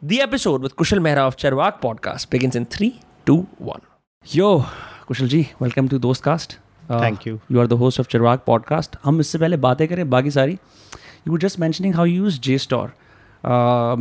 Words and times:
The 0.01 0.21
episode 0.21 0.61
with 0.61 0.75
Kushal 0.75 0.99
Mehra 0.99 1.27
of 1.27 1.35
Charwak 1.37 1.81
podcast 1.81 2.29
begins 2.29 2.55
in 2.55 2.65
3, 2.65 2.99
2, 3.25 3.47
1. 3.57 3.81
Yo, 4.25 4.65
Kushal 5.08 5.26
ji 5.28 5.40
welcome 5.62 5.88
to 5.88 5.98
Dostcast. 5.98 6.52
Uh, 6.84 6.98
Thank 7.00 7.24
you. 7.26 7.38
You 7.48 7.60
are 7.62 7.66
the 7.66 7.76
host 7.80 8.00
of 8.02 8.06
Charwak 8.12 8.44
podcast. 8.46 8.96
हम 9.04 9.20
इससे 9.20 9.38
पहले 9.38 9.56
बातें 9.64 9.86
करें 9.88 10.08
बाकी 10.10 10.30
सारी 10.30 10.52
you 10.52 11.32
were 11.32 11.38
just 11.38 11.60
mentioning 11.60 11.94
how 11.94 12.04
use 12.04 12.38
JSTOR 12.58 12.92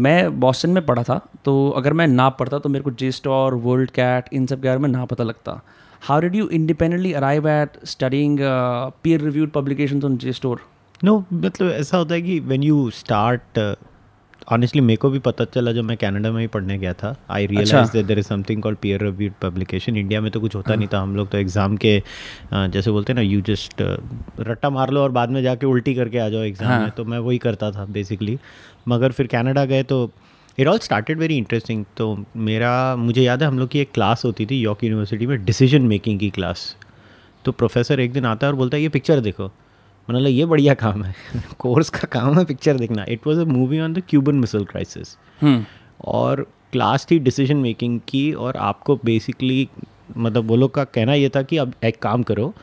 मैं 0.05 0.39
Boston 0.39 0.69
में 0.69 0.85
पढ़ा 0.85 1.03
था 1.03 1.19
तो 1.45 1.53
अगर 1.77 1.93
मैं 1.93 2.07
ना 2.07 2.29
पढ़ता 2.39 2.59
तो 2.59 2.69
मेरे 2.69 2.83
को 2.83 2.91
जे 3.01 3.11
स्टोर 3.11 3.55
वर्ल्ड 3.65 3.91
कैट 3.91 4.29
इन 4.33 4.45
सब 4.45 4.61
के 4.61 4.67
बारे 4.67 4.79
में 4.79 4.89
ना 4.89 5.05
पता 5.05 5.23
लगता 5.23 5.59
how 6.01 6.21
did 6.21 6.35
you 6.35 6.47
independently 6.59 7.13
arrive 7.13 7.49
at 7.49 7.77
studying 7.85 8.39
peer 9.03 9.21
reviewed 9.21 9.51
publication 9.51 10.03
on 10.05 10.17
JSTOR 10.33 10.61
no 11.03 11.23
मतलब 11.33 11.71
ऐसा 11.71 11.97
होता 11.97 12.15
है 12.15 12.21
कि 12.21 12.39
व्हेन 12.39 12.63
यू 12.63 12.89
स्टार्ट 12.99 13.59
ऑनेस्टली 14.51 14.81
मेरे 14.81 14.97
को 14.97 15.09
भी 15.09 15.19
पता 15.19 15.45
चला 15.45 15.71
जब 15.71 15.83
मैं 15.83 15.95
कनाडा 15.97 16.31
में 16.31 16.39
ही 16.41 16.47
पढ़ने 16.47 16.77
गया 16.77 16.93
था। 16.93 17.15
I 17.31 17.45
realise 17.47 17.91
that 17.91 18.05
there 18.05 18.19
is 18.19 18.27
something 18.27 18.61
called 18.63 18.77
peer 18.77 19.03
reviewed 19.03 19.33
publication 19.41 19.97
India 19.97 20.21
में 20.21 20.29
तो 20.31 20.39
कुछ 20.39 20.55
होता 20.55 20.75
नहीं 20.75 20.87
था। 20.93 21.01
हम 21.01 21.15
लोग 21.15 21.29
तो 21.31 21.37
एग्ज़ाम 21.37 21.77
के 21.77 22.01
जैसे 22.53 22.91
बोलते 22.91 23.13
हैं 23.13 23.15
ना 23.15 23.21
यू 23.21 23.41
जस्ट 23.47 23.81
रट्टा 24.41 24.69
मार 24.69 24.89
लो 24.89 25.01
और 25.01 25.11
बाद 25.11 25.29
में 25.29 25.41
जाके 25.43 25.65
उल्टी 25.65 25.95
करके 25.95 26.19
आ 26.19 26.27
जाओ 26.29 26.41
एग्ज़ाम 26.43 26.69
हाँ. 26.69 26.79
में 26.81 26.91
तो 26.91 27.05
मैं 27.05 27.19
वही 27.19 27.37
करता 27.37 27.71
था 27.71 27.85
बेसिकली 27.87 28.37
मगर 28.87 29.11
फिर 29.11 29.27
कनाडा 29.27 29.65
गए 29.65 29.83
तो 29.83 30.09
it 30.57 30.67
all 30.67 30.79
started 30.79 31.19
very 31.19 31.37
interesting 31.37 31.85
तो 31.97 32.15
मेरा 32.43 32.95
मुझे 32.95 33.21
याद 33.21 33.41
है 33.43 33.47
हम 33.47 33.59
लोग 33.59 33.69
की 33.69 33.79
एक 33.79 33.91
क्लास 33.93 34.25
होती 34.25 34.45
थी 34.45 34.59
यॉर्क 34.59 34.83
यूनिवर्सिटी 34.83 35.25
में 35.27 35.43
डिसीज़न 35.45 35.81
मेकिंग 35.87 36.19
की 36.19 36.29
क्लास 36.29 36.75
तो 37.45 37.51
प्रोफेसर 37.51 37.99
एक 37.99 38.13
दिन 38.13 38.25
आता 38.25 38.47
है 38.47 38.53
और 38.53 38.57
बोलता 38.57 38.77
है 38.77 38.83
ये 38.83 38.89
पिक्चर 38.89 39.19
देखो। 39.19 39.51
मैंने 40.07 40.19
बोला 40.19 40.29
ये 40.29 40.45
बढ़िया 40.45 40.73
काम 40.73 41.03
है। 41.03 41.13
कोर्स 41.59 41.89
का 41.89 42.07
काम 42.11 42.37
है 42.39 42.45
पिक्चर 42.45 42.77
देखना। 42.77 43.05
It 43.09 43.27
was 43.27 43.39
a 43.39 43.43
movie 43.43 43.79
on 43.79 43.93
the 43.93 44.01
Cuban 44.09 44.35
missile 44.35 44.65
crisis 44.65 45.17
और 46.05 46.41
क्लास 46.71 47.07
थी 47.11 47.19
डिसीज़न 47.19 47.57
मेकिंग 47.57 47.99
की 48.07 48.31
और 48.33 48.57
आपको 48.57 48.95
बेसिकली 49.05 49.67
मतलब 50.17 50.47
वो 50.47 50.55
लोग 50.55 50.73
का 50.73 50.83
कहना 50.83 51.13
ये 51.13 51.29
था 51.29 51.41
कि 51.41 51.57
अब 51.57 51.73
एक 51.83 52.01
काम 52.01 52.23
करो 52.23 52.53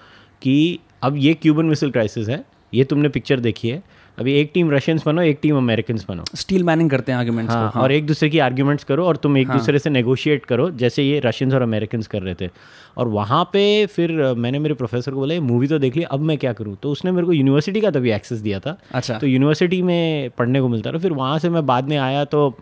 कि 0.42 0.78
अब 1.02 1.16
ये 1.16 1.34
क्यूबन 1.34 1.66
मिसल 1.66 1.90
क्राइसिस 1.90 2.28
है 2.28 2.44
ये 2.74 2.84
तुमने 2.84 3.08
पिक्चर 3.08 3.40
देखी 3.40 3.68
है 3.68 3.82
अभी 4.20 4.32
एक 4.34 4.50
टीम 4.54 4.70
रशियंस 4.70 5.02
बनो 5.06 5.22
एक 5.22 5.38
टीम 5.42 5.56
अमेरिकन 5.56 5.98
बनो। 6.08 6.24
स्टील 6.36 6.64
मैनिंग 6.64 6.90
करते 6.90 7.12
हैं 7.12 7.18
आर्ग्यूमेंट्स 7.18 7.54
हाँ, 7.54 7.70
को 7.70 7.80
और 7.80 7.92
एक 7.92 8.06
दूसरे 8.06 8.28
की 8.30 8.38
आर्ग्यूमेंट्स 8.38 8.84
करो 8.84 9.04
और 9.06 9.16
तुम 9.16 9.36
एक 9.38 9.48
हाँ. 9.48 9.56
दूसरे 9.58 9.78
से 9.78 9.90
नेगोशिएट 9.90 10.44
करो 10.44 10.68
जैसे 10.72 11.02
ये 11.02 11.20
रशियंस 11.24 11.54
और 11.54 11.62
अमेरिकन 11.62 12.02
कर 12.10 12.22
रहे 12.22 12.34
थे। 12.40 12.48
और 12.96 13.08
वहाँ 13.08 13.42
पे 13.52 13.64
फिर 13.86 14.12
मैंने 14.36 14.58
मेरे 14.58 14.74
प्रोफेसर 14.74 15.12
को 15.12 15.18
बोला 15.18 15.34
ये 15.34 15.40
मूवी 15.40 15.66
तो 15.66 15.78
देख 15.78 15.96
ली 15.96 16.02
अब 16.02 16.20
मैं 16.20 16.36
क्या 16.38 16.52
करूँ? 16.52 16.76
तो 16.82 16.90
उसने 16.92 17.10
मेरे 17.10 17.26
को 17.26 17.32
यूनिवर्सिटी 17.32 17.80
का 17.80 17.90
तभी 17.90 18.10
एक्सेस 18.12 18.38
दिया 18.38 18.60
था। 18.60 18.76
अच्छा। 18.94 19.18
तो 19.18 19.26
यूनिवर्सिटी 19.26 19.82
में 19.82 20.30
पढ़ने 20.38 20.60
को 20.60 20.68
मिलता 20.68 20.90
रहा 20.90 21.00
फिर 21.00 21.12
वहाँ 21.12 21.38
से 21.38 21.48
मैं 21.48 21.66
बाद 21.66 21.88
में 21.88 21.96
आया 21.98 22.24
तो 22.26 22.54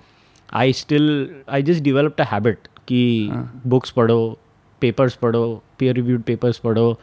I 0.54 0.72
still 0.72 1.28
I 1.50 1.62
just 1.62 1.82
developed 1.84 2.20
a 2.20 2.24
habit 2.24 2.68
कि 2.88 3.30
बुक्स 3.66 3.90
पढ़ो 3.90 4.38
पेपर्स 4.82 5.14
पढ़ो 5.14 5.62
पीयर 5.78 5.94
रिव्यूड 5.94 6.22
पेपर्स 6.22 6.58
पढ़ो 6.58 6.98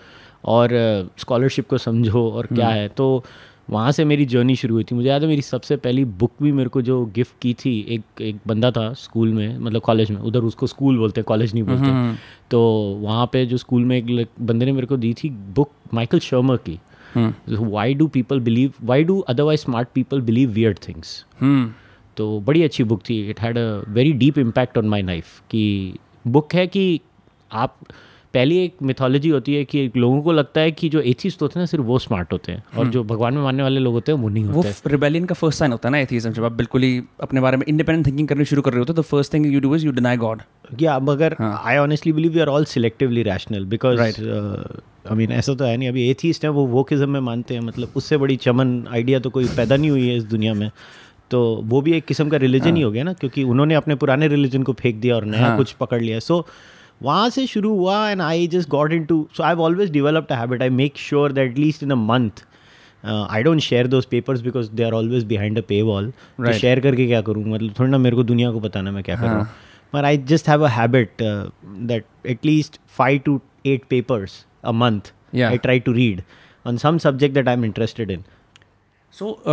और 0.46 0.70
स्कॉलरशिप 1.18 1.68
को 1.70 1.78
समझो 1.78 2.30
और 2.30 2.48
क्या 2.48 2.68
है। 2.70 2.88
तो 2.90 3.24
वहाँ 3.68 3.92
से 3.92 4.04
मेरी 4.06 4.26
जर्नी 4.26 4.56
शुरू 4.56 4.76
हुई 4.76 4.84
थी। 4.84 4.96
मुझे 4.96 5.08
याद 5.10 5.22
है 5.22 5.28
मेरी 5.28 5.42
सबसे 5.42 5.76
पहली 5.78 6.04
बुक 6.06 6.32
भी 6.42 6.52
मेरे 6.52 6.70
को 6.70 6.82
जो 6.82 7.06
गिफ्ट 7.06 7.36
की 7.42 7.54
थी 7.56 7.74
एक 7.90 8.22
एक 8.22 8.40
बंदा 8.48 8.72
था 8.72 8.92
स्कूल 8.94 9.34
में 9.34 9.58
मतलब 9.60 9.82
कॉलेज 9.82 10.12
में 10.12 10.18
उधर 10.20 10.44
उसको 10.44 10.68
स्कूल 10.68 10.98
बोलते 10.98 11.22
हैं 11.22 11.26
कॉलेज 11.26 11.54
नहीं 11.54 11.64
बोलते। 11.64 12.18
तो 12.52 12.62
वहाँ 13.02 13.26
पे 13.34 13.46
जो 13.46 13.58
स्कूल 13.58 13.86
में 13.86 13.98
एक 13.98 14.28
बंदे 14.42 14.66
ने 14.66 14.72
मेरे 14.72 14.88
को 14.88 14.98
दी 14.98 15.14
थी 15.14 15.30
बुक 15.30 15.72
माइकल 15.94 16.20
शर्मा 16.20 16.56
की। 16.68 16.80
Why 17.50 17.94
do 17.94 18.08
people 18.08 18.40
believe 18.40 18.74
why 18.84 19.04
do 19.04 19.20
otherwise 19.20 19.62
smart 19.62 19.90
people 19.94 20.22
believe 20.22 20.50
weird 20.52 20.78
things 20.88 21.24
hmm. 21.42 21.72
तो 22.18 22.40
बड़ी 22.40 22.64
अच्छी 22.64 22.84
बुक 22.84 23.02
थी। 23.10 23.20
It 23.30 23.40
had 23.42 23.58
a 23.58 23.84
very 23.90 24.12
deep 24.14 24.38
impact 24.38 24.78
on 24.78 24.90
my 24.90 25.02
life 25.04 25.40
कि 25.52 25.94
बुक 26.28 26.54
है 26.54 26.68
कि 26.68 27.00
आप 27.52 27.78
पहली 28.36 28.58
एक 28.58 28.76
मिथोलॉजी 28.84 29.30
होती 29.30 29.56
है 29.56 29.64
कि 29.66 29.92
लोगों 29.98 30.22
को 30.22 30.32
लगता 30.32 30.62
है 30.62 30.72
कि 30.72 30.90
जो 30.90 31.02
एथिस्ट 31.12 31.42
होते 31.42 31.60
हैं 31.60 31.62
ना 31.62 31.66
सिर्फ़ 31.66 31.86
वो 31.86 32.00
स्मार्ट 32.00 32.34
होते 32.34 32.52
हैं। 32.52 32.64
और 32.78 32.88
जो 32.88 33.04
भगवान 33.04 33.34
में 33.34 33.42
मानने 33.44 33.64
वाले 33.64 33.80
लोग 33.80 33.94
होते 33.94 34.12
हैं 34.12 34.20
वो 34.20 34.30
नहीं 34.30 34.44
वो 34.44 34.62
होते 34.62 34.90
रिबेलियन 34.90 35.26
का 35.26 35.36
फ़र्स्ट 35.36 35.60
साइन 35.60 35.72
होता 35.72 35.90
है 35.90 35.92
ना 35.92 36.00
एथीज्म 36.00 36.32
जब 36.32 36.44
आप 36.44 36.52
बिल्कुल 36.52 36.82
ही 36.82 37.02
अपने 37.22 37.42
बारे 37.42 37.58
में 37.58 37.66
इंडिपेंडेंट 37.68 38.06
थिंकिंग 38.08 38.28
करनी 38.28 38.46
शुरू 38.46 38.62
कर 38.62 38.72
रहे 38.72 38.80
होते 38.80 38.94
हो 38.94 38.96
तो 38.96 39.02
first 39.02 39.34
thing 39.34 39.46
you 39.54 39.60
do 39.60 39.76
is 39.76 39.86
you 39.86 39.92
deny 39.92 40.18
God 40.18 40.42
या 40.82 40.98
मगर 41.00 41.36
I 41.42 41.78
honestly 41.78 42.14
believe 42.14 42.34
we 42.34 42.40
are 42.40 42.48
all 42.48 42.66
selectively 42.66 43.24
rational 43.24 43.66
because 43.66 44.02
I 44.02 45.16
mean 45.16 45.32
ऐसा 45.32 45.54
तो 45.54 45.66
है 45.66 45.78
नहीं 45.78 45.90
अभी 45.90 46.10
एथिस्ट 46.10 46.44
है 46.44 46.50
वो 46.50 46.62
वो 46.62 46.68
वोकिज्म 46.68 47.10
में 47.10 47.20
मानते 47.20 47.54
हैं 47.54 47.62
मतलब 47.62 47.92
उससे 47.96 48.18
बड़ी 48.18 48.36
चमन 48.36 48.84
आइडिया 48.94 49.20
तो 49.20 49.30
कोई 49.30 49.46
पैदा 49.58 49.76
नहीं 49.78 49.90
हुई 49.90 50.08
है 50.08 50.16
इस 50.18 50.24
दुनिया 50.26 50.54
में। 50.54 50.70
तो 51.32 51.40
वो 51.64 51.82
भी 51.82 51.94
एक 51.94 52.06
किस्म 52.06 52.30
का 52.30 52.38
रिलीजन 52.38 52.76
ही। 52.76 52.82
हो 52.82 52.92
गया 52.92 53.04
ना 53.04 53.14
क्योंकि 53.14 53.44
उन्होंने 53.44 53.76
अपने 53.76 53.96
पुराने 53.96 54.28
रिलीजन 54.28 54.64
को 54.64 54.74
फेंक 54.74 54.96
दिया 54.96 55.16
और 55.16 55.26
नया 55.26 55.56
कुछ 55.58 55.72
पकड़ 55.72 56.02
लिया। 56.02 56.20
सो 56.20 56.46
वहाँ 57.04 57.30
से 57.30 57.48
शुरू 57.48 57.76
हुआ 57.78 58.10
and 58.10 58.22
I 58.22 58.48
just 58.48 58.70
got 58.70 58.94
into 59.06 59.28
so 59.38 59.44
I 59.44 59.56
always 59.56 59.92
developed 59.92 60.32
a 60.32 60.36
habit 60.36 60.62
I 60.62 60.70
make 60.70 60.98
sure 60.98 61.32
that 61.32 61.52
at least 61.52 61.84
in 61.84 61.92
a 61.92 61.96
month 61.96 62.46
I 63.06 63.44
don't 63.44 63.60
share 63.60 63.88
those 63.88 64.06
papers 64.06 64.42
because 64.42 64.72
they 64.72 64.84
are 64.84 64.94
always 64.94 65.24
behind 65.24 65.58
a 65.58 65.62
paywall. 65.82 66.14
Share 66.54 66.80
करके 66.80 67.08
क्या 67.08 67.22
करूँ 67.22 67.44
मतलब 67.46 67.74
थोड़ा 67.80 67.90
ना 67.90 67.98
मेरे 67.98 68.16
को 68.16 68.24
दुनिया 68.24 68.52
को 68.52 68.60
बताना 68.60 68.92
मैं 68.92 69.04
क्या 69.04 69.16
करूँ 69.16 69.46
रहा 69.94 70.08
I 70.08 70.18
just 70.18 70.50
have 70.50 70.60
just 70.60 70.70
have 70.70 70.72
a 70.72 70.74
habit 70.78 71.28
uh, 71.28 71.50
that 71.90 72.32
at 72.36 72.50
least 72.52 72.80
five 73.00 73.20
to 73.24 73.42
eight 73.66 73.90
papers 73.90 74.40
a 74.64 74.74
month 74.74 75.12
Yeah. 75.34 75.50
I 75.50 75.58
try 75.58 75.80
to 75.80 75.94
read 75.94 76.24
on 76.66 76.78
some 76.78 77.00
subject 77.00 77.34
that 77.34 77.48
I'm 77.48 77.64
interested 77.64 78.12
in. 78.12 78.24
So 79.14 79.44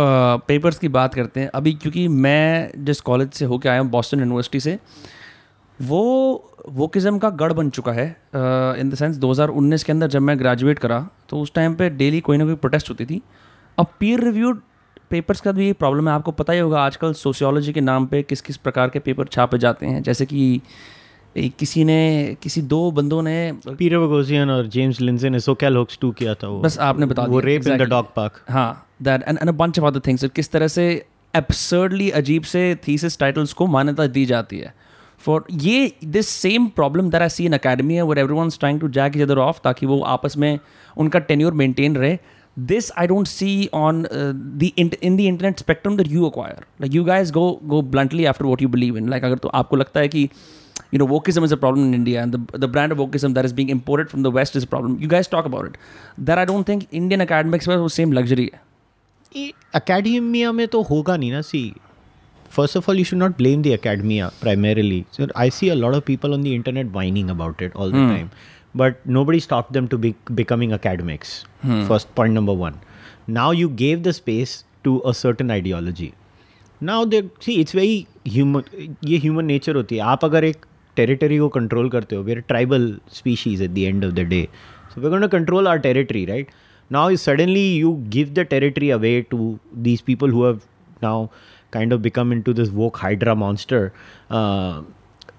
papers 0.47 0.77
की 0.79 0.87
बात 0.87 1.13
करते 1.13 1.39
हैं 1.39 1.49
अभी 1.55 1.73
क्योंकि 1.73 2.07
मैं 2.07 2.71
जिस 2.85 3.01
college 3.01 3.33
से 3.33 3.45
होके 3.45 3.69
आया 3.69 3.79
हूँ 3.79 3.89
बॉस्टन 3.89 4.19
यूनिवर्सिटी 4.19 4.59
से 4.59 4.79
वो 5.83 6.01
वोकिज़म 6.69 7.17
का 7.17 7.29
गढ़ 7.29 7.53
बन 7.53 7.69
चुका 7.69 7.91
है 7.91 8.05
इन 8.35 8.89
द 8.89 8.95
सेंस 8.95 9.17
2019 9.19 9.83
के 9.83 9.91
अंदर 9.91 10.07
जब 10.07 10.21
मैं 10.21 10.37
ग्रेजुएट 10.39 10.79
करा 10.79 11.07
तो 11.29 11.39
उस 11.39 11.53
टाइम 11.53 11.75
पे 11.75 11.89
डेली 11.91 12.19
कोई 12.21 12.37
ना 12.37 12.45
कोई 12.45 12.55
प्रोटेस्ट 12.55 12.89
होती 12.89 13.05
थी। 13.05 13.21
अब 13.77 13.87
पीयर 13.99 14.23
रिव्यूड 14.23 14.61
पेपर्स 15.09 15.41
का 15.41 15.51
भी 15.51 15.65
ये 15.65 15.73
प्रॉब्लम 15.73 16.07
है। 16.09 16.15
आपको 16.15 16.31
पता 16.31 16.53
ही 16.53 16.59
होगा 16.59 16.81
आजकल 16.81 17.13
सोशियोलॉजी 17.13 17.73
के 17.73 17.81
नाम 17.81 18.05
पे 18.05 18.21
किस 18.23 18.41
किस 18.41 18.57
प्रकार 18.57 18.89
के 18.89 18.99
पेपर 18.99 19.27
छापे 19.27 19.57
जाते 19.57 19.85
हैं। 19.85 20.01
जैसे 20.03 20.25
कि 20.25 20.61
किसी 21.37 21.83
ने 21.83 22.35
किसी 22.43 22.61
दो 22.61 22.79
बंदों 22.91 23.21
ने 23.23 23.35
Peter 23.61 23.99
Boghossian 24.01 24.49
और 24.49 24.67
James 24.67 25.01
Lindsay 25.01 25.29
ने 25.29 25.39
SoCal 25.39 25.77
Hoax 25.77 25.99
2 25.99 26.13
किया 26.15 26.33
था 26.33 26.47
वो। 26.47 26.59
बस 26.61 26.77
आपने 26.79 27.05
बता 27.05 27.23
वो 27.23 27.39
rape 27.39 27.67
in 27.67 27.77
the 27.77 27.81
dog 27.81 28.13
park 28.15 28.41
हाँ 28.49 28.87
that 29.01 29.23
and 29.23 29.37
and 29.37 29.49
a 29.49 29.53
bunch 29.53 29.79
of 29.79 29.85
other 29.85 29.99
things 29.99 30.25
किस 30.25 30.51
तरह 30.51 30.67
से 30.67 30.85
एब्सर्डली 31.33 32.09
अजीब 32.11 32.43
से 32.43 32.63
थीसिस 32.87 33.19
टाइटल्स 33.19 33.53
को 33.53 33.67
मान्यता 33.67 34.07
दी 34.07 34.25
जाती 34.25 34.59
है। 34.59 34.73
फॉर 35.25 35.45
ये 35.51 35.91
this 36.03 36.27
same 36.27 36.67
problem 36.67 37.09
there 37.09 37.21
I 37.21 37.29
see 37.29 37.45
in 37.45 37.53
academy 37.53 37.95
है 37.95 38.01
where 38.01 38.17
everyone 38.33 38.49
trying 38.49 38.79
to 38.79 38.87
jack 38.89 39.17
each other 39.17 39.37
off 39.37 39.59
ताकि 39.63 39.85
वो 39.85 39.99
आपस 40.13 40.37
में 40.37 40.59
उनका 40.97 41.19
टेन्यूर 41.19 41.53
मेनटेन 41.53 41.95
रहे 41.95 42.17
this 42.57 42.91
I 42.91 43.07
don't 43.07 43.27
see 43.27 43.69
on 43.73 44.05
the 44.57 44.73
in 44.77 44.89
the 44.89 45.19
internet 45.19 45.59
spectrum 45.59 45.97
that 45.97 46.07
you 46.07 46.25
acquire 46.25 46.65
like 46.81 46.93
you 46.95 47.03
guys 47.03 47.31
go 47.33 47.49
go 47.63 47.81
bluntly 47.81 48.25
after 48.25 48.45
what 48.45 48.61
you 48.61 48.69
believe 48.69 48.97
in 48.97 49.09
like 49.09 49.23
अगर 49.23 49.37
तो 49.37 49.49
आपको 49.53 49.75
लगता 49.75 49.99
है 49.99 50.07
कि 50.07 50.29
you 50.93 50.99
know 50.99 51.05
wokism 51.05 51.45
is 51.45 51.53
a 51.53 51.57
problem 51.57 51.85
in 51.85 51.93
India 51.93 52.21
and 52.21 52.35
the 52.35 52.63
brand 52.63 52.91
of 52.91 52.99
wokism 52.99 53.33
there 53.33 53.45
is 53.45 53.55
being 53.55 53.69
imported 53.69 54.07
from 54.07 54.23
the 54.23 54.27
west 54.27 54.55
is 54.55 54.65
problem 54.65 54.97
you 55.01 55.09
guys 55.09 55.29
talk 55.29 55.45
about 55.45 55.65
it 55.65 55.77
there 56.19 56.39
I 56.39 56.45
don't 56.45 56.67
think 56.67 56.83
Indian 56.93 57.21
academics 57.21 57.67
में 57.67 57.75
वो 57.77 57.87
same 57.87 58.13
luxury 58.13 58.49
है. 58.53 58.61
Academia 59.75 60.51
में 60.51 60.67
तो 60.67 60.81
होगा 60.81 61.17
नहीं 61.17 61.31
ना 61.31 61.41
सी 61.41 61.73
First 62.56 62.76
of 62.76 62.88
all 62.90 62.98
you 62.98 63.04
should 63.04 63.18
not 63.18 63.36
blame 63.38 63.62
the 63.62 63.78
academia 63.78 64.28
primarily 64.42 65.04
sir 65.16 65.32
I 65.36 65.50
see 65.50 65.68
a 65.68 65.74
lot 65.74 65.94
of 65.94 66.04
people 66.06 66.34
on 66.34 66.42
the 66.42 66.46
internet 66.46 66.92
whining 66.92 67.30
about 67.30 67.62
it 67.62 67.76
all 67.76 67.92
the 67.92 68.08
time 68.12 68.28
but 68.78 68.98
nobody 69.16 69.38
stopped 69.44 69.72
them 69.74 69.86
to 69.92 69.98
be 70.00 70.08
becoming 70.38 70.72
academics. 70.76 71.30
First 71.90 72.08
point 72.18 72.34
number 72.38 72.54
one. 72.62 72.74
Now 73.36 73.46
you 73.58 73.68
gave 73.82 74.02
the 74.06 74.12
space 74.16 74.52
to 74.88 74.92
a 75.12 75.14
certain 75.20 75.52
ideology. 75.54 76.08
Now 76.80 76.98
they 77.14 77.20
see 77.46 77.54
it's 77.62 77.76
very 77.78 77.96
human. 78.34 78.68
ये 79.12 79.20
human 79.24 79.48
nature 79.52 79.74
होती 79.76 79.96
है. 79.96 80.02
आप 80.12 80.24
अगर 80.24 80.44
एक 80.44 80.66
territory 81.00 81.38
को 81.40 81.50
control 81.56 81.90
करते 81.92 82.16
हो, 82.16 82.24
we're 82.28 82.44
a 82.44 82.46
tribal 82.52 82.86
species 83.20 83.64
at 83.68 83.74
the 83.78 83.86
end 83.92 84.08
of 84.10 84.14
the 84.20 84.26
day. 84.34 84.44
So 84.92 85.00
we're 85.00 85.14
going 85.16 85.26
to 85.28 85.32
control 85.36 85.72
our 85.72 85.82
territory, 85.88 86.26
right? 86.32 86.54
Now 86.98 87.04
suddenly 87.26 87.66
you 87.82 87.94
give 88.18 88.34
the 88.40 88.44
territory 88.54 88.90
away 89.00 89.16
to 89.34 89.50
these 89.88 90.08
people 90.12 90.38
who 90.38 90.44
have 90.48 90.62
now 91.02 91.18
kind 91.77 91.95
of 91.97 92.01
become 92.01 92.31
into 92.31 92.53
this 92.53 92.69
woke 92.81 92.97
hydra 93.05 93.35
monster. 93.35 93.81
Uh, 94.29 94.83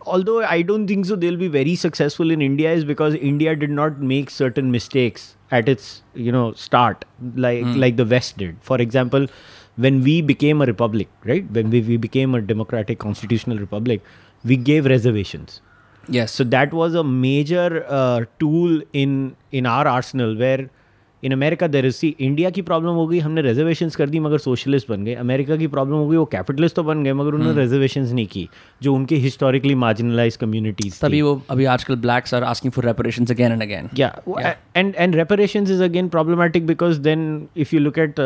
although 0.07 0.43
I 0.43 0.63
don't 0.63 0.87
think 0.87 1.07
so 1.07 1.17
they'll 1.17 1.43
be 1.45 1.49
very 1.49 1.75
successful 1.75 2.31
in 2.31 2.43
India 2.43 2.73
is 2.73 2.85
because 2.85 3.15
India 3.15 3.57
did 3.57 3.71
not 3.71 4.01
make 4.01 4.31
certain 4.31 4.71
mistakes 4.71 5.37
at 5.51 5.69
its 5.69 6.03
you 6.15 6.33
know 6.37 6.47
start 6.53 7.05
like 7.35 7.65
like 7.85 7.97
the 7.97 8.09
West 8.15 8.37
did. 8.45 8.57
For 8.61 8.81
example, 8.87 9.29
when 9.77 10.03
we 10.03 10.21
became 10.23 10.63
a 10.63 10.67
republic, 10.67 11.09
right? 11.25 11.51
When 11.51 11.71
we, 11.71 11.81
we 11.81 11.97
became 11.97 12.35
a 12.35 12.41
democratic 12.41 12.99
constitutional 12.99 13.59
republic, 13.59 14.03
we 14.45 14.57
gave 14.57 14.87
reservations. 14.87 15.61
Yes. 16.09 16.33
So 16.33 16.45
that 16.45 16.73
was 16.73 16.95
a 16.95 17.05
major 17.05 17.85
uh, 17.89 18.25
tool 18.39 18.83
in 18.93 19.37
in 19.53 19.67
our 19.67 19.87
arsenal 19.89 20.37
where 20.37 20.71
in 21.25 21.33
America 21.33 21.67
there 21.69 21.87
is 21.87 21.95
see 21.95 22.15
India 22.21 22.51
की 22.51 22.63
problem 22.63 22.95
हो 22.95 23.07
गई 23.07 23.19
हमने 23.19 23.43
reservation 23.43 23.89
कर 23.91 24.09
दी 24.09 24.21
मगर 24.21 24.39
socialist 24.39 24.89
बन 24.91 25.05
गए। 25.05 25.15
America 25.17 25.57
की 25.57 25.67
प्रॉब्लम 25.67 25.97
हो 25.97 26.09
गई 26.09 26.17
वो 26.17 26.25
कैपिटलिस्ट 26.33 26.77
तो 26.77 26.83
बन 26.83 27.05
गए 27.05 27.13
मगर 27.13 27.35
उन्होंने 27.35 27.51
हम्म। 27.51 27.61
रिजर्वेशन 27.61 28.03
नहीं 28.11 28.27
की 28.27 28.49
जो 28.83 28.95
उनके 28.95 29.17
हिस्टोरिकली 29.17 29.75
मार्जिनलाइज 29.85 30.37
कम्युनिटीज 30.37 31.01
तभी 31.01 31.23
वो 31.23 31.41
अभी 31.51 31.65
आजकल 31.75 31.97
blacks 31.99 32.35
are 32.35 32.45
asking 32.45 32.73
for 32.73 32.85
reparation 32.85 33.27
again 33.31 33.53
and 33.53 33.63
again 33.63 33.89
क्या 33.95 34.13
and 34.77 34.95
and 34.97 35.15
reparation 35.15 35.63
is 35.71 35.83
again 35.85 36.09
problematic 36.09 36.67
because 36.67 37.01
then 37.01 37.27
if 37.57 37.75
you 37.75 37.81
look 37.81 37.99
at 37.99 38.21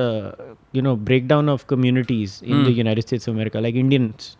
you 0.75 0.83
know 0.83 0.97
breakdown 1.29 1.49
of 1.49 1.65
communities 1.69 2.41
in 2.45 2.65
the 2.65 2.77
United 2.79 3.05
States 3.05 3.29
of 3.29 3.35
America 3.35 3.61
like 3.61 3.77
Indians 3.77 4.37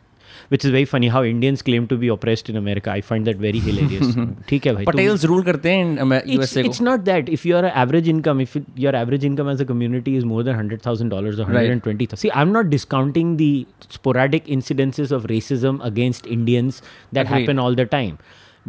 which 0.54 0.66
is 0.66 0.72
very 0.76 0.86
funny 0.94 1.08
how 1.16 1.24
Indians 1.30 1.62
claim 1.70 1.88
to 1.94 1.98
be 2.04 2.10
oppressed 2.16 2.50
in 2.54 2.60
America 2.62 2.92
I 2.96 3.02
find 3.10 3.30
that 3.32 3.42
very 3.46 3.62
hilarious 3.68 4.16
ठीक 4.50 4.66
है 4.68 4.74
भाई 4.76 4.86
तुम- 4.86 4.94
Patels 5.00 5.26
rule 5.32 5.46
करते 5.46 5.72
हैं 5.72 6.10
it's, 6.10 6.28
USA 6.34 6.64
it's 6.70 6.80
को. 6.80 6.86
not 6.90 7.06
that 7.10 7.32
if 7.38 7.46
your 7.52 7.64
average 7.86 8.08
income 8.16 8.44
if 8.48 8.56
it, 8.62 8.70
your 8.86 8.96
average 9.04 9.26
income 9.32 9.50
as 9.56 9.66
a 9.66 9.66
community 9.74 10.16
is 10.22 10.30
more 10.34 10.44
than 10.50 10.56
hundred 10.62 10.82
thousand 10.90 11.10
dollars 11.18 11.40
or 11.40 11.46
Right. 11.48 11.56
hundred 11.58 11.72
and 11.78 11.84
twenty 11.90 12.10
see 12.24 12.32
I'm 12.44 12.52
not 12.60 12.70
discounting 12.76 13.34
the 13.44 13.52
sporadic 13.98 14.48
incidences 14.60 15.12
of 15.20 15.28
racism 15.34 15.84
against 15.92 16.26
Indians 16.38 16.82
that 17.12 17.28
Agreed. 17.28 17.40
happen 17.42 17.60
all 17.66 17.76
the 17.84 17.86
time 17.98 18.18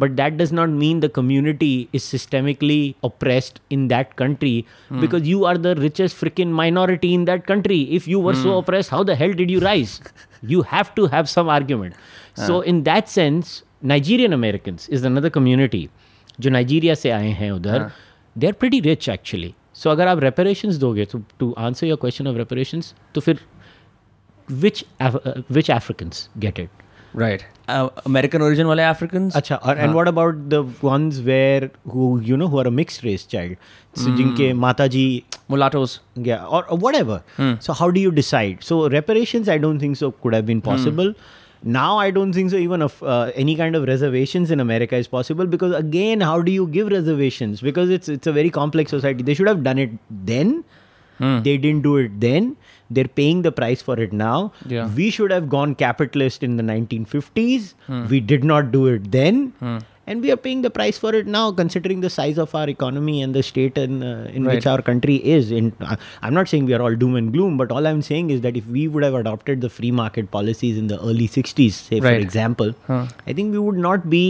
but 0.03 0.15
that 0.15 0.33
does 0.39 0.51
not 0.55 0.69
mean 0.79 0.99
the 1.03 1.09
community 1.17 1.87
is 1.93 2.03
systemically 2.13 2.79
oppressed 3.09 3.59
in 3.75 3.87
that 3.91 4.15
country 4.21 4.65
Hmm. 4.89 4.99
because 5.03 5.27
you 5.33 5.45
are 5.51 5.57
the 5.67 5.73
richest 5.83 6.17
freaking 6.23 6.51
minority 6.57 7.13
in 7.19 7.23
that 7.29 7.45
country 7.51 7.77
if 7.99 8.07
you 8.13 8.19
were 8.25 8.33
Hmm. 8.33 8.43
so 8.47 8.57
oppressed 8.63 8.89
how 8.95 9.03
the 9.11 9.15
hell 9.21 9.35
did 9.43 9.53
you 9.55 9.61
rise 9.67 9.93
you 10.42 10.62
have 10.62 10.94
to 10.94 11.06
have 11.06 11.28
some 11.28 11.48
argument. 11.48 11.94
So 12.34 12.60
in 12.60 12.84
that 12.84 13.08
sense 13.08 13.62
Nigerian 13.82 14.32
Americans 14.32 14.88
is 14.88 15.04
another 15.04 15.30
community. 15.30 15.88
जो 16.40 16.50
Nigeria 16.50 16.94
से 16.94 17.10
आए 17.10 17.28
हैं 17.38 17.50
उधर 17.52 17.90
they 18.38 18.46
are 18.46 18.52
pretty 18.60 18.80
rich 18.80 19.08
actually 19.08 19.54
so 19.74 19.90
अगर 19.90 20.08
आप 20.08 20.18
reparations 20.22 20.76
दोगे 20.84 21.04
तो 21.04 21.18
to 21.40 21.50
answer 21.58 21.86
your 21.86 21.98
question 22.00 22.26
of 22.26 22.36
reparations 22.36 22.94
तो 23.14 23.20
फिर 23.20 23.40
which 24.48 24.84
which 25.50 25.70
Africans 25.70 26.28
get 26.38 26.58
it 26.60 26.70
right 27.12 27.44
uh, 27.68 27.88
american 28.04 28.42
origin 28.42 28.68
wale 28.68 28.80
africans 28.80 29.34
acha 29.34 29.58
and 29.76 29.94
what 29.94 30.08
about 30.08 30.48
the 30.54 30.62
ones 30.82 31.20
where 31.20 31.70
who 31.88 32.20
you 32.20 32.36
know 32.36 32.48
who 32.48 32.58
are 32.58 32.66
a 32.66 32.70
mixed 32.70 33.02
race 33.02 33.24
child 33.24 33.56
so 33.94 34.06
mm. 34.08 34.16
jinke 34.20 34.46
mataji 34.64 35.24
mulattoes 35.48 36.00
yeah 36.14 36.46
or, 36.46 36.64
or 36.70 36.78
whatever 36.78 37.22
mm. 37.36 37.60
so 37.62 37.72
how 37.72 37.90
do 37.90 38.00
you 38.00 38.10
decide 38.22 38.64
so 38.70 38.88
reparations 38.88 39.48
i 39.48 39.58
don't 39.58 39.80
think 39.80 39.96
so 39.96 40.12
could 40.12 40.34
have 40.34 40.46
been 40.46 40.60
hmm. 40.60 40.70
possible 40.72 41.14
mm. 41.14 41.28
Now 41.62 41.98
I 41.98 42.10
don't 42.10 42.32
think 42.32 42.50
so. 42.50 42.56
Even 42.56 42.80
of 42.80 43.02
uh, 43.02 43.32
any 43.34 43.54
kind 43.54 43.76
of 43.76 43.86
reservations 43.86 44.50
in 44.50 44.60
America 44.60 44.96
is 44.96 45.06
possible 45.06 45.46
because 45.46 45.74
again, 45.74 46.22
how 46.22 46.40
do 46.40 46.50
you 46.50 46.66
give 46.66 46.88
reservations? 46.88 47.60
Because 47.60 47.90
it's 47.90 48.08
it's 48.08 48.26
a 48.26 48.32
very 48.32 48.48
complex 48.48 48.90
society. 48.90 49.22
They 49.22 49.34
should 49.34 49.46
have 49.46 49.62
done 49.62 49.78
it 49.78 49.90
then. 50.10 50.64
Hmm. 51.18 51.42
They 51.42 51.58
didn't 51.58 51.82
do 51.82 51.98
it 51.98 52.18
then 52.18 52.56
they're 52.90 53.12
paying 53.20 53.42
the 53.42 53.52
price 53.52 53.82
for 53.82 53.98
it 53.98 54.12
now. 54.12 54.52
Yeah. 54.66 54.88
we 54.94 55.10
should 55.10 55.30
have 55.30 55.48
gone 55.48 55.74
capitalist 55.74 56.42
in 56.42 56.56
the 56.56 56.62
1950s 56.62 57.74
hmm. 57.86 58.06
we 58.08 58.20
did 58.20 58.44
not 58.44 58.70
do 58.72 58.86
it 58.86 59.10
then 59.10 59.48
hmm 59.60 59.78
and 60.09 60.21
we 60.23 60.29
are 60.31 60.37
paying 60.41 60.59
the 60.63 60.69
price 60.73 60.97
for 61.03 61.11
it 61.19 61.25
now 61.35 61.43
considering 61.59 62.01
the 62.01 62.09
size 62.15 62.37
of 62.41 62.51
our 62.57 62.67
economy 62.73 63.13
and 63.23 63.33
the 63.37 63.41
state 63.45 63.75
in, 63.83 63.93
uh, 64.03 64.29
in 64.31 64.43
which 64.49 64.57
Right. 64.65 64.67
our 64.73 64.81
country 64.89 65.15
is 65.35 65.49
in 65.59 65.69
I- 65.93 65.97
i'm 66.21 66.35
not 66.39 66.47
saying 66.51 66.67
we 66.71 66.75
are 66.77 66.81
all 66.87 66.97
doom 67.03 67.15
and 67.19 67.31
gloom 67.35 67.55
but 67.61 67.71
all 67.77 67.87
i'm 67.91 68.03
saying 68.09 68.29
is 68.35 68.41
that 68.41 68.59
if 68.61 68.67
we 68.75 68.83
would 68.87 69.03
have 69.07 69.15
adopted 69.21 69.61
the 69.65 69.71
free 69.77 69.89
market 70.01 70.29
policies 70.35 70.77
in 70.81 70.91
the 70.91 70.99
early 71.09 71.27
60s 71.37 71.79
say 71.87 71.95
Right. 71.99 72.05
for 72.09 72.13
example 72.27 72.69
i 72.91 73.33
think 73.39 73.51
we 73.57 73.63
would 73.67 73.81
not 73.87 74.07
be 74.15 74.23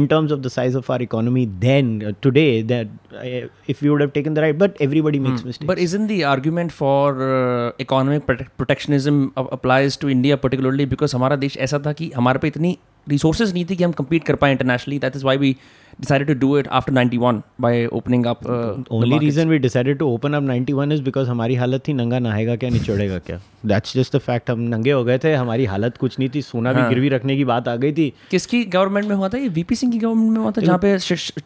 in 0.00 0.08
terms 0.14 0.32
of 0.38 0.42
the 0.48 0.52
size 0.56 0.74
of 0.82 0.88
our 0.94 1.02
economy 1.08 1.44
then 1.68 1.92
uh, 2.02 2.12
today 2.28 2.62
that 2.72 2.88
uh, 3.14 3.46
if 3.74 3.82
we 3.82 3.90
would 3.90 4.00
have 4.00 4.14
taken 4.18 4.32
the 4.40 4.40
right 4.48 4.58
but 4.64 4.80
everybody 4.88 5.18
makes 5.28 5.44
mistakes 5.50 5.68
But 5.74 5.78
isn't 5.88 6.06
the 6.14 6.20
argument 6.34 6.72
for 6.82 7.02
uh, 7.30 7.72
economic 7.86 8.26
prote- 8.30 8.48
protectionism 8.62 9.20
a- 9.36 9.48
applies 9.58 9.98
to 10.04 10.08
India 10.18 10.38
particularly 10.46 10.86
because 10.94 11.12
हमारा 11.20 11.36
देश 11.44 11.58
ऐसा 11.68 11.84
था 11.88 11.92
कि 12.00 12.10
हमारे 12.16 12.38
पे 12.46 12.48
इतनी 12.56 12.78
resources 13.07 13.53
नहीं 13.53 13.65
थी 13.65 13.75
कि 13.75 13.83
हम 13.83 13.91
कम्पीट 13.91 14.23
कर 14.23 14.35
पाए 14.35 14.51
internationally 14.51 14.99
that 14.99 15.15
is 15.15 15.25
why 15.25 15.37
we 15.37 15.55
decided 16.01 16.27
to 16.27 16.35
do 16.35 16.47
it 16.59 16.67
after 16.67 16.93
91 16.93 17.41
by 17.61 17.87
opening 17.91 18.25
up. 18.25 18.45
Uh, 18.45 18.73
only 18.91 19.19
reason 19.19 19.49
we 19.49 19.59
decided 19.59 19.99
to 19.99 20.07
open 20.07 20.33
up 20.33 20.43
91 20.43 20.91
is 20.91 21.03
because 21.07 21.27
हमारी 21.27 21.55
हालत 21.55 21.87
थी 21.87 21.93
नंगा 21.93 22.19
नहाएगा 22.19 22.55
क्या 22.55 22.69
निचोड़ेगा 22.69 23.17
क्या? 23.17 23.39
That's 23.65 23.95
just 23.95 24.15
the 24.15 24.25
fact 24.29 24.49
हम 24.49 24.59
नंगे 24.59 24.91
हो 24.91 25.03
गए 25.03 25.17
थे 25.17 25.33
हमारी 25.33 25.65
हालत 25.65 25.97
कुछ 25.97 26.19
नहीं 26.19 26.29
थी 26.35 26.41
सोना 26.41 26.73
भी 26.73 26.81
गिरवी 26.89 27.09
रखने 27.09 27.37
की 27.37 27.45
बात 27.45 27.67
आ 27.67 27.75
गई 27.75 27.93
थी। 27.93 28.13
किसकी 28.31 28.63
गवर्नमेंट 28.65 29.07
में 29.07 29.15
हुआ 29.15 29.29
था? 29.29 29.37
ये 29.37 29.47
वीपी 29.47 29.75
सिंह 29.75 29.91
की 29.91 29.99
गवर्नमेंट 29.99 30.31
में 30.31 30.39
हुआ 30.39 30.51
था 30.51 30.61
जहाँ 30.61 30.79
पे 30.79 30.97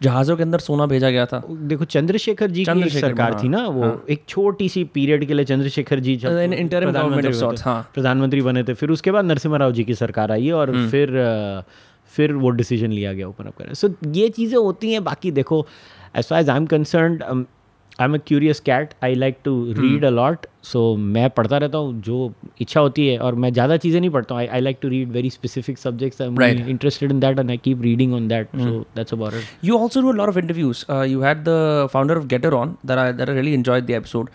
जहाजों 0.01 0.37
के 0.37 0.43
अंदर 0.43 0.59
सोना 0.59 0.85
भेजा 0.85 1.09
गया 1.09 1.25
था। 1.25 1.43
देखो 1.49 1.85
चंद्रशेखर 1.85 2.51
जी 2.51 2.65
की 2.65 2.89
सरकार 2.89 3.33
हाँ, 3.33 3.43
थी 3.43 3.49
ना 3.49 3.67
वो 3.67 4.05
एक 4.09 4.23
छोटी 4.27 4.69
सी 4.69 4.83
पीरियड 4.83 5.25
के 5.25 5.33
लिए 5.33 5.45
चंद्रशेखर 5.45 5.99
जी 5.99 6.15
प्रधानमंत्री 6.17 7.29
बने 7.29 7.51
थे- 7.51 7.61
हाँ। 7.61 7.89
प्रधानमंत्री 7.93 8.41
बने 8.41 8.63
थे। 8.63 8.73
फिर 8.73 8.89
उसके 8.89 9.11
बाद 9.11 9.25
नरसिम्हा 9.25 9.57
राव 9.57 9.71
जी 9.71 9.83
की 9.83 9.93
सरकार 9.95 10.31
आई 10.31 10.49
और 10.49 10.89
फिर 10.91 11.09
अ, 11.09 11.63
फिर 12.15 12.33
वो 12.33 12.49
डिसीज़न 12.61 12.91
लिया 12.91 13.13
गया 13.13 13.27
ओपन 13.27 13.45
अप 13.45 13.57
करने। 13.57 13.75
सो 13.75 13.89
ये 14.15 14.29
चीज़ें 14.29 14.57
होती 14.57 14.91
हैं 14.91 15.03
बाकी 15.03 15.31
देखो 15.31 15.65
as 16.17 16.27
far 16.27 16.39
as 16.41 16.49
I 16.49 16.57
am 16.57 16.65
concern 16.65 17.45
I 18.01 18.05
am 18.05 18.13
a 18.13 18.17
curious 18.27 18.59
cat 18.65 18.93
I 19.03 19.15
like 19.15 19.37
to 19.45 19.51
read 19.77 20.05
a 20.05 20.09
lot 20.09 20.45
so 20.63 20.95
मैं 20.97 21.29
पढ़ता 21.37 21.57
रहता 21.57 21.77
हूँ 21.77 22.01
जो 22.01 22.31
इच्छा 22.61 22.79
होती 22.79 23.07
है 23.07 23.17
और 23.19 23.35
मैं 23.35 23.51
ज़्यादा 23.53 23.77
चीज़ें 23.77 23.99
नहीं 23.99 24.09
पढ़ता 24.09 24.35
हूँ। 24.35 24.47
I 24.47 24.59
like 24.61 24.77
to 24.81 24.87
read 24.89 25.11
very 25.11 25.29
specific 25.29 25.77
subjects 25.77 26.21
I 26.21 26.27
am 26.27 26.67
interested 26.69 27.11
in 27.11 27.19
that 27.19 27.39
and 27.39 27.49
I 27.49 27.57
keep 27.63 27.81
reading 27.81 28.13
on 28.13 28.27
that 28.27 28.55
so 28.57 28.79
that's 28.95 29.13
about 29.13 29.33
it 29.33 29.43
do 29.99 30.11
a 30.11 30.17
lot 30.19 30.29
of 30.31 30.37
interviews. 30.39 30.85
Uh, 30.93 31.03
you 31.13 31.21
had 31.21 31.43
the 31.45 31.89
founder 31.95 32.15
of 32.19 32.27
Getter 32.33 32.51
on 32.61 32.69
that 32.91 32.99
I 32.99 33.11
that 33.19 33.29
I 33.29 33.33
really 33.39 33.55
enjoyed 33.57 33.91
the 33.91 33.95
episode. 33.97 34.29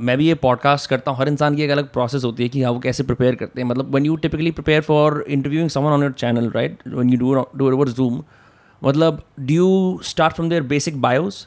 मैं 0.00 0.16
भी 0.18 0.26
ये 0.26 0.34
podcast 0.34 0.90
करता 0.90 1.10
हूँ। 1.10 1.18
हर 1.18 1.28
इंसान 1.28 1.56
की 1.56 1.62
एक 1.62 1.70
अलग 1.70 1.92
process 1.92 2.24
होती 2.24 2.42
है 2.42 2.48
कि 2.48 2.62
हाँ 2.62 2.72
वो 2.72 2.78
कैसे 2.80 3.02
प्रिपेयर 3.02 3.34
करते 3.34 3.60
हैं। 3.60 3.68
मतलब 3.68 3.94
when 3.94 4.06
you 4.06 4.16
typically 4.16 4.50
prepare 4.50 4.82
for 4.82 5.24
interviewing 5.28 5.70
someone 5.70 5.84
on 5.84 6.02
your 6.02 6.12
channel 6.12 6.50
right 6.50 6.78
when 6.88 7.10
you 7.10 7.18
do 7.18 7.44
do 7.56 7.72
over 7.72 7.88
Zoom 7.88 8.22
मतलब 8.84 9.22
do 9.40 9.54
you 9.54 10.00
start 10.02 10.34
from 10.34 10.48
their 10.48 10.62
basic 10.62 11.00
bios 11.00 11.46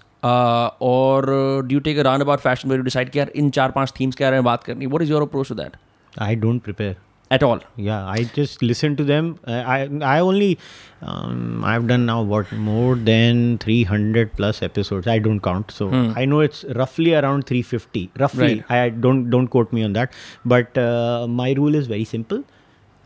और 0.82 1.26
do 1.68 1.74
you 1.74 1.80
take 1.80 1.98
a 1.98 2.02
roundabout 2.22 2.40
fashion 2.40 2.82
decide 2.84 3.10
किया 3.10 3.26
इन 3.36 3.50
चार 3.50 3.72
पाँच 3.72 3.94
themes 4.00 4.16
के 4.16 4.24
बारे 4.24 4.36
में 4.36 4.44
बात 4.44 4.64
करनी 4.64 4.86
what 4.86 5.02
is 5.02 5.12
your 5.12 5.22
approach 5.22 5.50
to 5.50 5.56
that 5.56 5.78
I 6.20 6.36
don't 6.36 6.62
prepare 6.62 6.96
at 7.32 7.44
all. 7.44 7.60
Yeah 7.76 8.06
i 8.06 8.24
just 8.24 8.62
listen 8.62 8.96
to 9.00 9.04
them. 9.04 9.40
I 9.48 9.90
i 10.02 10.20
only 10.20 10.58
um, 11.02 11.64
i've 11.64 11.88
done 11.88 12.06
now 12.06 12.22
what 12.22 12.52
more 12.52 12.96
than 12.96 13.58
300 13.60 14.36
plus 14.36 14.62
episodes. 14.62 15.08
I 15.08 15.20
don't 15.20 15.40
count. 15.40 15.72
So 15.72 15.90
hmm. 15.90 16.14
i 16.16 16.26
know 16.26 16.40
it's 16.40 16.64
roughly 16.76 17.14
around 17.14 17.46
350 17.46 18.12
roughly. 18.20 18.56
Right. 18.56 18.72
i 18.72 18.90
don't 18.90 19.30
don't 19.30 19.48
quote 19.48 19.72
me 19.72 19.84
on 19.84 19.94
that. 19.94 20.14
But 20.46 20.78
uh, 20.78 21.28
my 21.28 21.52
rule 21.54 21.76
is 21.76 21.88
very 21.88 22.06
simple. 22.06 22.44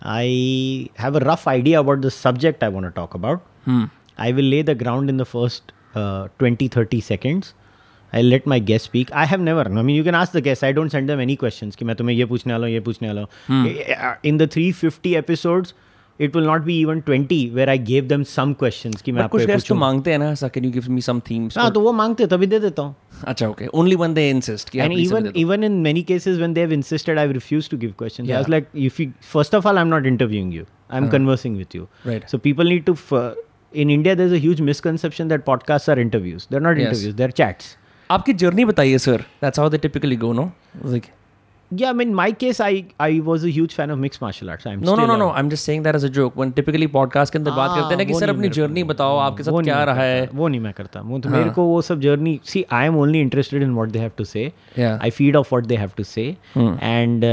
I 0.02 0.90
have 0.96 1.16
a 1.16 1.20
rough 1.20 1.48
idea 1.48 1.80
about 1.80 2.02
the 2.02 2.12
subject 2.12 2.64
i 2.64 2.70
want 2.70 2.86
to 2.86 2.92
talk 2.92 3.14
about. 3.14 3.42
Hmm. 3.66 3.84
i 4.24 4.32
will 4.38 4.50
lay 4.54 4.62
the 4.62 4.76
ground 4.76 5.10
in 5.10 5.18
the 5.18 5.26
first 5.26 5.72
uh, 5.96 6.28
20 6.40 6.68
30 6.68 7.02
seconds. 7.02 7.54
I'll 8.20 8.30
let 8.34 8.46
my 8.54 8.60
guest 8.72 8.86
speak. 8.92 9.12
I 9.12 9.26
have 9.34 9.42
never. 9.46 9.64
I 9.68 9.82
mean, 9.86 9.96
you 10.00 10.04
can 10.10 10.16
ask 10.24 10.34
the 10.34 10.42
guests. 10.50 10.64
I 10.64 10.72
don't 10.80 10.92
send 10.98 11.10
them 11.14 11.22
any 11.28 11.36
questions. 11.46 11.76
कि 11.76 11.86
मैं 11.86 11.96
तुम्हें 12.02 12.16
ये 12.16 12.26
पूछने 12.34 12.54
वाला 12.54 12.68
हूँ, 12.68 12.74
ये 12.74 12.80
पूछने 12.90 13.08
वाला 13.08 13.22
हूँ. 13.22 14.16
In 14.32 14.38
the 14.44 14.48
350 14.56 15.16
episodes, 15.22 15.74
it 16.20 16.36
will 16.38 16.46
not 16.48 16.64
be 16.66 16.74
even 16.82 17.02
20 17.06 17.38
where 17.54 17.70
I 17.74 17.76
gave 17.86 18.08
them 18.10 18.24
some 18.32 18.52
questions 18.64 19.02
कि 19.02 19.12
मैं 19.12 19.20
बट 19.20 19.24
आपको 19.24 19.38
कुछ 19.38 19.42
ये 19.42 19.48
गेस्ट 19.54 19.68
तो 19.68 19.74
पूछूँ. 19.74 19.80
मांगते 19.80 20.12
हैं 20.12 20.18
ना 20.20 20.30
ऐसा 20.32 20.48
can 20.48 20.66
you 20.66 20.72
give 20.72 20.90
me 20.98 21.02
some 21.02 21.20
themes 21.30 21.58
हाँ 21.58 21.72
तो 21.74 21.80
वो 21.82 21.92
मांगते 22.02 22.24
हैं, 22.24 22.30
तभी 22.30 22.48
दे 22.48 22.60
देता 22.60 22.82
हूँ. 22.82 22.96
अच्छा 23.28 23.48
okay 23.50 23.68
only 23.82 23.96
when 24.04 24.14
they 24.14 24.30
insist 24.30 24.70
कि 24.70 24.80
And 24.86 24.94
even 25.00 25.32
even 25.46 25.68
in 25.70 25.82
many 25.88 26.04
cases 26.12 26.40
when 26.44 26.54
they 26.58 26.66
have 26.68 26.76
insisted, 26.80 27.22
I've 27.24 27.34
refused 27.40 27.72
to 27.76 27.80
give 27.86 27.96
questions. 28.04 28.30
I 28.30 28.38
was 28.38 28.48
Yeah. 28.48 28.56
like, 28.56 28.70
if 28.92 29.00
you 29.04 29.12
first 29.34 29.58
of 29.60 29.66
all, 29.72 29.82
I'm 29.84 29.94
not 29.96 30.12
interviewing 30.14 30.52
you. 30.60 30.68
I'm 30.98 31.10
conversing 31.16 31.58
with 31.64 31.74
you. 31.80 31.88
Right. 32.12 32.30
So 32.36 32.38
people 32.50 32.74
need 32.76 32.86
to 32.92 32.94
f- 32.94 33.36
in 33.84 33.90
India, 33.94 34.16
there's 34.18 34.34
a 34.38 34.42
huge 34.42 34.60
misconception 34.66 35.30
that 35.34 35.46
podcasts 35.46 35.92
are 35.94 36.00
interviews. 36.02 36.44
They're 36.52 36.66
not 36.66 36.78
Yes. 36.82 36.90
interviews, 36.92 37.16
they're 37.22 37.36
chats. 37.40 37.72
आपकी 38.12 38.34
journey 38.44 38.66
बताइए 38.66 38.98
sir 38.98 39.22
that's 39.42 39.60
how 39.60 39.70
they 39.70 39.78
typically 39.88 40.16
go 40.26 40.34
no 40.34 40.52
like 40.86 41.04
Yeah, 41.72 41.92
I 41.92 41.96
mean, 42.00 42.10
my 42.18 42.26
case, 42.42 42.58
I, 42.64 42.72
I 43.04 43.14
was 43.28 43.44
a 43.50 43.52
huge 43.54 43.72
fan 43.76 43.92
of 43.94 44.00
mixed 44.02 44.22
martial 44.24 44.50
arts. 44.56 44.66
I'm 44.72 44.82
no 44.82 44.96
no 44.96 44.96
still 44.96 45.08
no 45.08 45.14
a- 45.14 45.20
no 45.20 45.30
I 45.30 45.40
am 45.40 45.50
just 45.50 45.64
saying 45.66 45.84
that 45.84 45.96
as 45.96 46.04
a 46.06 46.08
joke 46.18 46.36
when 46.38 46.52
typically 46.58 46.88
podcast 46.96 47.34
के 47.34 47.38
अंदर 47.40 47.52
बात 47.52 47.70
हाँ, 47.70 47.78
करते 47.80 47.94
हैं 47.94 47.98
ना 47.98 48.04
कि 48.12 48.20
sir 48.20 48.30
अपनी 48.30 48.50
journey 48.58 48.84
बताओ 48.92 49.18
आपके 49.20 49.44
साथ 49.44 49.64
क्या 49.64 49.84
रहा 49.84 50.04
है? 50.04 50.30
वो 50.34 50.48
नहीं 50.48 50.60
मैं 50.62 50.74
करता। 50.74 51.02
वो 51.06 51.20
तो 51.20 51.30
मेरे 51.30 51.50
को 51.50 51.64
वो 51.66 51.82
सब 51.88 52.00
journey 52.02 52.40
see 52.46 52.64
I 52.80 52.88
am 52.88 52.98
only 52.98 53.20
interested 53.22 53.64
in 53.64 53.74
what 53.76 53.90
they 53.92 54.00
have 54.00 54.12
to 54.18 54.24
say. 54.24 54.52
I 54.80 55.10
feed 55.10 55.36
off 55.36 55.48
what 55.54 55.66
they 55.66 55.76
have 55.76 55.92
to 55.98 56.04
say 56.04 56.26
and 56.58 57.26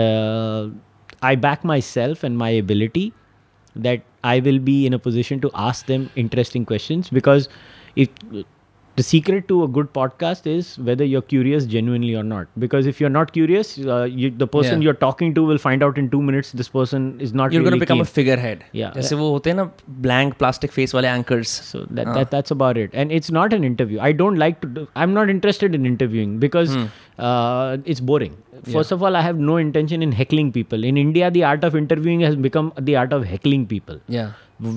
I 1.23 1.37
back 1.47 1.65
myself 1.91 2.25
and 2.25 2.37
my 2.37 2.59
ability 2.59 3.11
that 3.77 4.01
I 4.29 4.39
will 4.47 4.57
be 4.71 4.79
in 4.87 4.95
a 4.97 4.99
position 5.03 5.41
to 5.43 5.51
ask 5.67 5.91
them 5.91 6.07
interesting 6.23 6.65
questions 6.71 7.11
because 7.19 7.45
if 8.05 8.09
the 8.98 9.04
secret 9.04 9.46
to 9.48 9.56
a 9.64 9.68
good 9.68 9.88
podcast 9.96 10.46
is 10.50 10.68
whether 10.90 11.04
you're 11.04 11.22
curious 11.32 11.66
genuinely 11.72 12.12
or 12.20 12.22
not 12.28 12.48
because 12.64 12.86
if 12.92 13.02
you're 13.02 13.10
not 13.16 13.34
curious 13.38 13.72
uh, 13.80 14.04
you, 14.04 14.30
the 14.44 14.48
person 14.54 14.82
Yeah. 14.82 14.86
you're 14.86 15.00
talking 15.02 15.34
to 15.40 15.44
will 15.50 15.58
find 15.64 15.84
out 15.88 15.98
in 16.04 16.10
two 16.14 16.22
minutes 16.28 16.52
this 16.62 16.70
person 16.76 17.10
is 17.26 17.34
not 17.34 17.52
you're 17.52 17.62
really 17.64 17.72
going 17.72 17.80
to 17.82 17.86
become 17.86 17.98
keen. 17.98 18.10
a 18.12 18.14
figurehead 18.20 18.64
Yeah. 18.82 18.94
जैसे 18.96 19.16
वो 19.24 19.30
होते 19.32 19.50
हैं 19.50 19.58
ना 19.58 19.70
blank 20.06 20.34
plastic 20.44 20.72
face 20.78 20.96
वाले 20.96 21.08
anchors 21.08 21.58
so 21.74 21.82
that, 22.00 22.14
that 22.20 22.32
that's 22.38 22.56
about 22.58 22.80
it 22.86 22.96
and 23.04 23.18
it's 23.20 23.34
not 23.40 23.58
an 23.60 23.68
interview 23.72 24.00
i 24.00 24.14
don't 24.24 24.42
like 24.46 24.62
to 24.64 24.72
do, 24.80 24.88
i'm 24.96 25.14
not 25.20 25.34
interested 25.36 25.76
in 25.80 25.92
interviewing 25.94 26.40
because 26.46 26.78
uh, 26.78 27.78
it's 27.94 28.06
boring 28.14 28.40
first 28.78 28.92
of 28.98 29.04
all 29.04 29.16
i 29.16 29.22
have 29.28 29.38
no 29.52 29.58
intention 29.66 30.02
in 30.08 30.12
heckling 30.22 30.52
people 30.62 30.84
in 30.92 30.98
india 31.06 31.30
the 31.38 31.44
art 31.52 31.64
of 31.70 31.76
interviewing 31.84 32.22
has 32.30 32.36
become 32.48 32.72
the 32.90 32.96
art 33.04 33.14
of 33.20 33.24
heckling 33.34 33.66
people 33.76 34.00
या 34.18 34.26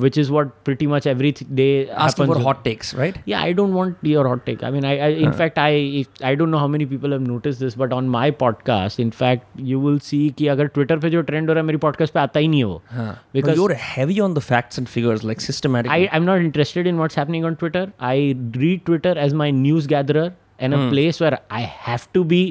which 0.05 0.17
is 0.21 0.31
what 0.35 0.49
pretty 0.67 0.87
much 0.93 1.05
every 1.11 1.28
th- 1.38 1.49
day 1.59 1.88
asking 2.05 2.26
for 2.28 2.35
happens. 2.37 2.47
hot 2.47 2.62
takes 2.64 2.88
right 3.00 3.19
yeah 3.33 3.43
i 3.49 3.52
don't 3.59 3.75
want 3.81 4.00
your 4.12 4.25
hot 4.28 4.40
take 4.47 4.64
i 4.69 4.71
mean 4.76 4.85
i, 4.85 4.95
I 4.99 5.09
in 5.26 5.33
fact 5.40 5.59
i 5.64 5.69
if, 6.00 6.09
i 6.31 6.33
don't 6.40 6.50
know 6.55 6.62
how 6.62 6.71
many 6.73 6.87
people 6.93 7.14
have 7.17 7.21
noticed 7.26 7.61
this 7.64 7.76
but 7.83 7.93
on 7.99 8.09
my 8.14 8.25
podcast 8.40 8.99
in 9.05 9.12
fact 9.21 9.61
you 9.71 9.78
will 9.85 10.00
see 10.09 10.21
कि 10.40 10.49
अगर 10.57 10.67
Twitter 10.78 10.99
पे 11.05 11.11
जो 11.11 11.23
trend 11.31 11.49
हो 11.49 11.55
रहा 11.55 11.62
है 11.62 11.67
मेरी 11.67 11.78
podcast 11.87 12.14
पे 12.14 12.21
आता 12.21 12.40
ही 12.40 12.49
नहीं 12.49 12.64
है 12.64 12.67
वो 12.73 12.83
हाँ 12.97 13.07
Because- 13.12 13.37
because 13.38 13.61
you're 13.62 13.78
heavy 13.85 14.19
on 14.26 14.35
the 14.40 14.45
facts 14.49 14.83
and 14.83 14.93
figures 14.97 15.25
like 15.31 15.47
systematic 15.47 15.95
I, 15.99 16.00
I'm 16.19 16.26
not 16.33 16.45
interested 16.49 16.90
in 16.95 16.99
what's 17.05 17.21
happening 17.23 17.49
on 17.52 17.57
Twitter. 17.62 17.85
I 18.12 18.35
read 18.67 18.85
Twitter 18.90 19.14
as 19.28 19.38
my 19.45 19.50
news 19.62 19.87
gatherer 19.95 20.28
and 20.67 20.75
a 20.81 20.83
place 20.97 21.21
where 21.26 21.38
I 21.62 21.62
have 21.88 22.12
to 22.19 22.25
be 22.35 22.43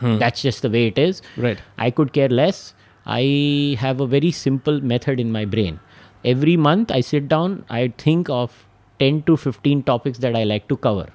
because 0.00 0.18
that's 0.20 0.42
just 0.42 0.62
the 0.62 0.70
way 0.70 0.86
it 0.86 0.98
is. 0.98 1.22
right 1.36 1.60
I 1.76 1.90
could 1.90 2.12
care 2.12 2.28
less. 2.28 2.74
I 3.06 3.76
have 3.80 4.00
a 4.00 4.06
very 4.06 4.30
simple 4.30 4.80
method 4.80 5.20
in 5.20 5.32
my 5.32 5.44
brain. 5.44 5.80
Every 6.24 6.56
month 6.56 6.90
I 6.90 7.00
sit 7.00 7.28
down, 7.28 7.64
I 7.70 7.92
think 7.98 8.28
of 8.28 8.66
10 8.98 9.22
to 9.22 9.36
15 9.36 9.82
topics 9.84 10.18
that 10.18 10.36
I 10.36 10.44
like 10.44 10.68
to 10.68 10.76
cover. 10.76 11.06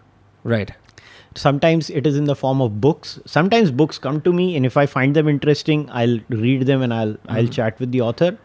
right 0.43 0.71
Sometimes 1.35 1.89
it 1.89 2.05
is 2.07 2.15
in 2.15 2.25
the 2.25 2.35
form 2.35 2.61
of 2.61 2.79
books. 2.79 3.19
Sometimes 3.25 3.71
books 3.71 3.97
come 3.97 4.21
to 4.21 4.31
me, 4.31 4.55
and 4.55 4.67
if 4.67 4.75
I 4.77 4.85
find 4.85 5.15
them 5.15 5.27
interesting, 5.27 5.85
I'll 5.91 6.19
read 6.29 6.65
them 6.67 6.83
and 6.87 6.93
I'll 6.93 7.15
I'll 7.27 7.47
chat 7.47 7.79
with 7.79 7.91
the 7.95 8.01
author. 8.01 8.37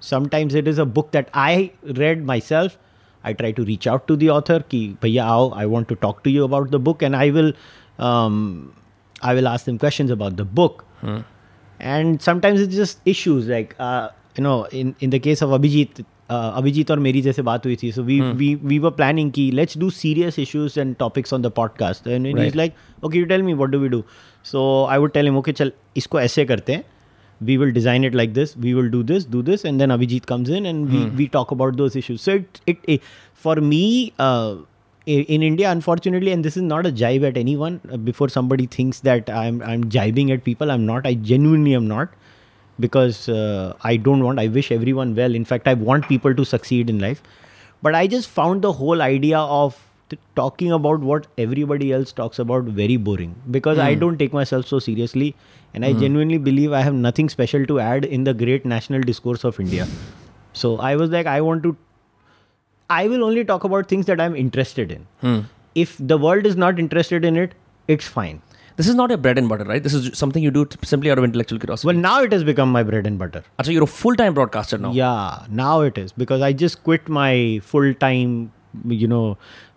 Sometimes 0.00 0.56
it 0.62 0.66
is 0.72 0.78
a 0.78 0.86
book 0.96 1.12
that 1.12 1.28
I 1.32 1.70
read 2.00 2.24
myself. 2.30 2.76
I 3.22 3.34
try 3.34 3.52
to 3.52 3.64
reach 3.68 3.86
out 3.86 4.08
to 4.08 4.16
the 4.16 4.30
author. 4.30 4.58
Ki, 4.74 4.80
Bhaiya, 5.04 5.28
aao, 5.34 5.52
I 5.62 5.66
want 5.74 5.88
to 5.92 5.96
talk 6.06 6.24
to 6.24 6.32
you 6.38 6.42
about 6.48 6.72
the 6.72 6.80
book, 6.88 7.02
and 7.02 7.16
I 7.20 7.30
will, 7.30 7.52
um, 7.98 8.74
I 9.23 9.33
will 9.33 9.47
ask 9.47 9.65
them 9.65 9.77
questions 9.77 10.11
about 10.17 10.37
the 10.37 10.45
book. 10.61 10.85
And 11.79 12.21
sometimes 12.21 12.61
it's 12.61 12.75
just 12.75 12.99
issues 13.05 13.47
like, 13.47 13.75
uh, 13.79 14.09
you 14.37 14.43
know, 14.43 14.55
in 14.79 14.95
in 14.99 15.09
the 15.15 15.19
case 15.19 15.41
of 15.45 15.53
Abhijit, 15.57 16.01
uh, 16.29 16.61
Abhijit 16.61 16.91
और 16.91 16.99
मेरी 16.99 17.21
जैसे 17.21 17.41
बात 17.49 17.65
हुई 17.65 17.75
थी. 17.83 17.91
So 17.97 18.03
we 18.09 18.17
we 18.41 18.49
we 18.71 18.79
were 18.85 18.91
planning 18.97 19.31
कि 19.37 19.45
let's 19.59 19.79
do 19.83 19.89
serious 19.99 20.39
issues 20.45 20.77
and 20.83 20.97
topics 21.03 21.35
on 21.37 21.45
the 21.47 21.51
podcast. 21.59 22.09
And 22.15 22.29
he's 22.31 22.39
Right. 22.39 22.55
like, 22.61 22.75
okay, 23.03 23.21
you 23.23 23.29
tell 23.33 23.45
me 23.49 23.55
what 23.63 23.71
do 23.75 23.79
we 23.85 23.91
do. 23.95 24.01
So 24.53 24.63
I 24.95 24.97
would 25.03 25.13
tell 25.19 25.31
him, 25.31 25.37
okay, 25.43 25.53
चल 25.61 25.71
इसको 25.97 26.19
ऐसे 26.21 26.45
करते 26.45 26.73
हैं. 26.73 26.83
We 27.49 27.57
will 27.59 27.71
design 27.75 28.05
it 28.09 28.15
like 28.19 28.33
this. 28.37 28.55
We 28.63 28.73
will 28.77 28.89
do 28.93 29.01
this, 29.09 29.25
do 29.35 29.41
this, 29.49 29.63
and 29.71 29.81
then 29.81 29.95
Abhijit 29.97 30.25
comes 30.31 30.49
in 30.59 30.65
and 30.71 30.89
we, 30.95 31.03
we 31.19 31.27
talk 31.37 31.51
about 31.57 31.77
those 31.81 31.95
issues. 31.95 32.21
So 32.21 32.33
it 32.39 32.61
it, 32.73 32.77
it 32.95 33.01
for 33.45 33.55
me. 33.55 33.83
Uh, 34.19 34.55
i- 34.55 34.72
in 35.06 35.42
India, 35.42 35.70
unfortunately, 35.70 36.32
and 36.32 36.44
this 36.44 36.56
is 36.56 36.62
not 36.62 36.86
a 36.86 36.92
jibe 36.92 37.24
at 37.24 37.36
anyone. 37.36 37.80
uh, 37.92 37.96
before 37.96 38.28
somebody 38.28 38.66
thinks 38.66 39.00
that 39.00 39.28
I'm 39.28 39.62
I'm 39.62 39.84
jibing 39.84 40.32
at 40.32 40.44
people, 40.44 40.70
I'm 40.70 40.86
not. 40.86 41.06
I 41.06 41.14
genuinely 41.14 41.74
am 41.74 41.86
not, 41.88 42.08
because 42.80 43.28
uh, 43.28 43.74
I 43.82 43.96
don't 43.96 44.24
want. 44.24 44.40
I 44.40 44.46
wish 44.48 44.70
everyone 44.72 45.14
well. 45.14 45.34
In 45.34 45.44
fact, 45.44 45.68
I 45.68 45.74
want 45.74 46.08
people 46.08 46.34
to 46.34 46.44
succeed 46.44 46.88
in 46.88 46.98
life. 46.98 47.22
But 47.82 47.94
I 47.94 48.06
just 48.06 48.28
found 48.30 48.62
the 48.62 48.72
whole 48.72 49.02
idea 49.02 49.38
of 49.38 49.78
t- 50.08 50.18
talking 50.36 50.72
about 50.72 51.00
what 51.00 51.26
everybody 51.36 51.92
else 51.92 52.12
talks 52.12 52.38
about 52.38 52.64
very 52.64 52.96
boring 52.96 53.34
because 53.50 53.78
I 53.78 53.94
don't 53.94 54.16
take 54.18 54.32
myself 54.32 54.66
so 54.66 54.78
seriously, 54.78 55.34
and 55.74 55.84
I 55.84 55.92
genuinely 55.92 56.38
believe 56.38 56.72
I 56.72 56.80
have 56.80 56.94
nothing 56.94 57.28
special 57.28 57.66
to 57.66 57.78
add 57.78 58.06
in 58.06 58.24
the 58.24 58.32
great 58.32 58.64
national 58.64 59.02
discourse 59.02 59.44
of 59.44 59.60
India. 59.60 59.86
So 60.54 60.78
I 60.78 60.96
was 60.96 61.10
like, 61.10 61.26
I 61.26 61.40
want 61.42 61.62
to 61.64 61.76
I 62.90 63.08
will 63.08 63.24
only 63.24 63.44
talk 63.44 63.64
about 63.64 63.88
things 63.88 64.06
that 64.06 64.20
I'm 64.20 64.36
interested 64.36 64.92
in. 64.92 65.46
If 65.74 65.96
the 65.98 66.18
world 66.18 66.46
is 66.46 66.56
not 66.56 66.78
interested 66.78 67.24
in 67.24 67.36
it, 67.36 67.54
it's 67.88 68.06
fine. 68.06 68.42
this 68.78 68.88
is 68.90 68.94
not 68.98 69.10
your 69.12 69.18
bread 69.24 69.38
and 69.40 69.48
butter 69.50 69.64
right 69.70 69.82
this 69.82 69.92
is 69.96 70.06
something 70.20 70.44
you 70.44 70.50
do 70.54 70.62
simply 70.92 71.10
out 71.12 71.18
of 71.20 71.24
intellectual 71.26 71.58
curiosity 71.64 71.86
Well, 71.88 71.98
now 72.04 72.14
it 72.28 72.32
has 72.36 72.42
become 72.48 72.72
my 72.76 72.82
bread 72.88 73.06
and 73.10 73.18
butter. 73.20 73.42
So 73.66 73.70
you're 73.74 73.84
a 73.88 73.90
full-time 73.98 74.34
broadcaster 74.38 74.78
now 74.86 74.90
Yeah, 74.96 75.44
now 75.60 75.74
it 75.90 76.00
is 76.02 76.10
because 76.22 76.42
I 76.48 76.50
just 76.62 76.80
quit 76.88 77.08
my 77.18 77.60
full 77.62 77.94
time, 78.06 78.32
you 79.02 79.06
know, 79.12 79.22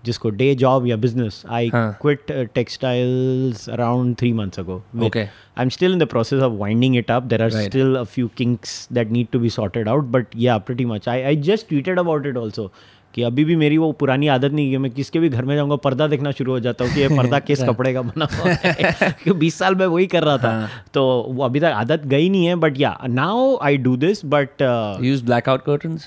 just 0.10 0.20
go 0.24 0.32
day 0.40 0.50
job 0.64 0.88
या 0.92 0.98
business. 1.06 1.38
I 1.60 1.62
Huh. 1.76 1.84
quit 2.06 2.34
uh, 2.38 2.46
textiles 2.60 3.68
around 3.78 4.18
three 4.18 4.34
months 4.42 4.58
ago. 4.58 4.82
Okay. 5.12 5.30
I'm 5.56 5.70
still 5.70 5.92
in 5.94 6.00
the 6.00 6.08
process 6.18 6.42
of 6.42 6.54
winding 6.66 6.96
it 6.96 7.10
up. 7.20 7.30
There 7.30 7.42
are 7.48 7.54
Right. 7.60 7.72
still 7.72 7.98
a 7.98 8.06
few 8.18 8.30
kinks 8.42 8.78
that 9.00 9.12
need 9.12 9.32
to 9.38 9.40
be 9.48 9.50
sorted 9.62 9.88
out. 9.96 10.12
But 10.12 10.34
yeah, 10.48 10.58
pretty 10.60 10.86
much. 10.86 11.08
I, 11.08 11.18
I 11.34 11.36
just 11.36 11.70
tweeted 11.70 12.00
about 12.08 12.26
it 12.26 12.38
also. 12.46 12.72
कि 13.18 13.24
अभी 13.24 13.46
भी 13.46 13.56
मेरी 13.56 13.78
वो 13.78 13.92
पुरानी 13.92 14.28
आदत 14.28 14.52
नहीं 14.52 14.72
है 14.72 14.78
मैं 14.78 14.92
किसके 14.92 15.20
भी 15.20 15.30
घर 15.30 15.46
में 15.46 15.56
जाऊँगा 15.56 15.76
पर्दा 15.76 16.08
देखना 16.08 16.32
शुरू 16.32 16.52
हो 16.52 16.60
जाता 16.60 16.86
हूँ 16.86 16.94
कि 16.94 17.02
ये 17.02 17.08
पर्दा 17.08 17.40
किस 17.40 17.64
कपड़े 17.64 17.94
का 17.94 18.02
बना 18.02 18.26
हुआ 18.26 18.52
है। 18.52 18.74
क्योंकि 19.24 19.40
बीस 19.40 19.60
साल 19.60 19.76
में 19.76 19.86
वही 19.86 20.08
कर 20.08 20.24
रहा 20.24 20.38
था। 20.38 20.70
तो 20.94 21.26
वो 21.30 21.44
अभी 21.44 21.60
तक 21.60 21.66
आदत 21.66 22.06
गई 22.06 22.30
नहीं 22.30 22.46
है 22.46 22.56
बट 22.56 22.80
या 22.80 22.98
now 23.08 23.58
I 23.58 23.78
do 23.78 23.98
this 23.98 24.26
but 24.26 24.50
use 25.02 25.26
blackout 25.50 25.62
curtains? 25.70 26.02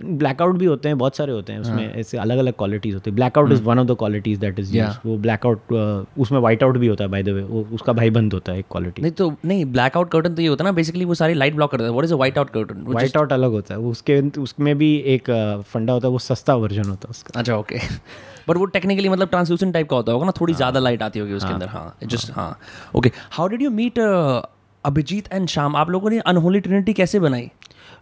Blackout 0.00 0.56
भी 0.56 0.66
होते 0.66 0.88
हैं 0.88 0.98
बहुत 0.98 1.16
सारे 1.16 1.32
होते 1.32 1.52
हैं 1.52 1.60
उसमें 1.60 1.94
ऐसे 1.94 2.18
अलग 2.18 2.38
अलग 2.38 2.54
क्वालिटीज 2.58 2.94
होती 2.94 3.10
है। 3.10 3.14
Blackout 3.16 3.52
is 3.52 3.62
one 3.62 3.78
of 3.78 3.86
the 3.86 3.96
qualities 3.98 4.38
that 4.38 4.58
is. 4.58 4.76
वो 5.06 5.16
ब्लैकआउट 5.18 5.72
उसमें 6.18 6.38
वाइट 6.40 6.62
आउट 6.62 6.76
भी 6.76 6.86
होता 6.86 7.04
है 7.04 7.10
बाय 7.10 7.22
द 7.22 7.28
वे 7.28 7.42
वो 7.42 7.66
उसका 7.74 7.92
भाई 7.92 8.10
बंद 8.10 8.34
होता 8.34 8.52
है 8.52 8.58
एक 8.58 8.66
क्वालिटी 8.70 9.02
नहीं 9.02 9.12
तो 9.12 9.32
नहीं 9.44 9.64
ब्लैकआउट 9.72 10.14
curtain 10.14 10.36
तो 10.36 10.42
ये 10.42 10.48
होता 10.48 10.64
है 10.64 10.70
ना 10.70 10.72
बेसिकली 10.72 11.04
वो 11.04 11.14
सारी 11.14 11.34
लाइट 11.34 11.54
ब्लॉक 11.54 11.70
करता 11.70 11.84
है। 11.84 11.90
What 11.90 12.04
is 12.04 12.14
a 12.14 12.16
out 12.38 12.52
curtain? 12.56 12.84
Which 12.84 12.94
white 12.94 13.16
out 13.16 13.32
अलग 13.32 13.50
होता 13.50 13.74
है। 13.74 13.80
उसके 13.90 14.20
उसमें 14.40 14.76
भी 14.78 14.94
एक 15.14 15.30
फंडा 15.72 15.92
होता 15.92 16.06
है 16.06 16.12
वो 16.12 16.18
सस्ता 16.18 16.54
वर्जन 16.56 16.88
होता 16.88 17.08
है 17.08 17.10
उसका। 17.10 17.38
अच्छा 17.40 17.56
ओके 17.56 17.78
बट 18.48 18.56
वो 18.56 18.64
टेक्निकली 18.66 19.08
मतलब 19.08 19.28
ट्रांसल्यूसेंट 19.28 19.72
टाइप 19.74 19.88
का 19.90 19.96
होता 19.96 20.12
होगा 20.12 20.26
ना 20.26 20.32
थोड़ी 20.40 20.54
ज़्यादा 20.54 20.80
लाइट 20.80 21.02
आती 21.02 21.18
होगी 21.18 21.32
उसके 21.32 21.52
अंदर 21.52 21.68
हाँ 21.68 21.96
जस्ट 22.04 22.30
हाँ 22.34 22.58
okay 22.96 23.10
how 23.32 23.48
did 23.48 23.62
you 23.62 23.70
meet 23.70 23.98
Abhijit 24.84 25.32
and 25.32 25.48
Shyam 25.48 25.76
आप 25.76 25.90
लोगों 25.90 26.10
ने 26.10 26.18
अनहोली 26.26 26.60
ट्रिनिटी 26.60 26.92
कैसे 26.92 27.20
बनाई? 27.20 27.50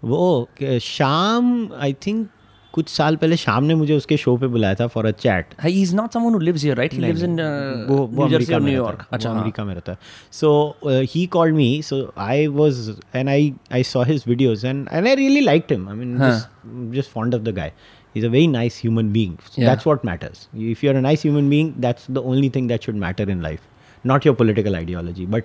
वो 0.04 0.48
शाम 0.82 1.68
आई 1.80 1.92
थिंक 2.06 2.28
कुछ 2.74 2.88
साल 2.88 3.16
पहले 3.16 3.36
शाम 3.36 3.64
ने 3.64 3.74
मुझे 3.74 3.94
उसके 3.96 4.16
शो 4.16 4.36
पे 4.36 4.46
बुलाया 4.46 4.74
था 4.74 4.86
for 4.86 5.06
a 5.06 5.10
chat 5.10 5.54
he 5.62 5.82
is 5.82 5.94
not 5.96 6.12
someone 6.12 6.32
who 6.32 6.38
lives 6.38 6.62
here 6.64 6.76
right 6.76 6.94
he 6.94 6.98
lives 6.98 7.22
in 7.22 7.36
New York 7.40 8.50
New York 8.50 9.06
अच्छा। 9.12 9.30
अमेरिका 9.30 9.64
में 9.64 9.72
रहता 9.74 9.92
है। 9.92 9.98
So 10.32 10.50
he 10.84 11.24
called 11.26 11.54
me 11.54 11.82
so 11.82 12.00
I 12.18 12.46
was 12.46 12.90
and 13.14 13.28
I 13.28 13.52
I 13.72 13.82
saw 13.82 14.02
his 14.04 14.24
videos 14.26 14.64
and 14.64 14.88
and 14.92 15.06
I 15.06 15.14
really 15.14 15.40
liked 15.40 15.72
him 15.72 15.88
I 15.88 15.96
mean 15.96 16.92
just 16.92 17.10
fond 17.10 17.34
of 17.34 17.42
the 17.42 17.54
guy 17.56 17.68
he 17.68 18.20
is 18.20 18.26
a 18.26 18.30
very 18.30 18.46
nice 18.46 18.80
human 18.82 19.12
being 19.12 19.34
that's 19.58 19.86
what 19.86 20.04
matters 20.06 20.48
if 20.56 20.86
you 20.86 20.92
are 20.92 20.96
a 20.96 21.00
nice 21.00 21.22
human 21.22 21.48
being 21.50 21.72
that's 21.78 22.10
the 22.10 22.18
only 22.18 22.50
thing 22.50 22.68
that 22.68 22.82
should 22.82 22.94
matter 22.94 23.30
in 23.30 23.42
life 23.42 23.60
not 24.04 24.26
your 24.26 24.36
political 24.36 24.76
ideology 24.76 25.26
but 25.26 25.44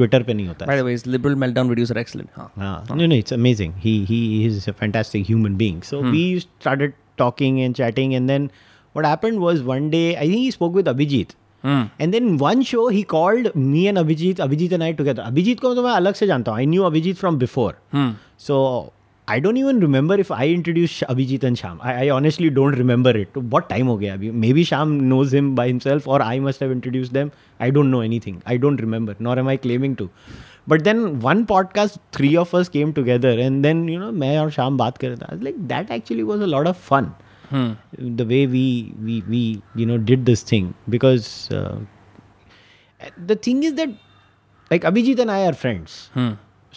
Twitter 0.00 0.22
पे 0.22 0.34
नहीं 0.34 0.46
होता 0.48 0.72
है। 0.72 0.96
Liberal 1.06 1.34
meltdown 1.36 1.68
videos 1.68 1.90
are 1.92 1.98
excellent 1.98 2.28
हाँ। 2.36 2.84
No 2.90 3.06
no 3.06 3.14
it's 3.14 3.32
amazing 3.32 3.74
he 3.84 3.92
he 4.08 4.20
is 4.46 4.68
a 4.70 4.72
fantastic 4.80 5.26
human 5.26 5.56
being 5.56 5.82
so 5.82 6.02
we 6.02 6.22
started 6.40 6.92
talking 7.18 7.60
and 7.60 7.74
chatting 7.74 8.14
and 8.14 8.28
then 8.28 8.50
what 8.94 9.06
happened 9.06 9.38
was 9.40 9.60
one 9.62 9.90
day 9.90 10.02
I 10.14 10.28
think 10.28 10.38
he 10.38 10.50
spoke 10.50 10.74
with 10.76 10.88
Abhijit 10.88 11.34
and 11.64 12.12
then 12.12 12.36
one 12.38 12.62
show 12.62 12.88
he 12.88 13.02
called 13.10 13.48
me 13.56 13.84
and 13.86 13.98
Abhijit 13.98 14.40
Abhijit 14.40 14.72
and 14.72 14.82
I 14.82 14.92
together 14.92 15.22
Abhijit 15.22 15.60
को 15.60 15.74
तो 15.74 15.82
मैं 15.82 15.92
अलग 15.92 16.14
से 16.14 16.26
जानता 16.26 16.50
हूँ। 16.50 16.58
I 16.58 16.66
knew 16.66 16.82
Abhijit 16.84 17.16
from 17.16 17.38
before 17.38 17.76
so 18.38 18.56
I 19.32 19.38
don't 19.38 19.56
even 19.56 19.80
remember 19.80 20.14
if 20.22 20.30
I 20.30 20.48
introduced 20.48 20.94
Sh- 20.94 21.02
Abhijit 21.08 21.44
and 21.44 21.58
Sham. 21.58 21.78
I, 21.80 22.06
I 22.06 22.10
honestly 22.10 22.50
don't 22.50 22.78
remember 22.82 23.10
it. 23.10 23.36
What 23.54 23.68
time 23.68 23.86
हो 23.86 23.98
गया 23.98 24.14
अभी? 24.14 24.32
Maybe 24.44 24.64
Sham 24.64 24.94
knows 25.08 25.32
him 25.32 25.54
by 25.54 25.66
himself 25.68 26.08
or 26.08 26.20
I 26.22 26.38
must 26.38 26.60
have 26.60 26.72
introduced 26.72 27.12
them. 27.12 27.32
I 27.60 27.70
don't 27.70 27.90
know 27.90 28.00
anything. 28.00 28.42
I 28.46 28.56
don't 28.56 28.80
remember. 28.80 29.14
Nor 29.18 29.38
am 29.38 29.48
I 29.48 29.56
claiming 29.56 29.96
to. 29.96 30.08
But 30.66 30.84
then 30.84 31.20
one 31.20 31.46
podcast, 31.46 31.98
three 32.12 32.36
of 32.36 32.54
us 32.54 32.68
came 32.68 32.92
together, 32.92 33.30
and 33.46 33.64
then 33.64 33.88
you 33.88 34.00
know, 34.00 34.10
मैं 34.12 34.38
और 34.38 34.50
शाम 34.50 34.76
बात 34.76 34.98
कर 34.98 35.08
रहे 35.08 35.16
थे. 35.16 35.28
I 35.28 35.34
was 35.34 35.44
like, 35.48 35.68
that 35.68 35.90
actually 35.90 36.24
was 36.24 36.40
a 36.40 36.50
lot 36.56 36.66
of 36.72 36.76
fun. 36.90 37.12
Hmm. 37.52 37.70
The 38.18 38.26
way 38.32 38.46
we 38.46 38.94
we 39.04 39.22
we 39.28 39.62
you 39.74 39.86
know 39.86 39.98
did 40.10 40.26
this 40.26 40.42
thing 40.42 40.74
because 40.96 41.50
uh, 41.50 41.78
the 43.32 43.36
thing 43.36 43.62
is 43.62 43.74
that 43.74 43.88
like 44.70 44.82
Abhijit 44.82 45.18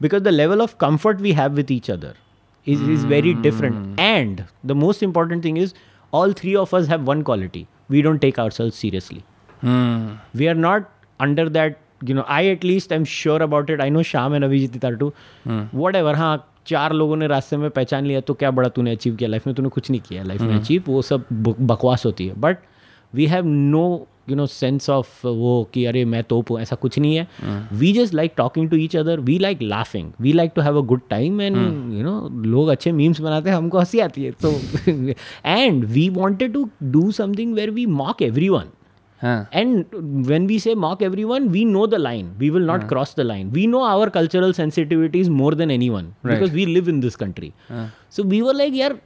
because 0.00 0.22
the 0.22 0.32
level 0.32 0.62
of 0.62 0.78
comfort 0.78 1.20
we 1.20 1.32
have 1.32 1.52
with 1.52 1.70
each 1.70 1.90
other 1.90 2.14
is, 2.64 2.80
is 2.80 3.04
very 3.04 3.34
different 3.34 3.98
and 4.00 4.44
the 4.64 4.74
most 4.74 5.02
important 5.02 5.42
thing 5.42 5.56
is 5.58 5.74
all 6.14 6.32
three 6.32 6.54
of 6.54 6.76
us 6.76 6.88
have 6.88 7.00
one 7.00 7.22
quality 7.22 7.66
we 7.90 8.02
don't 8.02 8.20
take 8.20 8.40
our 8.40 8.50
self 8.50 8.74
seriously 8.74 9.22
we 10.38 10.46
are 10.46 10.54
not 10.54 10.86
under 11.20 11.48
that 11.48 11.76
you 12.04 12.14
know 12.14 12.24
I 12.28 12.46
at 12.46 12.64
least 12.64 12.92
I 12.92 12.98
am 12.98 13.04
sure 13.04 13.42
about 13.42 13.70
it 13.70 13.80
I 13.80 13.90
know 13.90 14.02
Sham 14.02 14.32
man 14.32 14.42
Abhijit 14.42 14.76
इतार 14.76 14.94
to 14.94 15.12
what 15.74 15.96
ever 15.96 16.14
हाँ 16.14 16.50
चार 16.66 16.92
लोगों 16.92 17.16
ने 17.16 17.26
रास्ते 17.26 17.56
में 17.56 17.70
पहचान 17.70 18.06
लिया 18.06 18.20
तो 18.20 18.34
क्या 18.34 18.50
बड़ा 18.50 18.68
तूने 18.68 18.92
अचीव 18.92 19.16
किया? 19.16 19.28
लाइफ 19.28 19.46
में 19.46 19.56
तूने 19.56 19.68
कुछ 19.68 19.90
नहीं 19.90 20.00
किया. 20.00 20.22
लाइफ 20.22 20.40
में 20.40 20.52
hmm. 20.52 20.60
अचीव 20.60 20.84
वो 20.86 21.02
सब 21.02 21.24
बकवास 21.60 22.06
होती 22.06 22.26
है. 22.26 22.34
But 22.40 22.58
we 23.14 23.26
have 23.26 23.46
no 23.46 24.08
you 24.28 24.36
know 24.36 24.46
sense 24.46 24.90
of 24.90 25.26
वो 25.26 25.52
कि 25.74 25.84
अरे 25.84 26.04
मैं 26.04 26.22
तो 26.24 26.44
ऐसा 26.60 26.76
कुछ 26.76 26.98
नहीं 26.98 27.16
है। 27.16 27.26
We 27.72 27.92
just 27.92 28.14
like 28.14 28.32
talking 28.36 28.70
to 28.70 28.76
each 28.76 28.96
other 28.96 29.20
we 29.20 29.38
like 29.38 29.62
laughing 29.62 30.10
we 30.20 30.32
like 30.32 30.52
to 30.56 30.62
have 30.62 30.78
a 30.78 30.86
good 30.86 31.00
time 31.10 31.40
and 31.40 31.56
you 31.94 32.02
know 32.02 32.28
लोग 32.44 32.68
अच्छे 32.68 32.92
मीम्स 32.92 33.20
बनाते 33.20 33.50
हैं 33.50 33.56
हमको 33.56 33.78
हँसी 33.78 34.00
आती 34.00 34.24
है 34.24 34.30
तो 34.42 34.52
and 35.46 35.84
we 35.84 36.08
wanted 36.08 36.52
to 36.52 36.68
do 36.82 37.10
something 37.10 37.54
where 37.54 37.70
we 37.70 37.86
mock 37.86 38.22
everyone 38.48 38.70
and 39.54 39.84
when 40.26 40.46
we 40.46 40.58
say 40.58 40.74
mock 40.74 41.02
everyone 41.24 41.48
we 41.48 41.64
know 41.64 41.86
the 41.86 41.94
line 41.94 42.30
we 42.38 42.50
will 42.50 42.62
not 42.62 42.88
cross 42.88 43.14
the 43.16 43.20
line 43.20 43.50
we 43.50 43.66
know 43.66 43.80
our 43.84 44.08
cultural 44.08 44.52
sensitivity 44.52 45.22
more 45.30 45.54
than 45.54 45.70
anyone 45.88 46.12
because 46.26 46.52
we 46.52 46.66
live 46.66 46.88
in 46.88 47.00
this 47.00 47.16
country 47.16 47.52
so 48.10 48.22
we 48.22 48.40
were 48.40 48.54
like 48.54 48.74
यार 48.74 48.98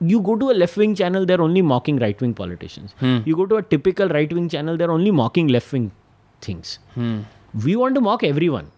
you 0.00 0.20
go 0.20 0.34
to 0.36 0.50
a 0.50 0.54
left 0.54 0.76
wing 0.76 0.94
channel, 0.94 1.26
they're 1.26 1.40
only 1.42 1.62
mocking 1.62 1.98
right 1.98 2.20
wing 2.20 2.34
politicians. 2.34 2.94
You 3.00 3.36
go 3.36 3.46
to 3.46 3.56
a 3.56 3.62
typical 3.62 4.08
right 4.08 4.32
wing 4.32 4.48
channel, 4.48 4.76
they're 4.76 4.90
only 4.90 5.10
mocking 5.10 5.48
left 5.48 5.72
wing 5.72 5.90
things. 6.40 6.78
Hmm. 6.94 7.20
We 7.64 7.76
want 7.76 7.94
to 7.96 8.00
mock 8.00 8.22
everyone. 8.24 8.70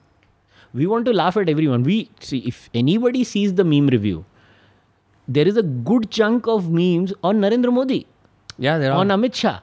We 0.75 0.87
want 0.87 1.05
to 1.07 1.13
laugh 1.13 1.37
at 1.37 1.49
everyone. 1.49 1.83
We 1.83 2.11
see 2.21 2.39
if 2.39 2.69
anybody 2.75 3.25
sees 3.25 3.55
the 3.55 3.65
meme 3.65 3.89
review, 3.89 4.25
there 5.29 5.47
is 5.47 5.57
a 5.57 5.63
good 5.63 6.11
chunk 6.11 6.47
of 6.49 6.71
memes 6.71 7.13
on 7.23 7.41
Narendra 7.41 7.73
Modi 7.73 8.07
Yeah, 8.59 8.79
there 8.79 8.93
are. 8.93 8.99
on 8.99 9.09
Amit 9.09 9.35
Shah. 9.35 9.61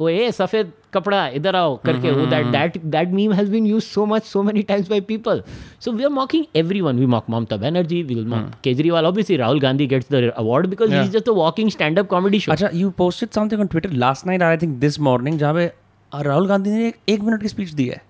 वो 0.00 0.08
ए 0.08 0.30
सफ़ेद 0.32 0.72
कपड़ा 0.94 1.26
इधर 1.28 1.56
आओ 1.56 1.76
करके. 1.84 2.10
वो 2.10 2.26
that 2.26 2.46
that 2.46 2.76
that 2.84 3.08
meme 3.10 3.32
has 3.32 3.50
been 3.50 3.66
used 3.66 3.86
so 3.86 4.04
much 4.06 4.24
so 4.24 4.42
many 4.42 4.62
times 4.62 4.88
by 4.90 5.00
people 5.10 5.42
so 5.80 5.92
we 5.92 6.04
are 6.04 6.10
mocking 6.10 6.44
everyone 6.56 6.98
we 6.98 7.06
mock 7.06 7.30
Mamata 7.30 7.56
Banerjee 7.56 8.02
we 8.02 8.14
will 8.14 8.26
mock 8.26 8.50
Kejriwal 8.64 9.06
obviously 9.06 9.36
Rahul 9.36 9.60
Gandhi 9.60 9.86
gets 9.86 10.12
the 10.12 10.32
award 10.36 10.66
because 10.66 10.94
he 10.94 11.00
is 11.00 11.10
just 11.10 11.28
a 11.28 11.32
walking 11.32 11.70
stand 11.70 11.98
up 11.98 12.06
comedy 12.06 12.40
show 12.40 12.52
अच्छा 12.52 12.70
you 12.74 12.90
posted 12.98 13.30
something 13.30 13.60
on 13.60 13.66
Twitter 13.66 13.92
last 14.04 14.26
night 14.26 14.42
I 14.42 14.56
think 14.56 14.76
this 14.78 15.00
morning 15.00 15.38
जहाँ 15.38 15.54
पे 15.54 15.66
राहुल 16.12 16.46
गांधी 16.48 16.70
ने 16.70 16.86
एक, 16.88 16.96
एक 17.08 17.20
minute 17.20 17.42
की 17.42 17.48
speech 17.48 17.70
दी 17.70 17.86
है 17.88 18.00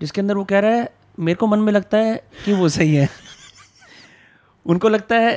जिसके 0.00 0.20
अंदर 0.20 0.34
वो 0.34 0.44
कह 0.44 0.58
रहा 0.60 0.70
है 0.70 0.88
मेरे 1.20 1.36
को 1.36 1.46
मन 1.46 1.58
में 1.58 1.72
लगता 1.72 1.98
है 1.98 2.16
कि 2.44 2.52
वो 2.52 2.68
सही 2.68 2.94
है 2.94 3.08
उनको 4.66 4.88
लगता 4.88 5.16
है 5.16 5.36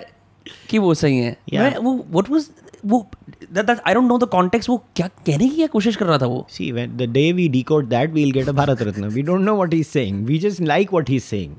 कि 0.69 0.77
वो 0.79 0.93
सही 0.93 1.17
है 1.17 1.35
Yeah. 1.53 1.61
मैं 1.63 1.77
वो 1.77 1.93
व्हाट 2.11 2.29
वाज 2.29 2.49
वो 2.85 3.07
that, 3.53 3.65
that, 3.67 3.81
I 3.85 3.93
don't 3.93 4.07
know 4.07 4.17
the 4.17 4.27
context 4.27 4.69
वो 4.69 4.77
क्या 4.95 5.07
कहने 5.07 5.49
की 5.49 5.55
क्या 5.55 5.67
कोशिश 5.75 5.95
कर 5.95 6.05
रहा 6.05 6.17
था 6.17 6.25
वो 6.25 6.45
See, 6.57 6.71
when 6.77 6.95
the 7.01 7.07
day 7.07 7.33
we 7.33 7.47
decode 7.57 7.89
that, 7.89 8.15
we'll 8.17 8.33
get 8.37 8.47
a 8.47 8.55
Bharat 8.61 8.85
Ratna. 8.85 9.09
We 9.17 9.23
don't 9.31 9.45
know 9.49 9.55
what 9.55 9.73
he's 9.73 9.91
saying. 9.97 10.23
We 10.25 10.39
just 10.45 10.61
like 10.71 10.91
what 10.97 11.13
he's 11.15 11.27
saying. 11.33 11.55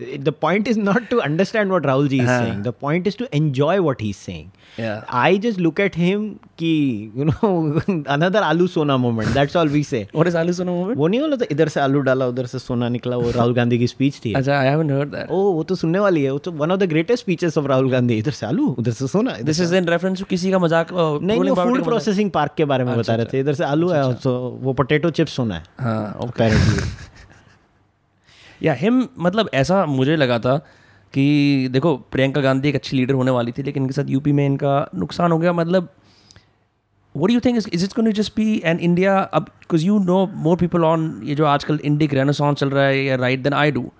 The 0.00 0.32
point 0.32 0.68
is 0.68 0.76
not 0.76 1.10
to 1.10 1.20
understand 1.20 1.70
what 1.70 1.82
Rahul 1.82 2.08
ji 2.08 2.20
is 2.20 2.28
हाँ. 2.28 2.38
saying. 2.40 2.62
The 2.62 2.72
point 2.72 3.06
is 3.06 3.16
to 3.16 3.28
enjoy 3.36 3.82
what 3.82 4.00
he's 4.00 4.16
saying. 4.16 4.52
Yeah. 4.76 5.04
I 5.10 5.38
just 5.38 5.58
look 5.58 5.80
at 5.80 5.96
him 5.96 6.38
कि 6.58 6.70
you 7.16 7.24
know 7.24 7.82
another 8.16 8.40
आलू 8.40 8.66
सोना 8.68 8.98
moment. 9.00 9.34
That's 9.34 9.56
all 9.56 9.72
we 9.76 9.82
say. 9.82 10.02
What 10.14 10.26
is 10.26 10.36
aloo 10.36 10.52
sona 10.52 10.72
moment 10.72 10.98
वो 10.98 11.08
नहीं 11.08 11.20
बोला 11.20 11.36
था 11.36 11.46
इधर 11.50 11.68
से 11.68 11.80
आलू 11.80 12.00
डाला 12.08 12.26
उधर 12.28 12.46
से 12.46 12.58
सोना 12.58 12.88
निकला 12.88 13.16
वो 13.16 13.30
राहुल 13.30 13.54
गांधी 13.54 13.78
की 13.78 13.86
स्पीच 13.86 14.20
थी 14.24 14.32
अच्छा 14.32 14.58
I 14.58 14.66
haven't 14.66 14.92
heard 14.92 15.10
that 15.14 15.30
oh 15.30 15.40
वो 15.52 15.62
तो 15.62 15.74
सुनने 15.74 15.98
वाली 15.98 16.22
है 16.24 16.30
वो 16.30 16.38
तो 16.38 16.52
one 16.62 16.72
of 16.72 16.80
the 16.80 16.88
greatest 16.90 17.24
speeches 17.24 17.58
of 17.58 17.66
Rahul 17.66 17.90
Gandhi 17.90 18.18
इधर 18.18 18.38
से 18.40 18.46
आलू 18.46 18.68
उधर 18.78 18.92
से 19.00 19.06
सोना 19.08 19.34
इधर 19.34 19.44
दिस 19.44 19.60
इज़ 19.60 19.74
इन 19.76 19.88
रेफरेंस 19.88 20.22
किसी 20.30 20.50
का 20.50 20.58
मज़ाक 20.58 20.88
uh, 20.88 21.22
नहीं 21.22 21.40
about 21.40 21.64
फ़ूड 21.64 21.84
प्रोसेसिंग 21.84 22.30
पार्क 22.30 22.54
के 22.56 22.64
बारे 22.74 22.84
में 22.84 22.96
बता 22.98 23.14
रहे 23.14 23.26
थे 23.32 23.40
इधर 23.40 23.54
से 23.54 23.64
आलू 23.64 23.88
है 23.90 24.12
तो 24.22 24.38
वो 24.62 24.72
पोटैटो 24.82 25.10
चिप्स 25.10 25.36
सोना 25.36 25.54
है 25.54 25.64
हाँ 25.80 26.18
apparently 26.20 26.88
या 28.62 28.72
हिम 28.74 29.06
मतलब 29.18 29.50
ऐसा 29.54 29.84
मुझे 29.86 30.16
लगा 30.16 30.38
था 30.38 30.56
कि 31.14 31.68
देखो, 31.72 31.96
प्रियंका 32.12 32.40
गांधी 32.40 32.68
एक 32.68 32.74
अच्छी 32.74 32.96
लीडर 32.96 33.14
होने 33.14 33.30
वाली 33.30 33.52
थी, 33.52 33.62
लेकिन 33.62 33.82
इनके 33.82 33.92
साथ 33.94 34.10
यूपी 34.10 34.32
में 34.32 34.44
इनका 34.46 34.88
नुकसान 34.94 35.32
हो 35.32 35.38
गया। 35.38 35.52
मतलब 35.52 35.88
what 37.14 37.30
you 37.30 37.40
think 37.40 37.56
is 37.56 37.68
is 37.74 37.94
can 37.94 38.06
you 38.06 38.12
just 38.12 38.32
be 38.36 38.60
and 38.64 38.80
India 38.80 39.18
अब 39.18 39.42
because 39.42 39.84
you 39.86 39.98
know 39.98 40.26
more 40.36 40.56
people 40.56 40.84
on 40.84 41.10
ये 41.24 41.34
जो 41.34 41.44
आजकल 41.46 41.80
इंडिक 41.84 42.14
रेनोसॉन 42.14 42.54
चल 42.54 42.70
रहा 42.70 42.84
है 42.84 43.04
या 43.04 43.16
right 43.16 43.42
then 43.42 43.52
I 43.54 43.70
do 43.70 43.90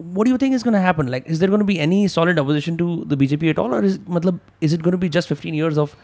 what 0.00 0.28
you 0.28 0.36
think 0.38 0.54
is 0.54 0.64
can 0.64 0.74
happen 0.74 1.08
like 1.08 1.24
is 1.28 1.40
there 1.40 1.50
gonna 1.50 1.62
be 1.66 1.76
any 1.78 2.06
solid 2.08 2.38
opposition 2.38 2.76
to 2.76 2.94
the 3.06 3.18
BJP 3.18 3.48
at 3.48 3.58
all 3.58 3.72
और 3.74 3.88
मतलब 4.08 4.40
is 4.62 4.74
it 4.74 4.82
gonna 4.82 4.96
be 4.98 5.08
just 5.08 5.28
fifteen 5.28 5.54
years 5.54 5.78
of 5.78 5.94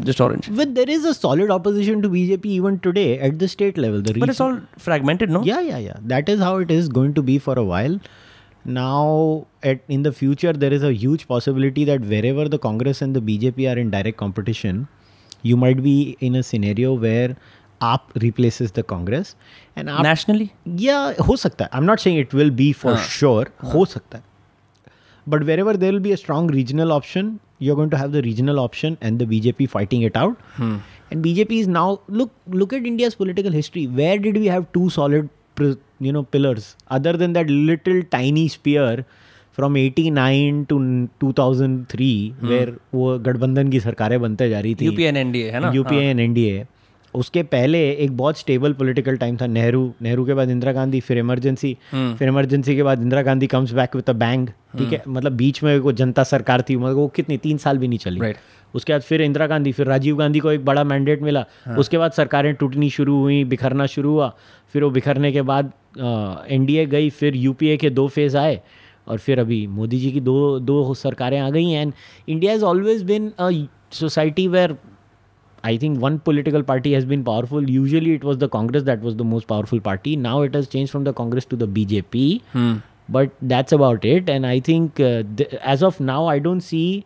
Just 0.00 0.20
orange. 0.20 0.48
But 0.50 0.74
there 0.74 0.88
is 0.88 1.04
a 1.04 1.12
solid 1.14 1.50
opposition 1.50 2.00
to 2.02 2.08
BJP 2.08 2.46
even 2.46 2.78
today 2.80 3.18
at 3.18 3.38
the 3.38 3.46
state 3.46 3.76
level. 3.76 4.00
The 4.00 4.14
but 4.14 4.28
it's 4.28 4.40
all 4.40 4.60
fragmented, 4.78 5.30
no? 5.30 5.42
Yeah, 5.42 5.60
yeah, 5.60 5.78
yeah. 5.78 5.96
That 6.00 6.28
is 6.28 6.40
how 6.40 6.56
it 6.56 6.70
is 6.70 6.88
going 6.88 7.14
to 7.14 7.22
be 7.22 7.38
for 7.38 7.58
a 7.58 7.64
while. 7.64 8.00
Now, 8.64 9.46
at, 9.62 9.80
in 9.88 10.02
the 10.02 10.12
future, 10.12 10.52
there 10.52 10.72
is 10.72 10.82
a 10.82 10.92
huge 10.92 11.26
possibility 11.28 11.84
that 11.84 12.00
wherever 12.02 12.48
the 12.48 12.58
Congress 12.58 13.02
and 13.02 13.14
the 13.14 13.20
BJP 13.20 13.74
are 13.74 13.78
in 13.78 13.90
direct 13.90 14.16
competition, 14.16 14.88
you 15.42 15.56
might 15.56 15.82
be 15.82 16.16
in 16.20 16.36
a 16.36 16.42
scenario 16.42 16.94
where 16.94 17.36
AAP 17.80 18.22
replaces 18.22 18.72
the 18.72 18.82
Congress. 18.82 19.34
And 19.76 19.88
AAP, 19.88 20.02
nationally, 20.02 20.54
yeah, 20.64 21.14
ho 21.14 21.36
sakta. 21.36 21.68
I'm 21.72 21.84
not 21.84 22.00
saying 22.00 22.16
it 22.16 22.32
will 22.32 22.50
be 22.50 22.72
for 22.72 22.92
uh, 22.92 22.96
sure. 22.96 23.48
Uh. 23.60 23.70
Ho 23.70 23.84
sakta. 23.84 24.22
But 25.26 25.44
wherever 25.44 25.76
there 25.76 25.92
will 25.92 26.00
be 26.00 26.12
a 26.12 26.16
strong 26.16 26.46
regional 26.48 26.92
option, 26.92 27.40
you're 27.66 27.78
going 27.80 27.90
to 27.94 28.00
have 28.02 28.12
the 28.16 28.22
regional 28.26 28.60
option 28.62 28.96
and 29.08 29.22
the 29.24 29.26
bjp 29.32 29.68
fighting 29.74 30.04
it 30.10 30.16
out 30.22 30.46
Hmm. 30.60 30.76
and 31.10 31.24
bjp 31.26 31.58
is 31.64 31.68
now 31.76 31.86
look 32.20 32.30
look 32.62 32.72
at 32.78 32.88
india's 32.92 33.16
political 33.22 33.58
history 33.60 33.84
where 34.00 34.18
did 34.26 34.38
we 34.44 34.52
have 34.54 34.68
two 34.78 34.84
solid 34.98 35.28
you 36.06 36.12
know 36.16 36.22
pillars 36.36 36.68
other 36.98 37.12
than 37.24 37.36
that 37.38 37.52
little 37.72 38.00
tiny 38.16 38.46
spear 38.56 38.86
from 39.58 39.76
89 39.80 40.60
to 40.70 40.76
2003 41.22 42.06
where 42.50 42.70
वो 42.98 43.18
गठबंधन 43.26 43.70
की 43.74 43.80
सरकारें 43.86 44.20
बनते 44.20 44.48
जा 44.50 44.60
रही 44.66 44.74
थी 44.80 44.86
UPA 44.86 45.10
and 45.12 45.20
NDA 45.24 45.50
है 45.54 45.60
ना 45.60 45.70
यूपीए 45.74 46.08
एंड 46.10 46.20
एनडीए 46.20 46.64
उसके 47.14 47.42
पहले 47.42 47.78
एक 47.92 48.16
बहुत 48.16 48.38
स्टेबल 48.38 48.72
पॉलिटिकल 48.72 49.16
टाइम 49.16 49.36
था 49.36 49.46
नेहरू 49.46 49.92
नेहरू 50.02 50.24
के 50.26 50.34
बाद 50.34 50.50
इंदिरा 50.50 50.72
गांधी 50.72 51.00
फिर 51.00 51.18
इमरजेंसी 51.18 51.76
फिर 51.92 52.28
इमरजेंसी 52.28 52.76
के 52.76 52.82
बाद 52.82 53.02
Indira 53.02 53.22
Gandhi 53.22 53.46
comes 53.46 53.72
back 53.72 53.96
with 53.96 54.10
a 54.10 54.12
bang 54.14 54.48
ठीक 54.78 54.92
है? 54.92 55.02
मतलब 55.08 55.32
बीच 55.32 55.62
में 55.62 55.78
वो 55.78 55.92
जनता 55.92 56.22
सरकार 56.24 56.62
थी 56.68 56.76
मतलब 56.76 56.96
वो 56.96 57.06
कितनी 57.16 57.36
तीन 57.38 57.56
साल 57.58 57.78
भी 57.78 57.88
नहीं 57.88 57.98
चली। 57.98 58.20
Right. 58.20 58.36
उसके 58.74 58.92
बाद 58.92 59.02
फिर 59.02 59.22
इंदिरा 59.22 59.46
गांधी 59.46 59.72
फिर 59.72 59.86
राजीव 59.86 60.16
गांधी 60.16 60.38
को 60.38 60.50
एक 60.52 60.64
बड़ा 60.64 60.84
मैंडेट 60.84 61.22
मिला। 61.22 61.44
हाँ. 61.66 61.76
उसके 61.76 61.98
बाद 61.98 62.12
सरकारें 62.12 62.54
टूटनी 62.54 62.88
शुरू 62.90 63.18
हुई 63.20 63.42
बिखरना 63.44 63.86
शुरू 63.86 64.12
हुआ। 64.12 64.32
फिर 64.72 64.84
वो 64.84 64.90
बिखरने 64.90 65.32
के 65.32 65.42
बाद 65.42 65.72
एनडीए 65.98 66.86
गई 66.86 67.10
फिर 67.10 67.36
यूपीए 67.36 67.76
के 67.76 67.90
दो 67.90 68.06
फ़ेज़ 68.08 68.36
आए 68.36 68.60
और 69.06 69.18
फिर 69.18 69.40
अभी 69.40 69.66
मोदी 69.66 69.98
जी 70.00 70.10
की 70.12 70.20
दो 70.20 70.58
दो 70.60 70.94
सरकारें 70.94 71.38
आ 71.38 71.50
गई 71.50 71.70
and 71.70 71.92
India 72.28 72.52
is 72.52 72.64
always 72.64 73.02
been 73.02 73.30
a 73.38 73.50
society 73.92 74.46
where 74.48 74.76
I 75.64 75.76
think 75.76 76.00
one 76.00 76.18
political 76.18 76.62
party 76.62 76.92
has 76.92 77.04
been 77.04 77.22
powerful. 77.24 77.68
Usually 77.70 78.14
it 78.14 78.24
was 78.24 78.38
the 78.38 78.48
Congress 78.48 78.82
that 78.84 79.00
was 79.00 79.16
the 79.16 79.24
most 79.24 79.46
powerful 79.46 79.80
party. 79.80 80.16
Now 80.16 80.42
it 80.42 80.54
has 80.54 80.68
changed 80.68 80.90
from 80.92 81.04
the 81.04 81.12
Congress 81.12 81.44
to 81.46 81.56
the 81.56 81.68
BJP. 81.68 82.42
But 83.08 83.30
that's 83.42 83.72
about 83.72 84.04
it. 84.04 84.28
And 84.28 84.46
I 84.46 84.58
think 84.60 84.98
uh, 85.00 85.22
th- 85.36 85.54
as 85.74 85.82
of 85.82 86.00
now, 86.00 86.26
I 86.26 86.38
don't 86.38 86.60
see 86.60 87.04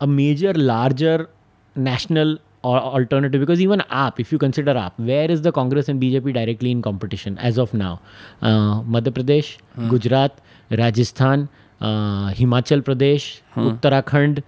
a 0.00 0.06
major, 0.06 0.52
larger 0.54 1.28
national 1.76 2.38
or 2.62 2.78
alternative 2.80 3.40
because 3.40 3.60
even 3.60 3.80
AAP, 3.90 4.18
if 4.20 4.32
you 4.32 4.38
consider 4.38 4.72
AAP, 4.74 4.92
where 4.96 5.30
is 5.30 5.42
the 5.42 5.52
Congress 5.52 5.88
and 5.88 6.00
BJP 6.00 6.32
directly 6.32 6.70
in 6.70 6.80
competition 6.82 7.36
as 7.38 7.58
of 7.58 7.74
now? 7.74 8.00
Uh, 8.40 8.80
Madhya 8.82 9.12
Pradesh, 9.12 9.58
Gujarat, 9.90 10.40
Rajasthan, 10.70 11.48
uh, 11.80 12.30
Himachal 12.30 12.80
Pradesh, 12.82 13.40
Uttarakhand, 13.56 14.42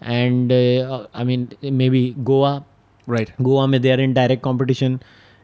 and 0.00 0.52
uh, 0.52 1.06
I 1.14 1.24
mean 1.24 1.50
maybe 1.62 2.14
Goa. 2.24 2.64
Right. 3.06 3.30
Goa, 3.42 3.68
mein 3.68 3.82
they 3.82 3.92
are 3.92 4.00
in 4.00 4.14
direct 4.14 4.42
competition, 4.42 5.00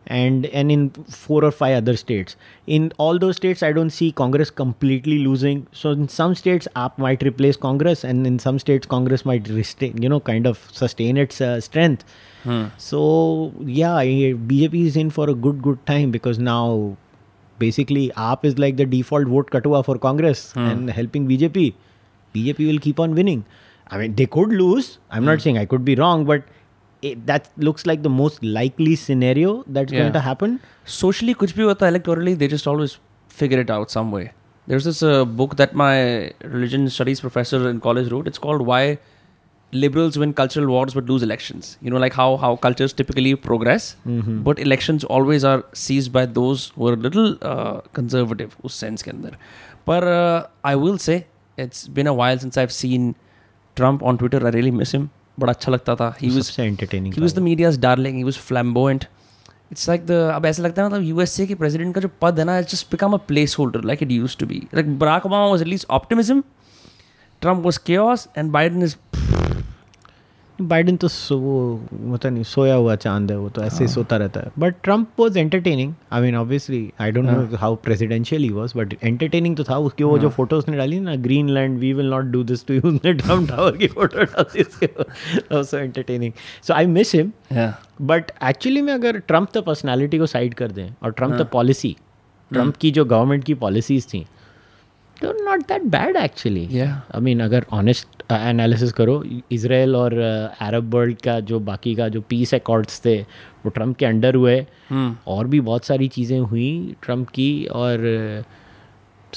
and 0.07 0.47
and 0.47 0.73
in 0.73 0.91
four 0.91 1.45
or 1.45 1.51
five 1.53 1.77
other 1.77 1.97
states. 1.97 2.35
In 2.67 2.93
all 2.99 3.19
those 3.19 3.37
states, 3.37 3.62
I 3.62 3.73
don't 3.73 3.91
see 3.91 4.11
Congress 4.11 4.51
completely 4.51 5.19
losing. 5.21 5.67
So 5.73 5.91
in 5.91 6.09
some 6.09 6.35
states, 6.35 6.67
AAP 6.75 6.99
might 6.99 7.23
replace 7.23 7.57
Congress, 7.57 8.03
and 8.03 8.27
in 8.27 8.38
some 8.41 8.59
states, 8.59 8.87
Congress 8.87 9.25
might 9.25 9.49
restrain, 9.49 10.03
you 10.03 10.09
know, 10.09 10.19
kind 10.19 10.47
of 10.47 10.59
sustain 10.73 11.17
its 11.17 11.41
uh, 11.41 11.61
strength. 11.61 12.05
So 12.79 13.53
yeah, 13.61 14.03
BJP 14.03 14.87
is 14.87 14.97
in 14.97 15.11
for 15.11 15.31
a 15.31 15.35
good 15.35 15.62
good 15.62 15.87
time 15.87 16.11
because 16.11 16.38
now 16.41 16.97
basically 17.61 18.11
AAP 18.17 18.45
is 18.45 18.59
like 18.59 18.77
the 18.77 18.85
default 18.87 19.29
vote 19.29 19.51
katua 19.51 19.85
for 19.85 19.97
Congress 19.99 20.53
and 20.57 20.91
helping 20.91 21.29
BJP. 21.29 21.75
BJP 22.35 22.67
will 22.73 22.81
keep 22.81 22.99
on 22.99 23.15
winning. 23.15 23.45
I 23.92 23.98
mean, 23.98 24.14
they 24.14 24.26
could 24.26 24.52
lose. 24.59 24.98
I'm 25.11 25.22
mm. 25.22 25.26
not 25.26 25.38
hmm. 25.38 25.40
saying 25.44 25.59
I 25.59 25.66
could 25.66 25.85
be 25.85 25.94
wrong, 25.94 26.24
but 26.24 26.44
it, 27.02 27.26
that 27.26 27.48
looks 27.57 27.85
like 27.85 28.02
the 28.02 28.11
most 28.18 28.42
likely 28.42 28.96
scenario 28.96 29.64
that's 29.66 29.92
yeah. 29.92 30.00
going 30.00 30.12
to 30.14 30.20
happen. 30.20 30.61
Socially, 30.85 31.35
kuch 31.35 31.57
bhi 31.59 31.66
hota, 31.70 31.90
electorally, 31.94 32.37
they 32.42 32.48
just 32.48 32.66
always 32.66 32.98
figure 33.40 33.61
it 33.61 33.70
out 33.70 33.90
some 33.90 34.11
way. 34.11 34.31
There's 34.66 34.85
this 34.85 35.02
uh, 35.02 35.24
book 35.24 35.57
that 35.57 35.74
my 35.74 36.33
religion 36.42 36.88
studies 36.88 37.20
professor 37.20 37.68
in 37.68 37.81
college 37.81 38.11
wrote. 38.12 38.28
It's 38.28 38.38
called 38.38 38.64
Why 38.70 38.98
Liberals 39.72 40.16
Win 40.22 40.33
Cultural 40.33 40.68
Wars 40.68 40.94
But 40.94 41.07
Lose 41.07 41.22
Elections. 41.22 41.76
You 41.83 41.90
know, 41.90 41.98
like 42.05 42.14
how, 42.14 42.37
how 42.37 42.55
cultures 42.57 42.92
typically 42.92 43.35
progress, 43.35 43.96
mm-hmm. 44.07 44.42
but 44.42 44.59
elections 44.59 45.05
always 45.05 45.44
are 45.44 45.64
seized 45.72 46.12
by 46.12 46.24
those 46.26 46.68
who 46.76 46.88
are 46.88 46.94
a 46.94 47.02
little 47.09 47.37
uh, 47.42 47.81
conservative, 47.92 48.57
whose 48.62 48.74
sense. 48.74 49.02
Ke 49.02 49.12
andar. 49.16 49.35
But 49.85 50.09
uh, 50.14 50.46
I 50.64 50.76
will 50.76 50.96
say, 51.09 51.26
it's 51.59 51.88
been 51.88 52.07
a 52.07 52.14
while 52.14 52.38
since 52.38 52.57
I've 52.57 52.72
seen 52.72 53.14
Trump 53.77 54.03
on 54.03 54.17
Twitter 54.17 54.45
I 54.47 54.53
really 54.53 54.71
miss 54.71 54.95
him 54.95 55.09
बड़ा 55.41 55.53
अच्छा 55.53 55.73
लगता 55.73 55.95
था. 55.97 56.15
He 56.21 56.31
was 56.31 56.55
entertaining 56.61 57.15
he 57.15 57.21
was 57.23 57.35
the 57.35 57.39
media's 57.39 57.79
darling 57.81 58.17
he 58.17 58.25
was 58.25 58.39
flamboyant 58.39 59.05
it's 59.73 59.89
like 59.89 60.07
the 60.07 60.11
अब 60.35 60.47
ऐसा 60.47 60.63
लगता 60.63 60.83
है 60.83 60.89
मतलब 60.89 61.03
U 61.03 61.21
S 61.21 61.39
A 61.41 61.47
के 61.47 61.55
प्रेजिडेंट 61.55 61.95
का 61.95 62.01
जो 62.01 62.09
पद 62.23 62.39
है 62.39 62.45
ना 62.45 62.59
it 62.59 62.69
just 62.69 62.91
become 62.91 63.13
a 63.13 63.17
placeholder 63.59 63.85
like 63.85 64.03
it 64.03 64.11
use 64.11 64.37
to 64.39 64.47
be 64.47 64.63
like 64.75 64.99
Barack 64.99 65.27
Obama 65.27 65.47
was 65.47 65.63
at least 65.63 65.87
optimism 65.91 66.43
Trump 67.43 67.65
was 67.65 67.79
chaos 67.87 68.29
and 68.39 68.51
Biden 68.51 68.83
is 68.83 68.97
Biden 70.68 70.96
तो 70.96 71.09
सो 71.09 71.37
वो 71.38 71.81
पता 72.12 72.31
नहीं 72.31 72.42
सोया 72.44 72.75
हुआ 72.75 72.94
चाँद 72.96 73.31
है 73.31 73.37
वो 73.38 73.48
तो 73.48 73.62
ऐसे 73.62 73.85
ही 73.85 73.88
सोता 73.88 74.16
रहता 74.16 74.40
है। 74.40 74.51
But 74.59 74.75
Trump 74.83 75.09
was 75.18 75.38
entertaining 75.38 75.92
I 76.12 76.22
mean 76.22 76.37
obviously 76.37 76.92
I 77.01 77.11
don't 77.11 77.25
know 77.25 77.57
how 77.57 77.75
presidential 77.85 78.42
he 78.42 78.51
was 78.51 78.77
but 78.79 78.94
entertaining 79.05 79.57
तो 79.57 79.64
था। 79.64 79.79
उसकी 79.79 80.05
वो 80.05 80.18
जो 80.18 80.29
फ़ोटो 80.29 80.57
उसने 80.57 80.77
डाली 80.77 81.01
ना 81.01 81.16
Greenland 81.48 81.79
we 81.79 81.92
will 81.92 82.11
not 82.11 82.25
do 82.25 82.42
this 82.44 82.66
to 82.66 82.75
you 82.75 82.81
उसने 82.81 83.12
ट्रंप 83.12 83.48
टावर 83.48 83.77
की 83.77 83.87
फ़ोटो 83.87 84.25
डाली 84.25 84.64
so 85.64 85.79
entertaining 85.79 86.33
so 86.66 86.75
I 86.75 86.87
miss 86.87 87.14
him 87.14 87.33
but 88.03 88.33
actually 88.44 88.83
में 88.83 88.92
अगर 88.92 89.18
ट्रंप 89.18 89.48
द 89.57 89.62
पर्सनैलिटी 89.62 90.18
को 90.18 90.27
साइड 90.27 90.55
कर 90.55 90.70
दें 90.70 90.88
और 91.03 91.12
ट्रंप 91.12 91.35
द 91.35 91.46
पॉलिसी 91.53 91.96
ट्रंप 92.51 92.77
की 92.77 92.90
जो 92.90 93.05
गवर्नमेंट 93.05 93.44
की 93.44 93.55
पॉलिसीज़ 93.55 94.07
थी 94.07 94.27
तो 95.22 95.32
not 95.46 95.62
that 95.67 95.84
bad 95.93 96.15
actually 96.17 96.65
Yeah. 96.72 96.89
I 97.15 97.22
mean 97.22 97.39
अगर 97.43 97.65
ऑनेस्ट 97.74 98.24
एनालिसिस 98.32 98.91
करो 98.93 99.24
इसराइल 99.52 99.96
और 99.96 100.13
अरब 100.62 100.93
वर्ल्ड 100.96 101.22
का 101.22 101.39
जो 101.52 101.60
बाकी 101.70 101.93
का 101.96 102.08
जो 102.15 102.22
पीस 102.30 102.54
अकॉर्ड्स 102.56 103.02
थे 103.06 103.15
वो 103.65 103.70
ट्रम्प 103.76 103.98
के 103.98 104.06
अंडर 104.06 104.36
हुए 104.36 104.60
और 105.36 105.48
भी 105.54 105.60
बहुत 105.70 105.86
सारी 105.86 106.08
चीज़ें 106.17 106.39
हुई 106.39 106.96
ट्रम्प 107.04 107.30
की 107.38 107.50
और 107.82 108.04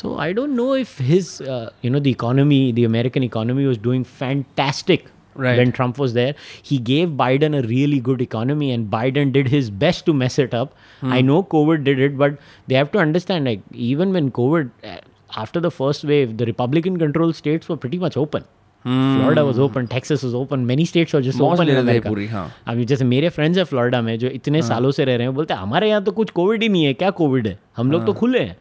so 0.00 0.16
I 0.20 0.32
don't 0.32 0.50
know 0.56 0.74
if 0.76 1.00
his 1.02 1.38
you 1.84 1.90
know 1.90 2.00
the 2.00 2.06
economy 2.06 2.60
the 2.72 2.84
American 2.88 3.22
economy 3.24 3.66
was 3.66 3.80
doing 3.82 4.04
fantastic 4.20 5.08
Right. 5.42 5.58
when 5.60 5.70
Trump 5.74 5.98
was 6.02 6.12
there. 6.14 6.32
He 6.68 6.76
gave 6.86 7.10
Biden 7.18 7.54
a 7.58 7.60
really 7.66 7.98
good 8.06 8.22
economy, 8.24 8.70
and 8.76 8.88
Biden 8.94 9.30
did 9.36 9.46
his 9.52 9.68
best 9.84 10.04
to 10.08 10.14
mess 10.22 10.38
it 10.44 10.56
up. 10.60 10.72
I 11.18 11.20
know 11.26 11.36
COVID 11.52 11.84
did 11.88 12.02
it, 12.06 12.16
but 12.22 12.34
they 12.72 12.78
have 12.78 12.90
to 12.96 13.00
understand 13.02 13.50
like, 13.50 13.62
even 13.90 14.16
when 14.16 14.30
COVID, 14.38 14.72
uh, 14.92 14.96
after 15.29 15.61
the 15.61 15.71
first 15.79 16.03
wave, 16.03 16.37
the 16.37 16.45
Republican 16.45 16.99
controlled 16.99 17.35
states 17.35 17.69
were 17.69 17.77
pretty 17.85 17.99
much 18.03 18.17
open. 18.17 18.43
Florida 18.85 19.43
was 19.45 19.59
open, 19.59 19.87
Texas 19.87 20.23
was 20.23 20.33
open, 20.39 20.65
many 20.71 20.83
states 20.85 21.13
were 21.15 21.21
just 21.27 21.39
मौज 21.39 21.53
open 21.53 21.65
ले 21.65 21.71
in 21.71 21.77
रहे 21.77 21.83
थे 21.83 21.89
America. 21.89 22.09
पूरी, 22.09 22.27
हाँ। 22.27 22.51
अभी 22.67 22.85
जैसे 22.85 23.05
मेरे 23.05 23.29
friends 23.29 23.57
है 23.57 23.63
फ्लोरिडा 23.63 24.01
में 24.01 24.17
जो 24.19 24.27
इतने 24.27 24.61
सालों 24.61 24.91
से 24.91 25.05
रह 25.05 25.15
रहे 25.15 25.27
हैं 25.27 25.35
बोलते 25.35 25.53
हैं 25.53 25.61
हमारे 25.61 25.89
यहाँ 25.89 26.03
तो 26.03 26.11
कुछ 26.11 26.31
कोविड 26.31 26.63
ही 26.63 26.69
नहीं 26.69 26.83
है 26.85 26.93
क्या 26.93 27.09
कोविड 27.09 27.47
है? 27.47 27.57
हम 27.77 27.91
लोग 27.91 28.05
तो 28.05 28.13
खुले 28.13 28.39
हैं। 28.39 28.57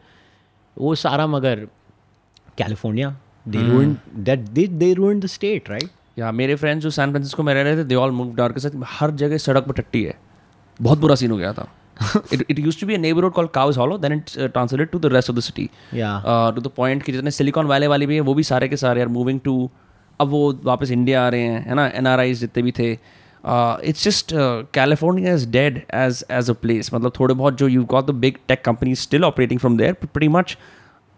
वो 0.77 0.95
सारा 0.95 1.27
मगर 1.27 1.67
California 2.57 3.15
they 3.47 3.67
ruined 3.67 3.95
that 4.15 4.39
they 4.39 4.67
they 4.67 4.93
ruined 4.93 5.23
the 5.23 5.27
state 5.27 5.69
right 5.69 5.89
या 6.19 6.31
मेरे 6.31 6.55
फ्रेंड्स 6.55 6.83
जो 6.83 6.89
सैन 6.89 7.11
फ्रांसिस्को 7.11 7.43
में 7.43 7.53
रह 7.53 7.61
रहे 7.61 7.77
थे 7.77 7.83
दे 7.83 7.95
ऑल 7.95 8.11
मूव 8.11 8.35
डाउन 8.35 8.53
के 8.53 8.59
साथ 8.59 8.81
हर 8.99 9.11
जगह 9.11 9.37
सड़क 9.37 9.63
पर 9.63 9.73
टट्टी 9.73 10.03
है। 10.03 10.17
बहुत 10.81 10.99
बुरा 10.99 11.15
सीन 11.15 11.31
हो 11.31 11.37
गया 11.37 11.53
था। 11.53 11.67
it, 12.31 12.45
it 12.49 12.57
used 12.59 12.79
to 12.79 12.85
be 12.85 12.95
a 12.95 12.97
neighborhood 12.97 13.33
called 13.33 13.53
Cows 13.53 13.75
Hollow, 13.75 13.97
then 13.97 14.11
it 14.11 14.37
uh, 14.37 14.47
translated 14.49 14.91
to 14.91 14.99
the 14.99 15.09
rest 15.09 15.29
of 15.29 15.35
the 15.35 15.41
city. 15.41 15.71
Yeah. 15.91 16.17
Uh, 16.17 16.51
to 16.51 16.61
the 16.61 16.69
point 16.69 17.03
कि 17.03 17.11
जितने 17.11 17.31
सिलिकॉन 17.31 17.67
वैली 17.67 17.87
वाले 17.87 18.07
भी 18.07 18.15
हैं 18.15 18.21
वो 18.21 18.33
भी 18.33 18.43
सारे 18.43 18.67
के 18.69 18.77
सारे 18.77 19.01
आर 19.01 19.07
मूविंग 19.17 19.39
टू 19.45 19.57
अब 20.19 20.29
वो 20.29 20.41
वापस 20.63 20.91
इंडिया 20.91 21.25
आ 21.25 21.29
रहे 21.29 21.41
हैं 21.41 21.65
है 21.67 21.75
ना 21.75 21.85
एन 21.87 22.33
जितने 22.33 22.63
भी 22.63 22.71
थे 22.79 22.91
it's 23.89 24.03
just 24.03 24.31
California 24.73 25.33
is 25.33 25.49
dead 25.51 25.81
as 25.95 26.23
as 26.31 26.49
a 26.49 26.53
place 26.61 26.93
मतलब 26.93 27.13
थोड़े 27.19 27.33
बहुत 27.33 27.57
जो 27.57 27.67
you 27.67 27.83
got 27.93 28.05
the 28.05 28.11
big 28.23 28.37
tech 28.47 28.63
company 28.65 28.95
still 29.03 29.25
operating 29.25 29.59
from 29.59 29.77
there 29.77 29.97
pretty 30.05 30.31
much 30.35 30.55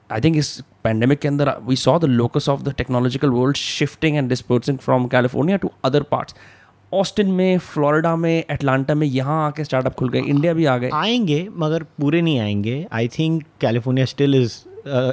I 0.09 0.21
think 0.21 0.35
इस 0.37 0.59
पैंडेमिक 0.83 1.19
के 1.19 1.27
अंदर 1.27 1.53
we 1.67 1.75
saw 1.75 1.97
the 1.99 2.05
locus 2.05 2.49
of 2.49 2.61
the 2.63 2.73
technological 2.77 3.29
world 3.29 3.57
shifting 3.57 4.17
and 4.17 4.29
dispersing 4.29 4.77
from 4.77 5.07
California 5.07 5.57
to 5.57 5.71
other 5.85 6.03
parts 6.11 6.35
Austin 6.93 7.31
में 7.31 7.57
Florida 7.57 8.15
में 8.15 8.43
Atlanta 8.51 8.93
में 8.95 9.05
यहाँ 9.07 9.45
आके 9.47 9.63
startup 9.63 9.93
खुल 9.93 10.09
गए 10.09 10.19
इंडिया 10.19 10.53
भी 10.53 10.65
आ 10.65 10.77
गए। 10.77 10.89
आएँगे 10.93 11.47
मगर 11.57 11.83
पूरे 11.83 12.21
नहीं 12.21 12.39
आएँगे। 12.39 12.85
I 12.91 13.07
think 13.07 13.43
California 13.61 14.05
still 14.05 14.35
is 14.35 14.55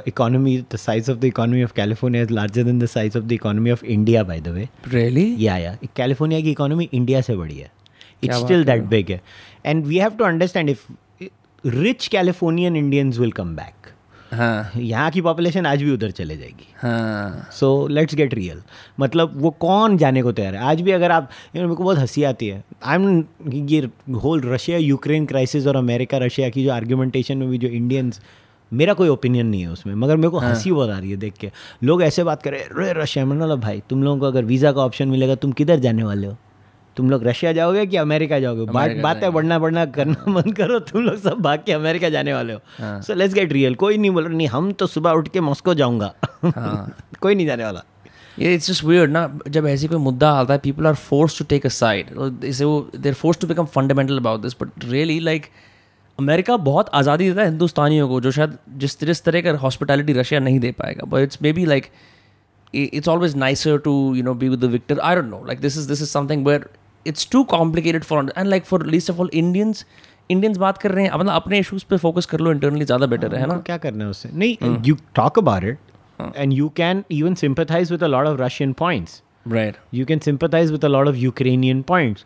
economy 0.07 0.57
the 0.73 0.75
size 0.75 1.11
of 1.11 1.17
the 1.19 1.25
economy 1.25 1.63
of 1.63 1.73
California 1.73 2.23
is 2.23 2.31
larger 2.33 2.63
than 2.63 2.79
the 2.79 2.85
size 2.85 3.17
of 3.17 3.25
the 3.25 3.31
economy 3.31 3.71
of 3.71 3.85
India 3.85 4.23
by 4.23 4.39
the 4.41 4.47
way 4.47 4.67
really 4.87 5.35
या 5.39 5.57
या 5.57 5.77
कैलिफ़ोर्निया 5.95 6.41
की 6.41 6.51
इकोनॉमी 6.51 6.89
इंडिया 6.93 7.21
से 7.21 7.35
बड़ी 7.35 7.57
है। 7.57 7.71
इट्स 8.23 8.37
स्टिल 8.37 8.63
दैट 8.65 8.83
बिग 8.83 9.11
है। 9.11 9.21
And 9.65 9.85
we 9.85 9.97
have 9.97 10.11
to 10.11 10.23
understand 10.23 10.69
if 10.69 10.91
rich 11.65 12.07
Californian 12.07 12.75
Indians 12.75 13.17
will 13.17 13.31
come 13.31 13.55
back 13.55 13.74
हाँ। 14.35 14.71
यहाँ 14.77 15.09
की 15.11 15.21
पॉपुलेशन 15.21 15.65
आज 15.65 15.83
भी 15.83 15.91
उधर 15.91 16.11
चले 16.11 16.37
जाएगी। 16.37 16.67
हाँ। 16.77 17.49
सो 17.51 17.87
लेट्स 17.87 18.15
गेट 18.15 18.33
रियल 18.33 18.61
मतलब 18.99 19.33
वो 19.35 19.49
कौन 19.59 19.97
जाने 19.97 20.21
को 20.23 20.31
तैयार 20.31 20.55
है? 20.55 20.61
आज 20.61 20.81
भी 20.81 20.91
अगर 20.91 21.11
आप 21.11 21.29
you 21.29 21.47
know, 21.47 21.61
मेरे 21.61 21.75
को 21.75 21.83
बहुत 21.83 21.97
हँसी 21.97 22.23
आती 22.23 22.47
है। 22.47 22.63
आई 22.83 22.95
एम 22.95 23.23
ये 23.67 23.89
होल 24.13 24.41
रशिया 24.45 24.77
यूक्रेन 24.77 25.25
क्राइसिस 25.25 25.67
और 25.67 25.75
अमेरिका 25.75 26.17
रशिया 26.17 26.49
की 26.49 26.63
जो 26.63 26.71
आर्ग्यूमेंटेशन 26.71 27.37
में 27.37 27.49
भी 27.49 27.57
जो 27.57 27.67
इंडियंस 27.67 28.21
मेरा 28.71 28.93
कोई 28.93 29.09
ओपिनियन 29.09 29.47
नहीं 29.47 29.61
है 29.61 29.67
उसमें। 29.67 29.93
मगर 29.95 30.17
मेरे 30.17 30.29
को 30.29 30.39
हँसी 30.39 30.71
बहुत 30.71 30.89
आ 30.89 30.97
रही 30.99 31.11
है 31.11 31.17
देख 31.17 31.33
के। 31.33 31.51
लोग 31.83 32.03
ऐसे 32.03 32.23
बात 32.23 32.43
कर 32.43 32.51
रहे 32.51 32.63
रे 32.79 33.01
रशिया 33.01 33.25
मतलब 33.25 33.59
भाई 33.59 33.81
तुम 33.89 34.03
लोगों 34.03 34.19
को 34.19 34.25
अगर 34.25 34.45
वीज़ा 34.45 34.71
का 34.71 34.81
ऑप्शन 34.81 35.07
मिलेगा 35.07 35.35
तुम 35.35 35.51
किधर 35.51 35.79
जाने 35.79 36.03
वाले 36.03 36.27
हो? 36.27 36.37
तुम 36.97 37.09
लोग 37.09 37.23
रशिया 37.23 37.51
जाओगे 37.53 37.85
कि 37.85 37.97
अमेरिका 37.97 38.39
जाओगे? 38.39 38.65
बात 38.65 38.91
बातें 39.03 39.31
बढ़ना 39.33 39.57
बढ़ना 39.59 39.85
करना 39.97 40.31
मन 40.31 40.51
करो 40.57 40.79
तुम 40.91 41.01
लोग 41.03 41.17
सब 41.21 41.41
भाग 41.41 41.63
के 41.65 41.71
अमेरिका 41.73 42.09
जाने 42.09 42.33
वाले 42.33 42.53
हो। 42.53 43.01
सो 43.01 43.13
लेट्स 43.13 43.33
गेट 43.33 43.53
रियल 43.53 43.75
कोई 43.75 43.97
नहीं 43.97 44.11
बोल 44.11 44.23
रहा 44.23 44.37
नहीं 44.37 44.47
हम 44.47 44.71
तो 44.71 44.87
सुबह 44.87 45.11
उठ 45.11 45.27
के 45.27 45.41
मॉस्को 45.41 45.73
जाऊँगा। 45.73 46.13
कोई 47.21 47.35
नहीं 47.35 47.47
जाने 47.47 47.63
वाला। 47.63 47.83
ये 48.39 48.53
इट्स 48.55 48.69
जस्ट 48.69 48.83
वियर्ड 48.83 49.11
ना 49.11 49.27
जब 49.47 49.67
ऐसी 49.67 49.87
कोई 49.87 49.97
मुद्दा 49.97 50.29
आता 50.39 50.53
है 50.53 50.59
people 50.59 50.87
are 50.87 50.95
force 50.95 51.37
to 51.39 51.45
take 51.49 51.65
a 51.65 51.69
side 51.69 52.43
इसे 52.45 52.65
वो 52.65 52.89
there 52.95 53.13
force 53.13 53.39
to 53.39 53.47
become 53.47 53.65
fundamental 53.75 54.17
about 54.17 54.41
this 54.41 54.55
but 54.61 54.85
really 54.85 55.19
like 55.19 55.45
America 56.19 56.57
बहुत 56.65 56.89
आज़ादी 56.93 57.29
देता 57.29 57.41
है 57.41 57.47
हिंदुस्तानियों 57.47 58.07
को 58.09 58.19
जो 58.21 58.31
शायद 58.31 58.57
जिस 58.77 58.99
जिस 59.03 59.23
तरह 59.23 59.41
का 59.41 59.57
हॉस्पिटैलिटी 59.59 60.13
रशिया 60.13 60.39
नहीं 60.39 60.59
दे 60.59 60.71
पाएगा। 60.81 61.05
But 61.05 61.23
it's 61.23 61.39
maybe 61.53 61.65
like 61.65 61.87
it's 62.75 63.07
always 63.07 63.35
nicer 63.37 63.77
to 63.85 63.93
you 64.15 64.23
know 64.23 64.33
be 64.33 64.49
with 64.49 64.61
the 64.61 64.69
victor. 64.71 64.95
I 65.09 65.13
don't 65.15 65.29
know. 65.33 65.41
Like 65.49 65.61
this 65.65 65.77
is 65.81 65.87
this 65.91 66.01
is 66.05 66.09
something 66.15 66.43
where 66.47 66.65
it's 67.04 67.24
too 67.34 67.44
complicated 67.46 68.04
for 68.04 68.18
and 68.36 68.50
like 68.50 68.66
for 68.70 68.78
least 68.94 69.12
of 69.12 69.20
all 69.20 69.30
indians 69.42 69.84
indians 70.34 70.58
बात 70.58 70.78
कर 70.78 70.90
रहे 70.90 71.04
हैं 71.04 71.10
अब 71.10 71.20
मतलब 71.20 71.32
अपने 71.32 71.58
issues 71.58 71.82
पे 71.90 71.96
focus 71.96 72.26
कर 72.32 72.40
लो 72.40 72.52
इंटरनली 72.52 72.84
ज़्यादा 72.84 73.06
बेटर 73.06 73.34
है 73.34 73.46
ना 73.46 73.54
उनको 73.54 73.64
क्या 73.66 73.78
करना 73.86 74.04
है 74.04 74.10
उससे 74.10 74.28
नहीं 74.34 74.76
you 74.86 74.96
talk 75.14 75.38
about 75.38 75.64
it 75.64 75.78
and 76.36 76.52
you 76.52 76.68
can 76.76 77.04
even 77.12 77.34
sympathize 77.44 77.92
with 77.92 78.04
a 78.04 78.06
lot 78.06 78.26
of 78.26 78.40
Russian 78.40 78.72
points 78.82 79.22
right 79.48 79.76
you 79.98 80.06
can 80.10 80.22
sympathize 80.28 80.72
with 80.72 80.84
a 80.84 80.92
lot 80.94 81.10
of 81.12 81.24
Ukrainian 81.24 81.82
points. 81.90 82.24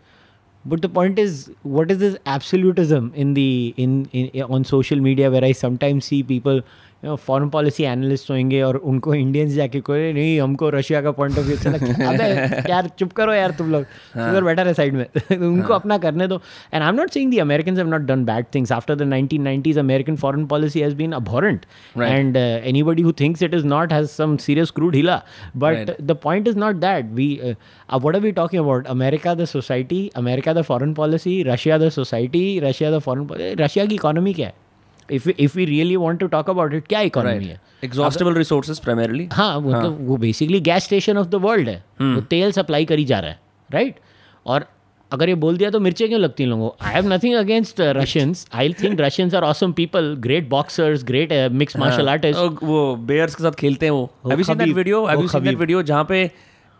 But 0.64 0.80
the 0.82 0.88
point 0.88 1.18
is, 1.18 1.40
what 1.76 1.90
is 1.90 1.98
this 1.98 2.14
absolutism 2.34 3.08
in 3.22 3.32
the 3.38 3.74
in, 3.84 3.96
in 4.20 4.44
on 4.56 4.62
social 4.68 5.02
media 5.06 5.30
where 5.34 5.44
I 5.48 5.52
sometimes 5.52 6.06
see 6.06 6.20
people 6.30 6.60
foreign 7.05 7.49
policy 7.49 7.83
analyst 7.83 8.31
होंगे 8.31 8.61
और 8.61 8.75
उनको 8.75 9.13
Indians 9.15 9.51
जाके 9.53 9.79
कोई 9.79 10.13
नहीं 10.13 10.39
हमको 10.41 10.69
Russia 10.69 11.01
का 11.01 11.11
point 11.11 11.39
of 11.39 11.45
view 11.45 11.55
अच्छा 11.55 11.69
लगता 11.69 12.69
यार 12.69 12.87
चुप 12.99 13.11
करो 13.11 13.33
यार 13.33 13.51
तुम 13.51 13.71
लोग। 13.71 13.85
हाँ। 14.15 14.31
उधर 14.31 14.43
बैठा 14.43 14.61
रहे 14.61 14.73
साइड 14.73 14.93
में। 14.93 15.05
उनको 15.31 15.73
हाँ। 15.73 15.79
अपना 15.79 15.97
करने 15.97 16.27
दो। 16.27 16.41
And 16.73 16.83
I 16.83 16.89
am 16.89 16.95
not 16.95 17.09
seeing 17.09 17.33
the 17.33 17.39
American 17.39 17.77
have 17.77 17.87
not 17.87 18.01
done 18.01 18.25
bad 18.25 18.45
things 18.55 18.71
after 18.71 18.95
the 18.95 19.01
nineteen 19.01 19.41
nineties 19.41 19.77
American 19.77 20.15
foreign 20.15 20.45
policy 20.45 20.79
has 20.79 20.95
been 20.95 21.11
abhorrent 21.11 21.65
and 22.01 22.37
anybody 22.37 23.01
who 23.01 23.11
thinks 23.11 23.43
it 23.43 23.53
is 23.53 23.65
not 23.65 23.93
has 23.93 24.07
some 24.07 24.37
serious 24.37 24.71
crude 24.71 24.95
हिला 24.95 25.21
but 25.57 25.95
the 26.01 26.11
point 26.11 26.47
is 26.47 26.57
not 26.57 26.75
that 26.75 27.05
we 27.05 27.55
अब 27.89 28.05
what 28.05 28.15
are 28.15 28.21
we 28.21 28.31
talking 28.31 28.63
about 28.63 28.87
America 28.87 29.33
the 29.33 29.45
society 29.45 30.11
America 30.15 30.53
the 30.53 30.61
foreign 30.61 30.93
policy 30.93 31.43
Russia 31.43 31.77
the 31.77 31.89
society 31.89 32.59
Russia 32.59 32.91
the 32.91 32.99
foreign 32.99 33.27
Russia 33.59 33.85
की 33.85 33.95
economy 33.95 34.33
क्या 34.33 34.47
है? 34.47 34.68
If 35.17 35.25
we, 35.25 35.33
if 35.39 35.55
we 35.55 35.65
really 35.65 35.97
want 35.97 36.19
to 36.21 36.27
talk 36.33 36.49
about 36.53 36.73
it 36.77 36.87
क्या 36.87 37.01
economy 37.03 37.47
है? 37.47 37.59
Exhaustible 37.83 38.35
resources 38.37 38.81
primarily. 38.87 39.27
हाँ 39.33 39.57
वो 39.57 39.81
तो 39.81 39.89
वो 39.91 40.17
basically 40.17 40.59
gas 40.61 40.83
station 40.85 41.17
of 41.17 41.27
the 41.27 41.35
world 41.45 41.69
है। 41.69 41.83
वो 42.01 42.21
तेल 42.33 42.51
सप्लाई 42.51 42.85
करी 42.85 43.05
जा 43.05 43.19
रहा 43.19 43.31
है 43.31 43.39
राइट 43.69 43.99
और 44.45 44.65
अगर 45.11 45.29
ये 45.29 45.35
बोल 45.35 45.57
दिया 45.57 45.69
तो 45.69 45.79
मिर्चें 45.79 46.07
क्यों 46.07 46.19
लगती 46.19 46.43
हैं 46.43 46.49
लोगों 46.49 46.69
I 46.87 46.93
have 46.93 47.07
nothing 47.13 47.35
against 47.35 47.79
Russians 47.97 48.45
I 48.53 48.73
think 48.81 48.99
Russians 49.01 49.35
are 49.35 49.43
awesome 49.43 49.71
people 49.79 50.13
great 50.19 50.49
boxers 50.49 51.03
great 51.05 51.33
mix 51.51 51.77
martial 51.77 52.09
artist 52.09 52.63
वो 52.63 52.95
बेयर्स 53.11 53.35
के 53.35 53.43
साथ 53.43 53.59
खेलते 53.59 53.85
हैं 53.85 53.91
वो। 53.91 54.09
वो 54.23 54.29
have 54.29 54.39
you 54.39 54.45
seen 54.45 54.57
that 54.57 54.75
video 54.75 55.05
have 55.05 55.17
वो 55.17 55.21
यू 55.21 55.27
सीन 55.29 55.43
दैट 55.43 55.57
वीडियो 55.57 55.81
जहाँ 55.83 56.03
पे 56.09 56.19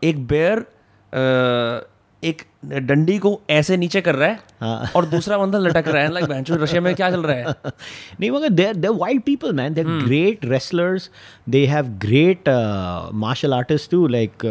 एक 0.01 0.25
बेयर 0.27 0.65
एक 2.23 2.43
डंडी 2.65 3.17
को 3.19 3.39
ऐसे 3.49 3.77
नीचे 3.77 4.01
कर 4.01 4.15
रहा 4.15 4.29
है 4.29 4.33
हाँ। 4.35 4.48
और 4.61 5.05
दूसरा 5.09 5.37
बंदा 5.37 5.57
लटक 5.57 5.87
रहा 5.87 6.03
है 6.03 6.11
लाइक 6.13 6.25
like, 6.25 6.61
रशिया 6.61 6.81
में 6.81 6.93
क्या 6.95 7.09
चल 7.11 7.21
रहा 7.21 7.35
है 7.35 7.55
नहीं 8.19 8.31
मगर 8.31 8.49
there 8.49 8.75
there 8.75 8.91
white 8.91 9.23
people 9.25 9.53
man 9.53 9.73
there 9.73 9.87
great 10.05 10.45
wrestlers 10.45 11.09
they 11.49 11.65
have 11.65 11.87
great 12.05 12.49
martial 13.25 13.53
artist 13.53 13.91
too 13.91 14.05
like 14.17 14.45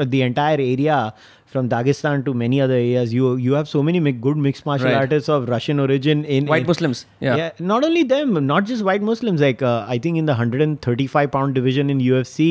the 0.00 0.14
entire 0.14 0.60
area 0.60 1.12
from 1.56 1.68
Dagestan 1.68 2.24
to 2.24 2.34
many 2.34 2.60
other 2.60 2.74
areas. 2.74 3.12
You 3.14 3.36
you 3.36 3.54
have 3.58 3.68
so 3.68 3.82
many 3.82 4.00
good 4.26 4.40
mixed 4.46 4.66
martial 4.66 4.88
Right. 4.88 4.96
artists 5.02 5.28
of 5.28 5.48
Russian 5.48 5.80
origin 5.80 6.24
in 6.24 6.50
White 6.52 6.66
in- 6.66 6.66
Muslims, 6.72 7.04
yeah. 7.20 7.36
yeah, 7.42 7.50
Not 7.72 7.84
only 7.84 8.02
them, 8.02 8.34
not 8.46 8.64
just 8.64 8.84
white 8.90 9.06
Muslims. 9.10 9.44
Like 9.46 9.62
uh, 9.62 9.84
I 9.96 9.98
think 10.06 10.22
in 10.24 10.26
the 10.32 10.36
135 10.40 11.30
pound 11.36 11.54
division 11.60 11.94
in 11.96 12.02
UFC, 12.08 12.48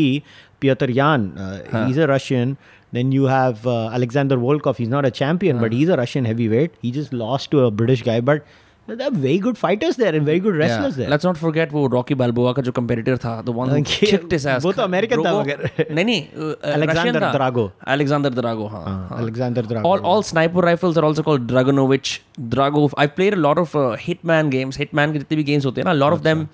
Piotr 0.59 0.89
Yan, 1.01 1.27
uh, 1.37 1.51
huh. 1.71 1.85
he's 1.87 1.97
a 1.97 2.07
Russian. 2.07 2.57
Then 2.94 3.12
you 3.18 3.26
have 3.32 3.66
uh, 3.66 3.76
Alexander 4.00 4.36
Volkov. 4.46 4.76
He's 4.84 4.88
not 4.96 5.04
a 5.04 5.10
champion, 5.20 5.60
but 5.66 5.72
he's 5.80 5.88
a 5.88 6.00
Russian 6.04 6.24
heavyweight. 6.32 6.72
He 6.82 6.90
just 6.98 7.12
lost 7.26 7.50
to 7.52 7.60
a 7.66 7.70
British 7.82 8.02
guy, 8.08 8.18
but 8.30 8.42
there 8.88 9.06
are 9.08 9.16
very 9.24 9.38
good 9.42 9.58
fighters 9.58 9.98
there 10.02 10.12
and 10.18 10.26
very 10.28 10.40
good 10.44 10.56
wrestlers 10.60 10.96
there. 11.00 11.10
Let's 11.10 11.26
not 11.26 11.36
forget 11.42 11.72
वो 11.72 11.86
Rocky 11.92 12.14
बाल्बोआ 12.22 12.52
का 12.52 12.62
जो 12.68 12.72
competitor 12.78 13.16
था 13.24 13.34
the 13.42 13.54
one 13.58 13.68
Okay. 13.80 13.98
Kicked 14.10 14.32
his 14.32 14.46
ass 14.54 14.64
वो 14.64 14.72
तो 14.78 14.82
American 14.86 15.24
था 15.26 15.34
मगर। 15.40 15.84
नहीं 15.90 16.04
नहीं 16.04 16.54
Alexander 16.78 17.20
Drago. 17.36 17.66
Alexander 17.96 18.32
Drago 18.40 18.66
हाँ 18.72 18.82
Uh, 19.10 19.20
Alexander 19.20 19.62
Drago. 19.70 19.84
all 19.92 20.04
all 20.14 20.24
sniper 20.32 20.66
rifles 20.70 20.98
are 21.02 21.06
also 21.10 21.26
called 21.28 21.46
Dragonovich 21.54 22.12
Drago 22.56 22.82
I 23.04 23.06
played 23.20 23.38
a 23.38 23.42
lot 23.46 23.62
of 23.64 23.76
uh, 23.84 23.86
Hitman 24.08 24.50
games 24.56 24.80
Hitman 24.84 25.12
के 25.12 25.24
जितने 25.24 25.36
भी 25.42 25.44
games 25.52 25.66
होते 25.70 25.80
हैं 25.80 25.88
ना 25.92 25.94
a 25.98 26.00
lot 26.02 26.18
of 26.18 26.26
them 26.30 26.44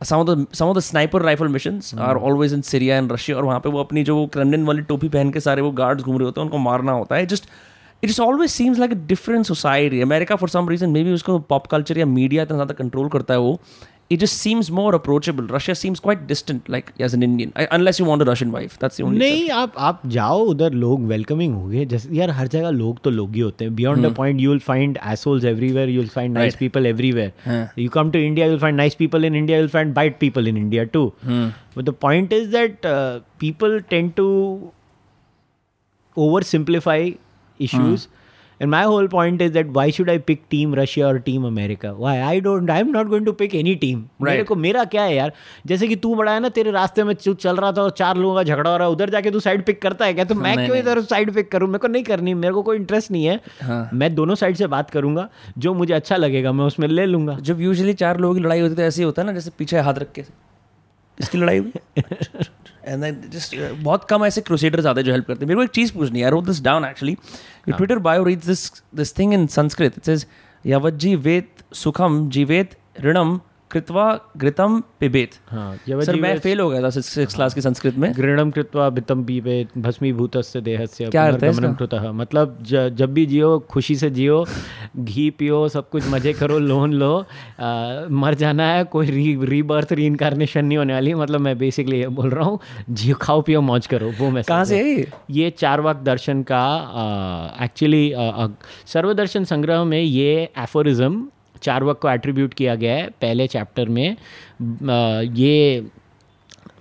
Some 0.00 0.16
of 0.16 0.28
the 0.28 0.46
some 0.54 0.66
of 0.66 0.76
the 0.76 0.80
sniper 0.80 1.22
rifle 1.22 1.48
mission 1.48 1.80
are 1.98 2.16
always 2.16 2.52
in 2.54 2.60
Syria 2.62 2.96
and 2.96 3.12
Russia 3.12 3.36
और 3.36 3.44
वहाँ 3.44 3.60
पे 3.60 3.68
वो 3.68 3.80
अपनी 3.80 4.02
जो 4.04 4.26
क्रमलिन 4.32 4.64
वाली 4.64 4.82
टोपी 4.82 5.08
पहन 5.08 5.30
के 5.30 5.40
सारे 5.40 5.62
वो 5.62 5.70
गार्ड्स 5.72 6.04
घूम 6.04 6.18
रहे 6.18 6.24
होते 6.24 6.40
हैं 6.40 6.46
उनको 6.46 6.58
मारना 6.58 6.92
होता 6.92 7.16
है। 7.16 7.26
Just 7.26 7.48
it 8.02 8.10
is 8.10 8.20
always 8.20 8.50
seems 8.50 8.78
like 8.78 8.92
a 8.92 9.06
different 9.06 9.46
society 9.46 10.00
America 10.00 10.36
for 10.36 10.48
some 10.48 10.68
reason 10.68 10.90
maybe 10.90 11.04
B 11.04 11.12
उसको 11.12 11.38
पॉप 11.38 11.66
कल्चर 11.66 11.98
या 11.98 12.06
मीडिया 12.06 12.42
इतना 12.42 12.56
ज़्यादा 12.56 12.74
कंट्रोल 12.74 13.08
करता 13.08 13.34
है 13.34 13.40
वो 13.40 13.58
it 14.13 14.19
just 14.21 14.41
seems 14.45 14.69
more 14.77 14.89
approachable 14.95 15.45
Russia 15.55 15.73
seems 15.81 15.99
quite 16.05 16.23
distant 16.31 16.65
like 16.73 16.87
as 17.07 17.13
an 17.17 17.21
Indian 17.27 17.51
I, 17.61 17.67
unless 17.77 17.99
you 18.01 18.07
want 18.07 18.23
a 18.23 18.25
Russian 18.29 18.49
wife 18.55 18.73
that's 18.81 18.97
the 18.99 19.05
only 19.09 19.19
नहीं 19.19 19.49
आप 19.59 19.77
आप 19.89 20.01
जाओ 20.15 20.41
उधर 20.53 20.73
लोग 20.81 21.05
वेलकमिंग 21.07 21.53
होंगे 21.55 21.85
जैसे 21.93 22.09
यार 22.17 22.29
हर 22.39 22.47
जगह 22.55 22.69
लोग 22.79 22.99
तो 23.03 23.09
लोग 23.09 23.35
ही 23.35 23.39
होते 23.41 23.65
हैं 23.65 23.75
beyond 23.75 24.05
the 24.07 24.13
point 24.15 24.41
you 24.41 24.49
will 24.51 24.59
find 24.67 24.97
assholes 25.11 25.45
everywhere 25.53 25.89
you 25.89 25.99
will 26.01 26.09
find 26.15 26.33
nice 26.37 26.51
Right. 26.53 26.59
People 26.59 26.85
everywhere 26.85 27.69
you 27.79 27.89
come 27.89 28.11
to 28.11 28.19
India 28.19 28.45
you 28.45 28.51
will 28.51 28.61
find 28.61 28.77
nice 28.77 28.95
people 28.95 29.25
in 29.25 29.35
India 29.35 29.57
you 29.57 29.63
will 29.63 29.71
find 29.73 29.93
bad 29.93 30.19
people 30.19 30.47
in 30.47 30.57
India 30.57 30.83
too 30.97 31.05
but 31.25 31.83
the 31.83 31.93
point 32.01 32.33
is 32.33 32.47
that 32.57 32.79
people 33.39 33.79
tend 33.89 34.13
to 34.13 34.29
oversimplify 36.17 37.01
issues. 37.59 38.07
And 38.60 38.70
my 38.72 38.82
whole 38.84 39.06
point 39.06 39.42
is 39.42 39.50
that 39.54 39.72
why 39.76 39.84
should 39.90 40.10
I 40.10 40.16
pick 40.28 40.44
Team 40.48 40.74
Russia 40.76 41.06
or 41.06 41.18
Team 41.24 41.42
America? 41.44 41.88
Why 41.94 42.12
I 42.22 42.38
don't? 42.40 42.70
I'm 42.70 42.92
not 42.92 43.10
going 43.10 43.26
to 43.26 43.34
pick 43.40 43.54
any 43.58 43.74
team. 43.82 43.98
मेरे 44.22 44.36
Right. 44.36 44.46
को 44.48 44.56
मेरा 44.56 44.84
क्या 44.94 45.02
है 45.02 45.14
यार 45.16 45.32
जैसे 45.66 45.88
कि 45.88 45.96
तू 46.04 46.14
बड़ा 46.14 46.32
है 46.32 46.40
ना 46.40 46.48
तेरे 46.58 46.70
रास्ते 46.70 47.04
में 47.04 47.12
चल 47.14 47.56
रहा 47.56 47.72
था 47.72 47.82
और 47.82 47.90
चार 47.98 48.16
लोगों 48.16 48.34
का 48.36 48.42
झगड़ा 48.42 48.70
हो 48.70 48.76
रहा 48.76 48.86
है 48.86 48.92
उधर 48.92 49.10
जाके 49.10 49.30
तू 49.30 49.40
साइड 49.40 49.64
पिक 49.64 49.80
करता 49.82 50.04
है 50.04 50.14
क्या 50.14 50.24
तो 50.24 50.34
मैं 50.34 50.54
नहीं, 50.56 50.66
क्यों। 50.66 50.78
इधर 50.78 51.00
साइड 51.02 51.34
पिक 51.34 51.50
करूँ 51.52 51.68
मेरे 51.68 51.78
को 51.78 51.88
नहीं 51.88 52.02
करनी 52.04 52.34
मेरे 52.34 52.54
को 52.54 52.62
कोई 52.62 52.76
इंटरेस्ट 52.76 53.10
नहीं 53.10 53.24
है 53.26 53.40
हाँ। 53.62 53.88
मैं 53.92 54.14
दोनों 54.14 54.34
साइड 54.34 54.56
से 54.56 54.66
बात 54.76 54.90
करूँगा 54.90 55.28
जो 55.58 55.74
मुझे 55.74 55.94
अच्छा 55.94 56.16
लगेगा 56.16 56.52
मैं 56.52 56.64
उसमें 56.64 56.88
ले 56.88 57.06
लूँगा 57.06 57.38
जब 57.50 57.60
यूजुअली 57.60 57.94
चार 58.04 58.20
लोगों 58.20 58.34
की 58.34 58.40
लड़ाई 58.40 58.60
होती 58.60 58.70
है 58.70 58.76
तो 58.76 58.82
ऐसे 58.82 59.02
ही 59.02 59.06
होता 59.06 59.22
है 59.22 59.26
ना 59.26 59.32
जैसे 59.32 59.50
पीछे 59.58 59.78
हाथ 59.78 59.94
रख 59.98 60.12
के 60.12 60.24
इसकी 61.18 61.38
लड़ाई 61.38 61.58
हुई 61.58 61.72
एंड 62.86 63.02
देन 63.02 63.22
जस्ट 63.30 63.56
बहुत 63.82 64.06
कम 64.10 64.24
ऐसे 64.24 64.40
क्रूसेडर्स 64.40 64.86
आते 64.86 65.00
हैं 65.00 65.06
जो 65.06 65.12
हेल्प 65.12 65.26
करते 65.26 65.44
हैं। 65.44 65.48
मेरे 65.48 65.56
को 65.56 65.62
एक 65.62 65.70
चीज़ 65.70 65.92
पूछनी 65.92 66.18
है। 66.18 66.24
I 66.24 66.30
wrote 66.30 66.44
this 66.44 66.62
down 66.62 66.84
actually 66.84 67.16
Twitter 67.68 67.98
bio 67.98 68.24
read 68.24 68.40
this 68.40 68.70
this 68.94 69.16
thing 69.18 69.34
in 69.34 69.46
Sanskrit 69.46 69.94
it 69.98 70.04
says 70.04 70.26
यावज्जी 70.66 71.14
वेद 71.16 71.48
सुखम 71.74 72.28
जीवेत 72.30 72.76
ऋणम 73.04 73.40
कृत्वा 73.70 74.04
घृतम 74.36 74.80
पिबेत। 75.00 75.34
हाँ 75.48 75.76
सर 75.86 76.16
मैं 76.16 76.38
फेल 76.40 76.60
हो 76.60 76.68
गया 76.70 76.82
था 76.82 76.90
सिक्स 76.90 77.34
क्लास 77.34 77.54
की 77.54 77.60
संस्कृत 77.60 77.96
में। 77.98 78.12
गृणम 78.16 78.50
कृत्वा 78.50 78.86
वित्तम 78.88 79.24
पीबे 79.24 79.66
भस्मीभूतस्य 79.78 80.60
देहस्य 80.60 81.08
क्या 81.10 81.26
अर्थ 81.26 81.44
है 81.44 81.52
कृतः। 81.74 82.10
मतलब 82.12 82.58
ज, 82.62 82.88
जब 82.88 83.12
भी 83.14 83.26
जियो 83.26 83.58
खुशी 83.70 83.96
से 83.96 84.10
जियो 84.10 84.44
घी 84.96 85.28
पियो 85.38 85.68
सब 85.68 85.88
कुछ 85.90 86.08
मज़े 86.10 86.32
करो 86.32 86.58
लोन 86.58 86.92
लो 86.92 87.14
आ, 87.60 88.06
मर 88.10 88.34
जाना 88.34 88.70
है 88.72 88.84
कोई 88.86 89.06
री 89.06 89.36
रीबर्थ 89.44 89.92
री 89.92 90.06
इनकारनेशन 90.06 90.64
नहीं 90.64 90.78
होने 90.78 90.94
वाली। 90.94 91.14
मतलब 91.14 91.40
मैं 91.40 91.56
बेसिकली 91.58 92.00
ये 92.00 92.08
बोल 92.18 92.30
रहा 92.30 92.44
हूँ 92.44 92.58
जियो 92.90 93.16
खाओ 93.20 93.42
पियो 93.42 93.60
मौज 93.62 93.86
करो 93.86 94.12
वो 94.18 94.30
मैं 94.30 94.44
कहाँ 94.44 94.64
से 94.64 94.82
ये? 95.30 95.50
चार 95.50 95.76
चारवाक 95.76 95.96
दर्शन 96.02 96.42
का 96.50 96.64
एक्चुअली 97.62 98.12
सर्वदर्शन 98.86 99.44
संग्रह 99.44 99.82
में 99.84 100.00
ये 100.00 100.48
एफोरिज्म 100.58 101.26
चारवाक 101.62 101.98
को 101.98 102.10
एट्रीब्यूट 102.10 102.54
किया 102.54 102.74
गया 102.74 102.94
है 102.94 103.08
पहले 103.22 103.46
चैप्टर 103.46 103.88
में। 103.88 104.16
ये 105.34 105.86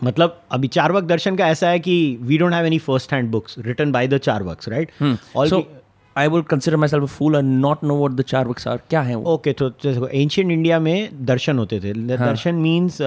मतलब 0.04 0.42
अभी 0.52 0.68
चारवाक 0.68 1.04
दर्शन 1.04 1.36
का 1.36 1.48
ऐसा 1.50 1.70
है 1.70 1.80
कि 1.80 1.96
we 2.22 2.38
don't 2.38 2.54
have 2.54 2.66
any 2.66 2.80
first 2.80 3.14
hand 3.14 3.32
books 3.32 3.56
written 3.66 3.92
by 3.92 4.08
the 4.08 4.18
Charvakas 4.20 4.70
right 4.70 4.92
also 5.50 5.64
I 6.16 6.28
will 6.28 6.42
consider 6.50 6.78
myself 6.90 7.18
fool 7.18 7.36
and 7.36 7.60
not 7.62 7.84
know 7.84 7.98
what 8.04 8.12
the 8.12 8.22
Charvakas 8.48 8.68
are 8.68 8.80
क्या 8.90 9.02
है 9.02 9.16
ओके 9.18 9.54
तो 9.54 9.72
एंशियंट 10.08 10.52
इंडिया 10.52 10.80
में 10.80 11.26
दर्शन 11.26 11.58
होते 11.58 11.80
थे। 11.80 11.94
Darshan 11.94 12.56
means 12.56 13.02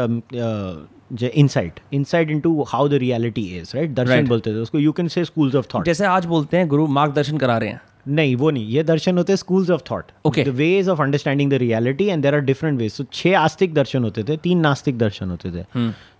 insight 1.23 1.81
insight 1.93 2.31
into 2.31 2.63
how 2.69 2.89
the 2.89 2.95
reality 2.95 3.43
is 3.59 3.77
right 3.77 3.91
दर्शन 3.95 4.27
बोलते 4.29 4.51
थे 4.51 4.59
उसको 4.61 4.79
you 4.79 4.93
can 4.93 5.09
say 5.09 5.25
schools 5.25 5.55
of 5.55 5.67
thought 5.75 5.85
जैसे 5.85 6.05
आज 6.07 6.27
बोलते 6.27 6.57
हैं 6.57 6.69
गुरु 6.69 6.87
मार्गदर्शन 6.87 7.39
करा 7.39 7.57
रहे 7.59 7.69
हैं। 7.69 7.81
नहीं 8.09 8.35
वो 8.37 8.51
नहीं. 8.51 8.67
ये 8.67 8.83
दर्शन 8.83 9.19
होते 9.19 9.33
हैं 9.33 9.37
schools 9.37 9.71
of 9.71 9.83
thought 9.91 10.13
Okay. 10.27 10.45
The 10.47 10.55
ways 10.57 10.89
of 10.89 11.03
understanding 11.03 11.51
the 11.51 11.55
reality 11.55 12.07
and 12.07 12.23
there 12.23 12.35
are 12.35 12.41
different 12.41 12.79
ways 12.79 12.93
so 12.93 13.05
छह 13.13 13.39
आस्तिक 13.39 13.75
दर्शन 13.75 14.05
होते 14.05 14.25
थे 14.25 14.37
तीन 14.37 14.61
नास्तिक 14.61 14.99
दर्शन 14.99 15.31
होते 15.31 15.51
थे. 15.51 15.65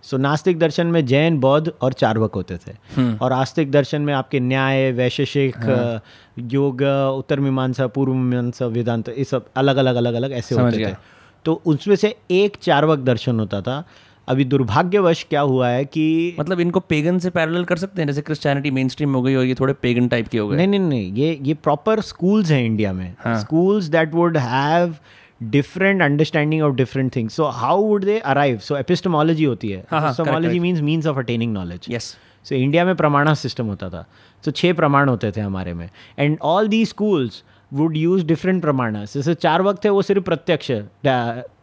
सो 0.03 0.15
so, 0.15 0.21
नास्तिक 0.23 0.59
दर्शन 0.59 0.87
में 0.87 1.05
जैन 1.05 1.39
बौद्ध 1.39 1.71
और 1.81 1.93
चार्वक 1.93 2.35
होते 2.35 2.57
थे. 2.57 2.73
और 3.17 3.33
आस्तिक 3.33 3.71
दर्शन 3.71 4.01
में 4.01 4.13
आपके 4.13 4.39
न्याय 4.39 4.91
वैशेषिक 4.91 5.55
योग 6.51 6.81
उत्तर 7.17 7.39
मीमांसा 7.39 7.87
पूर्व 7.87 8.13
मीमांसा 8.13 8.65
वेदांत 8.67 9.09
ये 9.09 9.23
सब 9.23 9.45
अलग 9.57 9.77
अलग 9.77 9.95
अलग 9.95 10.13
अलग 10.13 10.31
ऐसे 10.31 10.55
होते 10.55 10.85
थे. 10.85 10.93
तो 11.45 11.61
उसमें 11.65 11.95
से 11.95 12.15
एक 12.31 12.57
चार्वक 12.61 12.99
दर्शन 12.99 13.39
होता 13.39 13.61
था 13.61 13.83
अभी 14.29 14.45
दुर्भाग्यवश 14.45 15.25
क्या 15.29 15.41
हुआ 15.41 15.67
है 15.69 15.85
कि 15.85 16.35
मतलब 16.39 16.59
इनको 16.59 16.79
पेगन 16.79 17.19
से 17.19 17.29
पैरेलल 17.29 17.63
कर 17.63 17.77
सकते 17.77 18.01
हैं? 18.01 18.07
जैसे 18.07 18.21
क्रिश्चियनिटी 18.21 18.71
मेन 18.71 18.89
स्ट्रीम 18.89 19.13
हो 19.13 19.21
गई 19.21 19.35
और 19.35 19.45
ये 19.45 19.55
थोड़े 19.55 19.73
पेगन 19.73 20.07
टाइप 20.07 20.27
के 20.27 20.37
हो 20.37 20.47
गए। 20.47 20.57
नहीं 20.57 20.67
नहीं 20.67 20.79
नहीं 20.79 21.13
ये 21.13 21.39
ये 21.43 21.53
प्रॉपर 21.53 22.01
स्कूल्स 22.01 22.51
हैं 22.51 22.63
इंडिया 22.65 22.93
में। 22.93 23.13
Schools 23.27 23.85
that 23.85 24.13
would 24.13 24.37
have 24.37 24.95
different 25.43 26.01
understanding 26.01 26.61
of 26.63 26.75
different 26.75 27.15
things 27.15 27.35
so 27.35 27.45
how 27.45 27.81
would 27.81 28.05
they 28.05 28.17
arrive 28.19 28.57
so 28.57 28.77
epistemology 28.77 29.43
होती 29.43 29.69
है। 29.69 29.79
Epistemology 29.79 30.59
means 30.59 30.81
means 30.81 31.07
of 31.07 31.17
attaining 31.17 31.53
knowledge 31.53 31.85
yes 31.89 32.15
so 32.45 32.55
India 32.55 32.85
में 32.85 32.95
प्रमाणा 32.95 33.33
सिस्टम 33.33 33.65
होता 33.65 33.89
था। 33.89 34.05
सो 34.45 34.51
छः 34.51 34.73
प्रमाण 34.73 35.09
होते 35.09 35.31
थे 35.31 35.41
हमारे 35.41 35.73
में। 35.73 35.89
And 36.19 36.37
all 36.41 36.67
the 36.67 36.85
schools 36.85 37.43
would 37.71 37.97
use 37.97 38.25
different 38.25 38.61
pramanas 38.61 39.13
जैसे 39.13 39.33
चार 39.35 39.61
वक्त 39.61 39.83
थे 39.85 39.89
वो 39.89 40.01
सिर्फ़ 40.01 40.23
प्रत्यक्ष 40.23 40.71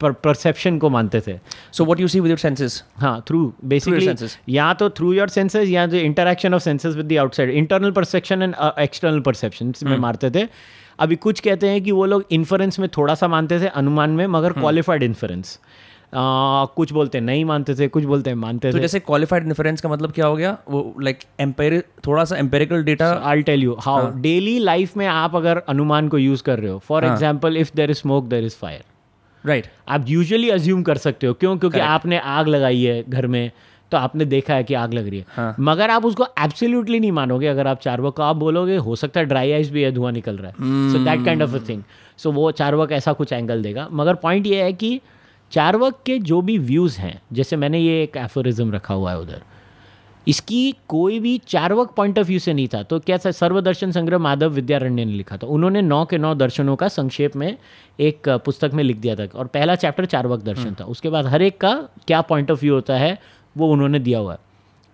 परसेप्शन 0.03 0.79
को 0.79 0.91
मानते 0.91 1.21
थे। 1.21 1.39
So 1.73 1.85
what 1.85 2.01
you 2.01 2.09
see 2.09 2.21
with 2.21 2.31
your 2.31 2.39
senses 2.39 2.83
हाँ 2.97 3.21
थ्रू 3.29 3.53
बेसिकली 3.65 4.29
या 4.49 4.73
तो 4.75 4.89
थ्रू 4.91 5.13
योर 5.13 5.29
सेंसेस 5.29 5.69
या 5.69 5.87
जो 5.87 5.97
interaction 5.99 6.55
of 6.55 6.63
senses 6.63 6.97
with 6.97 7.07
the 7.07 7.19
outside 7.19 7.51
internal 7.53 7.91
perception 7.91 8.43
and 8.43 8.55
external 8.79 9.21
perception 9.21 9.73
में 9.83 9.97
मारते 9.99 10.31
थे। 10.31 10.47
अभी 10.99 11.17
कुछ 11.19 11.41
कहते 11.41 11.69
हैं 11.69 11.83
कि 11.83 11.93
वो 11.93 12.05
लोग 12.07 12.25
इन्फ्रेंस 12.33 12.79
में 12.79 12.89
थोड़ा 12.97 13.15
सा 13.15 13.29
मानते 13.29 13.61
थे 13.61 13.67
अनुमान 13.77 14.11
में 14.11 14.27
मगर 14.29 14.53
क्वालिफाइड 14.53 15.03
इन्फरेंस 15.03 15.59
कुछ 16.13 16.93
बोलते 16.93 17.21
नहीं 17.21 17.45
मानते 17.45 17.75
थे 17.75 17.89
कुछ 17.89 18.05
बोलते 18.05 18.31
हैं 18.31 18.37
मानते 18.37 18.71
तो 18.73 18.79
थे। 18.79 18.83
जैसे 18.83 19.01
क्वालिफाइड 19.01 19.47
इन्फ्रेंस 19.47 19.81
का 19.81 19.89
मतलब 19.89 20.13
क्या 20.13 20.27
हो 20.27 20.37
गया? 20.37 20.57
वो 20.69 20.95
लाइक 21.03 21.19
एम्पेरि 21.41 21.81
थोड़ा 22.07 22.25
सा 22.25 22.37
empirical 22.37 22.83
data 22.85 23.13
I 23.25 23.43
tell 23.43 23.63
you 23.63 23.77
how 23.81 24.11
daily 24.21 24.59
life 24.59 24.97
में 24.97 25.07
आप 25.07 25.37
अगर 25.37 25.63
अनुमान 25.69 26.09
को 26.09 26.19
यूज़ 26.19 26.43
कर 26.43 26.59
रहे 26.59 26.71
हो 26.71 26.79
for. 26.79 27.05
Example 27.05 27.57
if 27.57 27.71
there 27.77 27.91
is 27.91 27.99
smoke 27.99 28.25
there 28.27 28.45
is 28.45 28.57
fire 28.57 28.85
right 29.45 29.67
आप 29.89 30.05
यूजुअली 30.09 30.51
अज्यूम 30.51 30.83
कर 30.83 30.97
सकते 30.99 31.27
हो। 31.27 31.33
क्यों? 31.35 31.57
क्योंकि 31.57 31.79
Correct. 31.79 31.95
आपने 31.95 32.19
आग 32.19 32.49
लगाई 32.49 32.83
है 32.83 33.03
घर 33.03 33.27
में 33.27 33.51
तो 33.93 33.97
आपने 33.97 34.25
देखा 34.25 34.55
है 34.55 34.65
कि 34.65 34.75
आग 34.75 34.95
लग 34.95 35.09
रही 35.09 35.19
है। 35.19 35.25
हाँ. 35.31 35.55
मगर 35.61 35.91
आप 35.91 36.05
उसको 36.05 36.27
एब्सोल्युटली 36.41 36.99
नहीं 37.01 37.13
मानोगे। 37.13 37.47
अगर 37.47 37.67
आप 37.67 37.81
चारवक 37.81 38.21
आप 38.21 38.37
बोलोगे 38.37 38.77
हो 38.77 38.97
सकता 38.97 39.21
है 39.21 39.27
ड्राई 39.27 39.53
आइस 39.53 39.71
भी 39.71 39.83
है 39.83 39.91
धुआँ 39.93 40.13
निकल 40.13 40.37
रहा 40.37 40.51
है। 40.51 40.93
So 40.93 41.05
that 41.05 41.25
kind 41.25 41.43
of 41.43 41.55
a 41.57 41.59
thing 41.69 41.83
so 42.19 42.33
वो 42.33 42.51
चारवक 42.53 42.93
ऐसा 42.93 43.13
कुछ 43.13 43.33
एंगल 43.33 43.63
देगा। 43.63 43.87
मगर 43.93 44.15
पॉइंट 44.17 44.47
ये 44.47 44.63
है 44.63 44.73
कि 44.73 45.01
चारवक 45.57 46.01
के 46.07 46.19
जो 46.21 46.41
भी 46.43 46.59
व्यूज़ 46.61 46.99
हैं 46.99 47.21
जैसे 47.33 47.57
मैंने 47.57 47.79
ये 47.79 48.03
एक 48.03 48.17
एफोरिज्म 48.17 48.73
रखा 48.73 48.95
हुआ 48.95 49.11
है 49.11 49.21
उधर 49.21 49.43
इसकी 50.27 50.75
कोई 50.89 51.19
भी 51.21 51.37
चारवक 51.49 51.91
पॉइंट 51.97 52.19
ऑफ़ 52.19 52.27
व्यू 52.27 52.39
से 52.39 52.53
नहीं 52.53 52.69
था 52.69 52.83
तो 52.83 52.99
क्या 53.01 53.19
था 53.19 53.31
सर्वदर्शन 53.31 53.91
संग्रह 53.93 54.19
माधव 54.19 54.51
विद्यारण्य 54.51 55.05
ने 55.05 55.13
लिखा 55.13 55.37
था। 55.37 55.47
उन्होंने 55.47 55.83
नौ 55.83 56.05
के 56.05 56.19
नौ 56.19 56.35
दर्शनों 56.35 56.75
का 56.77 56.89
संक्षेप 56.89 57.37
में 57.37 57.57
एक 58.01 58.29
पुस्तक 58.45 58.71
में 58.75 58.83
लिख 58.85 58.97
दिया 58.97 59.15
था 59.17 59.29
और 59.35 59.47
पहला 59.47 59.75
चैप्टर 59.77 60.05
चारवक 60.07 60.43
दर्शन 60.43 60.75
था। 60.81 60.85
उसके 60.87 61.09
बाद 61.09 61.27
हर 61.27 61.43
एक 61.43 61.61
का 61.61 61.75
क्या 62.07 62.21
पॉइंट 62.23 62.51
ऑफ़ 62.51 62.61
व्यू 62.61 62.75
होता 62.75 62.97
है 62.99 63.19
वो 63.57 63.71
उन्होंने 63.73 63.99
दिया 63.99 64.19
हुआ 64.19 64.33
है। 64.33 64.39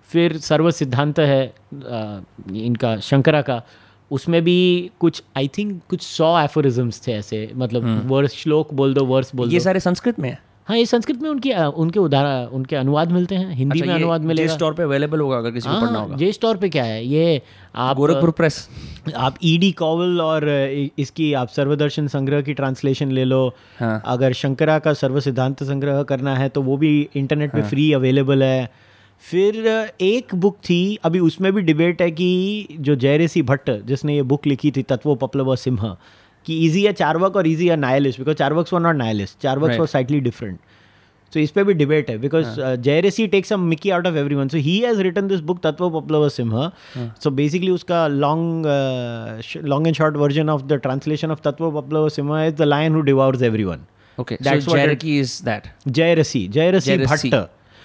फिर 0.05 0.38
सर्व 0.40 0.70
सिद्धांत 0.70 1.18
है 1.20 1.44
इनका 1.75 2.96
शंकरा 3.01 3.42
का 3.42 3.62
उसमें 4.11 4.42
भी 4.44 4.90
कुछ 5.01 5.22
आई 5.37 5.48
थिंक 5.48 5.81
कुछ 5.88 6.03
सौ 6.03 6.38
एफोरिज्म्स 6.40 7.07
थे 7.07 7.12
ऐसे 7.12 7.51
मतलब 7.55 8.11
वर्स 8.11 8.35
श्लोक 8.35 8.75
बोल 8.75 8.94
दो 8.94 9.05
वर्स 9.07 9.35
बोल 9.35 9.46
ये 9.46 9.51
दो। 9.51 9.55
ये 9.55 9.61
सारे 9.61 9.81
संस्कृत 9.81 10.18
में 10.20 10.31
है? 10.31 10.38
हाँ 10.68 10.77
ये 10.77 10.85
संस्कृत 10.87 11.22
में 11.22 11.29
उनकी 11.31 11.53
उनके 11.53 11.98
उदाहरण 11.98 12.44
उनके 12.55 12.77
अनुवाद 12.77 13.12
मिलते 13.12 13.35
हैं। 13.35 13.55
हिंदी 13.55 13.81
अच्छा, 13.81 13.87
में 13.87 13.94
अनुवाद 13.94 14.20
मिलेगा। 14.20 14.46
जिस 14.46 14.57
स्टोर 14.57 14.75
पे 14.75 14.83
अवेलेबल 14.83 15.20
होगा 15.20 15.37
अगर 15.37 15.51
किसी 15.51 15.68
को 15.68 15.75
पढ़ना 15.75 15.92
हाँ 15.92 16.03
होगा। 16.03 16.16
जे 16.16 16.31
स्टोर 16.33 16.57
पे 16.57 16.68
क्या 16.68 16.85
है 16.85 17.05
ये 17.07 17.40
आप 17.77 17.96
गोरखपुर 17.96 18.31
प्रेस 18.31 18.68
आप 19.16 19.37
ईडी 19.44 19.70
कॉवल 19.72 20.20
और 20.20 20.48
इसकी 20.98 21.33
आप 21.33 21.48
सर्वदर्शन 21.48 22.07
संग्रह 22.09 22.42
की 22.42 22.55
ट्रांसलेशन 22.55 23.11
ले 23.12 23.25
लो। 23.25 23.46
हाँ। 23.79 24.03
अगर 24.07 24.33
शंकरा 24.33 24.79
का 24.79 24.92
सर्व 24.92 25.20
सिद्धांत 25.20 25.62
संग्रह 25.64 26.03
करना 26.03 26.37
है 26.37 26.48
तो 26.48 26.62
वो 26.62 26.77
भी 26.77 27.09
इंटरनेट 27.16 27.55
हाँ। 27.55 27.62
पे 27.62 27.68
फ्री 27.68 27.92
अवेलेबल 27.92 28.42
है। 28.42 28.70
फिर 29.22 29.66
एक 30.01 30.35
बुक 30.35 30.57
थी 30.64 30.98
अभी 31.05 31.18
उसमें 31.20 31.53
भी 31.53 31.61
डिबेट 31.62 32.01
है 32.03 32.11
कि 32.11 32.66
जो 32.81 32.94
जयरेसी 32.96 33.42
भट्ट 33.42 33.70
जिसने 33.87 34.14
ये 34.14 34.22
बुक 34.22 34.46
लिखी 34.46 34.70
थी 34.70 34.83
तत्व 34.83 35.14
पप्लव 35.16 35.55
सिंह 35.57 35.96
कि 36.46 36.59
इजी 36.66 36.85
है 36.85 36.92
चारवक 36.92 37.37
और 37.37 37.46
इजी 37.46 37.68
है 37.68 37.76
nihilist 37.76 38.18
because 38.18 38.37
Charvaks 38.37 38.72
were 38.72 38.81
not 38.81 38.96
nihilist 38.96 39.40
Charvaks 39.42 39.78
were 39.78 39.87
slightly 39.87 40.20
different 40.20 40.59
So 41.33 41.38
इस 41.38 41.50
पे 41.50 41.62
भी 41.64 41.74
डिबेट 41.74 42.11
है 42.11 42.16
because 42.18 42.61
Jayarashi 42.61 43.26
takes 43.26 43.52
a 43.52 43.57
mickey 43.57 43.90
out 43.90 44.07
of 44.07 44.16
everyone 44.16 44.48
so 44.48 44.57
he 44.57 44.78
has 44.78 45.00
written 45.02 45.28
this 45.28 45.40
book 45.40 45.61
Tattva 45.62 45.88
Upaplava 45.90 46.28
Simha 46.28 46.52
so 47.22 47.31
basically 47.31 47.70
उसका 47.70 48.07
long 48.09 48.66
long 49.64 49.87
and 49.87 49.96
short 49.96 50.16
version 50.16 50.50
of 50.50 50.62
the 50.62 50.81
translation 50.83 51.31
of 51.31 51.40
Tattva 51.44 51.70
Upaplava 51.81 52.09
Simha 52.09 52.44
is 52.44 52.55
the 52.55 52.62
lion 52.62 52.94
who 52.94 53.00
devours 53.00 53.42
everyone 53.42 53.87
okay 54.18 54.37
That's 54.37 54.64
so 54.64 54.76
Jayarashi 54.76 55.18
is 55.20 55.40
that 55.44 55.72
Jayarashi 55.88 56.48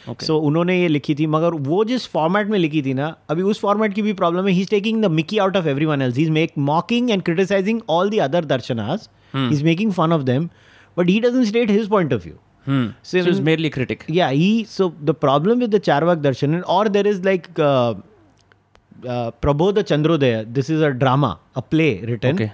Jayarashi, 0.07 0.13
okay. 0.13 0.27
So 0.27 0.37
उन्होंने 0.37 0.81
ये 0.81 0.87
लिखी 0.87 1.15
थी 1.15 1.27
मगर 1.27 1.53
वो 1.53 1.85
जिस 1.85 2.07
format 2.07 2.47
में 2.47 2.59
लिखी 2.59 2.81
थी 2.81 2.93
ना 2.93 3.15
अभी 3.29 3.41
उस 3.41 3.59
फॉर्मेट 3.59 3.93
की 3.93 4.01
भी 4.01 4.13
प्रॉब्लम 4.13 4.47
है। 4.47 4.51
He 4.53 4.61
is 4.61 4.69
taking 4.69 5.01
the 5.03 5.05
mickey 5.05 5.37
out 5.37 5.57
of 5.57 5.67
everyone 5.67 6.01
else 6.01 6.19
is 6.19 6.31
make 6.31 6.51
mocking 6.57 7.11
and 7.11 7.23
criticising 7.23 7.81
all 7.89 8.09
the 8.09 8.19
other 8.19 8.45
darshanas 8.45 9.09
he 9.35 9.53
is 9.53 9.63
making 9.63 9.91
fun 9.91 10.13
of 10.13 10.21
them 10.21 10.49
but 10.97 11.09
he 11.09 11.19
doesn't 11.19 11.45
state 11.45 11.71
his 11.71 11.89
point 11.89 12.13
of 12.13 12.23
view 12.23 12.35
So 12.67 12.93
so 13.03 13.17
is 13.17 13.41
merely 13.41 13.69
critic 13.69 14.03
yeah 14.09 14.31
he 14.31 14.65
so 14.65 14.93
the 15.09 15.13
problem 15.13 15.59
with 15.59 15.71
the 15.71 15.79
charvak 15.79 16.21
darshan 16.21 16.63
or 16.63 16.89
there 16.89 17.07
is 17.07 17.19
like 17.25 17.47
uh, 17.59 17.93
uh, 19.07 19.31
prabodha 19.41 19.83
chandrodaya 19.83 20.53
this 20.53 20.69
is 20.69 20.81
a 20.81 20.91
drama 20.93 21.39
a 21.55 21.61
play 21.61 22.01
written. 22.03 22.35
Okay. 22.35 22.49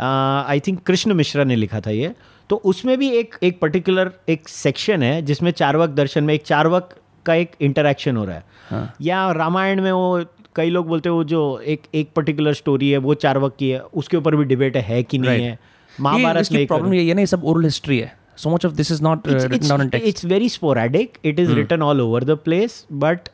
I 0.00 0.60
think 0.60 0.82
Krishna 0.82 1.12
Mishra 1.12 1.44
ने 1.44 1.56
लिखा 1.56 1.80
था 1.80 1.90
ये 1.90 2.14
तो 2.50 2.56
उसमें 2.56 2.98
भी 2.98 3.10
एक 3.10 3.34
एक 3.42 3.60
particular 3.60 4.12
एक 4.28 4.48
सेक्शन 4.48 5.02
है 5.02 5.22
जिसमें 5.22 5.50
चारवक 5.50 5.90
दर्शन 5.90 6.24
में 6.24 6.34
एक 6.34 6.42
चारवक 6.42 6.94
का 7.26 7.34
एक 7.34 7.50
इंटरेक्शन 7.60 8.16
हो 8.16 8.24
रहा 8.24 8.36
है। 8.36 8.44
हाँ. 8.70 8.94
या 9.00 9.30
रामायण 9.32 9.82
में 9.82 9.92
वो 9.92 10.24
कई 10.56 10.70
लोग 10.70 10.86
बोलते 10.86 11.08
हैं 11.08 11.16
वो 11.16 11.24
जो 11.24 11.58
एक 11.58 11.82
एक 11.94 12.10
पर्टिकुलर 12.16 12.52
स्टोरी 12.52 12.90
है 12.90 12.98
वो 12.98 13.14
चारवक 13.14 13.56
की 13.58 13.68
है 13.70 13.80
उसके 13.80 14.16
ऊपर 14.16 14.36
भी 14.36 14.44
डिबेट 14.44 14.76
है, 14.76 15.02
कि 15.02 15.18
नहीं. 15.18 15.44
है? 15.44 15.58
महाभारत 16.00 16.52
में 16.52 16.66
प्रॉब्लम 16.66 16.94
ये 16.94 17.08
है 17.08 17.14
ना 17.14 17.20
ये 17.20 17.26
सब 17.26 17.44
ओरल 17.44 17.64
हिस्ट्री 17.64 17.98
है। 17.98 18.16
So 18.36 18.50
much 18.50 18.66
of 18.66 18.72
this 18.72 18.92
is 18.92 19.02
not 19.02 19.28
it's, 19.28 19.50
written 19.50 19.68
down 19.68 19.80
in 19.80 19.88
it's, 19.88 20.00
text 20.00 20.18
it's 20.18 20.34
very 20.34 20.48
sporadic. 20.56 21.08
It 21.24 21.38
is 21.44 21.54
written 21.54 21.82
all 21.82 22.00
over 22.00 22.20
the 22.24 22.36
place 22.48 22.76
but 23.04 23.30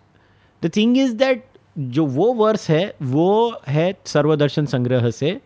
the 0.62 0.70
thing 0.79 0.96
is 1.07 1.16
that 1.22 1.37
जो 1.79 2.07
वो 2.07 2.33
वर्स 2.33 2.68
है 2.70 2.94
वो 3.03 3.61
है 3.68 3.94
सर्वदर्शन 4.07 4.66
संग्रह 4.66 5.11
से 5.11 5.40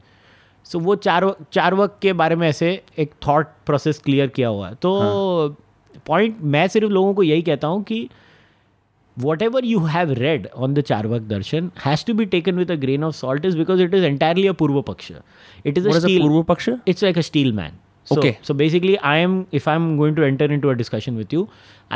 सो 0.69 0.79
so, 0.79 0.85
वो 0.85 0.95
चार 0.97 1.35
चार 1.53 1.75
वक 1.75 1.97
के 2.03 2.13
बारे 2.13 2.37
में 2.37 2.49
ऐसे 2.49 2.71
एक 2.99 3.13
थॉट 3.27 3.47
प्रोसेस 3.67 3.99
क्लियर 3.99 4.27
किया 4.29 4.49
हुआ 4.49 4.69
है। 4.69 4.75
तो 4.75 5.57
पॉइंट 6.07 6.35
हाँ. 6.35 6.49
मैं 6.51 6.67
सिर्फ़ 6.69 6.91
लोगों 6.91 7.15
को 7.15 7.23
यही 7.23 7.43
कहता 7.43 7.69
हूँ 7.69 7.83
कि 7.83 8.09
whatever 9.43 9.65
you 9.65 9.81
have 9.87 10.13
read 10.13 10.47
on 10.47 10.75
the 10.75 10.81
Charvak 11.07 11.23
darshan 11.29 11.71
has 11.85 12.05
to 12.07 12.15
be 12.15 12.25
taken 12.27 12.57
with 12.57 12.71
a 12.71 12.75
grain 12.77 13.05
of 13.05 13.15
salt 13.15 13.45
is 13.45 13.57
because 13.59 13.83
it 13.83 13.95
is 13.95 14.05
entirely 14.05 14.47
a 14.47 14.53
purva 14.53 14.81
paksha. 14.83 15.13
It 15.67 15.79
is 15.79 15.89
a 15.89 16.01
purva 16.21 16.43
paksha? 16.43 16.69
It's 16.89 17.03
like 17.03 17.19
a 17.19 17.21
steel 17.21 17.53
man 17.57 17.73
so, 18.08 18.16
Okay. 18.18 18.32
so 18.48 18.54
basically 18.62 18.94
i 19.10 19.16
am 19.26 19.36
if 19.60 19.68
i'm 19.74 19.84
going 20.00 20.16
to 20.16 20.24
enter 20.30 20.46
into 20.56 20.70
a 20.72 20.76
discussion 20.80 21.16
with 21.22 21.32
you 21.36 21.44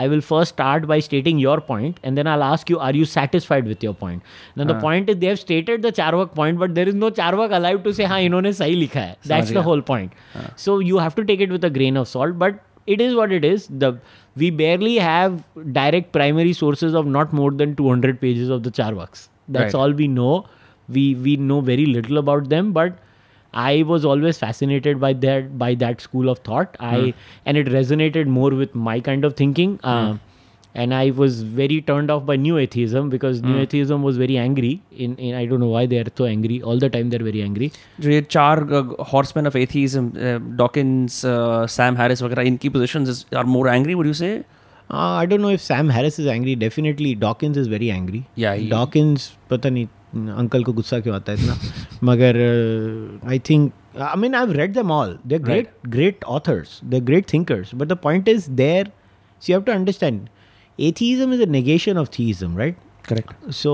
i 0.01 0.07
will 0.11 0.21
first 0.27 0.53
start 0.55 0.85
by 0.91 0.97
stating 1.07 1.39
your 1.45 1.55
point 1.69 1.99
and 2.03 2.17
then 2.19 2.27
i'll 2.33 2.45
ask 2.49 2.69
you 2.73 2.77
are 2.89 2.91
you 2.99 3.07
satisfied 3.13 3.67
with 3.71 3.83
your 3.87 3.93
point 4.03 4.23
now 4.55 4.67
the 4.69 4.75
point 4.85 5.09
is 5.13 5.17
they 5.23 5.27
have 5.33 5.39
stated 5.41 5.81
the 5.87 5.91
charvak 5.97 6.33
point 6.39 6.61
but 6.63 6.75
there 6.77 6.87
is 6.93 6.95
no 7.01 7.09
charvak 7.19 7.55
alive 7.59 7.81
to 7.87 7.93
say 7.99 8.05
हाँ 8.13 8.19
इन्होंने 8.29 8.53
सही 8.61 8.75
लिखा 8.75 8.99
है 9.09 9.17
that's 9.33 9.51
the 9.57 9.63
whole 9.69 9.83
point 9.89 10.15
so 10.67 10.77
you 10.91 11.01
have 11.05 11.17
to 11.19 11.25
take 11.31 11.43
it 11.47 11.51
with 11.57 11.67
a 11.71 11.73
grain 11.79 11.97
of 12.03 12.07
salt 12.13 12.37
but 12.45 12.63
it 12.95 13.01
is 13.07 13.15
what 13.19 13.33
it 13.39 13.45
is 13.51 13.67
the 13.83 13.91
we 14.43 14.49
barely 14.61 14.93
have 15.07 15.35
direct 15.79 16.13
primary 16.19 16.53
sources 16.61 16.93
of 17.01 17.09
not 17.17 17.33
more 17.41 17.51
than 17.63 17.75
200 17.81 18.21
pages 18.21 18.53
of 18.57 18.63
the 18.69 18.73
charvaks 18.79 19.27
that's 19.57 19.73
Right. 19.73 19.79
all 19.81 19.97
we 20.03 20.07
know 20.19 20.31
we 20.97 21.03
we 21.27 21.35
know 21.51 21.59
very 21.73 21.85
little 21.97 22.23
about 22.23 22.47
them 22.55 22.71
but 22.79 23.03
i 23.53 23.73
was 23.89 24.05
always 24.13 24.37
fascinated 24.45 24.99
by 25.03 25.11
that 25.25 25.45
by 25.65 25.73
that 25.83 26.01
school 26.07 26.29
of 26.31 26.39
thought 26.47 26.75
i 26.93 27.13
and 27.45 27.57
it 27.63 27.67
resonated 27.75 28.27
more 28.39 28.49
with 28.63 28.73
my 28.87 28.95
kind 29.11 29.25
of 29.29 29.35
thinking 29.41 29.77
uh, 29.83 30.15
and 30.83 30.93
i 30.97 31.05
was 31.19 31.37
very 31.59 31.77
turned 31.87 32.11
off 32.15 32.25
by 32.25 32.35
new 32.41 32.57
atheism 32.63 33.07
because 33.13 33.39
new 33.45 33.55
atheism 33.61 34.03
was 34.07 34.17
very 34.23 34.37
angry 34.41 34.73
in, 35.05 35.15
in 35.27 35.33
i 35.35 35.45
don't 35.45 35.63
know 35.65 35.71
why 35.77 35.85
they 35.93 36.01
are 36.03 36.11
so 36.21 36.25
angry 36.33 36.57
all 36.61 36.83
the 36.83 36.89
time 36.97 37.09
they're 37.13 37.27
very 37.29 37.41
angry 37.47 37.71
जो 38.01 38.09
ये 38.09 38.21
चार 38.37 38.63
horseman 39.13 39.47
of 39.47 39.55
atheism 39.63 40.11
Dawkins 40.57 41.21
Sam 41.77 41.97
Harris 41.97 42.21
वगैरह 42.23 42.51
इनकी 42.51 42.69
positions 42.77 43.25
are 43.37 43.45
more 43.55 43.69
angry 43.69 43.93
would 43.93 44.07
you 44.07 44.13
say 44.21 44.31
uh, 44.37 45.13
i 45.21 45.25
don't 45.29 45.43
know 45.45 45.53
if 45.53 45.63
sam 45.63 45.89
harris 45.93 46.17
is 46.23 46.27
angry 46.33 46.51
definitely 46.59 47.09
dawkins 47.23 47.57
is 47.63 47.65
very 47.71 47.87
angry 47.99 48.19
Yeah, 48.43 48.53
he- 48.59 48.69
dawkins 48.73 49.25
पता 49.49 49.69
नहीं 49.69 49.87
uncle 50.15 50.63
को 50.63 50.73
गुस्सा 50.73 50.99
क्यों 50.99 51.15
आता 51.15 51.31
है 51.31 51.43
इतना 51.43 51.57
मगर 52.11 52.37
I 53.29 53.39
think 53.49 53.71
I 54.01 54.19
mean 54.21 54.35
I 54.35 54.53
read 54.53 54.73
them 54.73 54.91
all 54.91 55.17
they 55.27 55.39
great 55.39 55.71
great 55.95 56.23
authors 56.37 56.79
they 56.83 56.99
great 57.09 57.31
thinkers 57.33 57.75
but 57.75 57.87
the 57.87 57.97
point 58.03 58.29
is 58.29 58.49
there 58.63 58.91
you 59.41 59.55
have 59.55 59.63
to 59.63 59.71
understand 59.71 60.27
atheism 60.79 61.33
is 61.33 61.41
a 61.41 61.49
negation 61.51 61.97
of 61.97 62.09
theism 62.19 62.57
right 62.57 62.77
correct 63.09 63.51
so 63.63 63.73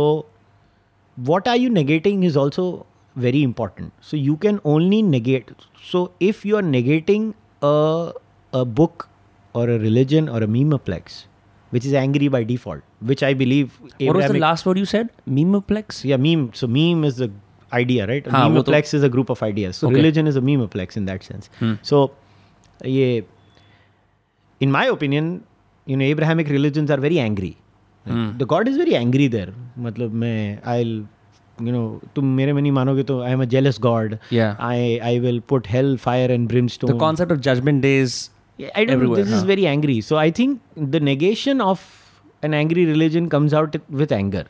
what 1.18 1.48
are 1.48 1.58
you 1.58 1.70
negating 1.70 2.24
is 2.24 2.36
also 2.36 2.86
very 3.16 3.44
important 3.44 3.94
so 4.02 4.18
you 4.18 4.36
can 4.38 4.60
only 4.66 5.02
negate 5.02 5.52
so 5.90 6.12
if 6.20 6.46
you 6.46 6.56
are 6.56 6.64
negating 6.64 7.34
a, 7.62 8.12
a 8.54 8.66
book 8.66 9.10
or 9.56 9.70
a 9.70 9.78
religion 9.78 10.30
or 10.30 10.42
a 10.44 10.48
memeplex 10.48 11.26
which 11.72 11.86
is 11.86 11.94
angry 11.94 12.28
by 12.28 12.44
default 12.44 12.82
which 13.12 13.24
i 13.30 13.34
believe 13.44 13.72
What 13.80 13.92
was 13.92 13.96
the 14.00 14.08
Abrahamic- 14.10 14.42
last 14.42 14.66
word 14.70 14.78
you 14.84 14.86
said? 14.94 15.10
Memeplex? 15.40 16.04
yeah 16.12 16.22
meme 16.28 16.46
so 16.62 16.68
meme 16.78 17.04
is 17.12 17.18
the 17.24 17.30
idea 17.82 18.06
right 18.12 18.28
a 18.28 18.32
हाँ, 18.32 18.42
वो 18.50 18.50
तो- 18.50 18.74
memeplex 18.74 18.94
is 19.00 19.04
a 19.04 19.10
group 19.18 19.30
of 19.36 19.44
ideas 19.50 19.78
so 19.84 19.88
Okay. 19.88 19.96
religion 20.02 20.28
is 20.34 20.36
a 20.42 20.44
memeplex 20.50 20.98
in 21.02 21.06
that 21.12 21.24
sense 21.32 21.50
so 21.92 22.02
ये 22.98 23.08
in 24.62 24.72
my 24.78 24.86
opinion 24.98 25.32
you 25.92 25.98
know 26.02 26.06
abrahamic 26.16 26.50
religions 26.58 26.92
are 26.98 27.00
very 27.08 27.20
angry 27.30 27.52
the 28.44 28.46
god 28.54 28.68
is 28.74 28.78
very 28.84 28.96
angry 29.02 29.28
there 29.38 29.52
मतलब 29.88 30.14
मैं 30.26 30.38
i'll 30.76 30.94
you 31.68 31.74
know 31.76 31.86
तुम 32.16 32.26
मेरे 32.38 32.54
में 32.54 32.62
नहीं 32.62 32.72
मानोगे 32.78 33.04
तो 33.10 33.20
I 33.24 33.32
am 33.32 33.42
a 33.44 33.46
jealous 33.56 33.80
god 33.88 34.16
Yeah. 34.38 34.56
i 34.68 34.78
i 35.10 35.14
will 35.26 35.42
put 35.54 35.68
hell 35.74 35.92
fire 36.06 36.30
and 36.38 36.48
brimstone 36.54 36.92
The 36.94 37.00
concept 37.08 37.34
of 37.38 37.42
judgment 37.50 37.84
days. 37.88 38.16
Yeah, 38.62 38.72
I 38.80 38.82
don't 38.86 38.90
know. 38.90 38.96
everywhere, 38.96 39.22
This 39.28 39.32
is 39.36 39.44
huh? 39.44 39.48
very 39.52 39.64
angry. 39.70 39.94
So 40.08 40.18
I 40.24 40.26
think 42.38 42.42
the 42.42 42.58
negation 42.58 42.80
of 42.80 42.80
an 42.80 42.82
angry 42.82 42.86
religion 42.86 43.30
comes 43.30 43.54
out 43.54 43.76
with 43.90 44.12
anger. 44.12 44.46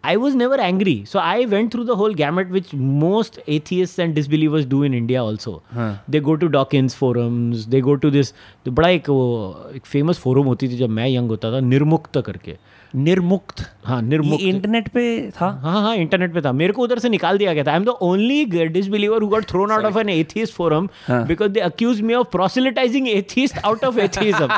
I 0.04 0.18
was 0.18 0.36
never 0.36 0.56
angry. 0.56 1.06
So 1.06 1.20
I 1.20 1.46
went 1.46 1.72
through 1.72 1.86
the 1.86 1.96
whole 1.96 2.14
gamut 2.14 2.50
which 2.50 2.74
most 2.74 3.40
atheists 3.48 4.00
and 4.00 4.16
disbelievers 4.16 4.66
do 4.66 4.84
in 4.84 4.94
India 4.94 5.24
also. 5.24 5.62
They 6.08 6.20
go 6.20 6.36
to 6.36 6.50
Dawkins 6.50 6.94
forums, 6.94 7.68
they 7.68 7.82
go 7.82 7.96
to 7.96 8.12
this 8.12 8.34
तो 8.66 8.72
बड़ा 8.72 8.90
एक 8.90 9.10
वो 9.10 9.72
एक 9.76 9.86
famous 9.86 10.20
forum 10.20 10.46
होती 10.46 10.68
थी 10.70 10.78
जब 10.78 10.90
मैं 10.90 11.08
young 11.08 11.30
होता 11.30 11.52
था 11.52 11.60
निर्मुक्त 11.60 12.18
करके 12.26 12.58
निर्मुक्त। 12.97 13.61
हाँ 13.85 14.01
निर्मुक्त। 14.03 14.43
इंटरनेट 14.45 14.89
पे 14.89 15.31
था? 15.31 15.49
हाँ 15.63 15.81
हाँ 15.83 15.95
इंटरनेट 15.97 16.33
पे 16.35 16.41
था। 16.41 16.53
मेरे 16.53 16.73
को 16.73 16.83
उधर 16.83 16.99
से 16.99 17.09
निकाल 17.09 17.39
दिया 17.39 17.53
गया 17.55 17.65
था। 17.65 17.71
I 17.71 17.77
am 17.77 17.85
the 17.85 17.89
only 17.89 18.45
disbeliever 18.45 19.23
who 19.23 19.29
got 19.29 19.45
thrown 19.49 19.71
out 19.73 19.85
of 19.85 19.99
an 19.99 20.09
atheist 20.09 20.55
forum 20.55 20.89
because 21.11 21.51
they 21.51 21.61
accuse 21.61 22.01
me 22.01 22.15
of 22.15 22.29
proselytising 22.31 23.09
atheist 23.09 23.59
out 23.59 23.85
of 23.85 23.99
atheism 24.01 24.49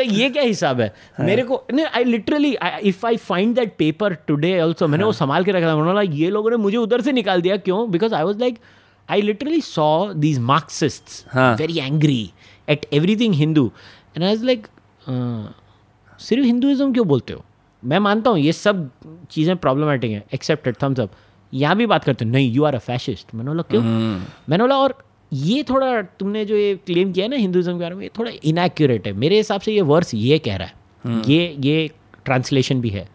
ये 0.00 0.28
क्या 0.30 0.42
हिसाब 0.42 0.80
है? 0.80 0.94
मेरे 1.20 1.42
को 1.42 1.62
नहीं 1.72 1.86
I 1.86 2.04
literally 2.04 2.56
if 2.82 3.06
I 3.06 3.16
find 3.18 3.54
that 3.54 3.74
paper 3.78 4.14
today 4.26 4.58
also 4.60 4.88
मैंने 4.88 5.04
वो 5.04 5.12
संभाल 5.12 5.44
के 5.44 5.52
रखा 5.52 5.66
था। 5.66 5.76
मैंने 5.76 5.88
बोला 5.88 6.02
ये 6.14 6.30
लोगों 6.30 6.50
ने 6.50 6.56
मुझे 6.56 6.76
उधर 6.76 7.00
से 7.00 7.12
निकाल 7.12 7.40
दिया 7.42 7.56
क्यों? 7.58 7.90
Because 7.90 8.14
I 8.14 8.24
was 8.24 8.38
like 8.38 8.58
I 9.08 9.22
literally 9.22 9.60
saw 9.60 10.12
these 10.14 10.38
Marxists 10.38 11.24
हाँ. 11.30 11.54
Very 11.56 11.78
angry 11.78 12.30
at 12.68 12.86
everything 12.92 13.34
Hindu 13.34 13.70
and 14.16 14.24
I 14.24 14.28
was 14.28 14.44
like 14.44 14.66
सिर्फ़ 16.20 16.44
हिंदुज़म 16.46 16.92
क्यों 16.92 17.06
बोलते 17.08 17.32
हो? 17.32 17.44
मैं 17.82 17.98
मानता 17.98 18.30
हूँ 18.30 18.38
ये 18.38 18.52
सब 18.52 18.90
चीज़ें 19.30 19.56
प्रॉब्लमेटिक 19.56 20.10
हैं 20.10 20.22
एक्सेप्टेड 20.34 20.76
थम्स 20.82 21.00
अप 21.00 21.12
यहाँ 21.52 21.76
भी 21.76 21.86
बात 21.86 22.04
करते 22.04 22.24
हो 22.24 22.30
नहीं 22.30 22.52
यू 22.52 22.64
आर 22.64 22.74
अ 22.74 22.78
फैशिस्ट 22.78 23.34
मैंने 23.34 23.50
बोला 23.50 23.62
क्यों? 23.70 23.82
मैंने 23.82 24.62
बोला 24.62 24.76
और 24.78 24.94
ये 25.32 25.62
थोड़ा 25.62 26.00
तुमने 26.18 26.44
जो 26.44 26.56
ये 26.56 26.74
क्लेम 26.86 27.12
किया 27.12 27.24
है 27.24 27.30
ना 27.30 27.36
हिंदुज़म 27.36 27.72
के 27.72 27.80
बारे 27.80 27.94
में 27.94 28.02
ये 28.02 28.10
थोड़ा 28.18 28.30
इनएक्यूरेट 28.44 29.06
है। 29.06 29.12
मेरे 29.12 29.36
हिसाब 29.36 29.60
से 29.60 29.72
ये 29.72 29.80
वर्स 29.82 30.14
ये 30.14 30.38
कह 30.38 30.56
रहा 30.56 30.68
है। 30.68 31.22
ये 31.28 31.56
ये 31.60 31.90
ट्रांसलेशन 32.24 32.80
भी 32.80 32.90
है। 32.90 33.08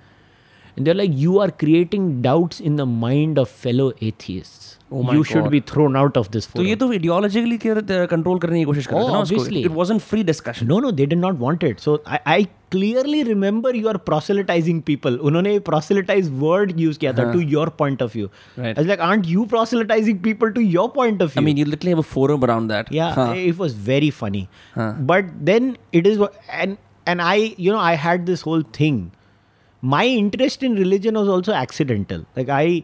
There 0.78 0.94
like 0.94 1.10
you 1.14 1.38
are 1.38 1.50
creating 1.60 2.22
doubts 2.22 2.60
in 2.60 2.76
the 2.76 2.80
mind 3.06 3.38
of 3.38 3.60
fellow 3.62 3.92
atheist 4.02 4.68
Oh 4.94 5.00
my 5.06 5.12
you 5.14 5.22
should 5.24 5.42
God. 5.42 5.50
Be 5.50 5.60
thrown 5.68 5.96
out 5.96 6.16
of 6.18 6.28
this 6.30 6.46
तो 6.52 6.62
ये 6.62 6.76
तो 6.76 6.88
आइडियोलॉजिकली 6.92 7.56
कंट्रोल 7.64 8.38
करने 8.38 8.58
की 8.58 8.64
कोशिश 8.64 8.86
कर 8.86 8.94
रहे 8.96 9.02
थे 9.04 9.08
Oh, 9.08 9.12
ना 9.14 9.18
उसको 9.20 9.36
obviously. 9.36 9.58
It 9.66 9.70
wasn't 9.72 10.00
free 10.00 10.22
discussion 10.30 10.66
No, 10.70 10.78
no, 10.84 10.90
they 11.00 11.06
did 11.12 11.20
not 11.24 11.36
want 11.42 11.66
it. 11.68 11.84
So 11.84 11.92
I, 12.14 12.18
I 12.32 12.38
clearly 12.76 13.20
remember 13.28 13.72
you 13.80 13.90
are 13.92 13.98
proselytizing 14.08 14.80
people. 14.88 15.18
उन्होंने 15.30 15.52
proselytize 15.68 16.32
word 16.46 16.74
use 16.86 16.98
किया 17.04 17.12
था 17.18 17.28
to 17.36 17.44
your 17.54 17.66
point 17.82 18.02
of 18.06 18.12
view. 18.16 18.30
Right. 18.64 18.72
I 18.74 18.82
was 18.82 18.90
like, 18.92 19.04
aren't 19.10 19.30
you 19.34 19.46
proselytizing 19.54 20.18
people 20.26 20.52
to 20.58 20.66
your 20.78 20.88
point 20.98 21.22
of 21.28 21.32
view? 21.36 21.42
I 21.44 21.46
mean, 21.50 21.62
you 21.64 21.68
literally 21.70 21.96
have 21.96 22.04
a 22.06 22.08
forum 22.16 22.48
around 22.50 22.74
that. 22.76 22.92
yeah, 22.98 23.14
Huh. 23.20 23.30
it 23.44 23.62
was 23.64 23.78
very 23.92 24.10
funny. 24.18 24.42
Huh. 24.80 24.90
But 25.14 25.32
then 25.52 25.70
it 26.02 26.10
is, 26.14 26.20
wha- 26.24 26.32
and 26.64 26.78
and 27.14 27.26
I, 27.30 27.38
you 27.68 27.72
know, 27.78 27.86
I 27.92 27.94
had 28.08 28.28
this 28.34 28.46
whole 28.50 28.68
thing. 28.82 29.00
My 29.83 30.05
interest 30.17 30.63
in 30.63 30.75
religion 30.75 31.15
was 31.15 31.29
also 31.29 31.57
accidental. 31.63 32.27
Like 32.37 32.53
I. 32.57 32.83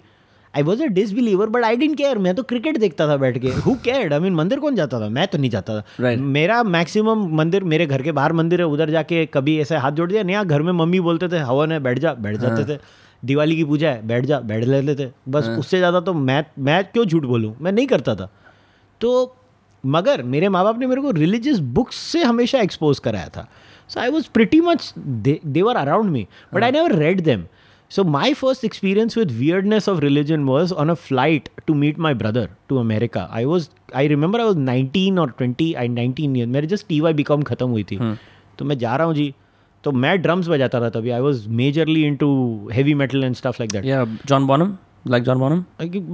I 0.54 0.64
was 0.64 0.82
a 0.84 0.86
disbeliever 0.86 1.50
but 1.50 1.64
I 1.64 1.76
didn't 1.78 1.96
care 1.98 2.18
मैं 2.18 2.34
तो 2.36 2.44
cricket 2.44 2.78
देखता 2.78 3.08
था 3.08 3.16
बैठ 3.18 3.38
के। 3.42 3.50
Who 3.66 3.74
cared 3.84 4.14
I 4.14 4.20
mean 4.20 4.34
मंदिर 4.36 4.60
कौन 4.60 4.76
जाता 4.76 5.00
था? 5.02 5.08
मैं 5.10 5.28
तो 5.28 5.38
नहीं 5.38 5.50
जाता 5.50 5.80
था। 5.80 5.84
Right. 6.04 6.20
मेरा 6.30 6.62
मैक्सिमम 6.64 7.24
मंदिर 7.38 7.64
मेरे 7.64 7.86
घर 7.86 8.02
के 8.02 8.12
बाहर 8.12 8.34
मंदिर 8.34 8.62
है 8.62 8.68
उधर 8.68 8.90
जाके 8.90 9.26
कभी 9.34 9.58
ऐसे 9.62 9.78
हाथ 9.78 9.92
जोड़ 9.92 10.10
दिया। 10.12 10.24
नया 10.24 10.44
घर 10.44 10.62
में 10.62 10.72
मम्मी 10.74 11.00
बोलते 11.00 11.30
थे 11.30 11.40
हवन 11.50 11.72
है 11.72 11.80
बैठ 11.80 12.00
जा 12.00 12.14
बैठ 12.16 12.38
जाते 12.38 12.66
थे। 12.74 12.80
दिवाली 13.24 13.56
की 13.56 13.64
पूजा 13.64 13.90
है 13.90 14.06
बैठ 14.08 14.26
जा 14.26 14.40
बैठ 14.42 14.64
लेते 14.66 14.96
थे। 14.96 15.10
बस 15.28 15.48
उससे 15.60 15.78
ज़्यादा 15.78 16.00
तो 16.00 16.14
मैं 16.14 16.44
मैं 16.60 16.84
क्यों 16.84 17.06
झूठ 17.06 17.26
बोलूँ? 17.26 17.56
मैं 17.62 17.72
नहीं 17.72 17.88
करता 17.88 18.16
था। 18.16 18.30
तो 19.02 19.36
मगर 19.84 20.24
मेरे 20.24 20.50
माँ 20.50 20.64
बाप 20.64 20.80
ने 20.80 20.88
मेरे 20.88 21.02
को 21.02 21.12
रिलीजियस 21.12 21.60
बुक्स 21.76 21.96
से 22.12 22.24
हमेशा 22.24 22.60
एक्सपोज 22.62 23.00
कराया 23.00 23.30
था। 23.30 23.48
So 23.91 24.01
I 24.01 24.11
was 24.11 24.27
pretty 24.35 24.61
much 24.61 24.93
they were 24.97 25.77
around 25.77 26.11
me 26.11 26.27
but 26.55 26.63
I 26.63 26.73
never 26.73 26.95
read 26.99 27.21
them 27.21 27.45
So 27.91 28.03
my 28.05 28.29
first 28.35 28.65
experience 28.65 29.17
with 29.17 29.33
weirdness 29.41 29.87
of 29.89 30.01
religion 30.01 30.47
was 30.47 30.73
on 30.75 30.91
a 30.91 30.97
flight 30.97 31.49
to 31.69 31.75
meet 31.75 31.99
my 32.07 32.13
brother 32.23 32.43
to 32.71 32.79
America. 32.79 33.29
I 33.33 33.45
was 33.45 33.69
I 33.95 34.03
remember 34.13 34.41
I 34.41 34.47
was 34.49 34.57
19 34.57 35.21
or 35.25 35.27
20 35.43 35.69
I 35.77 35.85
19 35.91 36.35
years 36.35 36.49
मेरे 36.55 36.67
just 36.73 36.87
TY 36.89 37.13
BCom 37.21 37.43
खत्म 37.51 37.69
हुई 37.69 37.85
थी 37.91 37.99
तो 38.59 38.65
मैं 38.65 38.79
जा 38.79 38.97
रहा 38.97 39.07
हूँ 39.07 39.15
जी 39.15 39.33
तो 39.85 39.93
मैं 40.05 40.21
ड्रम्स 40.23 40.49
बजाता 40.49 40.81
था 40.81 40.89
तभी 40.91 41.11
I 41.11 41.21
was 41.21 41.47
majorly 41.61 42.05
into 42.17 42.29
heavy 42.73 42.95
metal 43.05 43.25
and 43.25 43.35
stuff 43.35 43.61
like 43.61 43.73
that 43.73 43.85
Yeah, 43.85 44.05
John 44.31 44.51
Bonham, 44.51 44.73
like 45.15 45.29
John 45.29 45.45
Bonham. 45.45 45.65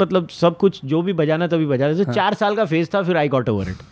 मतलब 0.02 0.28
सब 0.40 0.56
कुछ 0.56 0.80
जो 0.84 1.02
भी 1.02 1.12
बजाना 1.22 1.46
तभी 1.54 1.66
बजा 1.66 1.86
रहे 1.86 2.04
थे 2.04 2.12
चार 2.14 2.34
साल 2.42 2.56
का 2.56 2.64
फेज 2.74 2.94
था 2.94 3.02
फिर 3.02 3.16
I 3.16 3.28
got 3.28 3.48
over 3.48 3.70
it 3.70 3.82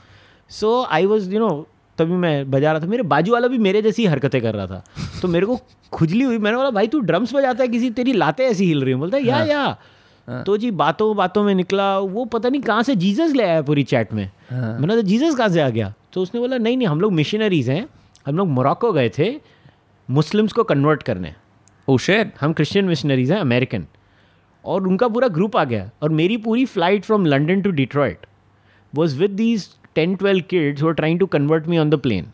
so 0.51 0.81
I 0.91 1.07
was 1.07 1.33
you 1.35 1.41
know 1.41 1.51
तभी 1.98 2.14
मैं 2.14 2.52
बजा 2.52 2.72
रहा 2.72 2.82
था। 2.82 2.86
मेरे 2.86 3.04
बाजू 3.04 3.34
वाला 3.34 3.48
भी 3.48 3.58
मेरे 3.58 3.82
जैसी 3.82 4.06
हरकतें 4.06 4.42
कर 4.42 4.56
रहा 4.56 4.68
था। 4.68 4.84
तो 5.22 5.28
मेरे 5.28 5.46
को 5.46 5.60
खुजली 5.92 6.24
हुई। 6.24 6.38
मैंने 6.38 6.58
बोला 6.58 6.70
भाई 6.70 6.88
तू 6.88 7.00
ड्रम्स 7.00 7.34
बजाता 7.34 7.64
है 7.64 7.68
किसी 7.68 7.90
तेरी 7.90 8.14
लाते 8.14 8.44
ऐसी 8.44 8.66
हिल 8.66 8.82
रही 8.82 8.92
हैं। 8.92 9.00
बोलता 9.00 9.18
है 9.18 9.24
या 9.24 9.44
या। 9.44 9.78
तो 10.44 10.58
जी 10.58 10.72
बातों 10.72 11.16
बातों 11.16 11.44
में 11.44 11.56
निकला। 11.56 11.98
वो 12.00 12.26
पता 12.26 12.50
नहीं 12.50 12.62
कहाँ 12.62 12.84
से 12.84 12.96
जीसस 12.96 13.34
ले 13.36 13.44
आया 13.44 13.62
पूरी 13.62 13.84
चैट 13.84 14.14
में। 14.14 14.30
मैंने 14.54 14.88
कहा 14.88 15.02
जीसस 15.02 15.36
कहाँ 15.36 15.50
से 15.50 15.62
आ 15.62 15.70
गया? 15.70 15.94
तो 16.14 16.22
उसने 16.22 16.42
बोला 16.42 16.58
नहीं 16.58 16.78
नहीं 16.78 16.88
हम 16.88 17.02
लोग 17.02 17.14
मिशनरीज 17.14 17.70
हैं। 17.70 17.88
हम 18.28 18.38
लोग 18.38 18.48
मोरक्को 18.48 18.92
गए 18.94 19.10
थे 19.10 19.34
मुस्लिम्स 20.10 20.54
को 20.54 20.64
कन्वर्ट 20.64 21.04
करने। 21.04 21.34
Oh 21.90 21.98
shit. 22.00 22.26
हम 22.42 22.54
क्रिश्चियन 22.54 22.86
मिशनरीज 22.86 23.32
हैं 23.32 23.40
अमेरिकन 23.40 23.86
और 24.66 24.88
उनका 24.88 25.08
पूरा 25.08 25.28
ग्रुप 25.28 25.58
आ 25.58 25.64
गया। 25.64 25.90
और 26.02 26.10
मेरी 26.10 26.38
पूरी 26.38 26.66
flight 26.66 27.04
from 27.04 27.26
London 27.26 27.62
to 27.62 27.72
Detroit 27.72 28.26
was 28.96 29.18
with 29.20 29.32
these 29.32 29.70
10 29.96 30.18
12 30.18 30.48
kids 30.48 30.82
who 30.82 30.88
are 30.88 30.94
trying 30.94 31.20
to 31.20 31.28
convert 31.28 31.68
me 31.68 31.78
on 31.78 31.90
the 31.90 31.98
plane. 31.98 32.32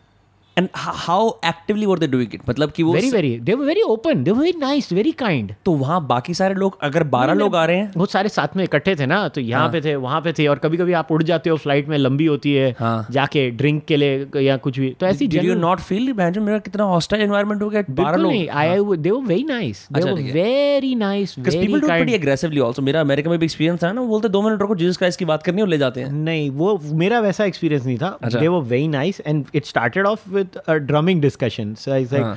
H- 0.58 0.96
how 1.08 1.20
actively 1.44 1.86
were 1.90 1.98
they 2.02 2.08
doing 2.14 2.34
it? 2.34 2.40
मतलब 2.48 2.70
कि 2.70 2.82
वो 2.82 2.92
very 2.92 3.10
very 3.10 3.38
they 3.40 3.54
were 3.54 3.66
very 3.66 3.80
open 3.80 4.24
they 4.24 4.30
were 4.30 4.38
very 4.38 4.58
nice 4.58 4.92
very 4.92 5.12
kind 5.12 5.54
तो 5.64 5.72
वहाँ 5.72 6.06
बाकी 6.06 6.34
सारे 6.34 6.54
लोग 6.54 6.78
अगर 6.82 7.02
बारह 7.02 7.32
लोग 7.32 7.56
आ 7.56 7.64
रहे 7.64 7.76
हैं। 7.76 7.92
वो 7.96 8.06
सारे 8.06 8.28
साथ 8.28 8.56
में 8.56 8.64
इकट्ठे 8.64 8.96
थे 8.96 9.06
ना 9.06 9.28
तो 9.28 9.40
यहाँ 9.40 9.68
पे 9.68 9.80
थे 9.80 9.94
वहाँ 9.96 10.20
पे 10.20 10.32
थे 10.32 10.46
और 10.46 10.58
कभी 10.58 10.76
कभी 10.76 10.92
आप 10.92 11.12
उड़ 11.12 11.22
जाते 11.22 11.50
हो 11.50 11.56
फ़्लाइट 11.56 11.88
में 11.88 11.98
लंबी 11.98 12.26
होती 12.26 12.54
है 12.54 12.76
हाँ। 12.78 13.06
जाके 13.10 13.50
ड्रिंक 13.50 13.84
के 13.84 13.96
लिए 13.96 14.40
या 14.40 14.56
कुछ 14.56 14.78
भी। 14.78 14.96
तो 15.00 15.06
ऐसी 15.06 15.28
Did 15.28 15.40
you 15.40 15.50
general- 15.50 15.78
not 15.78 15.92
feel 15.92 16.12
imagine 16.12 16.38
मेरा 16.38 16.58
कितना 16.58 16.84
hostile 16.84 17.22
environment 17.22 17.62
हो 17.62 17.68
गया 17.68 17.84
बारह 17.90 18.16
लोग? 18.16 18.48
I 18.50 18.96
they 18.96 19.10
were 19.10 19.22
very 19.22 19.44
nice 19.44 19.88
they 19.92 20.00
were 20.00 20.12
very 20.12 20.94
nice 20.94 21.34
very 21.38 21.72
it 21.72 21.86
kind 21.86 22.10
pretty 22.10 22.24
aggressively 22.24 22.66
also. 22.66 22.80
मेरा 22.80 23.00
अमेरिका 23.00 23.30
में 23.30 23.38
भी 23.38 23.44
एक्सपीरियंस 23.44 23.84
है 23.84 23.92
ना 23.92 24.02
बोलते 24.02 24.28
दो 24.28 24.42
मिनट 24.42 24.60
रुको 24.60 24.74
जीसस 24.74 24.96
क्राइस्ट 24.96 25.18
की 25.18 25.24
बात 25.24 25.42
करनी 25.42 25.56
है 25.56 25.62
और 25.62 25.68
ले 25.68 25.78
जाते 25.78 26.00
हैं. 26.00 26.12
नहीं 26.12 26.50
वो 26.50 26.80
मेरा 26.84 27.20
वैसा 27.20 27.44
एक्सपीरियंस 27.44 27.86
नहीं 27.86 27.98
था। 27.98 28.18
They 28.24 28.48
were 28.48 28.62
very 28.62 28.88
nice 28.88 29.20
and 29.26 29.44
it 29.54 29.64
started 29.66 30.06
off 30.06 30.41
with 30.42 30.56
a 30.58 30.74
drumming 30.90 31.22
discussion 31.22 31.74
so 31.84 31.92
I 31.92 32.04
like 32.12 32.34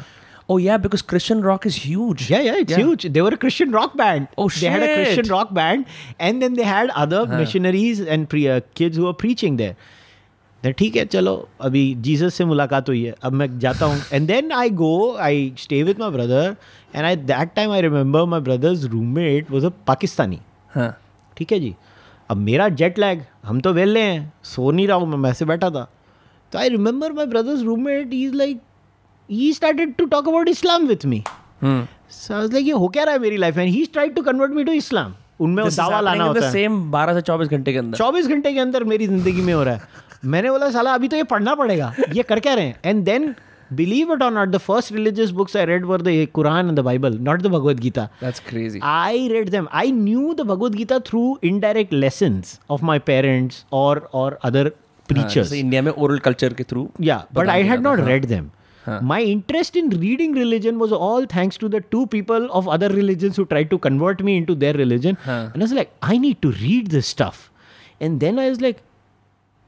Oh 0.49 0.55
yeah, 0.57 0.77
because 0.77 1.01
Christian 1.01 1.39
rock 1.41 1.63
is 1.65 1.77
huge. 1.83 2.23
Yeah, 2.29 2.41
yeah, 2.41 2.57
it's 2.63 2.71
yeah. 2.71 2.77
huge. 2.79 3.05
They 3.13 3.21
were 3.21 3.29
a 3.29 3.37
Christian 3.37 3.71
rock 3.71 3.97
band. 3.97 4.27
Oh, 4.37 4.47
shit! 4.47 4.61
They 4.61 4.73
had 4.73 4.83
a. 4.83 4.89
Christian 4.95 5.31
rock 5.31 5.53
band, 5.57 5.87
and 6.19 6.45
then 6.45 6.59
they 6.59 6.67
had 6.67 6.91
other 7.03 7.21
huh. 7.25 7.39
missionaries 7.39 8.01
and 8.15 8.29
pre- 8.29 8.47
uh, 8.47 8.59
kids 8.75 8.97
who 8.97 9.05
were 9.05 9.15
preaching 9.23 9.57
there. 9.61 9.75
तो 10.63 10.71
ठीक 10.77 10.95
है 10.95 11.05
चलो 11.05 11.33
अभी 11.61 11.83
Jesus 12.01 12.33
से 12.35 12.45
मुलाकात 12.45 12.87
हुई 12.89 13.03
है 13.03 13.13
अब 13.23 13.33
मैं 13.39 13.47
जाता 13.59 13.85
हूँ 13.85 14.01
and 14.13 14.27
then 14.27 14.51
I 14.51 14.69
go 14.79 14.93
I 15.21 15.51
stay 15.57 15.81
with 15.83 15.99
my 15.99 16.11
brother 16.11 16.55
and 16.95 17.05
I 17.05 17.15
that 17.31 17.53
time 17.55 17.71
I 17.71 17.81
remember 17.81 18.25
my 18.31 18.41
brother's 18.47 18.85
roommate 18.91 19.51
was 19.51 19.65
a 19.65 19.69
Pakistani 19.87 20.39
हाँ 20.75 20.89
ठीक 21.37 21.51
है 21.51 21.59
जी 21.59 21.73
अब 22.29 22.37
मेरा 22.37 22.69
जेट 22.81 22.99
लैग 22.99 23.21
हम 23.45 23.59
तो 23.59 23.73
वेले 23.73 24.01
हैं 24.01 24.33
सो 24.53 24.71
नहीं 24.71 24.87
रहा 24.87 24.97
हूँ 24.97 25.07
मैं 25.07 25.17
वैसे 25.29 25.45
बैठा 25.45 25.69
था 25.69 25.87
तो 26.55 26.59
I 26.59 26.69
remember 26.69 27.13
my 27.13 27.25
brother's 27.35 27.63
roommate 27.63 28.13
is 28.13 28.33
like 28.35 28.61
he 29.29 29.51
started 29.53 29.95
to 29.97 30.05
talk 30.15 30.27
about 30.27 30.49
Islam 30.49 30.87
with 30.87 31.05
me 31.05 31.23
hmm 31.61 31.85
So 32.15 32.33
I 32.33 32.39
was 32.39 32.51
like, 32.53 32.65
ये 32.65 32.71
हो 32.71 32.87
क्या 32.87 33.03
रहा 33.03 33.13
है 33.13 33.19
मेरी 33.19 33.37
लाइफ 33.37 33.55
में? 33.57 33.65
He 33.65 33.85
tried 33.93 34.13
to 34.15 34.21
convert 34.21 34.51
me 34.53 34.63
to 34.63 34.71
Islam 34.71 35.13
उनमें 35.41 35.65
दावा 35.75 35.99
लाना 36.01 36.23
होता 36.23 36.45
है। 36.45 36.51
सेम 36.51 36.75
12 36.91 37.13
से 37.13 37.21
24 37.21 37.47
घंटे 37.47 37.71
के 37.73 37.79
अंदर। 37.79 37.97
चौबीस 37.97 38.27
घंटे 38.27 38.53
के 38.53 38.59
अंदर 38.59 38.83
मेरी 38.91 39.07
ज़िंदगी 39.07 39.41
में 39.41 39.53
हो 39.53 39.63
रहा 39.63 39.73
है। 39.73 39.81
मैंने 40.25 40.51
बोला 40.51 40.69
साला 40.71 40.93
अभी 40.93 41.07
तो 41.07 41.17
ये 41.17 41.23
पढ़ना 41.31 41.55
पड़ेगा। 41.55 41.93
ये 42.13 42.23
कर 42.23 42.39
क्या 42.39 42.53
रहे 42.53 42.65
हैं? 42.65 42.79
And 42.85 43.03
then 43.05 43.35
believe 43.73 44.13
it 44.13 44.21
or 44.23 44.31
not 44.33 44.49
the 44.49 44.57
first 44.67 44.91
religious 44.93 45.31
books 45.39 45.57
I 45.57 45.65
read 45.65 45.85
were 45.85 46.01
the 46.01 46.27
Quran 46.33 46.67
and 46.67 46.77
the 46.79 46.83
Bible 46.89 47.17
not 47.21 47.41
the 47.41 47.47
Bhagavad 47.57 47.79
Gita 47.79 48.07
that's 48.21 48.39
crazy 48.49 48.79
I 48.79 49.27
read 49.33 49.51
them. 49.57 49.67
I 49.83 49.85
knew 49.99 50.35
the 50.39 50.47
Bhagavad 50.53 50.79
Gita 50.81 51.01
through 51.09 51.27
indirect 51.51 51.99
lessons 52.05 52.55
of 52.75 52.87
my 52.91 52.99
parents 53.11 53.63
or 53.81 53.93
or 54.21 54.29
other 54.49 54.65
preachers. 55.07 55.47
Uh, 55.47 55.49
so 55.49 55.55
India 55.55 55.89
oral 55.91 56.19
culture 56.19 56.49
ke 56.49 56.67
through. 56.67 56.91
Yeah, 56.99 57.23
but 57.33 57.49
I 57.49 57.61
had 57.63 57.81
not 57.81 57.99
read 57.99 58.29
them. 58.35 58.51
Huh. 58.85 58.99
My 59.01 59.21
interest 59.21 59.75
in 59.75 59.89
reading 59.89 60.33
religion 60.33 60.77
was 60.77 60.91
all 60.91 61.25
thanks 61.25 61.57
to 61.57 61.67
the 61.67 61.81
two 61.81 62.05
people 62.07 62.51
of 62.51 62.67
other 62.67 62.89
religions 62.89 63.35
who 63.35 63.45
tried 63.45 63.71
to 63.71 63.79
convert 63.79 64.23
me 64.23 64.37
into 64.37 64.53
their 64.53 64.73
religion. 64.73 65.17
Huh. 65.23 65.49
And 65.53 65.63
I 65.63 65.63
was 65.63 65.73
like, 65.73 65.91
I 66.03 66.17
need 66.17 66.41
to 66.43 66.51
read 66.51 66.91
this 66.91 67.07
stuff. 67.07 67.51
And 67.99 68.19
then 68.19 68.37
I 68.37 68.49
was 68.49 68.61
like, 68.61 68.83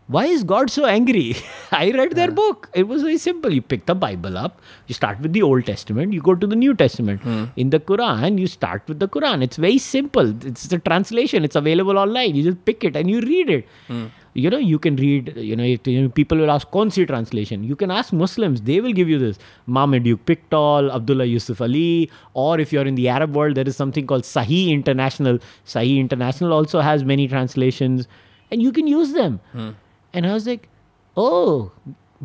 why 0.08 0.26
is 0.26 0.44
God 0.44 0.70
so 0.70 0.86
angry? 0.86 1.36
I 1.72 1.92
read 1.92 2.12
their 2.12 2.28
huh. 2.28 2.34
book. 2.34 2.70
It 2.74 2.88
was 2.88 3.02
very 3.02 3.18
simple. 3.18 3.52
You 3.52 3.62
pick 3.62 3.88
the 3.88 3.96
Bible 3.96 4.38
up, 4.38 4.62
you 4.88 4.94
start 4.94 5.20
with 5.20 5.34
the 5.34 5.42
Old 5.42 5.66
Testament, 5.66 6.14
you 6.14 6.22
go 6.22 6.36
to 6.36 6.48
the 6.48 6.56
New 6.56 6.74
Testament. 6.74 7.22
Hmm. 7.22 7.46
In 7.56 7.72
the 7.72 7.80
Quran, 7.80 8.38
you 8.40 8.48
start 8.48 8.84
with 8.88 9.00
the 9.00 9.08
Quran. 9.08 9.44
It's 9.44 9.58
very 9.58 9.78
simple. 9.78 10.34
It's 10.46 10.72
a 10.72 10.80
translation, 10.80 11.44
it's 11.44 11.56
available 11.56 11.98
online. 11.98 12.36
You 12.36 12.44
just 12.44 12.64
pick 12.66 12.84
it 12.84 12.96
and 12.96 13.10
you 13.10 13.22
read 13.22 13.50
it. 13.50 13.68
Hmm 13.88 14.06
you 14.44 14.50
know 14.54 14.58
you 14.58 14.78
can 14.78 14.96
read 14.98 15.34
you 15.36 15.56
know, 15.56 15.64
you 15.64 16.02
know 16.02 16.10
people 16.10 16.38
will 16.38 16.52
ask 16.52 16.70
konsi 16.70 17.06
translation? 17.08 17.64
You 17.64 17.76
can 17.76 17.90
ask 17.90 18.14
muslims. 18.14 18.62
They 18.62 18.80
will 18.80 18.94
give 18.94 19.10
you 19.10 19.18
this. 19.18 19.40
Marmaduke 19.66 20.26
pictol 20.26 20.94
abdullah 20.94 21.26
yusuf 21.26 21.62
ali. 21.62 22.12
Or 22.34 22.60
if 22.60 22.72
you're 22.72 22.86
in 22.86 22.96
the 22.96 23.10
arab 23.10 23.36
world 23.36 23.56
there 23.56 23.68
is 23.68 23.76
something 23.76 24.06
called 24.06 24.30
sahih 24.32 24.70
international. 24.70 25.40
Sahih 25.66 26.00
international 26.00 26.54
also 26.54 26.82
has 26.82 27.04
many 27.04 27.28
translations 27.28 28.08
and 28.52 28.62
you 28.62 28.72
can 28.72 28.88
use 28.88 29.14
them. 29.14 29.40
Hmm. 29.54 29.72
And 30.14 30.28
i 30.28 30.34
was 30.34 30.48
like 30.48 30.70
oh 31.18 31.72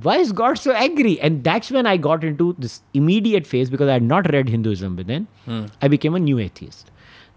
why 0.04 0.16
is 0.18 0.32
god 0.32 0.58
so 0.58 0.72
angry? 0.72 1.18
And 1.20 1.42
that's 1.44 1.70
when 1.70 1.86
i 1.86 1.96
got 1.96 2.24
into 2.24 2.54
this 2.58 2.80
immediate 2.92 3.46
phase 3.46 3.70
because 3.70 3.88
i 3.88 3.94
had 3.94 4.08
not 4.14 4.32
read 4.32 4.48
hinduism 4.48 4.96
but 4.96 5.06
then. 5.06 5.28
Hmm. 5.46 5.66
I 5.80 5.88
became 5.88 6.14
a 6.14 6.24
new 6.30 6.38
atheist 6.38 6.91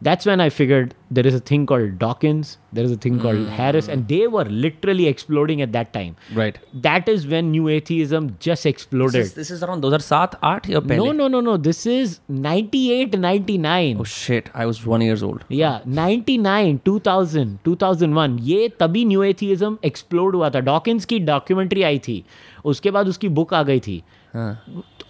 that's 0.05 0.25
when 0.25 0.41
I 0.41 0.49
figured 0.49 0.95
there 1.11 1.27
is 1.27 1.35
a 1.35 1.41
thing 1.41 1.67
called 1.67 1.99
Dawkins, 1.99 2.57
there 2.73 2.85
is 2.85 2.93
a 2.93 2.97
thing 2.97 3.19
called 3.21 3.49
Harris, 3.49 3.89
and 3.89 4.09
they 4.09 4.27
were 4.27 4.45
literally 4.45 5.07
exploding 5.07 5.61
at 5.61 5.73
that 5.73 5.93
time. 5.93 6.17
Right. 6.35 6.59
That 6.87 7.09
is 7.09 7.27
when 7.27 7.51
new 7.51 7.69
atheism 7.69 8.37
just 8.39 8.65
exploded. 8.65 9.21
This 9.21 9.29
is, 9.29 9.35
this 9.35 9.51
is 9.51 9.63
around 9.63 9.83
2007, 9.83 10.39
8 10.43 10.71
या 10.71 10.81
पहले? 10.81 10.97
no, 10.97 11.13
no, 11.13 11.29
no, 11.29 11.41
no. 11.41 11.57
This 11.57 11.85
is 11.87 12.21
98, 12.29 13.19
99. 13.19 13.99
Oh 14.01 14.05
shit, 14.05 14.51
I 14.55 14.67
was 14.67 14.85
one 14.87 15.03
years 15.03 15.23
old. 15.23 15.45
Yeah, 15.49 15.81
99, 15.85 16.81
2000, 16.89 17.59
2001 17.69 18.39
ये 18.53 18.69
तभी 18.81 19.05
new 19.05 19.23
atheism 19.23 19.77
explode 19.85 20.37
हुआ 20.37 20.51
था 20.51 20.61
Dawkins 20.71 21.05
की 21.13 21.19
documentary 21.33 21.83
आई 21.83 21.99
थी 22.09 22.25
उसके 22.73 22.91
बाद 22.91 23.09
उसकी 23.09 23.29
बुक 23.41 23.55
आ 23.55 23.63
गई 23.63 23.81
थी 23.81 24.03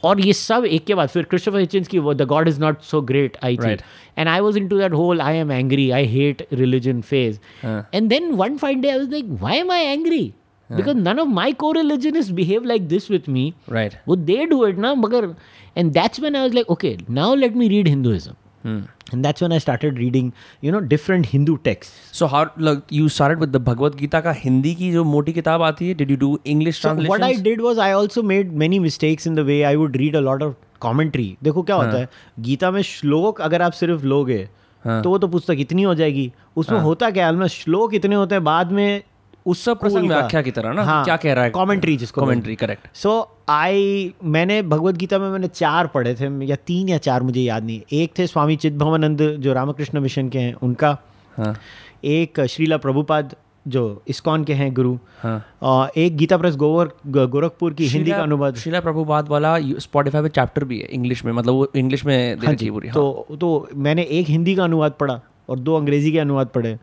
और 0.05 0.21
ये 0.21 0.33
सब 0.33 0.65
एक 0.65 0.85
के 0.85 0.95
बाद 0.95 1.09
फिर 1.09 1.23
क्रिस्टोफर 1.23 1.59
हिचिंस 1.59 1.87
की 1.87 1.99
वो 1.99 2.13
the 2.13 2.27
God 2.27 2.47
is 2.47 2.59
not 2.61 2.81
so 2.83 3.01
great 3.01 3.37
आई 3.43 3.57
थी। 3.57 3.71
And 4.17 4.27
I 4.27 4.39
was 4.39 4.57
into 4.57 4.77
that 4.77 4.93
hole 4.93 5.21
I 5.21 5.37
am 5.37 5.51
angry 5.51 5.89
I 5.91 6.05
hate 6.07 6.47
religion 6.53 7.01
phase 7.01 7.39
and 7.65 8.09
then 8.09 8.31
one 8.35 8.57
fine 8.57 8.81
day 8.81 8.89
I 8.89 8.97
was 8.97 9.11
like 9.11 9.25
why 9.41 9.57
am 9.57 9.71
I 9.71 9.83
angry 9.83 10.23
because 10.69 10.97
none 10.97 11.19
of 11.19 11.29
my 11.29 11.51
को 11.53 11.71
religion 11.71 12.15
is 12.17 12.33
behave 12.33 12.63
like 12.63 12.87
this 12.87 13.11
with 13.11 13.29
me 13.29 13.53
right 13.71 13.93
वो 14.07 14.15
they 14.15 14.45
do 14.45 14.65
it 14.67 14.77
ना 14.77 14.93
मगर 14.95 15.33
and 15.77 15.91
that's 15.93 16.19
man 16.19 16.35
I 16.35 16.41
was 16.41 16.53
like 16.53 16.71
okay 16.71 16.97
now 17.09 17.35
let 17.35 17.55
me 17.55 17.67
read 17.67 17.87
Hinduism 17.87 18.33
Hmm. 18.65 18.77
And 19.11 19.23
that's 19.23 19.41
when 19.41 19.51
I 19.51 19.57
started 19.59 19.99
reading, 19.99 20.33
you 20.61 20.71
know, 20.71 20.79
different 20.79 21.27
Hindu 21.27 21.57
texts. 21.59 21.93
So 22.11 22.27
how 22.27 22.51
like 22.57 22.83
you 22.89 23.09
started 23.09 23.39
with 23.39 23.51
the 23.51 23.59
Bhagavad 23.59 23.97
Gita 23.97 24.21
का 24.21 24.31
हिंदी 24.43 24.73
की 24.75 24.91
जो 24.91 25.03
मोटी 25.03 25.33
किताब 25.33 25.61
आती 25.61 25.89
है? 25.89 25.95
Did 25.95 26.09
you 26.09 26.17
do 26.17 26.29
English 26.45 26.81
So 26.81 26.95
what 26.95 27.23
I 27.23 27.33
did 27.35 27.61
was 27.61 27.77
I 27.77 27.91
also 27.91 28.23
made 28.23 28.53
many 28.63 28.79
mistakes 28.79 29.25
in 29.25 29.35
the 29.35 29.45
way 29.45 29.63
I 29.63 29.75
would 29.75 29.99
read 30.03 30.15
a 30.15 30.21
lot 30.21 30.45
of 30.47 30.55
commentary. 30.87 31.29
देखो 31.43 31.63
क्या 31.63 31.75
होता 31.75 31.97
है 31.97 32.09
गीता 32.49 32.71
में 32.71 32.81
श्लोक 32.81 33.41
अगर 33.41 33.61
आप 33.61 33.73
सिर्फ़ 33.73 34.05
लोगे 34.05 34.47
हाँ. 34.85 35.01
तो 35.01 35.09
वो 35.09 35.17
तो 35.17 35.27
पुस्तक 35.27 35.57
इतनी 35.59 35.83
हो 35.83 35.93
जाएगी 35.95 36.31
उसमें 36.57 36.79
होता 36.79 37.09
क्या 37.11 37.27
है 37.27 37.47
श्लोक 37.47 37.93
इतने 37.93 38.15
होते 38.15 38.35
हैं 38.35 38.43
बाद 38.43 38.71
में 38.71 39.03
उस 39.45 39.63
सब 39.65 39.79
प्रसंग 39.79 40.07
व्याख्या 40.07 40.41
की 40.41 40.51
तरह 40.51 40.73
ना 40.73 40.83
हाँ, 40.83 41.03
क्या 41.05 41.15
कह 41.17 41.33
रहा 41.33 41.43
है 41.43 41.51
commentary 41.51 41.97
जिसको 41.97 42.21
कमेंट्री 42.21 42.55
करेक्ट 42.55 42.87
सो 42.97 43.11
आई 43.49 44.13
मैंने 44.23 44.61
भगवत 44.63 44.95
गीता 44.95 45.19
में 45.19 45.29
मैंने 45.29 45.47
चार 45.47 45.87
पढ़े 45.87 46.13
थे 46.15 46.29
या 46.45 46.55
तीन 46.67 46.89
या 46.89 46.97
चार 46.97 47.23
मुझे 47.23 47.41
याद 47.41 47.63
नहीं। 47.63 47.81
एक 47.93 48.17
थे 48.19 48.27
स्वामी 48.27 48.55
चिदभवानंद 48.55 49.21
जो 49.39 49.53
रामकृष्ण 49.53 49.99
मिशन 49.99 50.29
के 50.29 50.39
हैं 50.39 50.53
उनका। 50.63 50.97
हाँ। 51.37 51.55
एक 52.03 52.41
श्रीला 52.45 52.77
प्रभुपाद 52.77 53.35
जो 53.65 53.83
इस्कॉन 54.07 54.43
के 54.43 54.53
हैं 54.53 54.73
गुरु। 54.73 54.97
हाँ। 55.19 55.89
एक 55.97 56.17
गीता 56.17 56.37
प्रेस 56.37 56.55
गोवर 56.55 56.89
गोरखपुर 57.07 57.73
की 57.73 57.87
हिंदी 57.87 58.11
का 58.11 58.21
अनुवाद। 58.23 58.55
शिला 58.55 58.79
प्रभुपाद 58.79 59.29
वाला 59.29 59.57
स्पॉटिफाई 59.79 60.21
पे 60.21 60.29
चैप्टर 60.29 60.63
भी 60.63 60.79
है 60.79 60.87
इंग्लिश 60.87 61.23
में 61.25 61.31
मतलब 61.33 61.53
वो 61.53 61.71
इंग्लिश 61.75 62.05
में 62.05 62.45
हाँ 62.45 62.53
जी, 62.53 62.69
पूरी 62.71 62.87
हाँ। 62.87 62.93
तो 62.93 63.37
तो 63.41 63.67
मैंने 63.75 64.03
एक 64.11 64.27
हिंदी 64.29 64.55
का 64.55 64.63
अनुवाद 64.63 64.93
पढ़ा 64.99 65.19
और 65.49 65.59
दो 65.59 65.75
अंग्रेज़ी 65.75 66.11
के 66.11 66.19
अनुवाद 66.19 66.47
पढ़े। 66.47 66.77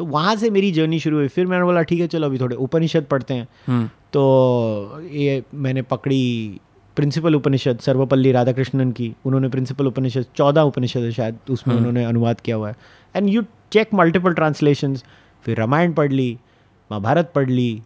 तो 0.00 0.04
वहाँ 0.06 0.34
से 0.36 0.48
मेरी 0.50 0.70
जर्नी 0.72 0.98
शुरू 1.00 1.16
हुई। 1.16 1.28
फिर 1.28 1.46
मैंने 1.46 1.64
बोला 1.64 1.80
ठीक 1.82 2.00
है 2.00 2.06
चलो 2.08 2.26
अभी 2.26 2.38
थोड़े 2.40 2.56
उपनिषद 2.56 3.04
पढ़ते 3.04 3.34
हैं। 3.34 3.46
हम्म, 3.66 3.88
तो 4.12 5.00
ये 5.12 5.42
मैंने 5.54 5.82
पकड़ी 5.90 6.60
प्रिंसिपल 6.96 7.34
उपनिषद 7.34 7.78
सर्वपल्ली 7.78 8.32
राधाकृष्णन 8.32 8.92
की। 8.92 9.12
उन्होंने 9.26 9.48
प्रिंसिपल 9.48 9.86
उपनिषद 9.86 10.24
चौदह 10.36 10.60
उपनिषद 10.70 11.00
है 11.00 11.10
शायद 11.12 11.38
उसमें 11.50 11.74
उन्होंने 11.74 12.04
अनुवाद 12.04 12.40
किया 12.40 12.56
हुआ 12.56 12.68
है। 12.68 12.76
And 13.14 13.28
you 13.28 13.42
check 13.72 13.94
multiple 13.94 14.32
translation 14.32 14.96
फिर 15.44 15.58
रामायण 15.58 15.92
पढ़ 15.92 16.12
ली 16.12 16.32
महाभारत 16.90 17.30
पढ़ 17.34 17.50
ली 17.50 17.82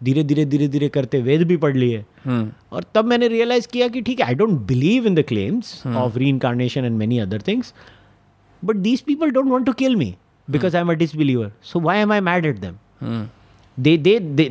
धीरे 0.00 0.24
धीरे 0.24 0.44
धीरे 0.46 0.68
धीरे 0.68 0.88
करते 0.88 1.20
वेद 1.22 1.42
भी 1.48 1.56
पढ़ 1.58 1.76
लिए। 1.76 2.04
हम्म, 2.24 2.50
और 2.72 2.84
तब 2.94 3.04
मैंने 3.04 3.28
रियलाइज़ 3.28 3.68
किया 3.72 3.88
कि 3.88 4.02
ठीक 4.02 4.20
है 4.20 4.26
I 4.26 4.34
don't 4.34 4.58
believe 4.66 5.06
in 5.06 5.14
the 5.14 5.24
claims 5.28 5.86
of 5.86 6.18
reincarnation 6.28 6.84
and 6.84 6.96
many 6.98 7.18
other 7.18 7.42
things 7.48 7.74
but 8.62 8.76
these 8.88 9.00
people 9.02 9.30
don't 9.30 9.50
want 9.50 9.66
to 9.66 9.72
kill 9.74 9.96
me 9.96 10.14
because 10.49 10.75
I 10.75 10.81
am 10.81 10.91
a 10.91 10.93
disbeliever 10.95 11.51
so 11.71 11.79
why 11.79 11.99
am 11.99 12.11
I 12.13 12.21
mad 12.21 12.45
at 12.45 12.59
them 12.59 12.75
hmm, 13.01 13.27
they 13.77 13.93
they 13.97 14.11
they 14.39 14.43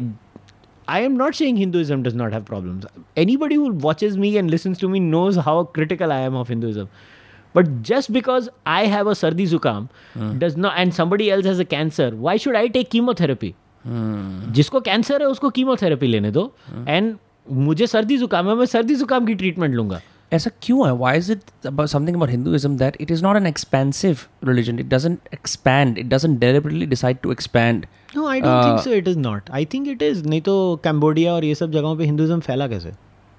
i 0.89 0.97
am 1.03 1.14
not 1.18 1.37
saying 1.37 1.59
hinduism 1.59 2.03
does 2.07 2.16
not 2.20 2.35
have 2.37 2.43
problems 2.49 2.83
anybody 3.20 3.57
who 3.61 3.68
watches 3.85 4.16
me 4.25 4.33
and 4.41 4.55
listens 4.55 4.81
to 4.81 4.91
me 4.95 5.01
knows 5.05 5.39
how 5.47 5.55
critical 5.79 6.12
i 6.16 6.18
am 6.25 6.37
of 6.41 6.51
hinduism 6.53 6.91
but 7.55 7.70
just 7.91 8.12
because 8.16 8.51
i 8.72 8.81
have 8.95 9.11
a 9.12 9.14
sardi 9.20 9.47
zukam 9.53 9.87
does 10.43 10.59
not 10.64 10.83
and 10.83 10.97
somebody 10.99 11.31
else 11.37 11.49
has 11.51 11.62
a 11.64 11.68
cancer 11.70 12.09
why 12.27 12.37
should 12.45 12.61
i 12.62 12.66
take 12.77 12.91
chemotherapy 12.97 13.53
hmm, 13.85 14.53
जिसको 14.53 14.81
cancer 14.81 15.22
है 15.22 15.29
उसको 15.29 15.49
chemotherapy 15.51 16.07
लेने 16.07 16.31
दो 16.31 16.45
and 16.89 17.16
मुझे 17.47 17.87
सर्दी 17.87 18.16
जुकाम 18.18 18.49
है 18.49 18.55
मैं 18.57 18.66
सर्दी 18.66 18.95
जुकाम 18.97 19.27
की 19.27 19.35
ट्रीटमेंट 19.35 19.75
लूंगा 19.75 20.01
ऐसा 20.34 20.52
क्यों 20.64 20.88
है 20.88 20.94
why 20.98 21.14
is 21.20 21.30
it 21.36 21.52
about 21.70 21.92
something 21.94 22.18
about 22.20 22.32
Hinduism 22.36 22.76
that 22.82 22.98
it 23.06 23.12
is 23.16 23.24
not 23.28 23.40
an 23.40 23.48
expansive 23.52 24.28
religion 24.50 24.82
it 24.84 24.90
doesn't 24.90 25.32
expand 25.38 25.98
it 26.04 26.10
doesn't 26.10 26.40
deliberately 26.46 26.90
decide 26.96 27.24
to 27.24 27.36
expand 27.38 27.88
no 28.16 28.28
I 28.28 28.42
don't 28.42 28.66
think 28.66 28.80
so 28.84 28.92
it 28.94 29.08
is 29.08 29.18
not 29.20 29.50
I 29.54 29.66
think 29.74 29.88
it 29.88 30.02
is 30.02 30.24
नहीं 30.28 30.42
तो 30.42 30.54
Cambodia 30.84 31.34
और 31.34 31.46
ये 31.46 31.56
सब 31.56 31.72
जगहों 31.72 31.98
पे 31.98 32.06
Hinduism 32.06 32.40
फैला 32.40 32.68
कैसे 32.68 32.92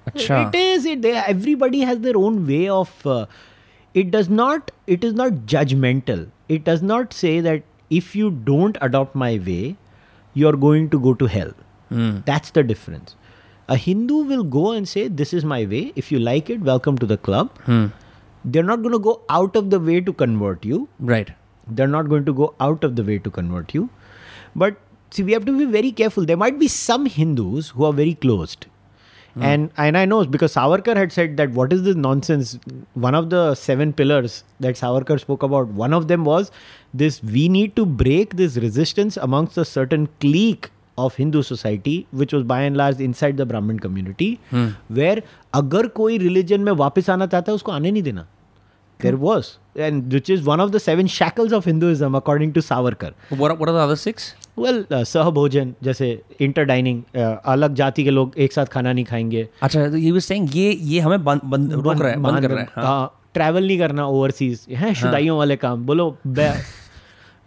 अच्छा 0.06 0.36
it 0.42 0.54
is 0.58 0.86
it 0.92 1.02
they, 1.02 1.14
everybody 1.32 1.80
has 1.88 1.98
their 2.04 2.18
own 2.18 2.36
way 2.50 2.68
of 2.74 3.06
uh, 3.06 3.24
it 3.94 4.12
does 4.12 4.30
not 4.40 4.70
it 4.96 5.06
is 5.08 5.16
not 5.20 5.40
judgmental 5.54 6.22
it 6.56 6.64
does 6.68 6.84
not 6.92 7.16
say 7.22 7.32
that 7.48 7.66
if 7.98 8.14
you 8.20 8.30
don't 8.50 8.78
adopt 8.88 9.18
my 9.24 9.32
way 9.48 9.76
you're 10.34 10.58
going 10.66 10.88
to 10.94 11.02
go 11.08 11.14
to 11.22 11.30
hell 11.36 11.52
hmm, 11.90 12.24
that's 12.24 12.56
the 12.58 12.62
difference 12.62 13.16
A 13.70 13.76
Hindu 13.76 14.16
will 14.30 14.42
go 14.42 14.72
and 14.72 14.88
say, 14.88 15.06
This 15.08 15.32
is 15.32 15.44
my 15.44 15.64
way. 15.64 15.92
If 15.96 16.10
you 16.12 16.18
like 16.18 16.50
it, 16.50 16.60
welcome 16.60 16.98
to 16.98 17.06
the 17.06 17.16
club. 17.16 17.56
Hmm. 17.62 17.86
They're 18.44 18.64
not 18.70 18.82
going 18.82 18.92
to 18.92 18.98
go 18.98 19.22
out 19.28 19.54
of 19.54 19.70
the 19.70 19.78
way 19.78 20.00
to 20.00 20.12
convert 20.12 20.64
you. 20.64 20.88
Right. 20.98 21.30
They're 21.68 21.94
not 21.94 22.08
going 22.08 22.24
to 22.24 22.32
go 22.32 22.54
out 22.58 22.82
of 22.82 22.96
the 22.96 23.04
way 23.04 23.18
to 23.18 23.30
convert 23.30 23.72
you. 23.74 23.88
But 24.56 24.76
see, 25.10 25.22
we 25.22 25.32
have 25.32 25.44
to 25.44 25.56
be 25.56 25.66
very 25.66 25.92
careful. 25.92 26.24
There 26.24 26.36
might 26.36 26.58
be 26.58 26.68
some 26.68 27.06
Hindus 27.06 27.68
who 27.68 27.84
are 27.84 27.92
very 27.92 28.14
closed. 28.14 28.66
Mm. 29.36 29.44
And 29.44 29.70
and 29.76 29.96
I 29.96 30.04
know 30.04 30.24
because 30.24 30.54
Savarkar 30.54 30.96
had 30.96 31.12
said 31.12 31.36
that 31.36 31.50
what 31.50 31.72
is 31.72 31.84
this 31.84 31.94
nonsense? 31.94 32.58
One 32.94 33.14
of 33.14 33.30
the 33.30 33.54
seven 33.54 33.92
pillars 33.92 34.42
that 34.58 34.74
Savarkar 34.74 35.20
spoke 35.20 35.44
about, 35.44 35.68
one 35.68 35.94
of 35.94 36.08
them 36.08 36.24
was 36.24 36.50
this 36.92 37.22
we 37.22 37.48
need 37.48 37.76
to 37.76 37.86
break 37.86 38.36
this 38.36 38.56
resistance 38.56 39.16
amongst 39.16 39.56
a 39.56 39.64
certain 39.64 40.08
clique 40.18 40.70
of 41.00 41.14
Hindu 41.18 41.42
society 41.42 42.04
which 42.14 42.34
was 42.34 42.44
by 42.44 42.66
and 42.66 42.76
large 42.76 43.00
inside 43.12 43.36
the 43.36 43.48
Brahmin 43.48 43.78
community 43.78 44.36
where 44.92 45.22
अगर 45.54 45.86
कोई 45.96 46.18
religion 46.18 46.60
में 46.60 46.72
वापस 46.74 47.10
आना 47.10 47.26
चाहता 47.26 47.52
है 47.52 47.56
उसको 47.56 47.72
आने 47.72 47.90
नहीं 47.90 48.02
देना 48.02 48.26
there 49.00 49.14
was 49.14 49.46
and 49.78 50.12
which 50.12 50.30
is 50.30 50.42
one 50.42 50.60
of 50.60 50.70
the 50.70 50.78
seven 50.78 51.06
shackles 51.06 51.52
of 51.52 51.68
Hinduism 51.68 52.16
according 52.16 52.52
to 52.54 52.60
Savarkar 52.60 53.14
well 54.58 54.84
सहभोजन 54.92 55.74
जैसे 55.82 56.10
इंटर 56.40 56.64
डाइनिंग 56.64 57.02
अलग 57.44 57.74
जाति 57.74 58.04
के 58.04 58.10
लोग 58.10 58.34
एक 58.38 58.52
साथ 58.52 58.66
खाना 58.66 58.92
नहीं 58.92 59.04
खाएँगे 59.04 59.48
अच्छा 59.62 59.88
तो 59.88 59.96
यू 59.96 60.20
सेइंग 60.20 60.56
ये 60.56 60.72
ये 60.72 61.00
हमें 61.00 61.24
बंद 61.24 61.40
बंद 61.44 61.72
रोक 61.72 62.02
रहे 62.02 62.12
हैं 62.12 62.22
बंद 62.22 62.40
कर 62.40 62.50
रहे 62.50 62.64
हैं 62.64 63.08
ट्रैवल 63.34 63.66
नहीं 63.66 63.78
करना 63.78 64.06
ओवरसीज 64.06 64.66
हैं 64.70 64.94
शुदाइयों 64.94 65.38
वाले 65.38 65.56
काम 65.56 65.86
बोलो 65.86 66.16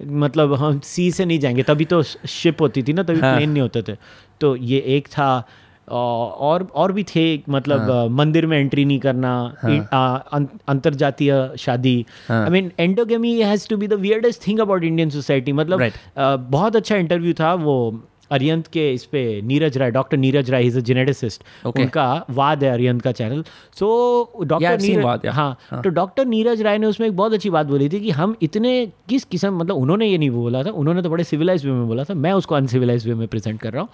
मतलब 0.03 0.53
हम 0.53 0.79
सी 0.83 1.11
से 1.11 1.25
नहीं 1.25 1.39
जाएँगे 1.39 1.63
तभी 1.63 1.85
तो 1.85 2.01
शिप 2.03 2.61
होती 2.61 2.83
थी 2.83 2.93
ना 2.93 3.03
तभी 3.03 3.19
हाँ। 3.19 3.35
प्लेन 3.35 3.49
नहीं 3.49 3.61
होते 3.61 3.81
थे 3.81 3.97
तो 4.41 4.55
ये 4.55 4.79
एक 4.87 5.07
था 5.07 5.47
और 5.89 6.67
और 6.75 6.91
भी 6.91 7.03
थे 7.03 7.43
मतलब 7.49 7.89
हाँ। 7.91 8.07
मंदिर 8.09 8.45
में 8.45 8.57
एंट्री 8.59 8.85
नहीं 8.85 8.99
करना 8.99 9.55
हाँ। 9.63 10.59
अंतर 10.67 10.93
जातीय 10.93 11.51
शादी 11.59 12.05
I 12.31 12.49
mean 12.49 12.71
endogamy 12.79 13.41
has 13.41 13.69
to 13.69 13.77
be 13.77 13.87
the 13.87 13.93
weirdest 13.93 14.47
thing 14.47 14.59
about 14.59 14.83
Indian 14.83 15.09
society 15.09 15.51
मतलब 15.51 15.79
Right. 15.79 15.93
आ, 16.17 16.35
बहुत 16.35 16.75
अच्छा 16.75 16.95
इंटरव्यू 16.95 17.33
था 17.33 17.53
वो 17.53 18.03
अरियंत 18.33 18.67
के 18.67 18.91
इस 18.93 19.05
पे 19.05 19.41
Neeraj 19.41 19.77
Rai 19.77 19.91
doctor 19.91 20.17
Neeraj 20.17 20.49
Rai 20.51 20.65
is 20.65 20.77
a 20.77 20.81
geneticist. 20.81 21.43
उनका 21.65 22.25
वाद 22.29 22.63
है 22.63 22.71
अरियंत 22.71 23.01
का 23.01 23.11
चैनल 23.11 23.43
सो 23.79 24.43
डॉक्टर 24.43 24.81
नीरज 24.81 25.03
वाद, 25.03 25.25
हाँ 25.27 25.81
तो 25.83 25.89
डॉक्टर 25.89 26.25
नीरज 26.25 26.61
राय 26.61 26.77
ने 26.77 26.87
उसमें 26.87 27.07
एक 27.07 27.15
बहुत 27.15 27.33
अच्छी 27.33 27.49
बात 27.49 27.65
बोली 27.65 27.89
थी 27.89 27.99
कि 27.99 28.11
हम 28.11 28.35
इतने 28.41 28.85
किस 29.09 29.23
किस्म 29.23 29.57
मतलब 29.57 29.75
उन्होंने 29.75 30.07
ये 30.07 30.17
नहीं 30.17 30.29
बोला 30.29 30.63
था 30.63 30.71
उन्होंने 30.71 31.01
तो 31.01 31.09
बड़े 31.09 31.23
सिविलाइज 31.23 31.65
वे 31.65 31.71
में 31.71 31.87
बोला 31.87 32.03
था 32.03 32.13
मैं 32.13 32.33
उसको 32.33 32.55
अनसिविलाइज 32.55 33.07
वे 33.07 33.13
में 33.13 33.27
प्रेजेंट 33.27 33.61
कर 33.61 33.73
रहा 33.73 33.81
हूँ 33.81 33.89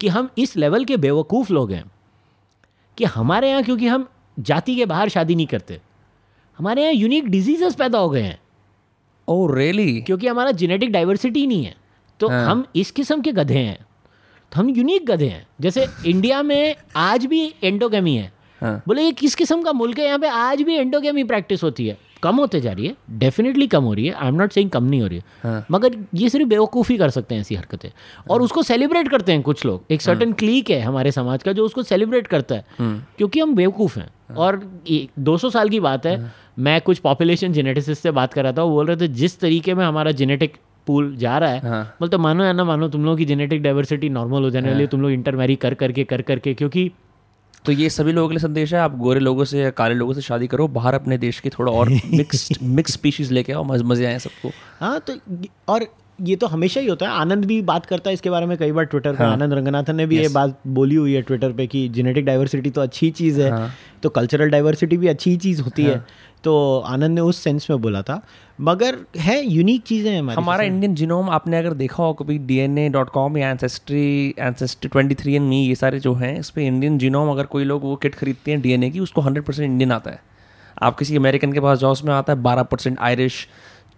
कि 0.00 0.08
हम 0.08 0.30
इस 0.38 0.56
लेवल 0.56 0.84
के 0.84 0.96
बेवकूफ़ 0.96 1.52
लोग 1.52 1.72
हैं 1.72 1.84
कि 2.98 3.04
हमारे 3.04 3.50
यहाँ 3.50 3.62
क्योंकि 3.62 3.86
हम 3.86 4.08
जाति 4.38 4.76
के 4.76 4.86
बाहर 4.86 5.08
शादी 5.08 5.34
नहीं 5.34 5.46
करते 5.46 5.80
हमारे 6.58 6.82
यहाँ 6.82 6.92
यूनिक 6.92 7.28
डिजीजेस 7.28 7.74
पैदा 7.74 7.98
हो 7.98 8.10
गए 8.10 8.22
हैं। 8.22 8.38
Oh 9.28 9.50
really? 9.54 10.04
क्योंकि 10.06 10.26
हमारा 10.26 10.50
जेनेटिक 10.50 10.92
डाइवर्सिटी 10.92 11.46
नहीं 11.46 11.64
है। 11.64 11.74
तो 12.20 12.28
हाँ। 12.28 12.46
हम 12.46 12.64
इस 12.76 12.90
किस्म 12.90 13.20
के 13.20 13.32
गधे 13.32 13.58
हैं। 13.58 13.78
तो 14.52 14.60
हम 14.60 14.68
यूनिक 14.68 15.06
गधे 15.06 15.26
हैं। 15.26 15.46
जैसे 15.60 15.86
इंडिया 16.06 16.42
में 16.42 16.76
आज 16.96 17.26
भी 17.26 17.54
एंडोगेमी 17.64 18.16
है। 18.16 18.32
हाँ। 18.60 18.82
बोले 18.86 19.02
ये 19.02 19.12
किस 19.12 19.34
किस्म 19.34 19.62
का 19.62 19.72
मुल्क 19.72 19.98
है? 19.98 20.06
यहाँ 20.06 20.18
पे 20.18 20.28
आज 20.28 20.62
भी 20.62 20.74
एंडोगेमी 20.74 21.24
प्रैक्टिस 21.24 21.62
होती 21.62 21.86
है। 21.86 21.98
कम 22.22 22.36
होते 22.36 22.60
जा 22.60 22.72
रही 22.72 22.86
है। 22.86 22.96
डेफिनेटली 23.10 23.66
कम 23.66 23.84
हो 23.84 23.94
रही 23.94 24.06
है। 24.06 24.12
आई 24.12 24.28
एम 24.28 24.34
नॉट 24.34 24.52
सेइंग 24.52 24.70
कम 24.70 24.84
नहीं 24.84 25.00
हो 25.00 25.06
रही 25.06 25.18
है। 25.18 25.24
हाँ। 25.42 25.66
मगर 25.70 25.96
ये 26.14 26.28
सिर्फ़ 26.28 26.46
बेवकूफ़ी 26.46 26.98
कर 26.98 27.10
सकते 27.10 27.34
हैं 27.34 27.40
ऐसी 27.40 27.54
हरकतें। 27.54 27.88
और 28.30 28.42
उसको 28.42 28.62
सेलिब्रेट 28.62 29.08
करते 29.08 29.32
हैं 29.32 29.42
कुछ 29.42 29.64
लोग। 29.64 29.84
एक 29.90 30.02
सर्टन 30.02 30.32
क्लीक 30.32 30.70
है 30.70 30.80
हमारे 30.80 31.12
समाज 31.12 31.42
का 31.42 31.52
जो 31.52 31.64
उसको 31.64 31.82
सेलिब्रेट 31.82 32.26
करता 32.26 32.54
है। 32.54 32.64
क्योंकि 32.80 33.40
हम 33.40 33.54
बेवकूफ़ 33.54 34.00
हैं। 34.00 34.34
और 34.34 34.80
दो 35.18 35.36
सौ 35.36 35.50
साल 35.50 35.68
की 35.68 35.80
बात 35.80 36.06
है। 36.06 36.32
मैं 36.58 36.80
कुछ 36.80 36.98
पॉपुलेशन 36.98 37.52
जेनेटिसिस्ट 37.52 38.02
से 38.02 38.10
बात 38.10 38.32
कर 38.34 38.42
रहा 38.42 38.52
था। 38.52 38.62
वो 38.62 38.70
बोल 38.70 38.86
रहे 38.86 38.96
थे 38.96 39.08
जिस 39.08 39.40
तरीके 39.40 39.74
में 39.74 39.84
हमारा 39.84 40.10
जेनेटिक 40.10 40.56
पूल 40.86 41.16
जा 41.16 41.38
रहा 41.38 41.50
है। 41.50 41.60
हाँ। 41.60 41.96
बोलते 42.00 42.16
मानो 42.16 42.44
या 42.44 42.52
ना 42.52 42.64
मानो 42.64 42.88
तुम 42.88 43.04
लोगों 43.04 43.16
की 43.16 43.24
जेनेटिक 43.24 43.62
डाइवर्सिटी 43.62 44.08
नॉर्मल 44.08 44.42
हो 44.42 44.50
जाने 44.50 44.68
वाली 44.68 44.80
है 44.80 44.86
तुम 44.86 45.02
लोग 45.02 45.10
इंटरमैरी 45.10 45.56
कर 45.56 45.74
करके 45.74 46.04
कर 46.04 46.22
करके 46.22 46.54
क्योंकि 46.54 46.90
तो 47.64 47.72
ये 47.72 47.90
सभी 47.90 48.12
लोगों 48.12 48.28
के 48.28 48.34
लिए 48.34 48.40
संदेश 48.40 48.74
है 48.74 48.80
आप 48.80 48.96
गोरे 48.96 49.20
लोगों 49.20 49.44
से 49.44 49.60
या 49.60 49.70
काले 49.70 49.94
लोगों 49.94 50.12
से 50.12 50.20
शादी 50.20 50.46
करो 50.46 50.68
बाहर 50.68 50.94
अपने 50.94 51.18
देश 51.18 51.40
की 51.40 51.48
थोड़ा 51.48 51.72
और 51.72 51.88
मिक्स्ड 51.88 52.56
मिक्स 52.62 52.92
स्पीशीज 52.92 53.32
लेके 53.32 53.52
आओ 53.52 53.64
मज- 53.64 53.84
मज़े 53.84 54.06
आए 54.06 54.18
सबको। 54.18 54.50
हाँ 54.80 55.00
तो 55.00 55.14
और 55.68 55.86
ये 56.20 56.36
तो 56.36 56.46
हमेशा 56.46 56.80
ही 56.80 56.86
होता 56.86 57.06
है 57.06 57.12
आनंद 57.12 57.44
भी 57.44 57.62
बात 57.62 57.86
करता 57.86 58.10
है 58.10 58.14
इसके 58.14 58.30
बारे 58.30 58.46
में 58.46 58.58
कई 58.58 58.72
बार 58.72 58.84
ट्विटर 58.84 59.12
पे 59.12 59.24
आनंद 59.24 59.52
रंगनाथन 59.52 59.96
ने 59.96 60.06
भी 60.06 60.18
ये 60.18 60.28
बात 60.28 60.58
बोली 60.66 60.94
हुई 60.94 61.12
है 61.12 61.22
ट्विटर 61.22 61.52
पे 61.52 61.66
कि 61.66 61.88
जेनेटिक 61.88 62.24
डाइवर्सिटी 62.24 62.70
तो 62.70 62.80
अच्छी 62.80 63.10
चीज़ 63.10 63.40
है 63.40 63.70
तो 64.02 64.08
कल्चरल 64.08 64.50
डाइवर्सिटी 64.50 64.96
भी 64.96 65.08
अच्छी 65.08 65.36
चीज़ 65.36 65.62
होती 65.62 65.84
है। 65.84 66.04
तो 66.44 66.78
आनंद 66.86 67.14
ने 67.14 67.20
उस 67.20 67.42
सेंस 67.44 67.66
में 67.70 67.80
बोला 67.82 68.02
था। 68.02 68.20
मगर 68.60 68.96
है 69.18 69.36
यूनिक 69.46 69.82
चीज़ें 69.82 70.10
हैं 70.10 70.20
हमारी 70.20 70.36
हमारा 70.36 70.64
इंडियन 70.64 70.94
जीनोम 70.94 71.30
आपने 71.30 71.58
अगर 71.58 71.74
देखा 71.74 72.02
हो 72.02 72.12
कभी 72.14 72.38
D 72.38 72.56
N 72.58 72.78
A 72.78 72.88
dot 72.88 73.10
com 73.10 73.38
या 73.38 73.50
ancestry 73.50 74.34
ancestry 74.38 74.88
twenty 74.88 75.14
three 75.14 75.34
and 75.34 75.48
me 75.48 75.64
ये 75.66 75.74
सारे 75.74 76.00
जो 76.00 76.14
हैं 76.14 76.38
इस 76.40 76.50
पर 76.50 76.60
इंडियन 76.60 76.98
जीनोम 76.98 77.30
अगर 77.30 77.46
कोई 77.46 77.64
लोग 77.64 77.82
वो 77.82 77.96
किट 77.96 78.14
खरीदते 78.14 78.50
हैं 78.50 78.60
डी 78.62 78.72
एन 78.72 78.82
ए 78.82 78.90
की 78.90 79.00
उसको 79.00 79.20
हंड्रेड 79.20 79.44
परसेंट 79.44 79.70
इंडियन 79.70 79.92
आता 79.92 80.10
है। 80.10 80.20
आप 80.82 80.98
किसी 80.98 81.16
अमेरिकन 81.16 81.52
के 81.52 81.60
पास 81.60 81.78
जाओ 81.78 81.92
उसमें 81.92 82.12
आता 82.14 82.32
है 82.32 82.42
बारह 82.42 82.62
परसेंट 82.62 82.98
आयरिश 83.00 83.46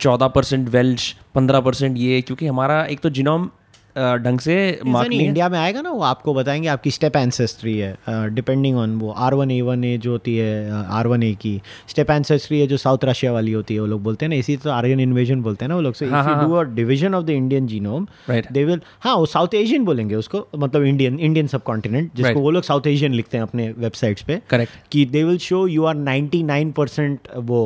चौदह 0.01 0.28
परसेंट 0.28 0.68
वेल्श 0.68 1.14
पंद्रह 1.34 1.61
परसेंट 1.61 1.97
ये 1.99 2.20
क्योंकि 2.22 2.47
हमारा 2.47 2.84
एक 2.84 3.01
तो 3.01 3.11
जीनोम 3.11 3.49
ढंग 3.97 4.38
से 4.40 4.55
मार्क 4.86 5.12
इंडिया 5.12 5.49
में 5.49 5.59
आएगा 5.59 5.80
ना? 5.80 5.90
वो 5.90 6.03
आपको 6.03 6.34
बताएँगे 6.34 6.68
आपकी 6.68 6.90
स्टेप 6.90 7.16
एंसेस्ट्री 7.16 7.76
है। 7.78 7.97
डिपेंडिंग 8.34 8.76
ऑन 8.78 8.97
वो 8.99 9.11
R 9.11 9.34
one 9.34 9.51
A 9.51 9.61
one 9.61 9.84
A 9.84 9.97
जो 9.99 10.11
होती 10.11 10.36
है 10.36 10.70
आर 10.72 11.07
वन 11.07 11.22
ए 11.22 11.32
की। 11.34 11.61
स्टेप 11.88 12.11
एंसेस्ट्री 12.11 12.61
है 12.61 12.66
जो 12.66 12.76
साउथ 12.76 13.05
रशिया 13.05 13.32
वाली 13.32 13.53
होती 13.53 13.74
है 13.74 13.80
वो 13.80 13.86
लोग 13.86 14.03
बोलते 14.03 14.24
हैं 14.24 14.30
ना। 14.30 14.36
इसी 14.36 14.57
तो 14.57 14.70
आर्यन 14.70 15.01
इन्वेजन 15.01 15.42
बोलते 15.42 15.64
हैं 15.64 15.68
ना 15.68 15.74
वो 15.74 15.80
लोग। 15.80 15.95
Say 15.95 16.07
a 16.07 16.62
division 16.74 17.14
of 17.14 17.24
the 17.24 17.30
Indian 17.30 17.66
genome. 17.66 18.07
They 18.30 18.64
will 18.64 18.80
हाँ 19.01 19.14
वो 19.16 19.26
साउथ 19.26 19.55
एशियन 19.55 19.84
बोलेंगे 19.84 20.14
उसको 20.14 20.47
मतलब 20.57 20.84
इंडियन 20.84 21.18
इंडियन 21.20 21.47
सब 21.47 21.62
कॉन्टिनेंट 21.62 22.11
जिसको. 22.16 22.40
वो 22.40 22.51
लोग 22.51 22.62
साउथ 22.62 22.86
एशियन 22.86 23.14
लिखते 23.14 23.36
हैं 23.36 23.42
अपने 23.42 23.70
वेबसाइट्स 23.78 24.22
पे 24.22 24.40
करेक्ट 24.51 24.72
कि 24.92 25.05
they 25.07 25.24
will 25.24 25.38
show 25.38 25.66
you 25.68 25.84
are 25.84 25.95
99 25.97 26.72
percent 26.72 27.28
वो 27.36 27.62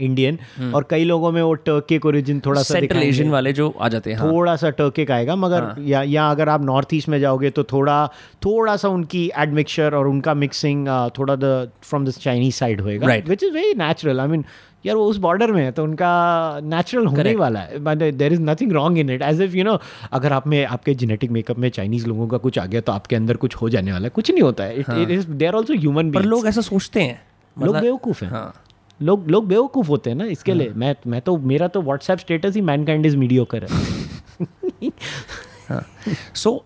इंडियन 0.00 0.38
और 0.74 0.86
कई 0.90 1.04
लोगों 1.04 1.32
में 1.32 1.40
वो 1.42 1.52
टर्किक 1.68 2.06
ओरिजिन 2.06 2.40
थोड़ा 2.46 2.62
सा 2.62 2.74
सेंट्रल 2.74 3.02
एशियन 3.02 3.30
वाले 3.30 3.52
जो 3.52 3.68
आ 3.80 3.88
जाते 3.88 4.12
हैं 4.12 4.18
हाँ। 4.18 4.30
थोड़ा 4.32 4.56
सा 4.56 4.70
टर्किक 4.80 5.10
आएगा 5.10 5.36
मगर 5.36 5.74
या 5.88 6.02
या 6.14 6.30
अगर 6.30 6.48
आप 6.48 6.64
नॉर्थ 6.64 6.94
ईस्ट 6.94 7.08
में 7.08 7.18
जाओगे 7.20 7.50
तो 7.50 7.64
थोड़ा 7.72 8.06
थोड़ा 8.44 8.76
सा 8.76 8.88
उनकी 8.88 9.30
एडमिक्सचर 9.38 9.94
और 9.94 10.08
उनका 10.08 10.34
मिक्सिंग 10.36 10.88
थोड़ा 11.18 11.36
the 11.36 11.70
from 11.82 12.04
the 12.06 12.10
Chinese 12.20 12.54
side 12.54 12.80
होएगा 12.80 13.06
Right. 13.06 13.28
Which 13.28 13.42
is 13.44 13.52
very 13.52 13.74
natural 13.78 14.20
I 14.20 14.28
mean 14.28 14.44
यार 14.86 14.96
वो 14.96 15.04
उस 15.06 15.16
बॉर्डर 15.16 15.50
में 15.52 15.62
है 15.62 15.70
तो 15.72 15.82
उनका 15.84 16.10
नेचुरल 16.64 17.06
होने 17.06 17.28
ही 17.28 17.34
वाला 17.36 17.60
है। 17.60 18.10
There 18.12 18.32
is 18.32 18.40
nothing 18.40 18.72
wrong 18.72 18.98
in 18.98 19.10
it 19.10 19.22
as 19.22 19.40
if 19.42 19.56
you 19.56 19.64
know 19.64 19.78
अगर 20.12 20.32
आप 20.32 20.46
में 20.46 20.64
आपके 20.66 20.94
जेनेटिक 20.94 21.30
मेकअप 21.30 21.58
में 21.58 21.68
चाइनीज़ 21.70 22.06
लोगों 22.06 22.28
का 22.28 22.38
कुछ 22.38 22.58
आ 22.58 22.64
गया 22.66 22.80
तो 22.80 22.92
आपके 22.92 23.16
अंदर 23.16 23.36
कुछ 23.36 23.56
हो 23.56 23.68
जाने 23.68 23.92
वाला 23.92 24.04
है। 24.04 24.10
कुछ 24.10 24.30
नहीं 24.30 24.42
होता 24.42 24.64
है। 24.64 24.78
It 25.02 25.10
is 25.10 25.26
they 25.30 25.46
are 25.46 25.54
also 25.54 25.74
human 25.74 26.10
पर 26.12 26.22
लोग 26.24 26.46
ऐसा 26.46 26.60
सोचते 26.60 27.02
हैं। 27.02 27.20
लोग 27.56 27.68
मतलब 27.68 27.82
बेवकूफ़ 27.82 28.24
हैं। 28.24 28.30
हाँ। 28.32 28.52
लोग 29.00 29.28
लोग 29.30 29.46
बेवकूफ़ 29.48 29.88
होते 29.88 30.10
हैं 30.10 30.16
ना 30.16 30.24
इसके 30.26 30.54
लिए। 30.54 30.72
मैं 30.76 30.94
मैं 31.06 31.20
तो 31.20 31.36
मेरा 31.52 31.68
तो 31.68 31.82
व्हाट्सएप 31.82 32.18
स्टेटस 32.18 32.54
ही 32.54 32.60
मैनकाइंड 32.62 33.06
इज़ 33.06 33.16
मीडियोकर 33.16 33.64
है। 33.64 34.90
So 36.34 36.56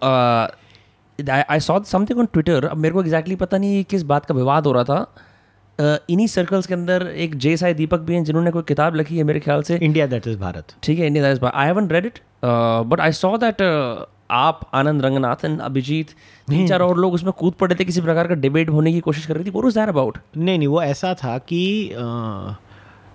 I 1.29 1.61
saw 1.61 1.79
something 1.83 2.19
on 2.19 2.27
Twitter 2.33 2.65
अब 2.65 2.77
मेरे 2.77 2.95
को 2.95 3.03
एग्जैक्टली 3.03 3.37
पता 3.37 3.59
नहीं 3.59 3.85
किस 3.85 4.03
बात 4.05 4.27
का 4.27 4.35
विवाद 4.35 4.67
हो 4.67 4.73
रहा 4.73 4.85
था। 4.85 5.07
Uh, 5.79 5.97
इन्हीं 6.11 6.27
सर्कल्स 6.27 6.67
के 6.67 6.75
अंदर 6.75 7.07
एक 7.19 7.35
जे 7.37 7.57
साई 7.57 7.75
दीपक 7.75 8.01
भी 8.01 8.15
हैं 8.15 8.23
जिन्होंने 8.25 8.51
कोई 8.51 8.63
किताब 8.63 8.95
लिखी 8.95 9.17
है 9.19 9.23
मेरे 9.25 9.41
ख्याल 9.41 9.63
से। 9.63 9.77
इंडिया 9.77 10.07
दैट 10.07 10.27
इज़ 10.27 10.37
भारत 10.39 10.75
ठीक 10.83 10.99
है 10.99 11.07
India 11.07 11.25
that 11.25 11.33
is 11.33 11.41
Bharat 11.41 11.55
I 11.55 11.67
haven't 11.67 11.89
read 11.89 12.07
it 12.07 12.19
but 12.45 13.01
I 13.01 13.13
saw 13.13 13.37
that 13.37 13.57
आप 14.35 14.61
आनंद 14.75 15.03
रंगनाथन 15.03 15.57
अभिजीत 15.59 16.11
तीन 16.49 16.69
चार 16.69 16.81
और 16.81 16.99
लोग 16.99 17.15
उसमें 17.15 17.33
कूद 17.33 17.53
पड़े 17.53 17.75
थे 17.75 17.85
किसी 17.85 18.01
प्रकार 18.01 18.29
का 18.29 18.35
डिबेट 18.35 18.69
होने 18.69 18.93
की 18.93 19.01
कोशिश 19.01 19.27
कर 19.27 19.35
रही 19.37 19.45
थी। 19.45 19.51
वोट 19.51 19.77
अबाउट 19.79 20.19
नहीं 20.37 20.59
नहीं 20.59 20.69
वो 20.69 20.83
ऐसा 20.83 21.15
था 21.15 21.39
कि 21.39 21.91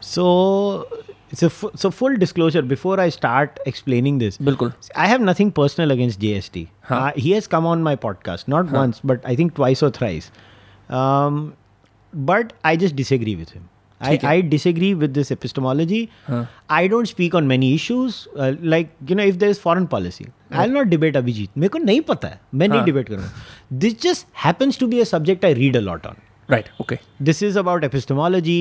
so 0.01 0.89
so 1.35 1.89
full 1.89 2.15
disclosure 2.15 2.61
before 2.61 2.99
I 2.99 3.11
start 3.11 3.59
explaining 3.67 4.19
this 4.19 4.41
बिल्कुल। 4.41 4.71
I 4.97 5.07
have 5.07 5.21
nothing 5.21 5.51
personal 5.51 5.91
against 5.91 6.19
G 6.19 6.31
S 6.31 6.51
T 6.53 6.67
he. 6.91 7.31
Has 7.31 7.49
come 7.49 7.65
on 7.65 7.83
my 7.83 7.95
podcast 7.95 8.49
not 8.49 8.71
once 8.71 9.01
but 9.05 9.25
I 9.25 9.37
think 9.37 9.51
twice 9.55 9.83
or 9.83 9.91
thrice 9.91 10.31
but 10.91 12.53
I 12.65 12.77
just 12.77 12.95
disagree 12.95 13.35
with 13.35 13.55
him 13.55 13.63
I, 14.00 14.18
I 14.30 14.40
disagree 14.42 14.92
with 15.02 15.14
this 15.14 15.30
epistemology. 15.30 15.98
I 16.78 16.86
don't 16.94 17.08
speak 17.10 17.34
on 17.34 17.46
many 17.52 17.68
issues. 17.74 18.16
Uh, 18.36 18.52
like, 18.60 18.90
you 19.10 19.14
know, 19.14 19.24
if 19.32 19.38
there 19.38 19.48
is 19.48 19.58
foreign 19.58 19.86
policy, 19.94 20.26
I'll 20.50 20.74
not 20.76 20.90
debate 20.90 21.14
Abhijit. 21.20 21.48
मेरे 21.56 21.68
को 21.76 21.78
नहीं 21.84 22.00
पता 22.10 22.28
है 22.28 22.40
मैं 22.54 22.68
नहीं 22.68 22.84
debate 22.88 23.08
करूँगा 23.08 23.30
This 23.84 23.94
just 24.06 24.26
happens 24.46 24.80
to 24.82 24.88
be 24.94 25.00
a 25.00 25.06
subject 25.12 25.44
I 25.50 25.52
read 25.60 25.78
a 25.82 25.84
lot 25.90 26.06
on. 26.10 26.20
Right 26.50 26.68
okay 26.80 26.98
This 27.28 27.40
is 27.48 27.56
about 27.62 27.84
epistemology, 27.88 28.58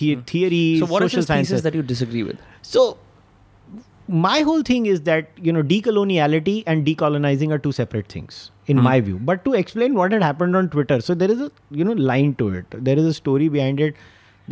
the- 0.00 0.16
theory, 0.32 0.62
so 0.80 0.86
what 0.86 1.02
is 1.02 1.10
social 1.10 1.24
the 1.24 1.26
sciences. 1.30 1.50
thesis 1.50 1.64
that 1.68 1.78
you 1.80 1.82
disagree 1.92 2.22
with 2.28 2.44
So, 2.74 2.84
my 4.26 4.40
whole 4.50 4.62
thing 4.70 4.86
is 4.86 5.00
that 5.08 5.42
you 5.48 5.52
know 5.56 5.62
decoloniality 5.72 6.56
and 6.72 6.86
decolonizing 6.90 7.54
are 7.56 7.58
two 7.66 7.72
separate 7.80 8.12
things 8.16 8.40
in 8.74 8.80
my 8.86 8.94
view. 9.08 9.18
But 9.30 9.44
to 9.46 9.54
explain 9.64 9.94
what 10.00 10.12
had 10.12 10.22
happened 10.22 10.56
on 10.62 10.68
Twitter, 10.74 11.00
so 11.00 11.14
there 11.22 11.30
is 11.36 11.40
a 11.40 11.50
you 11.80 11.84
know 11.90 11.96
line 12.12 12.34
to 12.42 12.48
it. 12.60 12.76
There 12.90 12.98
is 13.04 13.06
a 13.12 13.14
story 13.20 13.48
behind 13.58 13.80
it 13.88 14.02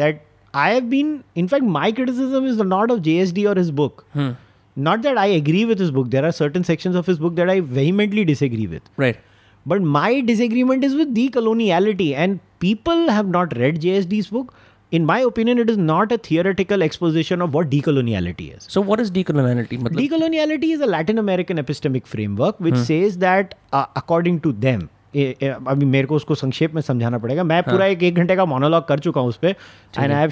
that 0.02 0.22
I 0.53 0.71
have 0.71 0.89
been, 0.89 1.23
in 1.35 1.47
fact, 1.47 1.63
my 1.63 1.91
criticism 1.91 2.45
is 2.45 2.57
not 2.57 2.91
of 2.91 3.01
JSD 3.01 3.49
or 3.49 3.57
his 3.57 3.71
book. 3.71 4.05
Hmm. 4.13 4.31
Not 4.75 5.01
that 5.01 5.17
I 5.17 5.25
agree 5.25 5.65
with 5.65 5.79
his 5.79 5.91
book. 5.91 6.11
There 6.11 6.23
are 6.23 6.31
certain 6.31 6.63
sections 6.63 6.95
of 6.95 7.05
his 7.05 7.17
book 7.17 7.35
that 7.35 7.49
I 7.49 7.61
vehemently 7.61 8.23
disagree 8.23 8.67
with. 8.67 8.83
Right. 8.95 9.17
But 9.65 9.81
my 9.81 10.21
disagreement 10.21 10.83
is 10.83 10.95
with 10.95 11.13
decoloniality, 11.13 12.13
and 12.13 12.39
people 12.59 13.09
have 13.09 13.27
not 13.27 13.57
read 13.57 13.81
JSD's 13.81 14.27
book. 14.27 14.53
In 14.91 15.05
my 15.05 15.19
opinion, 15.19 15.59
it 15.59 15.69
is 15.69 15.77
not 15.77 16.11
a 16.13 16.17
theoretical 16.17 16.81
exposition 16.81 17.41
of 17.41 17.53
what 17.53 17.69
decoloniality 17.69 18.55
is. 18.55 18.65
So, 18.69 18.79
what 18.79 19.01
is 19.01 19.11
decoloniality? 19.11 19.79
Decoloniality 19.79 20.73
is 20.75 20.79
a 20.79 20.85
Latin 20.85 21.17
American 21.17 21.57
epistemic 21.57 22.07
framework 22.07 22.57
which 22.59 22.75
hmm. 22.75 22.83
says 22.83 23.17
that, 23.17 23.55
uh, 23.73 23.87
according 23.97 24.39
to 24.41 24.53
them, 24.53 24.89
अभी 25.17 25.85
मेरे 25.85 26.07
को 26.07 26.15
उसको 26.15 26.35
संक्षेप 26.35 26.73
में 26.75 26.81
समझाना 26.81 27.17
पड़ेगा। 27.17 27.43
मैं 27.43 27.61
पूरा 27.63 27.85
एक 27.85 28.03
एक 28.03 28.15
घंटे 28.15 28.35
का 28.35 28.45
मोनोलॉग 28.45 28.87
कर 28.87 28.99
चुका 28.99 29.21
हूँ 29.21 29.29
उस 29.29 29.37
पर 29.37 29.47
एंड 29.47 30.11
आई 30.13 30.19
हैव 30.19 30.31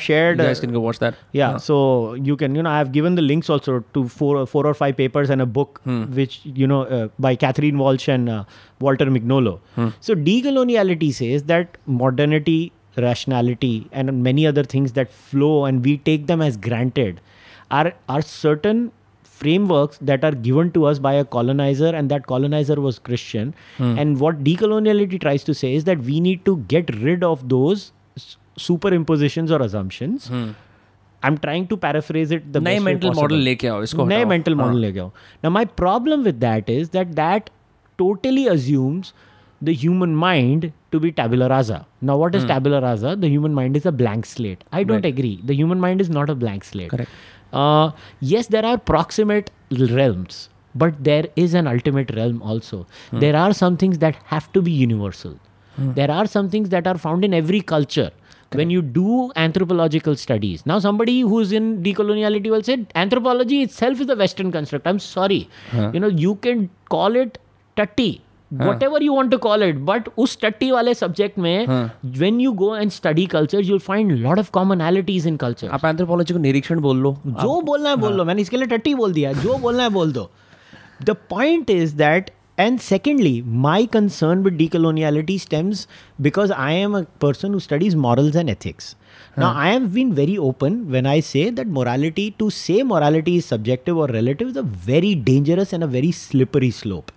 या 1.36 1.58
so 1.58 1.76
you 2.20 2.36
can 2.36 2.56
you 2.56 2.62
know 2.62 2.70
I 2.70 2.84
given 2.90 3.16
the 3.16 3.20
links 3.20 3.50
also 3.52 3.78
to 3.94 4.04
four 4.08 4.44
four 4.46 4.68
or 4.68 4.74
five 4.74 4.96
papers 4.98 5.30
and 5.30 5.42
a 5.42 5.46
book 5.46 5.80
which 5.88 6.40
you 6.48 6.68
know 6.68 6.86
by 7.22 7.36
Catherine 7.36 7.76
Walsh 7.76 8.10
and 8.10 8.30
Walter 8.82 9.10
Mignolo 9.10 9.60
so 9.80 10.14
decoloniality 10.42 11.12
say 11.14 11.34
is 11.36 11.46
that 11.46 11.78
modernity 11.90 12.72
rationality 13.00 13.86
and 13.94 14.10
many 14.10 14.46
other 14.46 14.66
things 14.66 14.92
that 14.92 15.10
flow 15.32 15.68
and 15.68 15.82
we 15.82 16.00
take 16.06 16.26
them 16.26 16.44
as 16.44 16.58
granted 16.60 17.20
are 17.72 17.92
are 18.10 18.22
certain 18.22 18.90
frameworks 19.35 19.99
that 20.03 20.25
are 20.29 20.33
given 20.47 20.71
to 20.73 20.85
us 20.85 20.99
by 20.99 21.13
a 21.15 21.25
colonizer 21.25 21.91
and 22.01 22.11
that 22.15 22.27
colonizer 22.33 22.75
was 22.87 22.99
christian 23.11 23.55
and 23.79 24.19
what 24.25 24.43
decoloniality 24.49 25.21
tries 25.21 25.45
to 25.45 25.55
say 25.61 25.71
is 25.75 25.85
that 25.85 26.03
we 26.09 26.21
need 26.27 26.45
to 26.49 26.57
get 26.75 26.91
rid 27.05 27.25
of 27.31 27.49
those 27.55 27.85
s- 28.17 28.37
superimpositions 28.59 29.51
or 29.59 29.63
assumptions 29.69 30.29
I'm 31.29 31.37
trying 31.39 31.65
to 31.71 31.77
paraphrase 31.77 32.31
it 32.35 32.45
the 32.53 32.61
नए 32.61 32.75
best 32.77 32.85
way 32.85 32.93
mental 32.93 33.11
possible. 33.11 33.23
model 33.23 33.41
लेके 33.47 33.69
आओ 33.71 33.83
इसको 33.87 34.05
नए 34.13 34.19
हटाओ। 34.21 34.29
mental 34.29 34.55
model 34.61 34.79
लेके 34.85 35.01
आओ 35.01 35.11
now 35.47 35.51
my 35.57 35.65
problem 35.81 36.23
with 36.29 36.39
that 36.45 36.71
is 36.77 36.93
that 36.99 37.11
that 37.19 37.51
totally 38.03 38.45
assumes 38.53 39.11
the 39.69 39.75
human 39.81 40.15
mind 40.23 40.63
to 40.95 41.01
be 41.07 41.11
tabula 41.19 41.49
rasa 41.55 41.81
now 42.11 42.17
what 42.23 42.39
is 42.39 42.45
Hmm. 42.47 42.53
tabula 42.53 42.81
rasa 42.87 43.13
the 43.25 43.33
human 43.35 43.59
mind 43.59 43.77
is 43.83 43.89
a 43.91 43.93
blank 43.99 44.31
slate 44.31 44.65
I 44.81 44.83
don't 44.93 45.09
agree 45.11 45.35
the 45.53 45.59
human 45.59 45.83
mind 45.87 46.05
is 46.07 46.11
not 46.19 46.33
a 46.37 46.39
blank 46.45 46.65
slate 46.71 46.91
Correct. 46.95 47.13
uh, 47.62 47.92
yes 48.20 48.48
there 48.58 48.66
are 48.72 48.78
proximate 48.92 49.50
realms 50.00 50.50
but 50.84 51.02
there 51.08 51.28
is 51.36 51.54
an 51.54 51.68
ultimate 51.68 52.14
realm 52.16 52.42
also. 52.42 52.86
Hmm. 53.10 53.20
there 53.20 53.36
are 53.42 53.54
some 53.54 53.78
things 53.78 54.00
that 54.00 54.16
have 54.26 54.52
to 54.54 54.62
be 54.62 54.72
universal. 54.72 55.40
There 55.78 56.10
are 56.10 56.26
some 56.26 56.50
things 56.50 56.70
that 56.70 56.88
are 56.88 56.98
found 56.98 57.26
in 57.26 57.34
every 57.34 57.60
culture. 57.60 58.12
When 58.60 58.70
you 58.70 58.82
do 58.82 59.32
anthropological 59.36 60.16
studies 60.16 60.62
now 60.66 60.80
somebody 60.84 61.16
who's 61.22 61.52
in 61.52 61.66
decoloniality 61.88 62.52
will 62.54 62.64
say 62.68 62.76
anthropology 62.96 63.62
itself 63.64 64.04
is 64.06 64.10
a 64.10 64.16
western 64.16 64.52
construct. 64.52 64.88
I'm 64.88 65.00
sorry. 65.00 65.50
You 65.96 66.00
know 66.00 66.08
you 66.08 66.36
can 66.36 66.70
call 66.96 67.18
it 67.24 67.38
tutty 67.82 68.22
whatever 68.84 69.04
you 69.04 69.14
want 69.14 69.32
to 69.32 69.38
call 69.38 69.64
it 69.64 69.76
but 69.86 70.10
उस 70.18 70.38
टट्टी 70.42 70.72
वाले 70.72 70.94
subject 70.94 71.38
में 71.40 71.90
when 72.18 72.40
you 72.42 72.52
go 72.54 72.76
and 72.76 72.92
study 72.92 73.26
culture 73.26 73.62
you'll 73.62 73.80
find 73.80 74.12
lot 74.12 74.40
of 74.40 74.52
commonalities 74.82 75.28
in 75.28 75.38
culture 75.38 75.68
आप 75.68 75.86
anthropology 75.86 76.34
को 76.34 76.40
निरीक्षण 76.40 76.80
बोल 76.80 76.98
लो। 76.98 77.16
जो 77.26 77.62
बोलना 77.62 77.90
है 77.90 77.96
बोल 77.96 78.12
लो 78.12 78.18
हाँ। 78.18 78.26
मैंने 78.26 78.42
इसके 78.42 78.58
लिए 78.58 78.68
टट्टी 78.68 78.96
बोल 78.96 79.14
दिया 79.14 79.34
जो 79.34 79.58
बोलना 79.58 79.84
है 79.84 79.90
बोल 79.90 80.12
दो। 80.14 80.30
The 81.04 81.16
point 81.30 81.70
is 81.70 81.96
that 81.98 82.30
and 82.60 82.80
secondly 82.80 83.42
my 83.62 83.86
concern 83.94 84.44
with 84.44 84.54
decoloniality 84.68 85.38
stems 85.40 85.88
because 86.22 86.52
I 86.52 86.76
am 86.76 86.98
a 86.98 87.02
person 87.22 87.54
who 87.54 87.60
studies 87.60 87.96
morals 87.98 88.36
and 88.36 88.50
ethics 88.50 88.96
ना 89.40 89.50
I 89.62 89.72
have 89.72 89.88
been 89.94 90.12
very 90.12 90.38
open 90.50 90.80
when 90.90 91.06
I 91.06 91.22
say 91.22 91.50
that 91.52 91.68
morality 91.68 92.34
to 92.40 92.50
say 92.50 92.82
morality 92.84 93.36
is 93.38 93.46
subjective 93.46 94.00
और 94.00 94.12
relative 94.12 94.50
is 94.50 94.60
a 94.60 94.64
very 94.86 95.14
dangerous 95.26 95.74
and 95.74 95.84
a 95.84 95.88
very 95.88 96.12
slippery 96.12 96.72
slope 96.72 97.12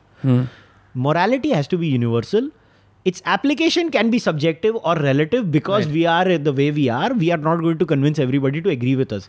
morality 0.94 1.50
has 1.50 1.68
to 1.68 1.78
be 1.78 1.86
universal. 1.88 2.50
Its 3.04 3.22
application 3.24 3.90
can 3.90 4.10
be 4.10 4.18
subjective 4.18 4.76
or 4.82 4.94
relative 4.96 5.50
because 5.50 5.86
we 5.86 6.04
are 6.04 6.36
the 6.36 6.52
way 6.52 6.70
we 6.70 6.88
are. 6.90 7.12
We 7.14 7.30
are 7.30 7.38
not 7.38 7.60
going 7.60 7.78
to 7.78 7.86
convince 7.86 8.18
everybody 8.18 8.60
to 8.60 8.68
agree 8.70 8.96
with 8.96 9.12
us. 9.12 9.28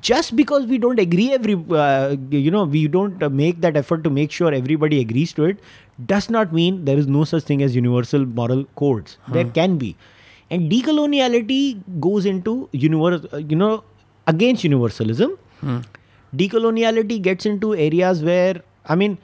Just 0.00 0.34
because 0.34 0.66
we 0.66 0.78
don't 0.78 0.98
agree 0.98 1.32
every 1.32 1.54
uh, 1.70 2.16
you 2.30 2.50
know 2.50 2.64
we 2.64 2.88
don't 2.88 3.22
uh, 3.22 3.28
make 3.28 3.60
that 3.60 3.76
effort 3.76 4.02
to 4.04 4.10
make 4.10 4.32
sure 4.32 4.52
everybody 4.52 5.00
agrees 5.00 5.32
to 5.34 5.44
it 5.44 5.58
does 6.06 6.28
not 6.30 6.52
mean 6.52 6.84
there 6.84 6.98
is 6.98 7.06
no 7.06 7.22
such 7.24 7.44
thing 7.44 7.62
as 7.62 7.76
universal 7.76 8.24
moral 8.26 8.64
codes. 8.76 9.18
There 9.28 9.44
can 9.44 9.78
be. 9.78 9.94
And 10.50 10.70
decoloniality 10.70 11.82
goes 12.00 12.26
into 12.26 12.68
universe 12.72 13.24
uh, 13.32 13.36
you 13.36 13.56
know 13.56 13.84
against 14.26 14.64
universalism. 14.64 15.38
Decoloniality 16.34 17.20
gets 17.20 17.46
into 17.46 17.74
areas 17.74 18.22
where 18.22 18.62
i 18.86 18.94
mean 18.94 19.18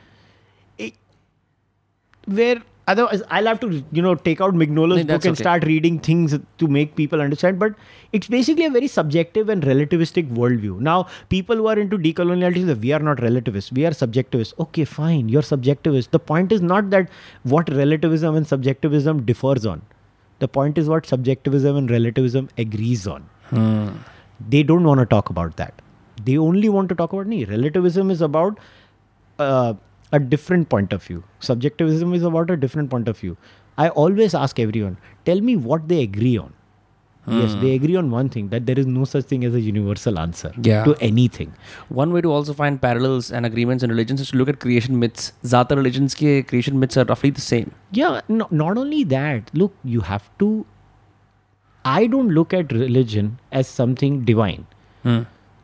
where 2.29 2.63
otherwise 2.87 3.23
I'll 3.31 3.47
have 3.47 3.61
to 3.61 3.85
you 3.93 4.03
know 4.03 4.15
take 4.15 4.41
out 4.41 4.55
Mignolo's 4.55 5.05
No, 5.05 5.15
book 5.15 5.25
and 5.25 5.35
okay. 5.37 5.43
start 5.43 5.65
reading 5.65 5.99
things 5.99 6.37
to 6.59 6.69
make 6.69 6.95
people 6.97 7.21
understand. 7.21 7.59
But 7.59 7.75
it's 8.13 8.29
basically 8.29 8.65
a 8.65 8.71
very 8.71 8.87
subjective 8.87 9.49
and 9.49 9.63
relativistic 9.63 10.31
worldview. 10.35 10.79
Now, 10.81 11.09
people 11.29 11.57
who 11.57 11.67
are 11.67 11.79
into 11.79 11.99
decoloniality 11.99 12.67
say 12.67 12.75
we 12.75 12.93
are 12.93 13.01
not 13.01 13.21
relativists, 13.21 13.73
we 13.73 13.85
are 13.87 13.91
subjectivists. 13.91 14.55
Okay, 14.59 14.85
fine, 14.85 15.29
you're 15.29 15.43
subjectivist. 15.43 16.11
The 16.11 16.19
point 16.19 16.53
is 16.53 16.63
not 16.63 16.91
that 16.91 17.11
what 17.43 17.69
relativism 17.71 18.37
and 18.37 18.47
subjectivism 18.47 19.25
differs 19.27 19.67
on. 19.67 19.83
The 20.39 20.49
point 20.49 20.79
is 20.79 20.89
what 20.89 21.05
subjectivism 21.05 21.77
and 21.77 21.91
relativism 21.91 22.49
agrees 22.57 23.07
on. 23.07 23.29
They 24.49 24.63
don't 24.63 24.85
want 24.85 25.01
to 25.01 25.07
talk 25.07 25.31
about 25.31 25.57
that. 25.57 25.83
They 26.25 26.39
only 26.39 26.69
want 26.69 26.89
to 26.91 26.95
talk 26.95 27.13
about 27.13 27.27
me. 27.27 27.45
Relativism 27.45 28.11
is 28.11 28.23
about 28.23 28.59
uh, 29.39 29.75
a 30.13 30.19
different 30.19 30.69
point 30.69 30.93
of 30.93 31.03
view. 31.03 31.25
Subjectivism 31.41 32.15
is 32.15 32.23
about 32.23 32.51
a 32.51 32.57
different 32.57 32.91
point 32.91 33.09
of 33.09 33.19
view. 33.19 33.37
I 33.77 33.89
always 33.91 34.35
ask 34.35 34.59
everyone, 34.59 34.97
tell 35.25 35.41
me 35.41 35.57
what 35.57 35.89
they 35.89 36.03
agree 36.03 36.39
on. 36.39 36.55
Yes, 37.31 37.53
hmm. 37.53 37.61
they 37.61 37.75
agree 37.75 37.95
on 37.95 38.11
one 38.11 38.31
thing 38.31 38.49
that 38.49 38.65
there 38.65 38.79
is 38.79 38.87
no 38.87 39.05
such 39.05 39.27
thing 39.27 39.45
as 39.45 39.55
a 39.55 39.61
universal 39.61 40.19
answer 40.19 40.51
Yeah. 40.63 40.85
to 40.85 40.95
anything. 40.99 41.53
One 41.91 42.13
way 42.13 42.23
to 42.23 42.33
also 42.33 42.55
find 42.55 42.81
parallels 42.81 43.31
and 43.31 43.45
agreements 43.45 43.85
in 43.85 43.91
religions 43.91 44.23
is 44.23 44.31
to 44.31 44.39
look 44.39 44.49
at 44.49 44.61
creation 44.61 44.99
myths. 44.99 45.33
Zata 45.45 45.77
religions 45.77 46.15
के 46.15 46.47
creation 46.49 46.81
myths 46.81 46.97
are 46.97 47.05
roughly 47.05 47.31
the 47.31 47.43
same. 47.43 47.75
Yeah, 47.93 48.23
no, 48.29 48.49
not 48.51 48.79
only 48.79 49.05
that, 49.05 49.51
look, 49.53 49.75
you 49.85 50.01
have 50.01 50.31
to. 50.39 50.65
I 51.85 52.07
don't 52.07 52.31
look 52.31 52.55
at 52.55 52.73
religion 52.73 53.39
as 53.53 53.67
something 53.69 54.25
divine. 54.25 54.67
Hmm. 55.03 55.21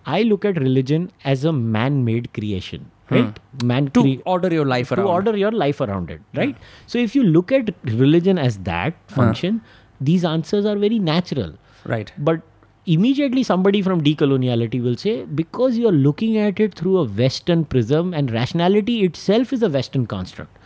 I 0.07 0.22
look 0.22 0.45
at 0.45 0.59
religion 0.59 1.11
as 1.24 1.45
a 1.45 1.53
man 1.53 2.05
made 2.05 2.32
creation, 2.34 2.90
Hmm. 3.09 3.15
right? 3.15 3.39
Man 3.63 3.91
To 3.91 4.03
cre- 4.03 4.23
order 4.25 4.53
your 4.53 4.65
life 4.65 4.89
to 4.89 4.95
around. 4.95 5.07
order 5.07 5.37
your 5.37 5.53
life 5.53 5.81
around 5.81 6.11
it, 6.11 6.21
hmm. 6.33 6.39
right? 6.39 6.57
So 6.87 6.99
if 6.99 7.15
you 7.15 7.23
look 7.23 7.53
at 7.53 7.75
religion 7.85 8.39
as 8.39 8.59
that 8.59 8.95
hmm. 9.09 9.15
function, 9.15 9.61
these 10.01 10.25
answers 10.25 10.65
are 10.65 10.77
very 10.77 10.99
natural. 10.99 11.55
Right. 11.85 12.13
But 12.19 12.43
immediately 12.87 13.43
somebody 13.43 13.81
from 13.83 14.03
decoloniality 14.03 14.83
will 14.83 14.97
say, 14.97 15.25
because 15.25 15.79
you're 15.79 15.93
looking 15.93 16.37
at 16.39 16.61
it 16.61 16.75
through 16.75 16.99
a 16.99 17.05
Western 17.05 17.65
prism 17.65 18.13
and 18.13 18.31
rationality 18.31 19.03
itself 19.05 19.53
is 19.53 19.63
a 19.63 19.69
Western 19.69 20.07
construct. 20.07 20.59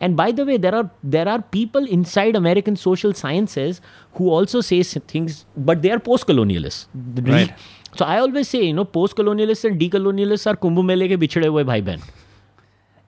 And 0.00 0.16
by 0.16 0.30
the 0.30 0.44
way, 0.44 0.56
there 0.58 0.74
are 0.76 0.88
there 1.02 1.28
are 1.28 1.42
people 1.42 1.84
inside 1.84 2.36
American 2.36 2.76
social 2.76 3.12
sciences 3.12 3.80
who 4.14 4.28
also 4.30 4.60
say 4.60 4.82
things, 4.84 5.44
but 5.56 5.82
they 5.82 5.90
are 5.90 5.98
post-colonialists. 5.98 6.86
Right. 7.30 7.52
So 7.98 8.04
I 8.04 8.18
always 8.20 8.48
say, 8.48 8.62
you 8.62 8.74
know, 8.74 8.84
post-colonialists 8.96 9.68
and 9.68 9.80
decolonialists 9.80 10.46
are 10.46 10.56
Kumbh 10.60 10.84
मेले 10.84 11.08
के 11.08 11.16
बिछड़े 11.16 11.46
हुए 11.46 11.64
भाई 11.64 11.82
बहन 11.82 12.00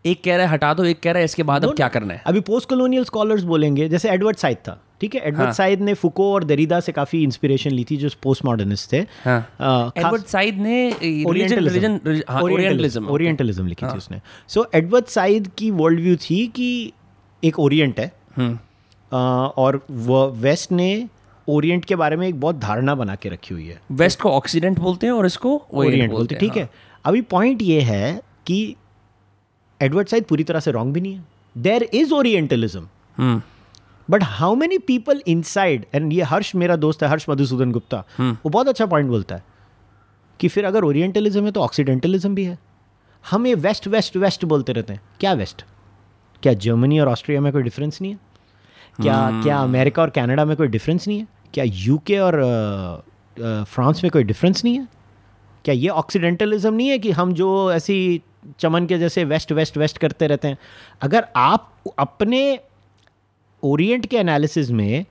एक 0.04 0.22
कह 0.24 0.36
रहा 0.36 0.46
है 0.46 0.52
हटा 0.52 0.72
दो 0.74 0.84
एक 0.84 1.00
कह 1.02 1.12
रहा 1.12 1.18
है 1.18 1.24
इसके 1.24 1.42
बाद 1.42 1.64
अब 1.64 1.74
क्या 1.76 1.88
करना 1.88 2.14
है? 2.14 2.22
अभी 2.26 2.40
पोस्ट 2.40 2.68
कॉलोनियल 2.68 3.04
स्कॉलर्स 3.04 3.42
बोलेंगे 3.44 3.88
जैसे 3.88 4.10
एडवर्ड 4.10 4.36
साइड 4.36 4.56
था 4.68 4.80
ठीक 5.00 5.14
है? 5.14 5.20
एडवर्ड 5.20 5.44
हाँ। 5.44 5.52
साइड 5.52 5.80
ने 5.80 5.94
फुको 5.94 6.32
और 6.34 6.44
दरिदा 6.44 6.78
से 6.80 6.92
काफ़ी 6.92 7.22
इंस्पिरेशन 7.22 7.70
ली 7.70 7.84
थी 7.90 7.96
जो 7.96 8.08
पोस्ट 8.22 8.44
मॉडर्निस्ट 8.44 8.92
थे। 8.92 9.00
हाँ। 9.24 9.92
एडवर्ड 9.98 10.24
साइड 10.26 10.58
ने 10.60 10.78
रिलीजन 11.02 11.58
रिलीजन 11.58 12.00
ओरिएंटलिज्म 12.42 13.06
ओरिएंटलिज्म 13.08 13.62
हाँ, 13.62 13.68
लिखी 13.68 13.86
थी 13.86 13.96
उसने। 13.96 14.20
सो 14.48 14.66
एडवर्ड 14.74 15.06
साइड 15.16 15.48
की 15.58 15.70
वर्ल्ड 15.82 16.00
व्यू 16.00 16.16
थी 16.24 16.46
कि 16.56 16.92
एक 17.42 17.58
ओरिएंट 17.58 18.00
है। 18.00 18.12
और 19.12 19.82
वेस्ट 19.90 20.72
ने 20.72 21.08
ओरिएंट 21.48 21.84
के 21.84 21.96
बारे 21.96 22.16
में 22.16 22.26
एक 22.28 22.40
बहुत 22.40 22.56
धारणा 22.56 22.94
बना 22.94 23.14
के 23.14 23.28
रखी 23.28 23.54
हुई 23.54 23.66
है। 23.66 23.80
वेस्ट 23.92 24.20
को 24.20 24.30
ऑक्सीडेंट 24.30 24.78
बोलते 24.78 25.06
हैं 25.06 25.12
और 25.12 25.26
इसको 25.26 25.56
ओरिएंट 25.72 26.10
बोलते 26.10 26.34
हैं 26.34 26.40
ठीक 26.40 26.56
है। 26.56 26.68
अभी 27.04 27.20
पॉइंट 27.22 27.62
ये 27.62 27.80
है 27.80 28.20
कि 28.46 28.76
एडवर्ड 29.80 30.08
साइड 30.08 30.24
पूरी 30.24 30.44
तरह 30.44 30.60
से 30.60 30.70
रॉन्ग 30.70 30.94
भी 30.94 31.00
नहीं 31.00 31.14
है। 31.14 31.24
There 31.56 31.82
is 31.82 32.12
orientalism 32.14 32.86
hmm. 33.16 33.42
But 34.08 34.22
how 34.24 34.54
many 34.54 34.78
people 34.78 35.22
in 35.26 35.42
Said 35.42 35.84
and 35.94 36.12
ये 36.12 36.22
हर्ष 36.22 36.54
मेरा 36.54 36.76
दोस्त 36.76 37.02
है 37.02 37.08
हर्ष 37.08 37.26
मधुसूदन 37.30 37.72
गुप्ता 37.72 38.04
hmm. 38.10 38.34
वो 38.34 38.48
बहुत 38.48 38.68
अच्छा 38.68 38.86
पॉइंट 38.86 39.08
बोलता 39.08 39.34
है 39.34 39.44
कि 40.40 40.48
फिर 40.48 40.64
अगर 40.64 40.84
ओरिएंटलिज्म 40.84 41.44
है 41.44 41.50
तो 41.50 41.60
ऑक्सीडेंटलिज्म 41.60 42.34
भी 42.34 42.44
है। 42.44 42.58
हम 43.24 43.46
ये 43.46 43.54
वेस्ट 43.56 43.88
वेस्ट 43.88 44.16
वेस्ट 44.16 44.44
बोलते 44.44 44.72
रहते 44.72 44.92
हैं। 44.92 45.00
क्या 45.20 45.32
वेस्ट 45.32 45.64
क्या 46.42 46.52
जर्मनी 46.54 46.98
और 47.00 47.08
ऑस्ट्रिया 47.08 47.40
में 47.40 47.52
कोई 47.52 47.62
डिफरेंस 47.62 48.00
नहीं 48.02 48.12
है? 48.12 48.18
क्या 49.02 49.30
hmm. 49.30 49.42
क्या 49.42 49.58
अमेरिका 49.58 50.02
और 50.02 50.10
कनाडा 50.10 50.44
में 50.44 50.56
कोई 50.56 50.68
डिफरेंस 50.68 51.08
नहीं 51.08 51.18
है? 51.18 51.26
क्या 51.54 51.64
यूके 51.66 52.18
और 52.18 52.34
अ, 52.34 52.42
अ, 53.42 53.64
फ्रांस 53.64 54.04
में 54.04 54.10
कोई 54.10 54.24
डिफरेंस 54.24 54.64
नहीं 54.64 54.78
है? 54.78 54.88
क्या 55.64 55.74
ये 55.74 55.88
ऑक्सीडेंटलिज्म 55.88 56.74
नहीं 56.74 56.88
है 56.88 56.98
कि 56.98 57.10
हम 57.10 57.32
जो 57.32 57.72
ऐसी 57.72 58.22
चमन 58.58 58.86
के 58.86 58.98
जैसे 58.98 59.24
वेस्ट 59.24 59.52
वेस्ट 59.52 59.76
वेस्ट 59.76 59.98
करते 59.98 60.26
रहते 60.26 60.48
हैं? 60.48 60.58
अगर 61.02 61.26
आप 61.36 61.74
अपने 61.98 62.60
ओरिएंट 63.62 64.06
के 64.06 64.16
एनालिसिस 64.16 64.70
में 64.70 65.04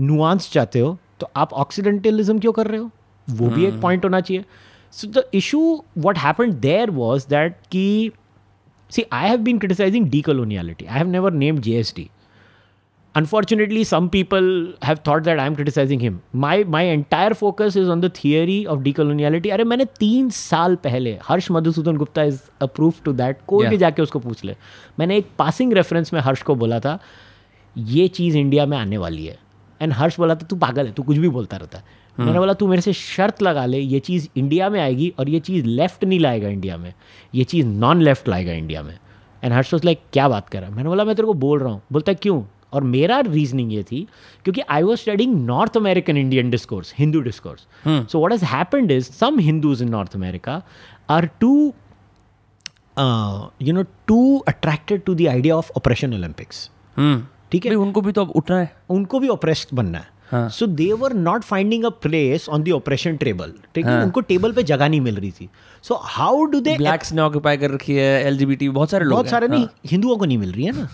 नुआंस 0.00 0.52
चाहते 0.52 0.78
हो 0.78 0.98
तो 1.20 1.30
आप 1.36 1.52
ऑक्सीडेंटलिज्म 1.52 2.38
क्यों 2.38 2.52
कर 2.52 2.66
रहे 2.66 2.80
हो? 2.80 2.90
वो 3.30 3.48
भी 3.48 3.64
एक 3.64 3.80
पॉइंट 3.80 4.04
होना 4.04 4.20
चाहिए। 4.20 4.44
So 4.92 5.08
the 5.08 5.24
issue 5.34 5.84
what 5.98 6.18
happen 6.18 6.52
there 6.52 6.90
was 6.90 7.28
that 7.28 7.56
कि 7.70 8.12
see 8.90 9.04
I 9.12 9.28
have 9.28 9.38
been 9.38 9.58
criticising 9.58 10.10
decoloniality 10.10 10.84
I 10.84 10.98
have 10.98 11.08
never 11.08 11.32
named 11.32 11.58
G 11.58 11.70
S 11.70 11.74
GST 11.74 12.10
unfortunately 13.14 13.82
some 13.84 14.08
people 14.08 14.48
have 14.88 14.98
thought 15.06 15.24
that 15.24 15.40
i'm 15.44 15.54
criticizing 15.56 16.02
him. 16.06 16.18
My 16.42 16.56
my 16.74 16.82
entire 16.90 17.34
focus 17.38 17.76
is 17.80 17.88
on 17.94 18.02
the 18.04 18.10
theory 18.18 18.58
of 18.74 18.82
decoloniality. 18.84 19.50
अरे 19.52 19.64
मैंने 19.64 19.84
तीन 20.00 20.28
साल 20.30 20.76
पहले 20.84 21.18
Harsh 21.28 21.50
Madhusudan 21.50 21.96
Gupta 21.96 22.22
is 22.22 22.40
approve 22.62 22.94
to 23.04 23.12
that 23.12 23.38
कोई 23.46 23.66
भी 23.66 23.76
जाके 23.76 24.02
उसको 24.02 24.18
पूछ 24.18 24.44
ले। 24.44 24.56
मैंने 24.98 25.16
एक 25.16 25.30
पासिंग 25.38 25.72
रेफरेंस 25.72 26.12
में 26.12 26.20
हर्ष 26.20 26.42
को 26.42 26.54
बोला 26.54 26.80
था 26.80 26.98
ये 27.76 28.06
चीज़ 28.08 28.36
इंडिया 28.38 28.66
में 28.66 28.76
आने 28.78 28.98
वाली 28.98 29.26
है. 29.26 29.38
एंड 29.82 29.92
हर्ष 29.92 30.18
बोला 30.18 30.34
था 30.34 30.46
तू 30.50 30.56
पागल 30.56 30.86
है 30.86 30.92
तू 30.92 31.02
कुछ 31.02 31.16
भी 31.16 31.28
बोलता 31.28 31.56
रहता 31.56 31.78
है. 31.78 31.84
मैंने 32.18 32.38
बोला 32.38 32.52
तू 32.52 32.66
मेरे 32.66 32.82
से 32.82 32.92
शर्त 32.92 33.42
लगा 33.42 33.66
ले 33.66 33.78
ये 33.78 34.00
चीज़ 34.00 34.28
इंडिया 34.36 34.68
में 34.70 34.80
आएगी 34.80 35.12
और 35.18 35.28
ये 35.28 35.40
चीज़ 35.40 35.66
लेफ़्ट 35.66 36.04
नहीं 36.04 36.20
लाएगा 36.20 36.48
इंडिया 36.48 36.76
में. 36.76 36.92
ये 37.34 37.44
चीज़ 37.44 37.66
नॉन 37.66 38.02
लेफ़्ट 38.02 38.28
लाएगा 38.28 38.52
इंडिया 38.52 38.82
में. 38.82 38.98
एंड 39.44 39.52
हर्ष 39.52 39.74
वाज 39.74 39.84
लाइक 39.84 40.00
क्या 40.12 40.28
बात 40.28 40.48
कर 40.48 40.60
रहा 40.60 40.68
है? 40.68 40.74
मैंने 40.76 40.88
बोला 40.88 41.04
मैं 41.04 41.16
तेरे 41.16 41.26
को 41.26 41.34
बोल 41.34 41.58
रहा 41.58 41.72
हूँ. 41.72 41.82
बोलता 41.92 42.12
है 42.12 42.18
क्यों? 42.22 42.42
और 42.72 42.84
मेरा 42.84 43.20
रीजनिंग 43.26 43.72
ये 43.72 43.82
थी 43.82 44.06
क्योंकि 44.44 44.60
I 44.60 44.82
was 44.82 45.00
studying 45.00 45.34
North 45.46 45.76
American 45.76 46.16
Indian 46.16 46.50
discourse 46.50 46.94
Hindu 46.98 47.20
discourse 47.20 47.66
so 47.86 48.18
what 48.18 48.32
has 48.32 48.44
happened 48.44 48.90
is 48.90 49.10
some 49.12 49.38
Hindus 49.38 49.82
in 49.82 49.88
North 49.88 50.16
America 50.16 50.62
are 51.10 51.26
to 51.40 51.52
you 53.62 53.72
know 53.72 53.82
too 54.06 54.38
attracted 54.48 55.02
to 55.04 55.14
the 55.14 55.26
idea 55.28 55.56
of 55.56 55.70
oppression 55.76 56.14
Olympics 56.14 56.70
ठीक 57.52 57.66
है? 57.66 57.74
उनको 57.74 58.00
भी 58.00 58.12
तो 58.12 58.20
अब 58.24 58.30
उठना 58.36 58.58
है। 58.58 58.72
उनको 58.90 59.18
भी 59.20 59.28
ऑपरेस्ड 59.28 59.68
बनना 59.76 59.98
है। 59.98 60.08
हाँ। 60.30 60.48
So 60.48 60.66
they 60.66 60.92
were 60.92 61.12
not 61.12 61.42
finding 61.42 61.84
a 61.84 61.88
place 62.02 62.48
on 62.48 62.62
the 62.62 62.70
oppression 62.72 63.16
table 63.16 63.52
ठीक 63.74 63.86
है? 63.86 64.02
उनको 64.02 64.20
टेबल 64.20 64.52
पे 64.52 64.62
जगह 64.62 64.88
नहीं 64.88 65.00
मिल 65.00 65.16
रही 65.16 65.30
थी। 65.30 65.48
So 65.84 65.98
how 66.02 66.44
do 66.52 66.60
they 66.60 66.76
blacks 66.76 67.12
ने 67.12 67.22
ऑक्यूपाई 67.22 67.56
कर 67.56 67.70
रखी 67.70 67.94
है 67.94 68.26
एलजीबीटी 68.26 68.68
बहुत 68.68 68.90
सारे 68.90 69.04
लोग 69.04 69.12
बहुत 69.12 69.28
सारे 69.28 69.48
नहीं 69.48 69.66
हिंदुओं 69.86 70.16
को 70.16 70.24
नहीं 70.24 70.38
मिल 70.38 70.52
रही 70.52 70.64
है 70.64 70.72
ना? 70.72 70.88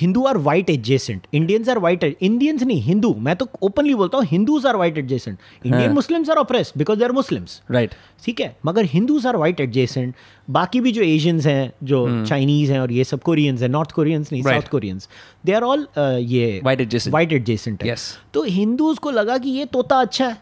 Hindu 0.00 0.24
are 0.24 0.36
white 0.38 0.70
adjacent 0.70 1.26
Indians 1.34 1.68
are 1.68 1.78
white 1.78 2.04
Indians 2.04 2.62
नहीं 2.62 2.80
हिंदू. 2.82 3.14
मैं 3.18 3.34
तो 3.36 3.48
ओपनली 3.62 3.94
बोलता 3.94 4.18
हूँ 4.18 4.26
Hindus 4.26 4.66
are 4.66 4.76
white 4.76 4.98
adjacent 4.98 5.38
Indian 5.66 5.92
Muslims 5.92 6.30
are 6.30 6.36
oppressed 6.36 6.72
because 6.76 6.98
they 6.98 7.04
are 7.04 7.12
Muslims 7.12 7.60
right 7.70 7.94
ठीक 8.24 8.40
है? 8.40 8.56
मगर 8.66 8.84
हिंदूज 8.84 9.26
आर 9.26 9.36
वाइट 9.36 9.60
एडजेसेंट 9.60 10.14
बाकी 10.50 10.80
भी 10.80 10.92
जो 10.92 11.02
एशियंस 11.02 11.46
हैं 11.46 11.72
जो 11.82 12.24
चाइनीज़ 12.24 12.72
हैं 12.72 12.80
और 12.80 12.92
ये 12.92 13.04
सब 13.04 13.22
कोरियंस 13.22 13.62
हैं 13.62 13.68
नॉर्थ 13.68 13.92
कोरियंस 13.92 14.32
नहीं. 14.32 14.42
South 14.42 14.68
Koreans 14.70 15.08
they 15.46 15.52
are 15.52 15.62
all 15.62 15.86
ये 15.98 16.60
White 16.66 16.80
adjacent. 16.80 17.12
White 17.12 17.32
adjacent 17.32 17.84
Yes. 17.84 18.00
तो 18.34 18.42
हिंदूज 18.42 18.98
को 18.98 19.10
लगा 19.10 19.38
कि 19.38 19.50
ये 19.50 19.64
तोता 19.64 20.00
अच्छा 20.00 20.26
है. 20.26 20.36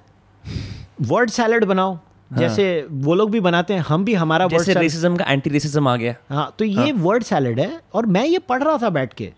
वर्ड 1.01 1.31
सैलड 1.31 1.65
बनाओ. 1.65 1.99
जैसे 2.31 2.87
वो 2.91 3.15
लोग 3.15 3.31
भी 3.31 3.41
बनाते 3.41 3.75
हैं 3.75 3.81
हम 3.81 4.05
भी 4.05 4.15
हमारा 4.15 4.47
वर्ड 4.47 4.71
हाँ। 4.71 4.83
रेसिज्म 4.83 5.17
का 5.17 5.25
एंटी 5.29 5.51
रेसिज्म 5.51 5.89
आ 5.89 5.97
गया। 5.97 6.15
हाँ 6.31 6.55
तो 6.59 6.65
ये 6.65 6.93
वर्ड 6.93 7.23
सैलड 7.23 7.61
है 7.61 7.81
और 7.95 8.07
मैं 8.07 8.25
ये 8.27 8.39
पढ़ 8.39 8.63
रहा 8.63 8.79
था 8.83 8.91
बैठ 8.91 9.15
के। 9.15 9.33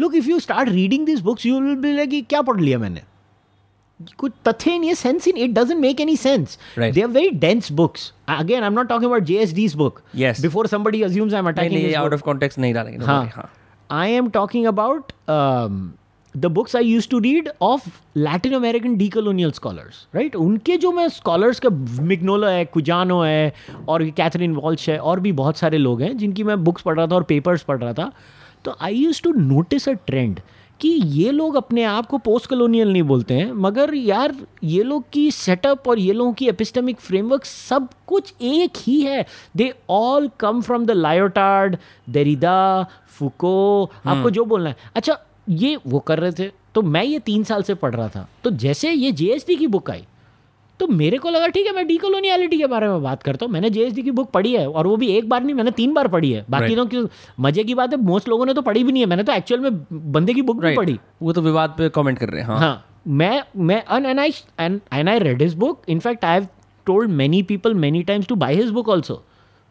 Look 0.00 0.14
if 0.14 0.28
you 0.28 0.38
start 0.40 0.68
reading 0.68 1.06
this 1.06 1.20
books 1.20 1.46
you 1.46 1.60
will 1.60 1.74
be 1.76 1.92
like 1.92 2.26
क्या 2.28 2.42
पढ़ 2.42 2.60
लिया 2.60 2.78
मैंने? 2.78 3.02
कुछ 4.18 4.32
तथ्य 4.48 4.70
ही 4.70 4.78
नहीं 4.78 4.88
है 4.88 4.94
sense 4.94 5.28
in 5.28 5.36
it 5.36 5.50
doesn't 5.50 5.80
make 5.80 6.00
any 6.00 6.16
sense 6.16 6.58
they 6.78 7.00
are 7.00 7.08
very 7.08 7.30
dense 7.30 7.72
books 7.72 8.12
again 8.28 8.60
I 8.60 8.66
am 8.66 8.72
not 8.72 8.88
talking 8.88 9.10
about 9.10 9.24
JSD's 9.24 9.74
book 9.74 10.00
Yes. 10.16 10.40
Before 10.42 10.66
somebody 10.66 11.02
assumes 11.02 11.34
I 11.34 11.38
am 11.38 11.48
attacking 11.48 11.94
out 11.94 12.14
of 12.14 12.22
context 12.22 12.58
नहीं 12.58 12.74
डालेंगे 12.74 13.04
हाँ. 13.06 13.50
I 13.90 14.06
am 14.18 14.28
talking 14.34 14.66
about 14.68 15.10
um, 16.36 16.46
books 16.46 16.76
I 16.76 16.84
use 16.84 17.08
to 17.08 17.18
read 17.18 17.50
of 17.62 17.88
Latin 18.16 18.52
American 18.52 18.74
American 18.74 19.02
decolonial 19.02 19.54
scholars, 19.58 20.16
right? 20.16 20.34
उनके 20.36 20.76
जो 20.76 20.92
मैं 20.92 21.08
scholars 21.08 21.60
का 21.60 21.68
Mignolo 22.02 22.48
है 22.48 22.64
Quijano 22.64 23.22
है 23.22 23.54
और 23.88 24.10
कैथरीन 24.10 24.54
वॉल्श 24.54 24.88
है 24.88 24.98
और 24.98 25.20
भी 25.20 25.32
बहुत 25.32 25.56
सारे 25.56 25.78
लोग 25.78 26.02
हैं 26.02 26.16
जिनकी 26.18 26.42
मैं 26.42 26.64
बुक्स 26.64 26.82
पढ़ 26.82 26.96
रहा 26.96 27.06
था 27.06 27.14
और 27.14 27.22
पेपर्स 27.22 27.62
पढ़ 27.62 27.78
रहा 27.78 27.92
था। 27.92 28.12
तो 28.64 28.76
I 28.80 28.94
use 28.94 29.22
to 29.22 29.32
notice 29.32 29.88
a 29.88 29.92
trend 29.92 30.40
कि 30.80 30.88
ये 30.88 31.30
लोग 31.30 31.54
अपने 31.54 31.84
आप 31.84 32.06
को 32.06 32.18
पोस्ट 32.18 32.46
कलोनियल 32.46 32.92
नहीं 32.92 33.02
बोलते 33.02 33.34
हैं 33.34 33.52
मगर 33.52 33.94
यार 33.94 34.34
ये 34.64 34.82
लोग 34.82 35.04
की 35.12 35.30
सेटअप 35.30 35.88
और 35.88 35.98
ये 35.98 36.12
लोगों 36.12 36.32
की 36.32 36.48
एपिस्टमिक 36.48 37.00
फ्रेमवर्क 37.00 37.44
सब 37.44 37.88
कुछ 38.06 38.34
एक 38.42 38.70
ही 38.78 39.00
है। 39.00 39.26
They 39.56 39.74
all 39.90 40.30
come 40.40 40.60
from 40.60 40.86
the 40.86 40.90
Lyotard 40.90 41.76
Derrida 42.10 42.86
Foucault 43.08 43.90
आपको 44.06 44.30
जो 44.30 44.44
बोलना 44.44 44.70
है। 44.70 44.76
अच्छा 44.94 45.18
ये 45.48 45.76
वो 45.86 45.98
कर 46.00 46.20
रहे 46.20 46.32
थे 46.32 46.50
तो 46.74 46.82
मैं 46.82 47.02
ये 47.04 47.18
तीन 47.20 47.44
साल 47.44 47.62
से 47.62 47.74
पढ़ 47.76 47.94
रहा 47.94 48.08
था। 48.08 48.28
तो 48.44 48.50
जैसे 48.52 48.90
ये 48.90 49.12
जेएसडी 49.12 49.56
की 49.56 49.66
बुक 49.68 49.90
आई 49.90 50.04
तो 50.80 50.86
मेरे 50.88 51.18
को 51.18 51.30
लगा 51.30 51.46
ठीक 51.48 51.66
है 51.66 51.72
मैं 51.72 51.86
डीकोलोनियलिटी 51.86 52.56
के 52.58 52.66
बारे 52.66 52.86
में 52.88 53.02
बात 53.02 53.22
करता 53.22 53.46
हूँ। 53.46 53.52
मैंने 53.52 53.70
जेएसडी 53.70 54.02
की 54.02 54.10
बुक 54.10 54.30
पढ़ी 54.30 54.52
है 54.52 54.66
और 54.68 54.86
वो 54.86 54.96
भी 54.96 55.08
एक 55.08 55.28
बार 55.28 55.42
नहीं 55.42 55.54
मैंने 55.54 55.70
तीन 55.70 55.92
बार 55.94 56.08
पढ़ी 56.08 56.30
है। 56.32 56.44
बाकी 56.50 56.74
Right. 56.74 56.94
लोग 56.94 57.10
मज़े 57.40 57.64
की 57.64 57.74
बात 57.74 57.92
है 57.92 57.98
मोस्ट 58.00 58.28
लोगों 58.28 58.46
ने 58.46 58.54
तो 58.54 58.62
पढ़ी 58.62 58.82
भी 58.84 58.92
नहीं 58.92 59.02
है। 59.02 59.08
मैंने 59.08 59.22
तो 59.22 59.32
एक्चुअल 59.32 59.60
में 59.60 60.12
बंदे 60.12 60.34
की 60.34 60.42
बुक 60.42 60.62
राइट 60.64 60.76
पढ़ी। 60.76 60.98
वो 61.22 61.32
तो 61.32 61.42
विवाद 61.42 61.74
पे 61.78 61.88
कमेंट 61.88 62.18
कर 62.18 62.28
रहे 62.28 62.40
हैं 62.40 62.48
हाँ। 62.48 62.58
हाँ 62.58 62.84
मैं 63.08 63.42
मैं 63.58 63.82
and 63.90 64.20
I 64.20 64.32
and 64.60 64.80
and 64.92 65.08
I 65.08 65.18
read 65.18 65.42
his 65.42 65.54
book 65.54 65.82
in fact 65.88 66.24
I 66.24 66.38
have 66.38 66.48
told 66.86 67.10
many 67.12 67.42
people 67.42 67.74
many 67.76 68.02
times 68.02 68.26
to 68.26 68.34
buy 68.36 68.56
his 68.56 68.70
book 68.70 68.88
also 68.88 69.22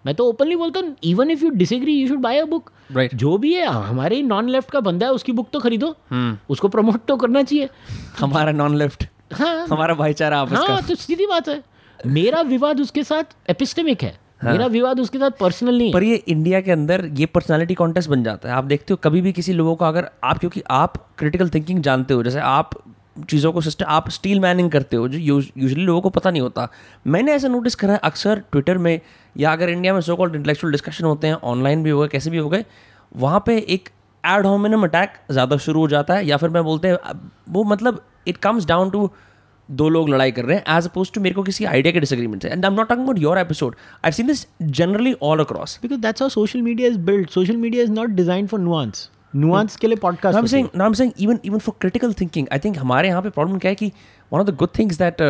मैं 0.06 0.14
तो 0.16 0.26
ओपनली 0.30 0.56
बोलता 0.56 0.80
हूँ 0.80 0.96
even 1.04 1.32
if 1.32 1.44
you 1.44 1.50
disagree 1.50 1.94
you 1.94 2.08
should 2.08 2.20
buy 2.20 2.40
a 2.40 2.46
book 2.46 2.72
Right. 2.94 3.14
जो 3.16 3.38
भी 3.38 3.54
है 3.54 3.66
हमारे 3.66 4.22
non 4.22 4.50
left 4.50 4.72
का 4.72 4.80
बंदा 4.80 5.06
है 5.06 5.12
उसकी 5.12 5.32
बुक 5.32 5.48
तो 5.54 5.60
खरीदो। 5.60 5.88
हम्म। 6.10 6.38
उसको 6.50 6.68
प्रमोट 6.68 7.06
तो 7.08 7.16
करना 7.18 7.44
चाहिए। 7.44 7.70
हमारा 8.20 8.52
नॉन 8.52 8.76
लेफ़्ट 8.76 9.08
हाँ। 9.34 9.66
हमारा 9.68 9.94
भाईचारा 9.94 10.40
आपस 10.40 10.54
हाँ 10.54 10.68
का 10.68 10.80
तो 10.88 10.96
सीधी 10.96 11.26
बात 11.26 11.48
है। 11.50 11.62
मेरा 12.00 12.42
विवाद 12.42 12.82
उसके 12.82 13.04
साथ 13.04 13.36
एपिस्टेमिक 13.50 14.04
है। 14.04 14.12
हाँ। 14.42 14.52
मेरा 14.52 14.66
विवाद 14.68 15.00
उसके 15.00 15.18
साथ 15.18 15.32
पर्सनल 15.40 15.78
नहीं 15.78 15.92
पर 15.94 16.04
ये 16.04 16.16
इंडिया 16.16 16.62
के 16.62 16.72
अंदर 16.72 17.06
ये 17.16 17.26
पर्सनालिटी 17.26 17.74
कॉन्टेस्ट 17.74 18.10
बन 18.10 18.24
जाता 18.24 18.50
है। 18.50 18.56
आप 18.56 18.64
देखते 18.64 18.94
हो 18.94 19.00
कभी 19.04 19.22
भी 19.22 19.32
किसी 19.34 19.54
लोगों 19.54 19.76
का 19.76 19.88
अगर 19.88 20.10
आप 20.24 20.40
क्योंकि 20.40 20.64
आप 20.72 20.98
क्रिटिकल 21.18 21.50
थिंकिंग 21.50 21.82
जानते 21.82 22.14
हो 22.14 22.24
जैसे 22.24 22.40
आप 22.40 22.70
चीज़ों 23.30 23.52
को 23.54 23.62
सिस्टम 23.62 23.86
आप 23.88 24.10
स्टील 24.10 24.40
मैनिंग 24.40 24.70
करते 24.72 24.98
हो, 24.98 25.08
जो 25.08 25.18
यूजली 25.18 25.84
लोगों 25.84 26.02
को 26.02 26.10
पता 26.10 26.32
नहीं 26.32 26.42
होता। 26.42 26.68
मैंने 27.08 27.34
ऐसा 27.34 27.48
नोटिस 27.48 27.76
करा 27.76 27.94
है, 27.94 28.00
अक्सर 28.04 28.40
ट्विटर 28.52 28.78
में 28.78 29.00
या 29.36 29.52
अगर 29.54 29.70
इंडिया 29.70 29.94
में 29.94 30.00
सो 30.02 30.16
कॉल्ड 30.16 30.36
इंटेलेक्चुअल 30.36 30.72
डिस्कशन 30.72 31.06
होते 31.06 31.28
हैं 31.28 31.36
ऑनलाइन 31.44 31.84
भी 31.84 31.90
हो 31.90 32.00
गए, 32.02 32.08
कैसे 32.08 32.30
भी 32.30 32.38
हो 32.38 32.50
गए, 32.50 32.66
वहाँ 33.16 33.44
पे 33.46 33.58
एक 33.58 33.90
एड 34.24 34.46
होमिनम 34.46 34.84
अटैक 34.84 35.14
ज़्यादा 35.32 35.58
शुरू 35.58 35.80
हो 35.80 35.88
जाता 35.88 36.14
है, 36.14 36.26
या 36.26 36.38
फिर 36.38 36.50
मैं 36.50 36.64
बोलते 36.64 36.88
हैं 36.88 36.98
वो 37.50 37.64
मतलब 37.64 38.02
इट 38.28 38.38
कम्स 38.38 38.66
डाउन 38.66 38.90
टू 38.90 39.10
दो 39.70 39.88
लोग 39.90 40.10
लड़ाई 40.10 40.32
कर 40.32 40.46
रहे 40.46 40.58
हैं 40.58 40.78
एज 40.78 40.88
अपोज 40.88 41.12
टू 41.14 41.22
मेरे 41.22 41.36
को 41.36 41.44
किसी 41.44 41.66
आइडिया 41.66 41.92
के 41.94 42.00
डिसएग्रीमेंट 42.00 42.46
है 42.46 42.52
and 42.52 42.66
I 42.66 42.72
am 42.72 42.78
not 42.78 42.90
talking 42.90 43.06
about 43.06 43.20
your 43.20 43.38
episode 43.38 43.76
I 44.06 44.12
seen 44.12 44.28
this 44.28 44.46
generally 44.62 45.16
all 45.24 45.40
across 45.40 45.80
because 45.82 46.02
that's 46.02 46.24
how 46.24 46.28
social 46.34 46.64
media 46.64 46.90
is 46.92 46.98
built. 47.10 47.30
Social 47.36 47.60
media 47.60 47.84
is 47.84 47.94
not 47.98 48.16
designed 48.18 48.50
for 48.54 48.60
nuance. 48.64 49.04
नुआंस 49.36 49.76
के 49.76 49.88
लिए 49.88 49.98
podcast 49.98 50.36
I 50.36 50.42
am 50.42 50.94
saying 50.94 51.12
I 51.12 51.24
even 51.24 51.40
even 51.46 51.60
for 51.60 51.76
critical 51.82 52.14
thinking 52.14 52.48
I 52.52 52.60
think 52.60 52.78
हमारे 52.78 53.08
यहाँ 53.08 53.22
पे 53.22 53.30
problem 53.30 53.58
क्या 53.58 53.70
है 53.72 53.76
कि 53.76 53.92
one 54.32 54.40
of 54.40 54.48
the 54.48 54.56
good 54.56 54.70
things 54.80 54.98
that 55.00 55.22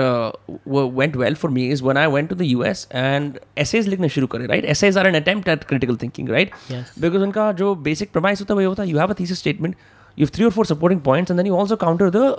went 0.67 1.15
well 1.15 1.35
for 1.35 1.51
me 1.51 1.67
is 1.67 1.83
one 1.83 1.97
I 1.97 2.07
went 2.07 2.29
to 2.29 2.35
the 2.35 2.41
US 2.41 2.87
and 2.93 3.39
essays 3.75 3.87
लिखना 3.87 4.07
शुरू 4.07 4.27
करें 4.27 4.47
right 4.47 4.65
essays 4.83 4.97
are 4.97 5.07
an 5.07 5.15
attempt 5.15 5.47
at 5.47 5.63
critical 5.63 5.97
thinking 6.03 6.29
right 6.29 6.51
because 6.71 7.23
उनका 7.23 7.51
जो 7.53 7.73
बेसिक 7.83 8.11
प्रमाइस 8.11 8.41
होता 8.41 8.53
है 8.53 8.59
वो 8.59 8.69
होता 8.69 8.83
है 8.83 8.89
you 8.89 8.99
have 8.99 9.09
a 9.09 9.19
thesis 9.19 9.39
statement 9.39 9.75
you 10.17 10.27
three 10.27 10.45
और 10.45 10.51
four 10.51 10.65
supporting 10.65 11.01
points 11.01 11.31
and 11.31 11.39
then 11.39 11.47
you 11.47 11.55
also 11.55 11.75
counter 11.75 12.09
the 12.09 12.35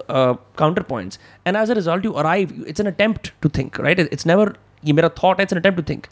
counter 0.58 0.82
points 0.90 1.18
and 1.46 1.56
as 1.56 1.70
a 1.70 1.74
result 1.74 2.04
you 2.04 2.12
arrive 2.12 2.64
it's 2.68 2.80
an 2.80 2.86
attempt 2.86 3.32
to 3.42 3.48
think 3.58 3.80
right 3.80 4.00
it's 4.00 4.26
never 4.26 4.54
ये 4.84 4.92
मेरा 4.92 5.08
thought 5.22 5.38
है 5.38 5.42
it's 5.42 5.52
an 5.52 5.58
attempt 5.58 5.80
to 5.80 5.92
think 5.92 6.06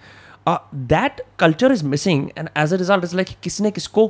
that 0.92 1.20
culture 1.38 1.72
is 1.72 1.84
missing 1.86 2.28
and 2.38 2.48
as 2.57 2.72
a 2.72 2.76
result 2.76 3.05
is 3.05 3.16
like 3.16 3.28
किसने 3.42 3.70
किसको 3.70 4.07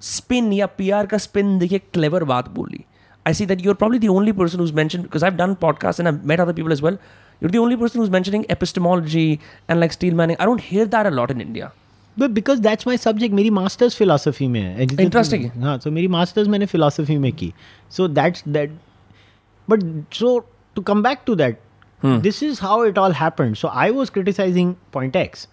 spin 0.00 0.52
या 0.52 0.66
P 0.66 0.90
R 0.90 1.06
का 1.06 1.18
spin 1.18 1.58
देखिए 1.58 1.78
clever 1.78 2.24
बात 2.24 2.48
बोली। 2.48 2.84
I 3.26 3.34
see 3.34 3.46
that 3.46 3.66
you 3.66 3.74
probably 3.74 3.98
the 3.98 4.08
only 4.08 4.32
person 4.32 4.58
whose 4.58 4.72
मैं 4.72 4.88
done 5.36 5.54
podcast 5.54 6.00
and 6.00 6.20
met 6.24 6.40
other 6.40 6.52
people 6.52 6.72
is 6.72 6.82
well 6.82 6.98
you're 7.42 7.50
the 7.50 7.58
only 7.58 7.76
person 7.76 7.98
whose 7.98 8.10
मैं 8.10 8.44
epistemology 8.50 9.40
and 9.70 9.80
like 9.80 9.92
steel 9.92 10.14
manning 10.14 10.38
I 10.40 10.46
don't 10.46 10.60
hear 10.64 10.86
that 10.86 11.30
a 11.30 11.32
in 11.32 11.40
India 11.40 11.72
but 12.18 12.30
because 12.30 12.60
that's 12.60 12.86
my 12.86 12.96
subject 12.96 13.34
मेरी 13.34 13.50
masters 13.50 13.96
philosophy 13.96 14.46
में 14.46 14.60
है 14.60 14.82
interesting 14.82 15.62
हाँ 15.62 15.78
so 15.78 15.90
मेरी 15.90 16.08
masters 16.08 16.48
मैंने 16.48 16.66
philosophy 16.66 17.16
में 17.16 17.32
की। 17.32 17.54
So 17.90 18.08
that's 18.08 18.44
that 18.48 18.72
but 19.70 20.04
so 20.14 20.50
to 20.74 20.82
come 20.82 21.02
back 21.02 21.18
to 21.26 21.34
that 21.34 21.60
this 22.06 22.42
is 22.42 22.58
how 22.62 22.84
it 22.84 22.98
all 22.98 23.12
happen 23.12 23.54
so 23.54 23.68
I 23.68 23.90
was 23.90 24.10
criticising 24.10 24.74
point 24.92 25.16
X 25.16 25.48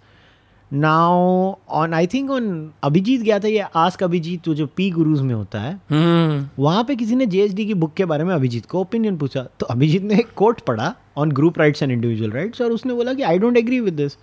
now 0.71 1.55
on 1.69 1.93
I 1.93 2.07
think 2.07 2.31
on 2.31 2.71
Abhijit 2.83 3.21
गया 3.21 3.39
था 3.39 3.47
ये 3.47 3.65
ask 3.75 4.03
Abhijit 4.03 4.49
जो 4.49 4.67
P 4.67 4.89
gurus 4.91 5.21
में 5.21 5.33
होता 5.33 5.59
है 5.59 5.73
Hmm. 5.91 6.59
वहाँ 6.59 6.83
पे 6.83 6.95
किसी 6.95 7.15
ने 7.15 7.25
जेएसडी 7.25 7.65
की 7.65 7.73
बुक 7.73 7.93
के 7.93 8.05
बारे 8.05 8.23
में 8.23 8.33
अभिजीत 8.35 8.65
को 8.65 8.79
ओपिनियन 8.79 9.17
पूछा। 9.17 9.41
तो 9.59 9.65
अभिजीत 9.65 10.03
ने 10.03 10.15
एक 10.15 10.33
कोर्ट 10.35 10.61
पढ़ा 10.61 10.93
on 11.17 11.31
group 11.31 11.59
rights 11.59 11.83
and 11.83 11.91
individual 11.91 12.31
rights 12.31 12.61
और 12.61 12.71
उसने 12.71 12.93
बोला 12.93 13.13
कि 13.13 13.23
I 13.23 13.37
don't 13.37 13.57
agree 13.57 13.79
with 13.79 13.93
this 13.93 14.17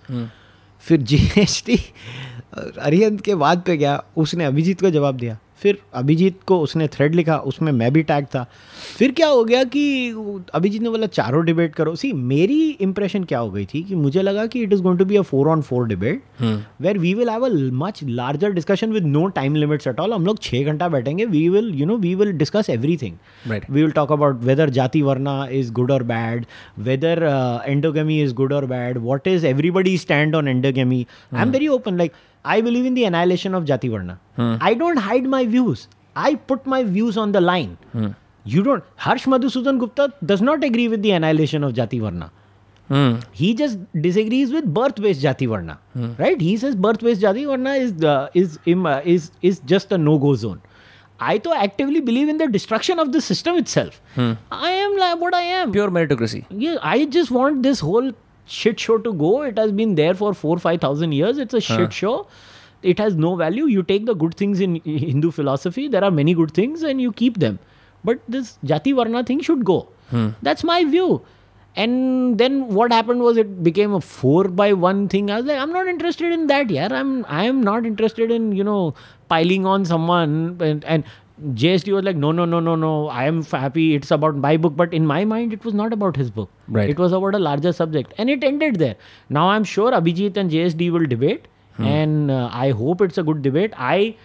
फिर 0.82 1.02
जीएसटी 1.02 1.78
अरिहंत 2.56 3.20
के 3.20 3.34
बाद 3.34 3.62
पे 3.66 3.76
गया 3.76 4.02
उसने 4.16 4.44
अभिजीत 4.44 4.80
को 4.80 4.90
जवाब 4.90 5.16
दिया। 5.16 5.38
फिर 5.62 5.78
अभिजीत 5.94 6.38
को 6.46 6.58
उसने 6.60 6.88
थ्रेड 6.88 7.14
लिखा 7.14 7.36
उसमें 7.52 7.70
मैं 7.72 7.92
भी 7.92 8.02
टैग 8.02 8.24
था। 8.34 8.46
फिर 8.98 9.12
क्या 9.12 9.28
हो 9.28 9.44
गया 9.44 9.62
कि 9.74 9.84
अभिजीत 10.54 10.82
ने 10.82 10.90
बोला 10.90 11.06
चारों 11.06 11.44
डिबेट 11.44 11.74
करो। 11.74 11.94
सी 11.96 12.12
मेरी 12.12 12.58
इंप्रेशन 12.80 13.24
क्या 13.24 13.38
हो 13.38 13.50
गई 13.50 13.64
थी 13.74 13.82
कि 13.82 13.94
मुझे 13.94 14.22
लगा 14.22 14.46
कि 14.46 14.62
it 14.62 14.72
is 14.72 14.82
going 14.82 14.98
to 14.98 15.04
be 15.04 15.16
a 15.16 15.22
four 15.32 15.48
on 15.48 15.62
four 15.62 15.86
debate 15.88 16.22
where 16.80 16.98
we 16.98 17.14
will 17.14 17.30
have 17.30 17.46
a 17.46 17.50
much 17.84 18.00
larger 18.04 18.52
discussion 18.52 18.92
with 18.92 19.06
no 19.06 19.26
time 19.40 19.54
limits 19.54 19.86
at 19.86 20.00
all 20.00 20.12
हम 20.12 20.26
लोग 20.26 20.42
छः 20.42 20.64
घंटा 20.64 20.88
बैठेंगे। 20.88 21.26
We 21.26 21.48
will 21.48 21.72
you 21.74 21.86
know 21.86 21.96
we 21.98 22.14
will 22.14 22.32
discuss 22.44 22.70
everything 22.70 23.16
Right. 23.50 23.64
we 23.74 23.82
will 23.82 23.92
talk 23.96 24.10
about 24.14 24.42
whether 24.46 24.64
jati 24.76 25.00
varna 25.04 25.34
is 25.58 25.68
good 25.76 25.92
or 25.94 25.98
bad 26.08 26.42
whether 26.88 27.12
uh, 27.28 27.60
endogamy 27.74 28.16
is 28.24 28.34
good 28.40 28.52
or 28.56 28.60
bad 28.72 28.98
what 29.04 29.28
is 29.32 29.46
everybody's 29.50 30.02
stand 30.06 30.36
on 30.38 30.50
endogamy 30.52 30.98
i'm 31.42 31.54
very 31.54 31.70
open 31.76 32.02
like 32.02 32.18
i 32.44 32.60
believe 32.60 32.86
in 32.86 32.94
the 32.94 33.04
annihilation 33.04 33.54
of 33.54 33.64
jati 33.64 33.90
varna. 33.90 34.18
I 34.68 34.74
don't 34.74 34.96
hide 34.98 35.26
my 35.26 35.44
views. 35.46 35.86
I 36.16 36.34
put 36.34 36.66
my 36.66 36.82
views 36.82 37.16
on 37.16 37.32
the 37.32 37.40
line. 37.40 37.76
You 38.44 38.62
don't 38.62 38.84
harsh 38.96 39.26
madhusudan 39.26 39.78
gupta 39.78 40.12
does 40.24 40.40
not 40.42 40.64
agree 40.64 40.88
with 40.88 41.02
the 41.02 41.10
annihilation 41.12 41.62
of 41.64 41.74
jati 41.74 42.00
varna. 42.00 42.30
Hmm. 42.92 43.10
he 43.40 43.48
just 43.58 43.78
disagrees 44.04 44.52
with 44.52 44.64
birth-based 44.76 45.20
jati 45.24 45.46
varna 45.50 45.78
right? 46.18 46.40
He 46.40 46.56
says 46.62 46.74
birth-based 46.86 47.20
jati 47.24 47.44
varna 47.50 47.74
is 47.82 48.02
uh, 48.12 48.28
is 48.34 48.58
im- 48.72 48.86
uh, 48.86 49.00
is 49.04 49.30
is 49.50 49.60
just 49.74 49.92
a 49.92 49.98
no-go 49.98 50.32
zone. 50.34 50.60
I 51.20 51.36
to 51.44 51.52
actively 51.66 52.00
believe 52.00 52.28
in 52.32 52.38
the 52.38 52.48
destruction 52.56 52.98
of 52.98 53.12
the 53.12 53.20
system 53.20 53.56
itself. 53.62 54.00
I 54.16 54.70
am 54.70 54.96
like 55.04 55.20
what 55.26 55.34
i 55.34 55.42
am. 55.60 55.70
Pure 55.76 55.90
meritocracy. 55.98 56.42
yeah 56.66 56.78
i 56.94 57.04
just 57.18 57.30
want 57.38 57.62
this 57.68 57.84
whole 57.90 58.10
shit 58.46 58.80
show 58.80 58.98
to 58.98 59.12
go. 59.12 59.42
It 59.42 59.58
has 59.58 59.72
been 59.72 59.94
there 59.94 60.14
for 60.14 60.34
4 60.34 60.58
5000 60.58 61.12
years. 61.12 61.38
It's 61.38 61.54
a 61.54 61.60
shit 61.60 61.92
show. 61.92 62.26
It 62.82 62.98
has 62.98 63.14
no 63.14 63.36
value. 63.36 63.66
You 63.66 63.82
take 63.82 64.06
the 64.06 64.14
good 64.14 64.34
things 64.34 64.60
in 64.60 64.76
hindu 64.84 65.30
philosophy. 65.30 65.88
There 65.88 66.02
are 66.02 66.10
many 66.10 66.34
good 66.34 66.52
things 66.52 66.82
and 66.82 67.00
you 67.00 67.12
keep 67.12 67.38
them. 67.38 67.58
But 68.04 68.20
this 68.28 68.58
jati 68.64 68.94
varna 68.94 69.22
thing 69.24 69.40
should 69.40 69.64
go. 69.64 69.88
Hmm. 70.10 70.30
That's 70.42 70.64
my 70.64 70.84
view. 70.84 71.22
And 71.76 72.38
then 72.38 72.68
what 72.74 72.90
happened 72.92 73.20
was 73.20 73.36
it 73.36 73.62
became 73.62 73.92
a 73.92 74.00
four 74.00 74.44
by 74.44 74.72
one 74.72 75.08
thing. 75.08 75.30
I 75.30 75.36
was 75.36 75.44
like 75.44 75.58
i'm 75.58 75.72
not 75.72 75.86
interested 75.86 76.32
in 76.32 76.46
that 76.48 76.68
yeah 76.68 76.88
i'm 76.90 77.24
i 77.26 77.44
am 77.44 77.62
not 77.62 77.86
interested 77.86 78.30
in 78.30 78.50
you 78.52 78.64
know 78.64 78.94
piling 79.28 79.66
on 79.66 79.84
someone 79.84 80.56
and, 80.60 80.84
and 80.84 81.04
JSD 81.40 81.92
was 81.92 82.04
like, 82.04 82.16
no, 82.16 82.32
no, 82.32 82.44
no, 82.44 82.60
no, 82.60 82.74
no. 82.76 83.08
I 83.08 83.24
am 83.24 83.38
f- 83.40 83.50
happy. 83.50 83.94
It's 83.94 84.10
about 84.10 84.36
my 84.36 84.56
book. 84.56 84.76
But 84.76 84.92
in 84.92 85.06
my 85.06 85.24
mind, 85.24 85.52
it 85.52 85.64
was 85.64 85.74
not 85.74 85.92
about 85.92 86.16
his 86.16 86.30
book. 86.30 86.50
Right. 86.68 86.90
It 86.90 86.98
was 86.98 87.12
about 87.12 87.34
a 87.34 87.38
larger 87.38 87.72
subject, 87.72 88.12
and 88.18 88.28
it 88.30 88.44
ended 88.44 88.76
there. 88.76 88.96
Now 89.28 89.48
I'm 89.48 89.64
sure 89.64 89.92
Abhijit 89.92 90.36
and 90.36 90.50
JSD 90.50 90.90
will 90.92 91.06
debate, 91.06 91.46
and 91.78 92.30
uh, 92.30 92.50
I 92.52 92.70
hope 92.72 93.00
it's 93.00 93.16
a 93.16 93.22
good 93.22 93.40
debate. 93.42 93.72
I 93.76 94.16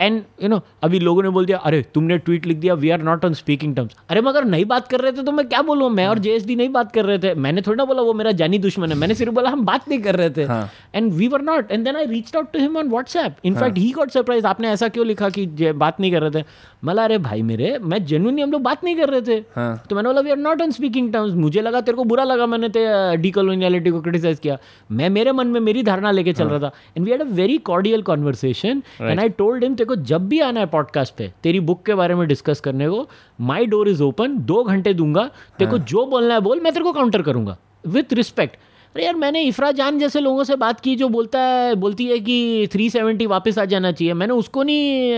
and 0.00 0.22
you 0.42 0.48
know 0.48 0.60
अभी 0.82 0.98
लोगों 1.00 1.22
ने 1.22 1.28
बोल 1.28 1.46
दिया 1.46 1.58
अरे 1.58 1.82
तुमने 1.94 2.18
tweet 2.18 2.46
लिख 2.46 2.56
दिया 2.58 2.74
we 2.74 2.90
are 2.90 3.02
not 3.02 3.24
on 3.24 3.34
speaking 3.34 3.74
terms 3.76 3.96
अरे 4.10 4.20
मगर 4.20 4.44
नहीं 4.44 4.64
बात 4.64 4.88
कर 4.88 5.00
रहे 5.00 5.12
थे 5.12 5.22
तो 5.22 5.32
मैं 5.32 5.46
क्या 5.48 5.62
बोलूँ? 5.62 5.88
मैं 5.90 6.06
और 6.06 6.18
जेएसडी 6.18 6.56
नहीं 6.56 6.68
बात 6.72 6.92
कर 6.92 7.04
रहे 7.04 7.18
थे। 7.18 7.34
मैंने 7.36 7.62
थोड़ी 7.62 7.84
बोला 7.84 8.02
वो 8.02 8.12
मेरा 8.14 8.32
जानी 8.32 8.58
दुश्मन 8.58 8.88
है। 8.88 8.96
मैंने 8.98 9.14
सिर्फ़ 9.14 9.34
बोला 9.34 9.50
हम 9.50 9.64
बात 9.64 9.88
नहीं 9.88 9.98
कर 10.02 10.16
रहे 10.16 10.30
थे। 10.30 10.44
हाँ. 10.44 10.70
And 10.94 11.12
we 11.12 11.28
were 11.28 11.42
not 11.42 11.72
and 11.72 11.84
then 11.84 11.96
I 11.96 12.06
reach 12.06 12.34
out 12.36 12.52
to 12.52 12.58
him 12.58 12.76
on 12.76 12.88
WhatsApp 12.88 13.36
in fact 13.44 13.78
he. 13.78 13.90
Got 13.92 14.10
surprise 14.10 14.46
आपने 14.46 14.68
ऐसा 14.70 14.88
क्यों 14.88 15.06
लिखा 15.06 15.28
कि 15.30 15.72
बात 15.74 16.00
नहीं 16.00 16.12
कर 16.12 16.22
रहे 16.22 16.40
थे? 16.40 16.44
मला 16.84 17.04
अरे 17.04 17.18
भाई 17.18 17.42
मेरे 17.42 17.76
मैं 17.80 18.04
जेन्युइनली 18.04 18.42
हम 18.42 18.50
लोग 18.52 18.62
बात 18.62 18.84
नहीं 18.84 18.96
कर 18.96 19.08
रहे 19.08 19.22
थे। 19.22 19.36
हाँ. 19.56 19.82
तो 19.90 19.96
मैंने 19.96 20.08
बोला 20.08 20.20
we 20.20 20.30
are 20.30 20.36
not 20.38 20.62
on 20.62 20.70
speaking 20.70 21.12
terms 21.12 21.34
मुझे 21.36 21.60
लगा 21.60 21.80
तेरे 21.80 21.96
को 21.96 22.04
बुरा 22.04 22.24
लगा 22.24 22.46
मैंने 22.46 22.68
ते 22.68 23.16
डी 23.16 23.30
को 23.30 24.00
क्रिटिसाइज 24.00 24.38
किया। 24.38 24.58
मैं 24.90 25.08
मेरे 25.10 25.32
मन 25.32 25.46
में 25.46 25.60
मेरी 25.60 25.82
धारणा 25.82 26.10
लेके 26.10 26.32
चल 26.32 26.48
रहा 26.48 26.58
था। 26.58 26.72
And 26.96 27.04
we 27.06 27.12
had 27.12 27.20
a 27.20 27.24
very 27.34 27.58
cordial 27.66 28.02
conversation 28.02 28.82
and 29.00 29.20
I 29.20 29.28
told 29.38 29.64
him 29.64 29.74
तेरे 29.74 29.88
को 29.90 29.96
जब 29.96 30.28
भी 30.28 30.40
आना 30.40 30.60
है 30.60 30.66
पॉडकास्ट 30.66 31.14
पे 31.14 31.32
तेरी 31.42 31.60
बुक 31.60 31.86
के 31.86 31.94
बारे 31.94 32.14
में 32.14 32.28
डिस्कस 32.28 32.60
करने 32.60 32.88
को 32.88 33.08
माई 33.40 33.66
डोर 33.66 33.88
इज़ 33.88 34.02
ओपन 34.02 34.38
दो 34.38 34.62
घंटे 34.62 34.94
दूँगा 34.94 35.30
तेरे 35.58 35.70
को 35.70 35.78
जो 35.78 36.06
बोलना 36.06 36.34
है 36.34 36.40
बोल 36.40 36.60
मैं 36.60 36.72
तेरे 36.72 36.84
को 36.84 36.92
काउंटर 36.92 37.22
करूँगा 37.22 37.58
विथ 37.86 38.12
रिस्पेक्ट 38.12 38.56
अरे 38.94 39.04
यार 39.04 39.14
मैंने 39.14 39.42
इफ्रा 39.42 39.70
जान 39.70 39.98
जैसे 39.98 40.20
लोगों 40.20 40.44
से 40.44 40.56
बात 40.56 40.80
की 40.80 40.94
जो 40.96 41.08
बोलता 41.08 41.40
है 41.40 41.74
बोलती 41.74 42.04
है 42.04 42.18
कि 42.18 42.68
थ्री 42.72 42.90
सेवेंटी 42.90 43.26
वापस 43.26 43.58
आ 43.58 43.64
जाना 43.64 43.92
चाहिए 43.92 44.14
मैंने 44.14 44.32
उसको 44.32 44.62
नहीं 44.62 45.12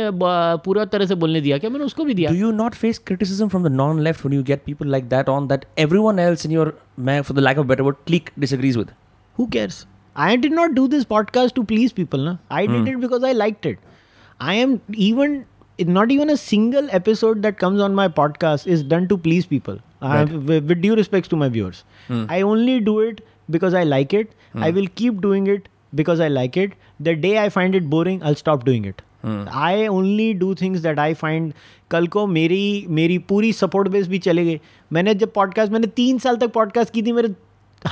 पूरा 0.64 0.84
तरह 0.84 1.06
से 1.06 1.14
बोलने 1.14 1.40
दिया 1.40 1.58
क्या? 1.58 1.70
मैंने 1.70 1.84
उसको 1.84 2.04
भी 2.04 2.14
दिया। 2.14 2.30
Do 2.30 2.36
you 2.36 2.50
not 2.50 2.74
face 2.74 2.98
criticism 2.98 3.48
from 3.48 3.64
the 3.64 3.66
non 3.66 4.00
left 4.00 4.32
you 4.32 4.42
get 4.42 4.62
people 4.64 4.88
like 4.88 5.04
that 5.04 5.28
on 5.28 5.48
that 5.48 5.64
every 5.78 5.98
one 5.98 6.18
else 6.18 6.46
in 6.46 6.52
your 6.52 6.78
my 6.98 7.20
for 7.20 7.36
the 7.36 7.40
lack 7.40 7.58
of 7.58 7.66
better 7.66 7.90
clique 7.90 8.30
disagrees 8.38 8.76
with 8.76 8.90
who 9.38 9.46
cares 9.46 9.86
I 10.16 10.36
did 10.36 10.54
not 10.54 10.70
do 10.70 10.88
this 10.88 11.04
podcast 11.04 11.54
to 11.54 11.62
please 11.62 11.92
people 11.96 12.20
ना 12.20 12.38
I 12.52 12.66
did 12.66 12.88
it 12.88 12.96
because 12.96 13.24
I 13.24 13.32
like 13.32 13.56
it 13.66 13.78
I 14.42 14.56
am 14.56 14.78
even 14.98 15.42
not 15.80 16.10
even 16.10 16.28
a 16.28 16.34
single 16.34 16.88
episode 16.94 17.38
that 17.38 17.56
comes 17.56 17.80
on 17.80 17.94
my 17.94 18.08
podcast 18.08 18.68
is 18.68 18.84
done 18.86 19.06
to 19.06 19.16
please 19.16 19.46
people 19.50 19.80
with 20.48 20.72
due 20.72 20.94
respect 20.94 21.30
to 21.30 21.36
my 21.36 21.48
viewers 21.48 21.84
I 22.30 22.42
only 22.42 22.78
do 22.80 23.02
it 23.02 23.20
because 23.50 23.76
I 23.76 23.84
like 23.84 24.14
it 24.14 24.28
I 24.58 24.72
will 24.72 24.86
keep 24.86 25.14
doing 25.14 25.48
it 25.48 25.68
because 25.94 26.22
I 26.22 26.28
like 26.28 26.58
it 26.58 26.74
the 27.02 27.08
day 27.08 27.34
I 27.36 27.48
find 27.48 27.74
it 27.74 27.82
boring 27.82 28.22
I 28.22 28.34
stop 28.34 28.64
doing 28.64 28.86
it 28.86 29.02
I 29.52 29.86
only 29.86 30.34
do 30.34 30.54
things 30.54 30.80
that 30.80 30.98
I 30.98 31.14
find 31.14 31.52
कल 31.90 32.06
को 32.06 32.26
मेरी 32.26 32.86
मेरी 32.88 33.18
पूरी 33.18 33.52
support 33.52 33.88
base 33.88 34.08
भी 34.08 34.18
चले 34.18 34.44
गई 34.44 34.60
मैंने 34.92 35.14
जब 35.14 35.32
पॉडकास्ट 35.32 35.72
मैंने 35.72 35.86
तीन 35.86 36.18
साल 36.18 36.36
तक 36.36 36.52
पॉडकास्ट 36.52 36.92
की 36.92 37.02
थी 37.02 37.12
मेरे 37.12 37.34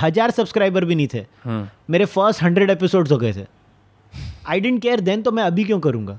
हज़ार 0.02 0.30
सब्सक्राइबर 0.30 0.84
भी 0.84 0.94
नहीं 0.94 1.08
थे। 1.14 1.20
hmm. 1.20 1.64
मेरे 1.90 2.04
फ़र्स्ट 2.04 2.42
हंड्रेड 2.42 2.70
एपिसोड 2.70 3.08
हो 3.08 3.18
गए 3.18 3.32
थे। 3.32 3.59
आई 4.50 4.60
डेंट 4.60 4.80
केयर 4.82 5.00
देन 5.00 5.22
तो 5.22 5.32
मैं 5.32 5.42
अभी 5.42 5.64
क्यों 5.64 5.78
करूँगा? 5.80 6.18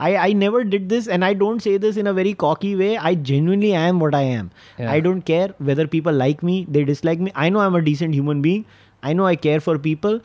I 0.00 0.14
I 0.14 0.34
never 0.34 0.62
did 0.64 0.88
this 0.88 1.08
and 1.08 1.24
I 1.24 1.34
don't 1.34 1.60
say 1.60 1.78
this 1.78 1.98
in 1.98 2.06
a 2.06 2.12
very 2.12 2.32
cocky 2.44 2.74
way 2.74 2.94
I 2.94 3.16
genuinely 3.30 3.72
I 3.72 3.88
am 3.88 4.00
what 4.00 4.14
I 4.14 4.26
am 4.26 4.48
I 4.88 5.00
don't 5.00 5.22
care 5.24 5.54
whether 5.62 5.86
people 5.86 6.14
like 6.14 6.44
me 6.44 6.64
they 6.70 6.82
dislike 6.84 7.20
me 7.20 7.30
I 7.36 7.50
know 7.50 7.60
I 7.60 7.66
am 7.66 7.76
a 7.76 7.80
decent 7.84 8.12
human 8.14 8.42
being 8.42 8.64
I 9.02 9.14
know 9.14 9.26
I 9.26 9.36
care 9.36 9.60
for 9.60 9.78
people 9.78 10.20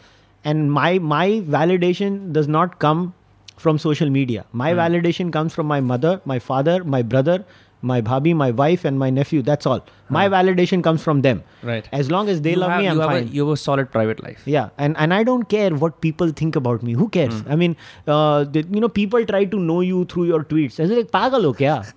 and 0.46 0.70
my 0.72 1.00
my 1.00 1.40
validation 1.50 2.20
does 2.34 2.50
not 2.50 2.76
come 2.82 3.12
from 3.60 3.78
social 3.78 4.10
media 4.10 4.44
my 4.56 4.74
validation 4.74 5.30
comes 5.30 5.54
from 5.54 5.68
my 5.68 5.82
mother 5.82 6.20
my 6.28 6.40
father 6.40 6.84
my 6.84 7.04
brother 7.04 7.44
my 7.89 8.01
bhabhi, 8.01 8.35
my 8.35 8.51
wife, 8.51 8.85
and 8.85 8.99
my 8.99 9.11
nephew. 9.11 9.43
That's 9.43 9.67
all. 9.67 9.85
My 10.09 10.29
validation 10.29 10.83
comes 10.83 11.03
from 11.03 11.21
them. 11.23 11.43
Right. 11.63 11.89
As 11.93 12.11
long 12.11 12.29
as 12.29 12.41
they 12.41 12.53
you 12.53 12.57
love 12.57 12.71
have, 12.71 12.81
me, 12.81 12.89
I'm 12.89 12.95
you 12.95 13.01
have 13.01 13.11
fine. 13.11 13.25
A, 13.25 13.27
you 13.27 13.47
have 13.47 13.53
a 13.55 13.57
solid 13.59 13.91
private 13.91 14.23
life. 14.23 14.43
Yeah, 14.47 14.71
and, 14.79 14.97
and 14.97 15.13
I 15.13 15.23
don't 15.23 15.49
care 15.51 15.75
what 15.75 16.01
people 16.01 16.31
think 16.31 16.57
about 16.57 16.83
me. 16.83 16.95
Who 16.95 17.09
cares? 17.11 17.43
I 17.47 17.57
mean, 17.57 17.77
uh, 18.07 18.45
the, 18.45 18.63
you 18.71 18.81
know, 18.81 18.89
people 18.89 19.25
try 19.27 19.45
to 19.45 19.59
know 19.59 19.81
you 19.83 20.05
through 20.07 20.25
your 20.25 20.45
tweets. 20.45 20.81
I 20.81 20.85
was 20.85 20.93
like, 20.93 21.11
pagal 21.11 21.43
ho 21.43 21.53
kya? 21.53 21.93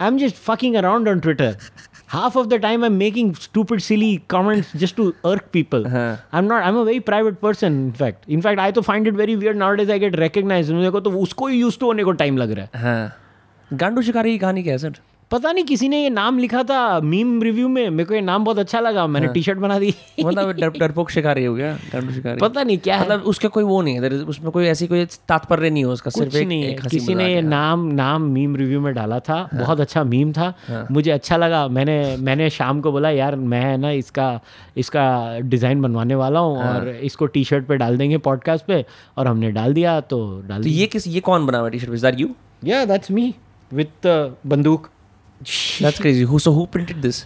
I'm 0.00 0.18
just 0.18 0.36
fucking 0.36 0.76
around 0.76 1.08
on 1.08 1.20
Twitter. 1.20 1.56
Half 2.06 2.36
of 2.36 2.48
the 2.48 2.58
time, 2.58 2.82
I'm 2.82 2.98
making 2.98 3.34
stupid, 3.34 3.82
silly 3.82 4.24
comments 4.28 4.72
just 4.72 4.96
to 4.96 5.14
irk 5.24 5.52
people. 5.52 5.88
Huh. 5.88 6.16
I'm 6.32 6.48
not. 6.48 6.64
I'm 6.64 6.76
a 6.76 6.84
very 6.84 7.00
private 7.00 7.40
person. 7.40 7.80
In 7.88 7.92
fact, 7.92 8.24
in 8.28 8.42
fact, 8.42 8.58
I 8.58 8.72
तो 8.72 8.82
find 8.82 9.06
it 9.06 9.14
very 9.14 9.36
weird 9.36 9.56
nowadays. 9.56 9.90
I 9.90 9.98
get 9.98 10.18
recognized. 10.18 10.70
मेरे 10.70 10.90
को 10.90 11.00
तो 11.00 11.10
उसको 11.10 11.46
ही 11.46 11.62
used 11.62 11.78
to 11.78 11.82
होने 11.82 12.04
को 12.04 12.14
time 12.14 12.38
लग 12.38 12.50
रहा 12.50 12.64
है. 12.64 12.82
हाँ. 12.82 13.12
गांडू 13.71 14.01
शिकारी 14.01 14.31
की 14.31 14.37
कहानी 14.37 14.63
क्या 14.63 14.73
है 14.73 14.77
सर? 14.77 14.93
पता 15.31 15.51
नहीं 15.51 15.63
किसी 15.65 15.87
ने 15.89 16.01
ये 16.01 16.09
नाम 16.09 16.37
लिखा 16.39 16.61
था 16.63 16.99
मीम 17.01 17.41
रिव्यू 17.43 17.67
में 17.67 17.89
मेरे 17.89 18.07
को 18.07 18.13
ये 18.13 18.19
नाम 18.21 18.43
बहुत 18.45 18.59
अच्छा 18.59 18.79
लगा 18.79 19.05
मैंने 19.07 19.27
टी 19.27 19.41
शर्ट 19.41 19.57
बना 19.59 19.77
दी। 19.79 19.93
मतलब 20.25 20.51
डर, 20.51 20.69
डरपोक 20.69 21.09
शिकारी 21.11 21.45
हो 21.45 21.53
गया 21.55 21.71
गांडू 21.93 22.13
शिकारी। 22.13 22.39
पता 22.41 22.63
नहीं 22.63 22.77
क्या 22.77 22.99
मतलब 23.01 23.21
उसका 23.21 23.49
कोई 23.49 23.63
वो 23.63 23.81
नहीं 23.81 23.95
है 23.95 24.09
उसमें 24.23 24.51
कोई 24.51 24.65
ऐसी 24.65 24.87
कोई 24.87 25.05
तात्पर्य 25.27 25.69
नहीं 25.69 25.83
है 25.85 25.89
उसका 25.91 26.11
सिर्फ़ 26.11 26.35
एक, 26.37 26.47
नहीं 26.47 26.63
है। 26.63 26.69
एक 26.71 26.81
किसी 26.81 27.15
ने 27.15 27.27
ये 27.27 27.39
हाँ। 27.41 27.49
नाम 27.49 27.85
नाम 27.93 28.29
मीम 28.31 28.55
रिव्यू 28.55 28.81
में 28.81 28.93
डाला 28.93 29.19
था 29.19 29.41
बहुत 29.53 29.79
अच्छा 29.79 30.03
मीम 30.03 30.33
था 30.33 30.53
मुझे 30.91 31.11
अच्छा 31.11 31.37
लगा 31.37 31.67
मैंने 31.67 31.95
मैंने 32.19 32.49
शाम 32.49 32.81
को 32.81 32.91
बोला 32.91 33.09
यार 33.09 33.35
मैं 33.35 33.77
ना 33.77 33.91
इसका 33.91 34.39
इसका 34.77 35.07
डिज़ाइन 35.39 35.81
बनवाने 35.81 36.15
वाला 36.15 36.39
हूँ 36.39 36.57
हाँ। 36.57 36.73
और 36.73 36.89
इसको 36.89 37.25
टी 37.25 37.43
शर्ट 37.43 37.65
पे 37.67 37.77
डाल 37.77 37.97
देंगे 37.97 38.17
पॉडकास्ट 38.29 38.65
पे 38.65 38.83
और 39.17 39.27
हमने 39.27 39.51
डाल 39.51 39.73
दिया 39.73 39.99
तो 40.01 40.21
डाल 40.47 40.63
तो 40.63 40.69
ये 40.69 40.87
किस 40.87 41.07
ये 41.07 41.19
कौन 41.19 41.45
बना 41.45 41.57
हुआ 41.57 41.69
टी 41.69 41.79
शर्ट 41.79 42.01
दैट 42.01 42.19
यू 42.19 42.29
या 42.65 42.85
दैट्स 42.85 43.11
मी 43.11 43.33
विथ 43.71 44.07
बंदूक। 44.47 44.89
That's 45.41 45.99
crazy 46.01 46.23
who 46.23 46.39
so 46.39 46.51
who 46.51 46.65
printed 46.73 46.97
this 47.01 47.23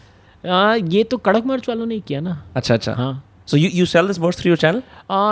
ये 0.93 1.03
तो 1.03 1.17
कड़क 1.17 1.45
मार्च 1.45 1.69
वालों 1.69 1.85
ने 1.85 1.99
किया 1.99 2.19
ना। 2.19 2.43
अच्छा 2.55 2.73
अच्छा। 2.73 2.93
हाँ। 2.93 3.23
So 3.47 3.57
you 3.57 3.69
you 3.73 3.85
sell 3.85 4.07
this 4.07 4.17
bros 4.17 4.37
through 4.39 4.49
your 4.49 4.57
channel 4.57 4.81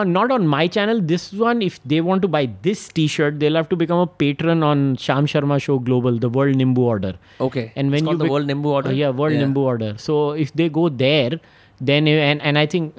not 0.10 0.32
on 0.32 0.48
my 0.48 0.68
channel 0.68 1.00
this 1.02 1.34
one 1.34 1.62
if 1.62 1.80
they 1.88 2.00
want 2.00 2.22
to 2.22 2.28
buy 2.28 2.48
this 2.64 2.90
T 2.96 3.08
shirt 3.08 3.36
they 3.36 3.50
love 3.50 3.66
to 3.70 3.76
become 3.76 4.02
a 4.02 4.06
patron 4.20 4.64
on 4.64 4.96
Shyam 5.02 5.26
Sharma 5.34 5.58
show 5.66 5.78
global 5.80 6.20
the 6.20 6.32
world 6.36 6.56
nimbu 6.56 6.88
order 6.90 7.18
okay 7.42 7.60
and 7.78 7.92
when 7.92 8.08
you 8.08 8.18
world 8.18 8.48
nimbu 8.48 8.72
order 8.72 9.10
world 9.10 9.40
nimbu 9.40 9.66
order 9.66 9.96
so 10.06 10.36
if 10.36 10.52
they 10.58 10.70
go 10.80 10.90
there 10.90 11.40
then 11.82 12.08
and 12.08 12.42
and 12.42 12.58
I 12.58 12.68
think 12.68 12.94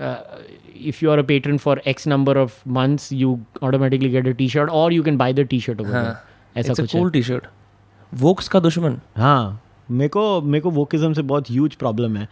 if 0.76 1.04
you 1.04 1.10
are 1.10 1.18
a 1.18 1.22
patron 1.28 1.58
for 1.58 1.82
X 1.86 2.08
number 2.08 2.38
of 2.38 2.60
months 2.78 3.12
you 3.12 3.38
automatically 3.62 4.10
get 4.10 4.28
a 4.28 4.32
T 4.38 4.48
shirt 4.48 4.70
और 4.70 4.92
you 4.92 5.02
can 5.02 5.16
buy 5.18 5.32
the 5.32 5.46
T 5.50 5.60
shirt 5.60 5.80
ऐसा 6.56 6.74
कुछ 6.82 6.96
Woakes 8.12 8.48
का 8.48 8.60
दुश्मन। 8.60 9.00
हाँ। 9.16 9.60
मेरे 9.90 10.08
को 10.08 10.40
मेरे 10.42 10.60
को 10.62 10.70
वोकिज्म 10.70 11.12
से 11.12 11.22
बहुत 11.22 11.50
ह्यूज 11.50 11.74
प्रॉब्लम 11.74 12.16
है। 12.16 12.24
आ, 12.24 12.28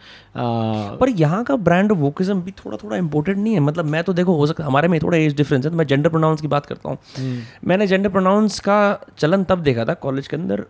पर 0.95 1.09
यहाँ 1.11 1.43
का 1.43 1.55
ब्रांड 1.57 1.91
ऑफ़ 1.91 1.97
वोकिज्म 1.99 2.41
भी 2.41 2.51
थोड़ा 2.55 2.77
थोड़ा 2.77 2.97
इंपॉर्टेंट 2.97 3.37
नहीं 3.37 3.53
है। 3.53 3.59
मतलब 3.59 3.85
मैं 3.85 4.03
तो 4.03 4.13
देखो 4.13 4.35
हो 4.37 4.47
सकता 4.47 4.65
हमारे 4.65 4.87
में 4.87 4.99
थोड़ा 4.99 5.17
एज 5.17 5.35
डिफरेंस 5.35 5.65
है 5.65 5.71
तो 5.71 5.77
मैं 5.77 5.87
जेंडर 5.87 6.09
प्रोनाउंस 6.09 6.41
की 6.41 6.47
बात 6.47 6.65
करता 6.65 6.89
हूँ। 6.89 6.97
मैंने 7.65 7.87
जेंडर 7.87 8.09
प्रोनाउंस 8.09 8.59
का 8.59 8.77
चलन 9.17 9.43
तब 9.43 9.63
देखा 9.63 9.85
था 9.85 9.93
कॉलेज 9.95 10.27
के 10.27 10.35
अंदर 10.35 10.65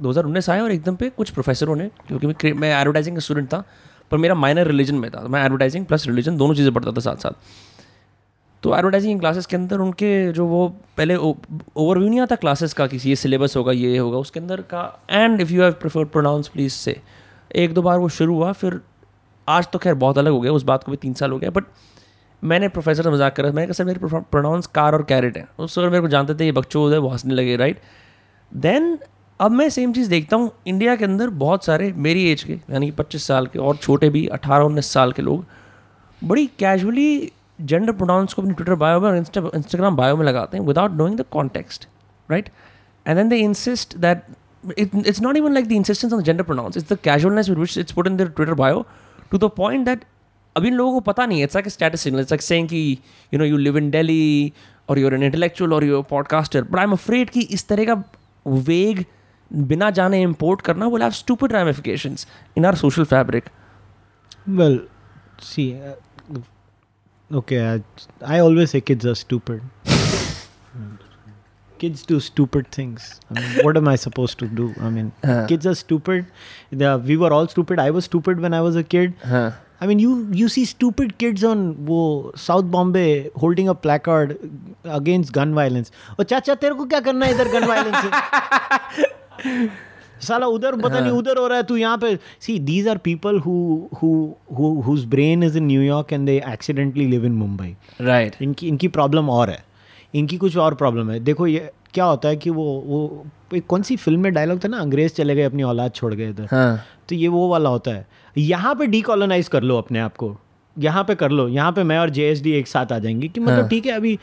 दो 0.00 0.10
हज़ार 0.10 0.24
उन्नीस 0.24 0.48
आया 0.50 0.62
और 0.62 0.72
एकदम 0.72 0.96
पे 0.96 1.08
कुछ 1.10 1.30
प्रोफेसरों 1.30 1.76
ने 1.76 1.90
क्योंकि 2.08 2.26
मैं 2.26 2.52
मैं 2.52 2.74
एडवर्टाइजिंग 2.80 3.16
का 3.16 3.20
स्टूडेंट 3.20 3.48
था 3.48 3.64
पर 4.10 4.18
मेरा 4.18 4.34
माइनर 4.34 4.66
रिलीजन 4.66 4.94
में 4.94 5.10
था। 5.10 5.20
तो 5.20 5.28
मैं 5.28 5.44
एडवर्टाइजिंग 5.44 5.86
प्लस 5.86 6.06
रिलीजन 6.06 6.36
दोनों 6.36 6.54
चीज़ें 6.54 6.72
पढ़ता 6.74 6.92
था 6.92 7.00
साथ 7.00 7.16
साथ 7.16 7.71
तो 8.62 8.74
एडवर्टाइजिंग 8.76 9.20
क्लासेस 9.20 9.46
के 9.46 9.56
अंदर 9.56 9.78
उनके 9.80 10.10
जो 10.32 10.46
वो 10.46 10.68
पहले 10.96 11.14
ओवरव्यू 11.16 12.08
नहीं 12.08 12.20
आता 12.20 12.36
क्लासेस 12.36 12.72
का 12.72 12.86
किसी, 12.86 13.08
ये 13.08 13.16
सिलेबस 13.16 13.56
होगा, 13.56 13.72
ये 13.72 13.96
होगा, 13.98 14.18
उसके 14.18 14.40
अंदर 14.40 14.60
का 14.72 14.82
and 15.10 15.40
if 15.40 15.52
you 15.52 15.62
have 15.62 15.72
preferred 15.80 16.08
pronouns 16.08 16.48
please 16.48 16.72
say 16.72 17.00
एक 17.54 17.74
दो 17.74 17.82
बार 17.82 17.98
वो 17.98 18.08
शुरू 18.10 18.34
हुआ, 18.34 18.52
फिर 18.52 18.80
आज 19.48 19.68
तो 19.72 19.78
खैर 19.78 19.94
बहुत 19.96 20.18
अलग 20.18 20.32
हो 20.32 20.40
गया, 20.40 20.52
उस 20.52 20.62
बात 20.62 20.84
को 20.84 20.92
भी 20.92 20.96
तीन 20.96 21.14
साल 21.14 21.30
हो 21.30 21.38
गया 21.38 21.50
बट 21.50 21.64
मैंने 22.42 22.68
प्रोफेसर 22.68 23.02
से 23.02 23.10
मज़ाक 23.10 23.36
करा, 23.36 23.50
मैंने 23.50 23.66
कहा, 23.66 23.72
सर, 23.72 23.84
मेरे 23.84 24.20
प्रोनाउंस 24.30 24.66
कार 24.68 24.94
और 24.94 25.02
कैरेट 25.08 25.36
है. 25.36 25.46
उस 25.58 25.74
सर 25.74 25.88
मेरे 25.88 26.00
को 26.00 26.08
जानते 26.08 26.34
थे, 26.34 26.44
ये 26.44 26.52
बच्चों 26.52 26.90
है 26.92 26.98
वो 26.98 27.08
हंसने 27.08 27.34
लगे 27.34 27.56
राइट 27.56 27.80
देन 28.52 28.98
अब 29.40 29.50
मैं 29.50 29.68
सेम 29.70 29.92
चीज़ 29.92 30.08
देखता 30.10 30.36
हूँ 30.36 30.50
इंडिया 30.66 30.96
के 30.96 31.04
अंदर 31.04 31.30
बहुत 31.36 31.64
सारे, 31.64 31.92
मेरी 31.92 32.24
एज 32.30 32.42
के, 32.42 32.52
यानी 32.52 32.86
कि 32.86 32.92
पच्चीस 32.92 33.26
साल 33.26 33.46
के 33.46 33.58
और 33.58 33.76
छोटे 33.76 34.10
भी, 34.10 34.26
अठारह, 34.28 34.64
उन्नीस 34.64 34.92
साल 34.92 35.12
के 35.12 35.22
लोग, 35.22 35.44
बड़ी 36.22 36.46
कैजुअली 36.58 37.30
जेंडर 37.62 37.92
प्रोनाउंस 37.92 38.34
को 38.34 38.42
अपनी 38.42 38.54
ट्विटर 38.54 38.74
बायो 38.74 39.00
में 39.00 39.08
और 39.08 39.16
इंस्टाग्राम 39.16 39.96
बायो 39.96 40.16
में 40.16 40.24
लगाते 40.26 40.56
हैं 40.56 40.64
without 40.64 40.92
knowing 40.92 41.16
the 41.18 41.24
context 41.30 41.88
right 42.28 42.48
and 43.06 43.16
then 43.16 43.28
they 43.28 43.36
insist 43.36 43.96
that 43.96 44.22
it's 44.78 45.20
not 45.22 45.36
even 45.36 45.52
like 45.52 45.68
the 45.68 45.72
insistence 45.72 46.12
on 46.12 46.22
gender 46.22 46.42
pronouns 46.42 46.76
it's 46.76 46.92
the 46.92 46.98
casualness 47.04 47.48
which 47.50 47.78
it's 47.78 47.92
put 47.92 48.06
in 48.06 48.16
their 48.16 48.30
Twitter 48.30 48.54
bio 48.54 48.86
to 49.32 49.38
the 49.38 49.50
point 49.56 49.84
that 49.86 50.04
अभी 50.56 50.68
इन 50.68 50.74
लोगों 50.74 50.92
को 50.92 51.00
पता 51.00 51.26
नहीं 51.26 51.42
it's 51.42 51.56
like 51.56 51.68
status 51.68 52.00
signal 52.00 52.20
it's 52.20 52.32
like 52.32 52.42
saying 52.42 52.68
कि 52.68 52.98
you 53.32 53.38
know 53.38 53.44
you 53.44 53.56
live 53.56 53.78
in 53.78 53.90
Delhi 53.90 54.52
और 54.88 54.98
you're 54.98 55.14
an 55.14 55.22
intellectual 55.22 55.72
और 55.72 55.84
you're 55.84 56.02
podcaster 56.10 56.62
but 56.62 56.78
I 56.78 56.84
am 56.84 56.92
afraid 56.92 57.30
कि 57.30 57.40
इस 57.40 57.68
तरह 57.68 57.84
का 57.84 58.02
वेग 58.46 59.04
बिना 59.50 59.90
जाने 59.90 60.22
इम्पोर्ट 60.22 60.60
करना 60.60 60.86
will 60.86 61.02
have 61.02 61.10
stupid 61.12 61.52
in 62.56 62.64
our 62.64 62.76
social 62.76 63.04
fabric. 63.04 63.50
Well 64.46 64.80
see 65.40 65.66
uh, 65.74 65.94
okay 67.31 67.61
I, 67.69 67.81
I 68.35 68.39
always 68.39 68.71
say 68.71 68.81
kids 68.81 69.05
are 69.05 69.15
stupid 69.15 69.61
kids 71.79 72.03
do 72.03 72.19
stupid 72.19 72.69
things. 72.71 73.19
I 73.29 73.39
mean, 73.39 73.65
what 73.65 73.77
am 73.77 73.87
I 73.87 73.95
supposed 73.95 74.39
to 74.39 74.47
do? 74.47 74.73
I 74.81 74.89
mean, 74.89 75.11
kids 75.47 75.67
are 75.67 75.75
stupid. 75.75 76.25
The, 76.71 76.97
we 76.97 77.17
were 77.17 77.31
all 77.31 77.47
stupid. 77.47 77.79
I 77.79 77.91
was 77.91 78.05
stupid 78.05 78.39
when 78.39 78.53
I 78.53 78.61
was 78.61 78.75
a 78.75 78.83
kid. 78.83 79.13
हाँ 79.23 79.53
I 79.79 79.85
mean, 79.85 79.99
you 79.99 80.27
you 80.37 80.47
see 80.49 80.65
stupid 80.65 81.17
kids 81.23 81.43
on 81.43 81.59
वो 81.87 82.35
South 82.43 82.69
Bombay 82.75 83.29
holding 83.35 83.67
a 83.69 83.75
placard 83.75 84.31
against 84.99 85.33
gun 85.33 85.53
violence. 85.53 85.91
और 86.19 86.25
चाचा 86.31 86.55
तेरे 86.63 86.75
को 86.75 86.85
क्या 86.93 86.99
करना 87.07 87.25
है 87.25 87.33
इधर 87.35 87.47
gun 87.55 87.67
violence 87.71 88.01
से? 88.05 89.69
साला 90.22 90.46
उधर 90.46 90.76
पता 90.76 91.00
नहीं 91.00 91.12
उधर 91.12 91.38
हो 91.38 91.46
रहा 91.46 91.58
है 91.58 91.62
तू 91.62 91.76
यहाँ 91.76 91.98
पे 91.98 92.18
see 92.40 92.58
these 92.60 92.88
are 92.88 92.98
people 92.98 93.38
who 93.40 93.54
who 94.02 94.96
brain 95.12 95.44
is 95.44 95.56
in 95.56 95.66
New 95.66 95.82
York 95.82 96.12
and 96.12 96.28
they 96.28 96.38
accidentally 96.52 97.06
live 97.10 97.24
in 97.28 97.38
Mumbai. 97.42 97.68
Right 98.00 98.36
इनकी 98.42 98.68
इनकी 98.68 98.88
प्रॉब्लम 98.88 99.30
और 99.30 99.50
है। 99.50 99.64
इनकी 100.14 100.36
कुछ 100.36 100.56
और 100.56 100.74
प्रॉब्लम 100.74 101.10
है। 101.10 101.18
देखो 101.20 101.46
ये 101.46 101.70
क्या 101.94 102.04
होता 102.04 102.28
है 102.28 102.36
कि 102.36 102.50
वो 102.50 102.64
वो 102.86 103.24
एक 103.54 103.66
कौन 103.66 103.82
सी 103.82 103.96
फ़िल्म 103.96 104.20
में 104.20 104.32
डायलॉग 104.34 104.64
था 104.64 104.68
ना 104.68 104.78
अंग्रेज़ 104.78 105.12
चले 105.12 105.34
गए 105.34 105.42
अपनी 105.42 105.62
औलाद 105.62 105.92
छोड़ 105.92 106.12
गए 106.14 106.28
इधर। 106.30 106.48
हाँ। 106.50 106.84
तो 107.08 107.14
ये 107.14 107.28
वो 107.28 107.48
वाला 107.48 107.70
होता 107.70 107.90
है। 107.90 108.06
यहाँ 108.38 108.74
पे 108.74 108.86
डीकॉलोनाइज 108.86 109.48
कर 109.48 109.62
लो 109.62 109.78
अपने 109.78 109.98
आप 109.98 110.16
को। 110.16 110.36
यहाँ 110.78 111.04
पे 111.04 111.14
कर 111.14 111.30
लो 111.30 111.48
यहाँ 111.48 111.72
पे 111.72 111.82
मैं 111.82 111.98
और 111.98 112.10
जेएसडी 112.10 112.52
एक 112.52 112.68
साथ 112.68 112.92
आ 112.92 112.98
जाएँगे 112.98 113.28
कि 113.28 113.40
मतलब 113.40 113.68
ठीक 113.68 113.86
है 113.86 113.92
अभी 113.92 114.18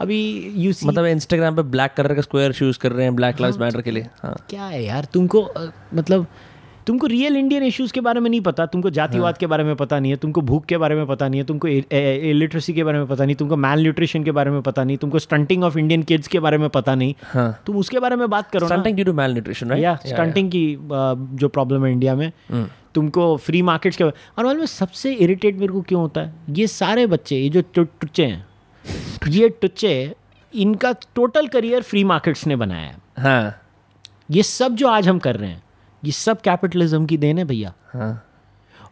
अभी 0.00 0.20
यू 0.56 0.72
मतलब 0.84 1.06
इंस्टाग्राम 1.06 1.56
पे 1.56 1.62
ब्लैक 1.62 1.94
कलर 1.96 2.14
का 2.14 2.20
स्क्वायर 2.20 2.52
शूज़ 2.52 2.78
कर 2.78 2.92
रहे 2.92 3.04
हैं 3.04 3.16
ब्लैक 3.16 3.40
लाइव्स 3.40 3.58
मैटर 3.58 3.82
के 3.82 3.90
लिए 3.90 4.06
हाँ। 4.22 4.34
क्या 4.50 4.64
है 4.64 4.84
यार 4.84 5.04
तुमको 5.04 5.42
मतलब 5.94 5.94
मतलब 5.94 6.26
तुमको 6.90 7.06
रियल 7.06 7.36
इंडियन 7.36 7.62
इश्यूज़ 7.62 7.92
के 7.92 8.00
बारे 8.00 8.20
में 8.20 8.28
नहीं 8.30 8.40
पता 8.40 8.64
तुमको 8.66 8.90
जातिवाद 8.90 9.36
के 9.38 9.46
बारे 9.46 9.64
में 9.64 9.74
पता 9.76 9.98
नहीं 9.98 10.12
है 10.12 10.16
तुमको 10.18 10.40
भूख 10.42 10.64
के 10.66 10.76
बारे 10.76 10.94
में 10.94 11.06
पता 11.06 11.28
नहीं 11.28 11.40
है 11.40 11.46
तुमको 11.46 11.68
इलिटरेसी 11.68 12.72
के 12.74 12.84
बारे 12.84 12.98
में 12.98 13.06
पता 13.06 13.24
नहीं 13.24 13.36
तुमको 13.36 13.56
मैल 13.56 13.82
न्यूट्रिशन 13.82 14.24
के 14.24 14.32
बारे 14.32 14.50
में 14.50 14.60
पता 14.62 14.84
नहीं 14.84 14.96
तुमको 14.96 15.18
स्टंटिंग 15.18 15.64
ऑफ़ 15.64 15.78
इंडियन 15.78 16.02
किड्स 16.02 16.28
के 16.28 16.40
बारे 16.40 16.58
में 16.58 16.68
पता 16.70 16.94
नहीं। 16.94 17.14
हाँ। 17.24 17.62
तुम 17.66 17.76
उसके 17.76 17.98
बारे 17.98 18.16
में 18.16 18.28
बात 18.30 18.50
करो 18.50 18.66
stunting 18.66 18.94
due 18.94 19.04
to 19.04 19.12
mail 19.12 19.32
nutrition 19.32 19.72
या 19.72 19.94
स्टंटिंग 20.06 20.50
की 20.50 20.64
जो 21.36 21.48
प्रॉब्लम 21.48 21.84
है 21.86 21.92
इंडिया 21.92 22.14
में 22.14 22.30
तुमको 22.94 23.36
फ्री 23.36 23.62
मार्केट्स 23.62 23.96
के 23.96 24.04
और 24.04 24.44
मालूम 24.44 24.60
है 24.60 24.66
सबसे 24.66 25.14
इरिटेट 25.14 25.56
मेरे 25.56 25.72
को 25.72 25.82
क्यों 25.82 26.00
होता 26.00 26.20
है? 26.20 26.34
ये 26.50 26.66
सारे 26.66 27.06
बच्चे 27.06 27.36
ये 27.36 27.48
जो 27.48 27.62
टुच्चे 27.74 28.26
हैं 28.26 28.46
ये 29.30 29.48
टुच्चे 29.62 29.94
इनका 30.54 30.94
टोटल 31.14 31.48
करियर 31.48 31.82
फ्री 31.82 32.04
मार्केट्स 32.04 32.46
ने 32.46 32.56
बनाया 32.56 32.86
है। 32.86 32.96
हाँ। 33.18 33.56
ये 34.30 34.42
सब 34.42 34.74
जो 34.74 34.88
आज 34.88 35.08
हम 35.08 35.18
कर 35.18 35.36
रहे 35.36 35.50
हैं 35.50 35.62
ये 36.04 36.12
सब 36.12 36.40
कैपिटलिज्म 36.40 37.06
की 37.06 37.16
देन 37.16 37.38
है 37.38 37.44
भैया। 37.44 37.72
हाँ। 37.92 38.12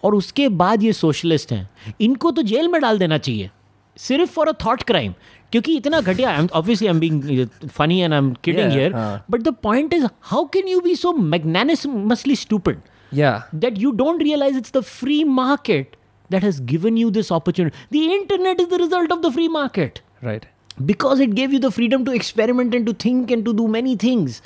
और 0.04 0.14
उसके 0.14 0.48
बाद 0.48 0.82
ये 0.82 0.92
सोशलिस्ट 0.92 1.52
हैं। 1.52 1.94
इनको 2.00 2.30
तो 2.30 2.42
जेल 2.42 2.68
में 2.68 2.80
डाल 2.80 2.98
देना 2.98 3.18
चाहिए। 3.18 3.50
सिर्फ़ 3.96 4.30
फॉर 4.30 4.48
अ 4.48 4.52
थॉट 4.64 4.82
क्राइम 4.82 5.14
क्योंकि 5.52 5.76
इतना 5.76 6.00
घटिया 6.00 6.30
I 6.30 6.38
am 6.38 6.48
obviously 6.54 6.88
I 6.88 6.94
am 6.94 7.00
being 7.00 7.48
funny 7.68 8.00
and 8.00 8.12
I 8.12 8.18
am 8.18 8.32
kidding 8.44 8.70
here 8.72 8.92
but 9.30 9.42
the 9.42 9.54
point 9.62 9.94
is 9.94 10.06
how 10.22 10.44
can 10.52 10.68
you 10.68 10.80
be 10.80 10.94
so 10.94 11.12
magnanimously 11.12 12.36
stupid 12.36 12.80
या 13.14 13.32
that 13.54 13.78
you 13.78 13.90
don't 13.92 14.22
realise 14.22 14.58
it's 14.58 14.72
the 14.76 14.80
free 14.80 15.22
market 15.24 15.96
that 16.30 16.44
has 16.44 16.62
given 16.62 16.98
you 16.98 17.10
this 17.10 17.32
opportunity 17.32 18.06
the 18.06 18.12
internet 18.12 18.60
is 18.60 18.68
the 18.68 18.80
result 18.80 19.12
of 19.12 19.20
the 19.20 19.32
free 19.32 19.48
market 19.48 19.98
right 20.24 20.44
because 20.82 21.22
it 21.22 21.30
gave 21.30 21.52
you 21.52 21.60
the 21.60 21.68
freedom 21.70 22.04
to 22.04 22.12
experiment 22.12 22.74
and 22.74 22.86
to 22.86 22.92
think 23.04 23.30
and 23.32 23.44
to 23.44 23.52
do 23.52 23.66
many 23.66 23.96
things 23.96 24.42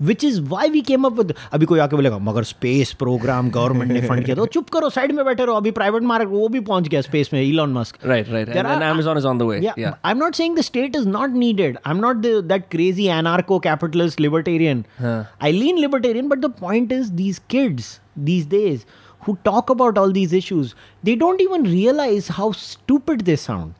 which 0.00 0.24
is 0.24 0.40
why 0.42 0.68
we 0.70 0.80
came 0.82 1.04
up 1.04 1.32
अभी 1.52 1.66
कोई 1.66 1.80
आके 1.80 1.96
बोलेगा 1.96 2.18
मगर 2.20 2.44
space 2.44 2.92
programme 2.98 3.50
government 3.50 3.92
ने 3.92 4.00
fund 4.02 4.24
किया 4.24 4.36
तो 4.36 4.46
चुप 4.48 4.68
करो 4.70 4.90
साइड 4.90 5.12
में 5.12 5.24
बैठे 5.24 5.44
रहो 5.44 5.56
अभी 5.56 5.70
प्राइवेट 5.70 6.02
मार्केट 6.02 6.28
वो 6.28 6.48
भी 6.48 6.60
पहुँच 6.62 6.88
गया 6.88 7.00
स्पेस 7.00 7.30
में 7.32 7.40
Elon 7.42 7.72
Musk 7.72 8.06
right 8.06 8.28
right 8.28 8.48
Amazon 8.56 9.18
is 9.18 9.26
on 9.26 9.38
the 9.38 9.42
way 9.42 9.66
I 9.66 10.10
am 10.10 10.18
not 10.18 10.34
saying 10.34 10.56
the 10.56 10.60
state 10.62 10.96
is 10.96 11.08
not 11.08 11.34
needed 11.36 11.78
I 11.86 11.94
am 11.94 12.00
not 12.00 12.26
that 12.44 12.68
crazy 12.70 13.06
anarcho 13.18 13.58
capitalist 13.68 14.20
libertarian 14.20 14.84
I 15.02 15.52
lean 15.52 15.78
libertarian 15.78 16.28
but 16.28 16.38
the 16.38 16.52
point 16.60 16.92
is 16.92 17.12
these 17.12 17.40
kids 17.50 17.98
these 18.20 18.48
days 18.48 18.84
who 19.22 19.36
talk 19.44 19.70
about 19.70 19.98
all 19.98 20.12
these 20.12 20.34
issues 20.34 20.74
they 21.04 21.16
don't 21.16 21.40
even 21.40 21.66
realise 21.66 22.32
how 22.32 22.52
stupid 22.52 23.22
they 23.22 23.36
sound 23.36 23.72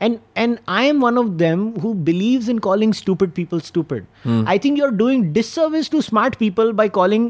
And 0.00 0.18
and 0.36 0.58
I 0.68 0.84
am 0.84 1.00
one 1.00 1.16
of 1.20 1.30
them 1.38 1.62
who 1.82 1.92
believes 2.08 2.48
in 2.48 2.58
calling 2.58 2.92
stupid 2.92 3.34
people 3.34 3.60
stupid. 3.60 4.06
mm. 4.24 4.44
I 4.46 4.56
think 4.58 4.78
you're 4.78 4.96
doing 4.98 5.32
disservice 5.32 5.88
to 5.94 6.02
smart 6.02 6.38
people 6.38 6.72
by 6.72 6.88
calling, 6.88 7.24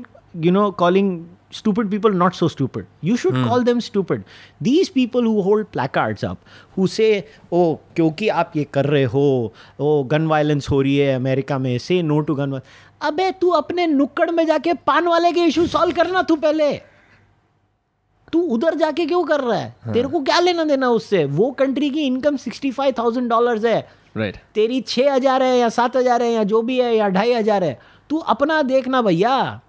you 0.47 0.53
know, 0.57 0.71
calling 0.83 1.11
stupid 1.51 1.91
people 1.91 2.17
not 2.23 2.35
so 2.35 2.49
stupid. 2.49 2.87
You 3.05 3.17
should 3.17 3.35
mm. 3.35 3.47
call 3.49 3.63
them 3.63 3.81
stupid. 3.81 4.25
These 4.63 4.91
people 4.91 5.23
who 5.23 5.41
hold 5.41 5.71
placards 5.73 6.25
up, 6.25 6.37
who 6.77 6.87
say, 6.87 7.25
oh, 7.53 7.79
क्योंकि 7.97 8.29
आप 8.29 8.53
ये 8.57 8.65
कर 8.65 8.85
रहे 8.85 9.05
हो, 9.05 9.53
oh, 9.81 10.11
gun 10.11 10.29
violence 10.29 10.71
हो 10.71 10.83
रही 10.83 10.97
है 10.97 11.17
America 11.17 11.59
में, 11.59 11.79
say 11.79 12.03
no 12.03 12.21
to 12.21 12.29
gun 12.29 12.47
violence. 12.47 12.69
अबे 13.03 13.31
तू 13.31 13.49
अपने 13.49 13.87
नुक्कड़ 13.87 14.31
में 14.31 14.47
जाके 14.47 14.75
पान 14.75 15.09
वाले 15.09 15.33
के 15.33 15.41
इशू 15.41 15.67
सॉल्व 15.67 15.95
करना 15.95 16.23
तू 16.23 16.37
पहले 16.37 16.98
तू 18.33 18.41
उधर 18.49 18.75
जाके 18.75 19.07
क्यों 19.07 19.23
कर 19.25 19.41
रहा 19.41 19.59
है? 19.59 19.75
हाँ. 19.85 19.93
तेरे 19.95 20.09
को 20.09 20.21
क्या 20.23 20.39
लेना 20.41 20.65
देना 20.65 20.89
उससे? 20.91 21.25
वो 21.27 21.51
कंट्री 21.53 21.91
की 21.91 22.03
income 22.03 22.37
sixty 22.39 22.71
five 22.71 22.95
thousand 22.99 23.29
dollar 23.31 23.67
है। 23.67 23.87
राइट 24.17 24.37
तेरी 24.55 24.81
छः 24.83 25.13
हज़ार 25.13 25.43
है 25.43 25.57
या 25.59 25.69
सात 25.71 25.97
हज़ार 25.97 26.23
है 26.23 26.33
या 26.33 26.43
जो 26.45 26.63
भी 26.63 26.79
है 26.81 26.95
या 26.97 27.09
ढाई 27.09 27.33
हज़ार 27.33 27.65
है। 27.65 27.79
तू 28.11 28.19
अपना 28.29 28.61
देखना 28.65 29.03
भैया। 29.03 29.61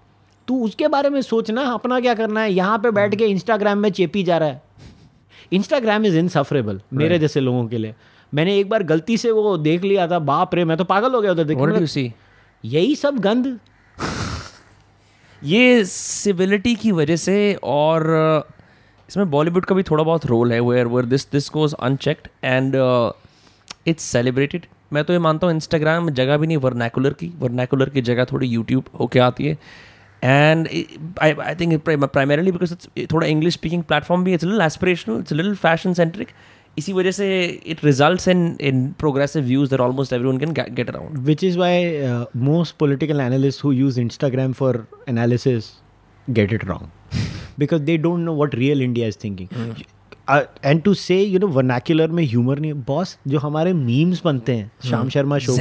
तू 0.48 0.62
उसके 0.64 0.88
बारे 0.88 1.10
में 1.10 1.20
सोचना 1.22 1.62
अपना 1.64 2.00
क्या 2.00 2.14
करना 2.14 2.40
है। 2.40 2.52
यहाँ 2.52 2.78
पे 2.78 2.90
बैठ 2.90 3.14
के 3.14 3.26
इंस्टाग्राम 3.26 3.78
में 3.78 3.90
चेपी 3.90 4.22
जा 4.22 4.38
रहा 4.38 4.48
है। 4.48 4.62
इंस्टाग्राम 5.52 6.04
इज़ 6.06 6.16
इनसफरेबल 6.18 6.80
मेरे 6.94 7.18
जैसे 7.18 7.40
लोगों 7.40 7.66
के 7.68 7.78
लिए। 7.78 7.94
मैंने 8.32 8.58
एक 8.58 8.68
बार 8.68 8.82
गलती 8.84 9.16
से 9.16 9.30
वो 9.30 9.56
देख 9.58 9.84
लिया 9.84 10.06
था। 10.08 10.18
बाप 10.20 10.54
रे 10.54 10.64
मैं 10.64 10.76
तो 10.76 10.84
पागल 10.86 11.14
हो 11.14 11.20
गया 11.20 11.32
उधर 11.32 11.86
सी 11.86 12.12
यही 12.64 12.94
सब 12.96 13.18
गंद। 13.20 13.58
ये 15.44 15.84
सिविलिटी 15.84 16.74
की 16.74 16.92
वजह 16.92 17.16
से 17.16 17.36
और 17.64 18.04
इसमें 19.08 19.30
बॉलीवुड 19.30 19.64
का 19.64 19.74
भी 19.74 19.82
थोड़ा 19.82 20.04
बहुत 20.04 20.26
रोल 20.26 20.52
है 20.52 20.60
where 20.60 20.86
where 20.86 21.06
this 21.06 21.30
this 21.32 21.50
goes 21.50 21.74
unchecked 21.74 22.28
and 22.44 22.76
it's 23.86 24.04
celebrated 24.04 24.66
मैं 24.92 25.04
तो 25.04 25.12
ये 25.12 25.18
मानता 25.18 25.46
हूँ 25.46 25.54
इंस्टाग्राम 25.54 26.10
जगह 26.10 26.36
भी 26.36 26.46
नहीं 26.46 26.56
वर्नैकुलर 26.56 27.12
की 27.12 27.32
वर्नैकुलर 27.38 27.88
की 27.88 28.02
जगह 28.02 28.24
थोड़ी 28.24 28.46
यूट्यूब 28.46 28.84
होके 29.00 29.18
आती 29.18 29.46
है. 29.46 29.58
And 30.24 30.68
I 31.22 31.32
I 31.32 31.54
think 31.54 31.88
primarily 31.88 32.52
because 32.52 32.72
it's 32.72 33.12
थोड़ा 33.12 33.26
इंग्लिश 33.26 33.54
स्पीकिंग 33.54 33.82
प्लेटफॉर्म 33.82 34.24
भी 34.24 34.34
it's 34.34 34.44
little 34.44 34.60
aspirational 34.60 35.18
it's 35.18 35.32
little 35.32 35.54
fashion 35.54 35.94
centric 35.94 36.28
इसी 36.78 36.92
वजह 36.92 37.10
से 37.10 37.28
it 37.66 37.84
result 37.84 38.28
in 38.28 38.56
in 38.60 38.86
progressive 38.98 39.42
views 39.42 39.70
there 39.70 39.80
almost 39.80 40.12
every 40.12 40.38
can 40.38 40.52
get 40.74 40.88
around 40.90 41.18
which 41.18 41.44
is 41.44 41.58
why 41.58 41.92
most 42.36 42.76
political 42.76 43.20
analyst 43.20 43.64
who 43.64 43.72
use 43.72 44.00
Instagram 44.00 44.52
for 44.52 44.86
analysis 45.08 45.70
get 46.28 46.52
it 46.52 46.64
wrong 46.64 47.18
because 47.58 47.82
they 47.82 47.96
don't 47.96 48.20
know 48.20 48.34
what 48.36 48.54
real 48.54 48.82
India 48.82 49.08
is 49.08 49.18
thinking 49.24 49.74
and 50.64 50.82
to 50.82 50.94
say 50.94 51.22
you 51.22 51.38
know 51.38 51.46
vernacular 51.48 52.08
में 52.08 52.24
humour 52.24 52.58
नहीं 52.58 52.72
boss 52.86 53.18
जो 53.26 53.38
हमारे 53.38 53.72
memes 53.72 54.22
बनते 54.24 54.52
हैं 54.52 54.70
Shyam 54.88 55.08
Sharma 55.08 55.38
show 55.38 55.56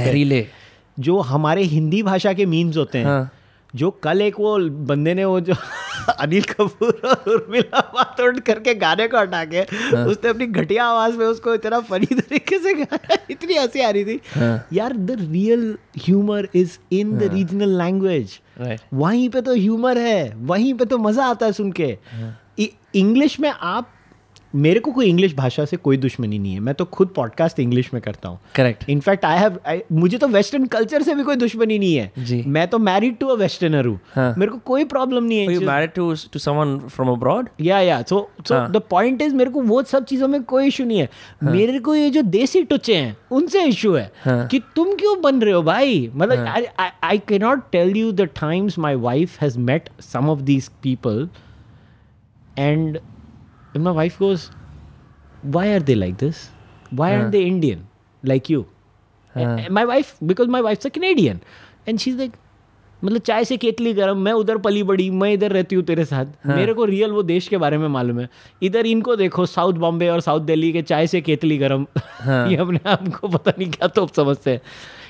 जो 0.99 1.19
हमारे 1.19 1.63
हिंदी 1.63 2.01
भाषा 2.03 2.33
के 2.33 2.45
मीम्स 2.45 2.77
होते 2.77 2.97
हैं 2.97 3.05
हाँ. 3.05 3.29
जो 3.75 3.89
कल 4.03 4.21
एक 4.21 4.39
वो 4.39 4.57
बंदे 4.89 5.13
ने 5.13 5.25
वो 5.25 5.39
जो 5.39 5.53
अनिल 6.19 6.43
कपूर 6.43 7.01
और 7.05 7.31
उर्मिला 7.31 7.79
मातोंड 7.95 8.39
करके 8.41 8.73
गाने 8.75 9.07
को 9.07 9.17
हटा 9.17 9.43
के 9.45 9.59
हाँ। 9.59 10.05
उसने 10.05 10.29
अपनी 10.29 10.45
घटिया 10.47 10.85
आवाज़ 10.85 11.17
में 11.17 11.25
उसको 11.25 11.53
इतना 11.53 11.79
फनी 11.89 12.05
तरीके 12.05 12.59
से 12.59 12.73
गाया 12.73 13.17
इतनी 13.29 13.55
हँसी 13.55 13.81
आ 13.81 13.89
रही 13.89 14.05
थी। 14.05 14.19
हाँ। 14.35 14.67
यार 14.73 14.93
the 14.93 15.17
real 15.19 15.77
humour 15.97 16.47
is 16.55 16.77
in 16.91 17.17
the 17.17 17.29
regional 17.33 17.77
language 17.77 18.39
वहीं 18.93 19.29
पे 19.29 19.41
तो 19.41 19.53
ह्यूमर 19.55 19.97
है 19.97 20.33
वहीं 20.35 20.73
पे 20.73 20.85
तो 20.85 20.97
मज़ा 20.97 21.25
आता 21.25 21.45
है 21.45 21.51
सुन 21.51 21.71
के। 21.79 21.97
इंग्लिश 22.95 23.39
में 23.39 23.49
आप 23.49 23.91
मेरे 24.55 24.79
को 24.79 24.91
कोई 24.91 25.09
इंग्लिश 25.09 25.33
भाषा 25.35 25.65
से 25.65 25.77
कोई 25.77 25.97
दुश्मनी 25.97 26.37
नहीं 26.39 26.53
है 26.53 26.59
मैं 26.59 26.73
तो 26.75 26.85
खुद 26.85 27.07
पॉडकास्ट 27.15 27.59
इंग्लिश 27.59 27.93
में 27.93 28.01
करता 28.01 28.29
हूँ 28.29 28.39
करेक्ट 28.55 28.89
इनफैक्ट 28.89 29.25
आई 29.25 29.37
हैव 29.37 29.59
मुझे 29.91 30.17
तो 30.17 30.27
वेस्टर्न 30.27 30.65
कल्चर 30.67 31.03
से 31.03 31.15
भी 31.15 31.23
कोई 31.23 31.35
दुश्मनी 31.35 31.77
नहीं 31.79 31.95
है 31.95 32.11
जी। 32.19 32.41
मैं 32.47 32.67
तो 32.67 32.79
मैरिड 32.79 33.17
टू 33.17 33.27
अ 33.27 33.35
वेस्टर्नर 33.35 33.85
हूँ 33.85 33.99
हाँ। 34.13 34.33
मेरे 34.37 34.51
को 34.51 34.57
कोई 34.65 34.83
प्रॉब्लम 34.85 35.23
नहीं 35.23 35.39
है 35.39 35.59
married 35.59 35.93
to 35.95 36.07
to 36.33 36.39
someone 36.39 36.73
from 36.89 37.11
abroad? 37.13 37.47
या 37.61 37.79
या 37.79 38.01
सो 38.01 38.29
सो 38.47 38.55
हाँ। 38.55 38.71
द 38.71 38.81
पॉइंट 38.89 39.21
इज़ 39.21 39.35
मेरे 39.35 39.49
को 39.49 39.61
वो 39.61 39.81
सब 39.83 40.05
चीज़ों 40.05 40.27
में 40.27 40.41
कोई 40.43 40.67
इशू 40.67 40.85
नहीं 40.85 40.99
है 40.99 41.09
मेरे 41.43 41.79
को 41.79 41.95
ये 41.95 42.09
जो 42.09 42.21
देसी 42.29 42.63
टुच्चे 42.63 42.95
हैं 42.95 43.15
उनसे 43.31 43.63
इशू 43.63 43.93
है 43.93 44.11
हाँ। 44.23 44.47
कि 44.47 44.59
तुम 44.75 44.95
क्यों 44.95 45.19
बन 45.21 45.41
रहे 45.41 45.53
हो 45.53 45.61
भाई 45.63 46.09
मतलब 46.15 46.65
I 47.03 47.17
can 47.27 47.41
not 47.41 47.69
tell 47.71 47.95
you 47.97 48.11
the 48.11 48.29
times 48.41 48.79
my 48.79 48.95
wife 48.95 49.41
has 49.41 49.59
met 49.59 49.89
some 50.03 50.29
of 50.29 50.41
these 50.41 50.69
people 50.83 51.27
and 52.59 52.99
my 53.77 53.93
wife 53.93 54.19
goes 54.19 54.49
why 55.43 55.67
are 55.67 55.79
they 55.79 55.95
like 55.95 56.17
this? 56.17 56.49
Why 56.91 57.15
aren't 57.15 57.31
they 57.31 57.43
indian 57.47 57.87
like 58.23 58.49
you? 58.49 58.65
Huh. 59.35 59.41
And 59.41 59.69
my 59.69 59.85
wife 59.85 60.15
because 60.25 60.47
my 60.47 60.61
wife's 60.61 60.85
a 60.85 60.89
canadian. 60.89 61.41
And 61.87 62.01
she's 62.01 62.15
like 62.19 62.31
मतलब 63.03 63.21
चाय 63.21 63.45
से 63.45 63.57
केतली 63.57 63.93
गरम 63.93 64.17
मैं 64.17 64.31
उधर 64.31 64.57
पली 64.57 64.83
बड़ी 64.83 65.09
मैं 65.09 65.33
इधर 65.33 65.51
रहती 65.51 65.75
हूँ 65.75 65.83
तेरे 65.83 66.05
साथ। 66.05 66.25
हाँ. 66.25 66.55
मेरे 66.55 66.73
को 66.73 66.85
रियल 66.85 67.11
वो 67.11 67.23
देश 67.23 67.47
के 67.47 67.57
बारे 67.57 67.77
में 67.77 67.87
मालूम 67.87 68.19
है। 68.19 68.29
इधर 68.63 68.85
इनको 68.85 69.15
देखो 69.15 69.45
साउथ 69.45 69.73
बॉम्बे 69.73 70.09
और 70.09 70.19
साउथ 70.19 70.41
दिल्ली 70.41 70.73
के 70.73 70.81
चाय 70.81 71.07
से 71.07 71.21
केतली 71.21 71.57
गरम। 71.57 71.87
ये 72.49 72.55
अपने 72.55 72.79
आप 72.85 73.07
को 73.07 73.27
पता 73.27 73.51
नहीं 73.59 73.71
क्या 73.71 73.87
तो 73.87 74.07
समझते 74.15 74.51
हैं। 74.51 74.61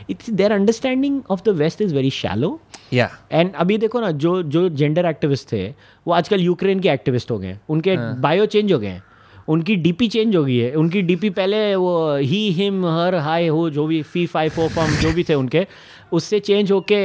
It's 0.10 0.30
their 0.30 0.52
understanding 0.52 1.22
of 1.30 1.42
the 1.46 1.50
west 1.58 1.82
is 1.82 1.96
very 1.96 2.10
shallow 2.10 2.60
या 2.94 3.10
एंड 3.32 3.54
अभी 3.56 3.78
देखो 3.78 4.00
ना 4.02 4.12
जो 4.14 4.42
जो 4.44 4.68
जेंडर 4.70 5.06
एक्टिविस्ट 5.06 5.52
थे 5.52 5.68
वो 6.08 6.14
आजकल 6.14 6.42
यूक्रेन 6.42 6.80
के 6.80 6.90
एक्टिविस्ट 6.90 7.32
हो 7.32 7.38
गए 7.40 7.58
उनके 7.70 7.98
बायो 8.22 8.46
चेंज 8.46 8.74
हो 8.74 8.80
गए 8.80 8.88
हैं। 8.88 9.04
उनकी 9.48 9.76
डीपी 9.76 10.08
चेंज 10.08 10.36
हो 10.36 10.44
गई 10.44 10.58
है। 10.58 10.74
उनकी 10.76 11.02
डीपी 11.02 11.30
पहले 11.30 11.76
वो 11.76 12.16
ही 12.16 12.50
हिम 12.52 12.86
हर 12.86 13.16
हाय 13.18 13.48
हो 13.48 13.70
जो 13.70 13.86
भी 13.88 14.02
फ़ी 14.04 14.26
फाइव 14.26 14.52
फो 14.52 14.68
फॉर्म 14.70 14.92
जो 14.96 15.12
भी 15.14 15.24
थे 15.24 15.34
उनके 15.34 15.66
उससे 16.12 16.40
चेंज 16.40 16.72
होके 16.72 17.00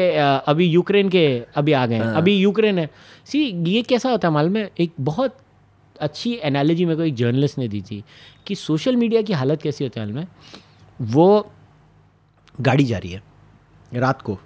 अभी 0.48 0.66
यूक्रेन 0.66 1.08
के 1.08 1.26
अभी 1.56 1.72
आ 1.72 1.84
गए 1.86 1.94
हैं। 1.94 2.12
अभी 2.12 2.36
यूक्रेन 2.36 2.78
है। 2.78 2.88
सी 3.26 3.44
ये 3.68 3.82
कैसा 3.82 4.10
होता 4.10 4.28
है 4.28 4.34
मालूम 4.34 4.56
है? 4.56 4.70
एक 4.80 4.92
बहुत 5.00 5.36
अच्छी 6.00 6.38
एनालॉजी 6.42 6.84
मेरे 6.84 6.96
को 6.96 7.02
एक 7.02 7.14
जर्नलिस्ट 7.14 7.58
ने 7.58 7.68
दी 7.68 7.80
थी 7.80 8.02
कि 8.46 8.54
सोशल 8.54 8.96
मीडिया 8.96 9.22
की 9.22 9.32
हालत 9.32 9.62
कैसी 9.62 9.84
होती 9.84 10.00
है 10.00 10.06
मालूम 10.06 10.20
है? 10.20 10.28
वो 11.00 11.50
गाड़ी 12.54 12.84
जा 12.84 12.98
रही 12.98 13.12
है 13.12 13.22
रात 13.92 14.22
को 14.22 14.38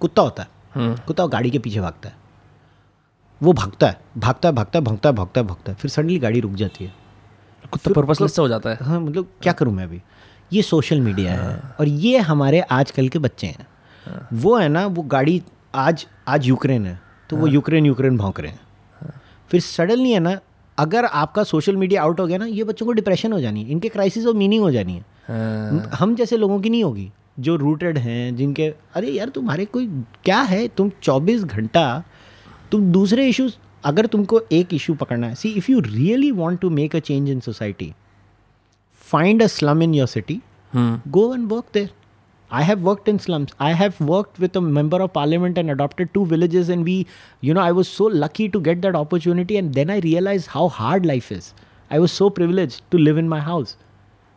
कुत्ता 0.00 0.22
होता 0.22 0.42
है 0.42 0.94
कुत्ता 1.06 1.26
गाड़ी 1.26 1.50
के 1.50 1.58
पीछे 1.58 1.80
भागता 1.80 2.08
है। 2.08 2.14
वो 3.40 3.52
भागता 3.52 3.86
है 3.86 4.00
भागता 4.18 4.48
है 4.48 4.54
भागता 4.54 4.78
है 4.78 4.84
भागता 4.84 5.08
है 5.08 5.14
भागता 5.14 5.40
है 5.40 5.46
भागता 5.46 5.72
है 5.72 5.78
फिर 5.78 5.90
सडनली 5.90 6.18
गाड़ी 6.18 6.40
रुक 6.40 6.52
जाती 6.52 6.84
है। 6.84 6.92
कुत्ता 7.72 7.92
पर्पसलेस 7.92 8.38
हो 8.38 8.48
जाता 8.48 8.70
है। 8.70 8.76
हाँ 8.82 9.00
मतलब 9.00 9.28
क्या 9.42 9.52
करूँ 9.52 9.72
मैं 9.74 9.84
अभी? 9.84 10.00
ये 10.52 10.62
सोशल 10.62 11.00
मीडिया 11.00 11.32
है 11.34 11.56
और 11.80 11.88
ये 11.88 12.18
हमारे 12.18 12.60
आजकल 12.60 13.08
के 13.08 13.18
बच्चे 13.18 13.46
हैं। 13.46 13.66
वो 14.34 14.56
है 14.58 14.68
ना 14.68 14.86
वो 14.86 15.02
गाड़ी 15.02 15.42
आज 15.74 16.06
आज 16.28 16.46
यूक्रेन 16.46 16.86
है 16.86 16.98
तो 17.30 17.36
वो 17.36 17.46
यूक्रेन 17.46 17.86
यूक्रेन 17.86 18.16
भौंक 18.16 18.40
रहे 18.40 18.50
हैं। 18.50 19.12
फिर 19.50 19.60
सडनली 19.60 20.12
है 20.12 20.20
ना 20.20 20.38
अगर 20.78 21.04
आपका 21.04 21.42
सोशल 21.44 21.76
मीडिया 21.76 22.02
आउट 22.02 22.20
हो 22.20 22.26
गया 22.26 22.38
ना 22.38 22.46
ये 22.46 22.64
बच्चों 22.64 22.86
को 22.86 22.92
डिप्रेशन 22.92 23.32
हो 23.32 23.40
जानी 23.40 23.62
है 23.62 23.70
इनके 23.70 23.88
क्राइसिस 23.88 24.26
ऑफ़ 24.26 24.36
मीनिंग 24.36 24.62
हो 24.62 24.70
जानी 24.70 24.94
है। 24.94 25.04
हाँ, 25.28 25.90
हम 25.94 26.14
जैसे 26.14 26.36
लोगों 26.36 26.60
की 26.60 26.70
नहीं 26.70 26.84
होगी। 26.84 27.10
जो 27.46 27.56
रूटेड 27.56 27.98
हैं 27.98 28.36
जिनके 28.36 28.68
अरे 28.96 29.10
यार 29.10 29.28
तुम्हारे 29.34 29.64
कोई 29.76 29.86
क्या 30.24 30.40
है 30.52 30.66
तुम 30.76 30.90
24 31.08 31.44
घंटा 31.44 31.84
तुम 32.72 32.90
दूसरे 32.92 33.28
इश्यूज़ 33.28 33.54
अगर 33.84 34.06
तुमको 34.14 34.40
एक 34.52 34.74
इशू 34.74 34.94
पकड़ना 34.94 35.26
है 35.26 35.34
see 35.34 35.50
if 35.58 35.70
you 35.70 35.80
really 35.80 36.30
want 36.42 36.60
to 36.60 36.70
make 36.70 36.96
a 36.96 36.98
change 36.98 37.30
in 37.30 37.40
society 37.40 37.92
find 39.12 39.42
a 39.42 39.46
slum 39.56 39.82
in 39.82 39.94
your 39.94 40.06
city 40.08 40.40
hmm 40.74 41.00
go 41.16 41.32
and 41.32 41.50
work 41.50 41.72
there. 41.72 41.90
I 42.50 42.62
have 42.62 42.82
worked 42.82 43.08
in 43.08 43.18
slums. 43.24 43.52
I 43.60 43.72
have 43.72 44.00
worked 44.00 44.38
with 44.44 44.56
a 44.56 44.60
member 44.60 45.00
of 45.02 45.12
parliament 45.12 45.58
and 45.58 45.70
adopted 45.70 46.12
two 46.12 46.24
villages, 46.26 46.68
and 46.68 46.84
we, 46.84 46.94
you 47.40 47.54
know, 47.54 47.60
I 47.60 47.72
was 47.72 47.88
so 47.88 48.06
lucky 48.22 48.48
to 48.48 48.60
get 48.60 48.82
that 48.82 48.96
opportunity. 49.00 49.56
And 49.56 49.72
then 49.74 49.90
I 49.90 49.98
realized 50.00 50.48
how 50.48 50.68
hard 50.78 51.06
life 51.06 51.30
is. 51.30 51.52
I 51.90 52.00
was 52.00 52.12
so 52.12 52.28
privileged 52.30 52.82
to 52.90 52.98
live 52.98 53.18
in 53.18 53.28
my 53.28 53.38
house. 53.40 53.76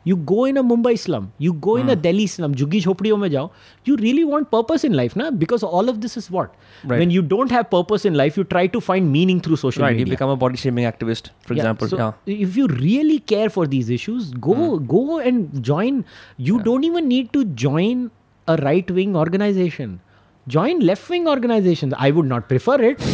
You 0.04 0.18
go 0.18 0.46
in 0.46 0.58
a 0.58 0.64
Mumbai 0.64 0.98
slum, 1.00 1.32
you 1.38 1.54
go 1.54 1.76
in 1.78 1.90
a 1.90 1.96
hmm. 1.96 2.02
Delhi 2.02 2.28
slum, 2.28 2.54
mein 2.54 3.32
jao. 3.32 3.52
You 3.86 3.96
really 3.98 4.24
want 4.24 4.52
purpose 4.52 4.84
in 4.84 4.94
life, 4.94 5.16
na? 5.16 5.32
Because 5.32 5.64
all 5.64 5.90
of 5.90 6.02
this 6.02 6.18
is 6.18 6.30
what? 6.30 6.54
Right. 6.84 7.00
When 7.00 7.10
you 7.10 7.22
don't 7.22 7.52
have 7.52 7.70
purpose 7.70 8.06
in 8.06 8.14
life, 8.14 8.36
you 8.38 8.44
try 8.44 8.68
to 8.68 8.82
find 8.82 9.12
meaning 9.12 9.40
through 9.40 9.58
social 9.58 9.84
right 9.84 9.92
you 9.92 10.00
media. 10.00 10.14
become 10.14 10.30
a 10.30 10.36
body 10.36 10.58
shaming 10.58 10.86
activist 10.86 11.30
for 11.42 11.54
Yeah, 11.54 11.62
example. 11.62 11.88
so 11.88 11.98
yeah. 11.98 12.12
if 12.26 12.58
you 12.58 12.68
really 12.68 13.20
care 13.20 13.50
for 13.50 13.66
these 13.66 13.90
issues 13.90 14.32
go 14.32 14.56
hmm. 14.56 14.86
go 14.86 15.20
and 15.20 15.64
join. 15.64 16.04
You 16.38 16.60
don't 16.62 16.84
even 16.84 17.08
need 17.08 17.32
to 17.34 17.46
join 17.46 18.12
a 18.48 18.58
right 18.58 18.90
wing 18.92 19.16
organization. 19.16 20.00
Join 20.48 20.80
left 20.80 21.10
wing 21.10 21.28
organizations. 21.28 21.94
I 21.98 22.12
would 22.12 22.26
not 22.26 22.50
prefer 22.50 22.82
it. 22.82 22.98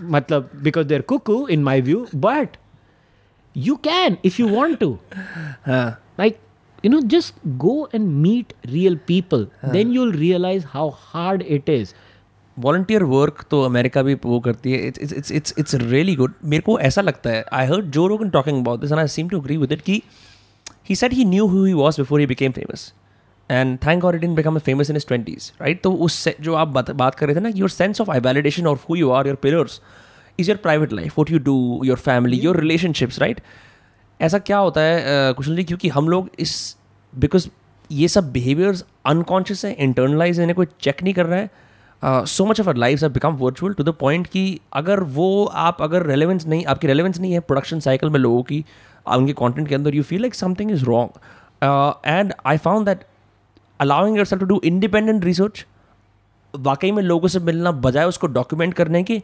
Matlab 0.00 0.62
because 0.62 0.86
they're 0.86 1.02
cuckoo 1.02 1.46
in 1.46 1.64
my 1.64 1.80
view. 1.80 2.08
But 2.12 2.56
you 3.56 3.76
can 3.86 4.16
if 4.30 4.38
you 4.40 4.48
want 4.52 4.78
to. 4.80 4.90
हाँ 5.66 5.86
like 6.20 6.36
you 6.84 6.90
know 6.92 7.00
just 7.14 7.40
go 7.64 7.72
and 7.92 8.12
meet 8.26 8.52
real 8.74 8.98
people. 9.10 9.46
Then 9.74 9.94
you'll 9.96 10.14
realize 10.20 10.68
how 10.74 10.86
hard 11.06 11.44
it 11.58 11.72
is. 11.78 11.94
Volunteer 12.56 13.02
work 13.02 13.44
तो 13.50 13.62
America 13.62 14.02
भी 14.02 14.14
वो 14.24 14.38
करती 14.40 14.72
है. 14.72 14.86
It's 14.86 15.12
it's 15.12 15.32
it's 15.32 15.54
it's 15.58 15.74
really 15.74 16.14
good 16.16 16.32
मेरे 16.44 16.62
को 16.62 16.78
ऐसा 16.80 17.00
लगता 17.00 17.30
है. 17.30 17.44
I 17.52 17.66
heard 17.66 17.90
Joe 17.96 18.06
Rogan 18.06 18.30
talking 18.30 18.60
about 18.60 18.80
this 18.80 18.92
and 18.92 19.00
I 19.00 19.08
seem 19.08 19.28
to 19.28 19.40
agree 19.40 19.56
with 19.56 19.72
it 19.72 19.80
कि 19.80 20.02
he 20.88 20.96
said 20.96 21.12
he 21.12 21.24
knew 21.24 21.46
who 21.46 21.64
he 21.64 21.72
was 21.72 22.00
before 22.00 22.20
he 22.20 22.26
became 22.26 22.52
famous 22.52 22.92
and 23.50 23.78
thank 23.86 24.02
god 24.02 24.14
it 24.14 24.20
didn't 24.20 24.36
become 24.36 24.58
famous 24.58 24.90
in 24.90 24.96
his 24.96 25.06
twenties 25.06 25.52
right 25.60 25.82
तो 25.82 25.92
उस 25.92 26.14
से- 26.14 26.34
जो 26.40 26.54
आप 26.54 26.68
बात, 26.68 26.90
बात 26.90 27.14
कर 27.14 27.26
रहे 27.26 27.36
थे 27.36 27.40
ना 27.40 27.48
your 27.56 27.68
sense 27.70 28.00
of 28.00 28.10
I 28.10 28.20
validation 28.20 28.66
of 28.66 28.84
who 28.90 28.96
you 28.96 29.10
are 29.10 29.26
your 29.26 29.36
pillars 29.42 29.80
is 30.38 30.50
your 30.50 30.58
private 30.58 30.92
life 30.92 31.18
what 31.18 31.30
you 31.30 31.38
do 31.38 31.80
your 31.84 31.98
family 31.98 32.36
your 32.38 32.60
relationships 32.60 33.18
right 33.18 33.40
ऐसा 34.20 34.38
क्या 34.40 34.58
होता 34.58 34.80
है 34.80 35.32
कुशल 35.32 35.56
जी? 35.56 35.64
क्योंकि 35.64 35.88
हम 35.88 36.08
लोग 36.08 36.30
इस 36.38 36.76
बिकॉज़ 37.12 37.48
ये 37.90 38.08
सब 38.08 38.32
बिहेवियर्स 38.32 38.84
अनकॉन्शियस 39.06 39.64
है 39.64 39.72
इंटरनलाइज 39.74 40.40
इन्हें 40.40 40.54
कोई 40.54 40.66
चेक 40.80 41.02
नहीं 41.02 41.14
कर 41.14 41.26
रहा 41.26 41.38
है 41.38 42.26
so 42.26 42.44
much 42.46 42.60
of 42.60 42.68
our 42.68 42.76
life 42.76 43.02
have 43.02 43.12
become 43.12 43.36
virtual 43.36 43.72
to 43.74 43.84
the 43.84 43.94
point 44.00 44.26
कि 44.26 44.60
अगर 44.72 45.00
वो 45.16 45.44
आप 45.62 45.82
अगर 45.82 46.06
रेलेवेंस 46.06 46.46
नहीं 46.46 46.64
आपकी 46.66 46.86
रेलेवेंस 46.86 47.18
नहीं 47.20 47.32
है 47.32 47.40
प्रोडक्शन 47.40 47.80
साइकिल 47.80 48.10
में 48.10 48.18
लोगों 48.20 48.42
की 48.42 48.64
उनके 49.06 49.32
कॉन्टेंट 49.32 49.68
के 49.68 49.74
अंदर 49.74 49.94
you 49.94 50.02
feel 50.02 50.20
like 50.20 50.34
something 50.34 50.70
is 50.70 50.84
wrong 50.84 52.04
and 52.06 52.32
I 52.46 52.56
found 52.58 52.86
that 52.86 53.04
allowing 53.80 54.16
your 54.16 54.26
self 54.26 54.40
to 54.40 54.46
do 54.46 54.60
independent 54.64 55.24
research 55.24 55.64
वाकई 56.54 56.90
में 56.92 57.02
लोगों 57.02 57.28
से 57.28 57.38
मिलना 57.40 57.70
बजाय 57.80 58.04
उसको 58.04 58.26
डॉक्यूमेंट 58.26 58.74
करने 58.74 59.02
के 59.02 59.22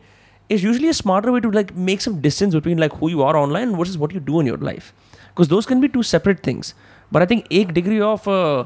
is 0.51 0.67
usually 0.67 0.89
a 0.89 0.95
smarter 0.95 1.33
way 1.35 1.41
to 1.41 1.51
like 1.51 1.75
make 1.89 2.01
some 2.07 2.21
distance 2.21 2.55
between 2.55 2.83
like 2.85 2.97
who 3.03 3.11
you 3.15 3.23
are 3.29 3.37
online 3.43 3.77
versus 3.77 3.99
what 4.03 4.15
you 4.17 4.21
do 4.31 4.41
in 4.41 4.51
your 4.53 4.59
life 4.71 4.93
because 5.29 5.51
those 5.53 5.69
can 5.71 5.85
be 5.85 5.91
two 5.97 6.03
separate 6.09 6.43
things 6.49 6.73
but 7.13 7.23
i 7.23 7.29
think 7.33 7.53
एक 7.61 7.73
degree 7.79 8.01
of 8.09 8.29
uh, 8.35 8.65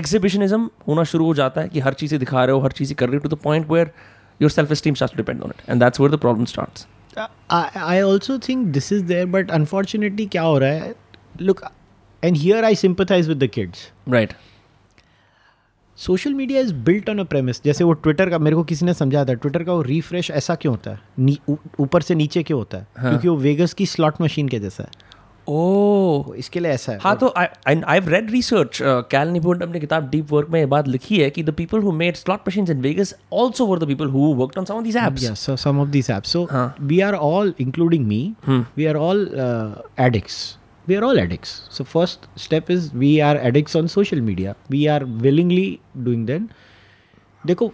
exhibitionism 0.00 0.66
होना 0.88 1.04
शुरू 1.12 1.26
हो 1.26 1.34
जाता 1.34 1.60
है 1.60 1.68
कि 1.68 1.80
हर 1.80 1.94
चीज़ें 2.02 2.18
दिखा 2.20 2.44
रहे 2.44 2.56
हो 2.56 2.60
हर 2.62 2.72
चीज़ें 2.80 2.96
कर 2.96 3.08
रहे 3.08 3.16
हो 3.16 3.28
to 3.28 3.34
the 3.34 3.42
point 3.46 3.70
where 3.74 3.86
your 4.44 4.50
self 4.56 4.74
esteem 4.76 4.98
starts 5.00 5.16
to 5.16 5.22
depend 5.22 5.46
on 5.48 5.54
it 5.56 5.62
and 5.68 5.86
that's 5.86 6.04
where 6.04 6.12
the 6.16 6.22
problem 6.26 6.50
starts 6.54 6.86
I, 7.50 7.70
I 7.76 8.00
also 8.00 8.38
think 8.38 8.72
this 8.72 8.90
is 8.90 9.02
there, 9.08 9.26
but 9.26 9.50
unfortunately, 9.56 10.26
क्या 10.34 10.42
हो 10.42 10.58
रहा 10.58 10.70
है? 10.70 10.94
Look, 11.40 11.58
and 12.22 12.38
here 12.44 12.62
I 12.64 12.72
sympathize 12.82 13.28
with 13.32 13.42
the 13.42 13.48
kids. 13.56 13.82
right 14.14 14.32
social 16.02 16.34
media 16.34 16.60
is 16.60 16.72
built 16.84 17.10
on 17.10 17.18
a 17.18 17.24
premise 17.24 17.62
जैसे 17.64 17.84
वो 17.84 17.92
Twitter 17.94 18.30
का 18.30 18.38
मेरे 18.38 18.56
को 18.56 18.62
किसी 18.64 18.86
ने 18.86 18.94
समझाया 18.94 19.24
था 19.24 19.34
ट्विटर 19.34 19.62
का 19.64 19.72
वो 19.72 19.82
रिफ्रेश 19.82 20.30
ऐसा 20.30 20.54
क्यों 20.54 20.74
होता 20.74 20.90
है? 20.90 21.36
ऊपर 21.80 22.02
से 22.02 22.14
नीचे 22.14 22.42
क्यों 22.42 22.58
होता 22.58 22.78
है? 22.78 22.86
हाँ. 22.98 23.10
क्योंकि 23.10 23.28
वो 23.28 23.36
वेगस 23.38 23.74
की 23.74 23.86
स्लॉट 23.86 24.20
मशीन 24.20 24.48
के 24.48 24.58
जैसा 24.58 24.82
है। 24.82 25.10
ओ 25.48 26.22
तो 26.26 26.34
इसके 26.34 26.60
लिए 26.60 26.70
ऐसा 26.72 26.92
है। 26.92 26.98
हाँ 27.02 27.16
तो 27.16 27.32
I 27.36 28.00
read 28.00 28.30
research 28.30 28.78
Cal 28.82 29.28
Newport 29.28 29.58
ने 29.58 29.64
अपनी 29.64 29.80
किताब 29.80 30.08
डीप 30.10 30.32
वर्क 30.32 30.48
में 30.50 30.58
ये 30.60 30.66
बात 30.66 30.88
लिखी 30.88 31.18
है 31.18 31.28
कि 31.30 31.42
the 31.42 31.50
people 31.54 31.80
who 31.82 31.92
made 31.92 32.16
slot 32.16 32.48
machine 32.48 32.66
in 32.70 32.80
Vegas 32.80 33.14
also 33.34 33.66
were 33.66 33.78
the 33.78 33.86
people 33.86 34.08
who 34.08 34.32
worked 34.34 34.58
on 34.58 34.64
some 34.64 34.74
of 34.74 34.84
these 34.84 34.96
apps 34.96 35.24
yes 35.24 35.50
some 35.62 35.80
of 35.80 35.88
these 35.88 36.10
apps 36.10 36.32
so 36.32 36.46
we 36.80 37.00
are 37.00 37.14
all 37.14 37.52
including 37.60 38.06
me 38.06 38.20
we 38.48 38.86
are 38.86 38.96
all 38.96 39.28
addicts 40.00 40.36
We 40.88 40.96
are 40.96 41.04
all 41.04 41.18
addicts. 41.18 41.62
So 41.70 41.84
first 41.84 42.26
step 42.36 42.70
is 42.70 42.92
we 42.92 43.20
are 43.20 43.36
addicts 43.36 43.76
on 43.76 43.88
social 43.88 44.20
media. 44.20 44.56
We 44.68 44.88
are 44.88 45.04
willingly 45.26 45.80
doing 46.08 46.26
that. 46.32 46.52
देखो 47.46 47.72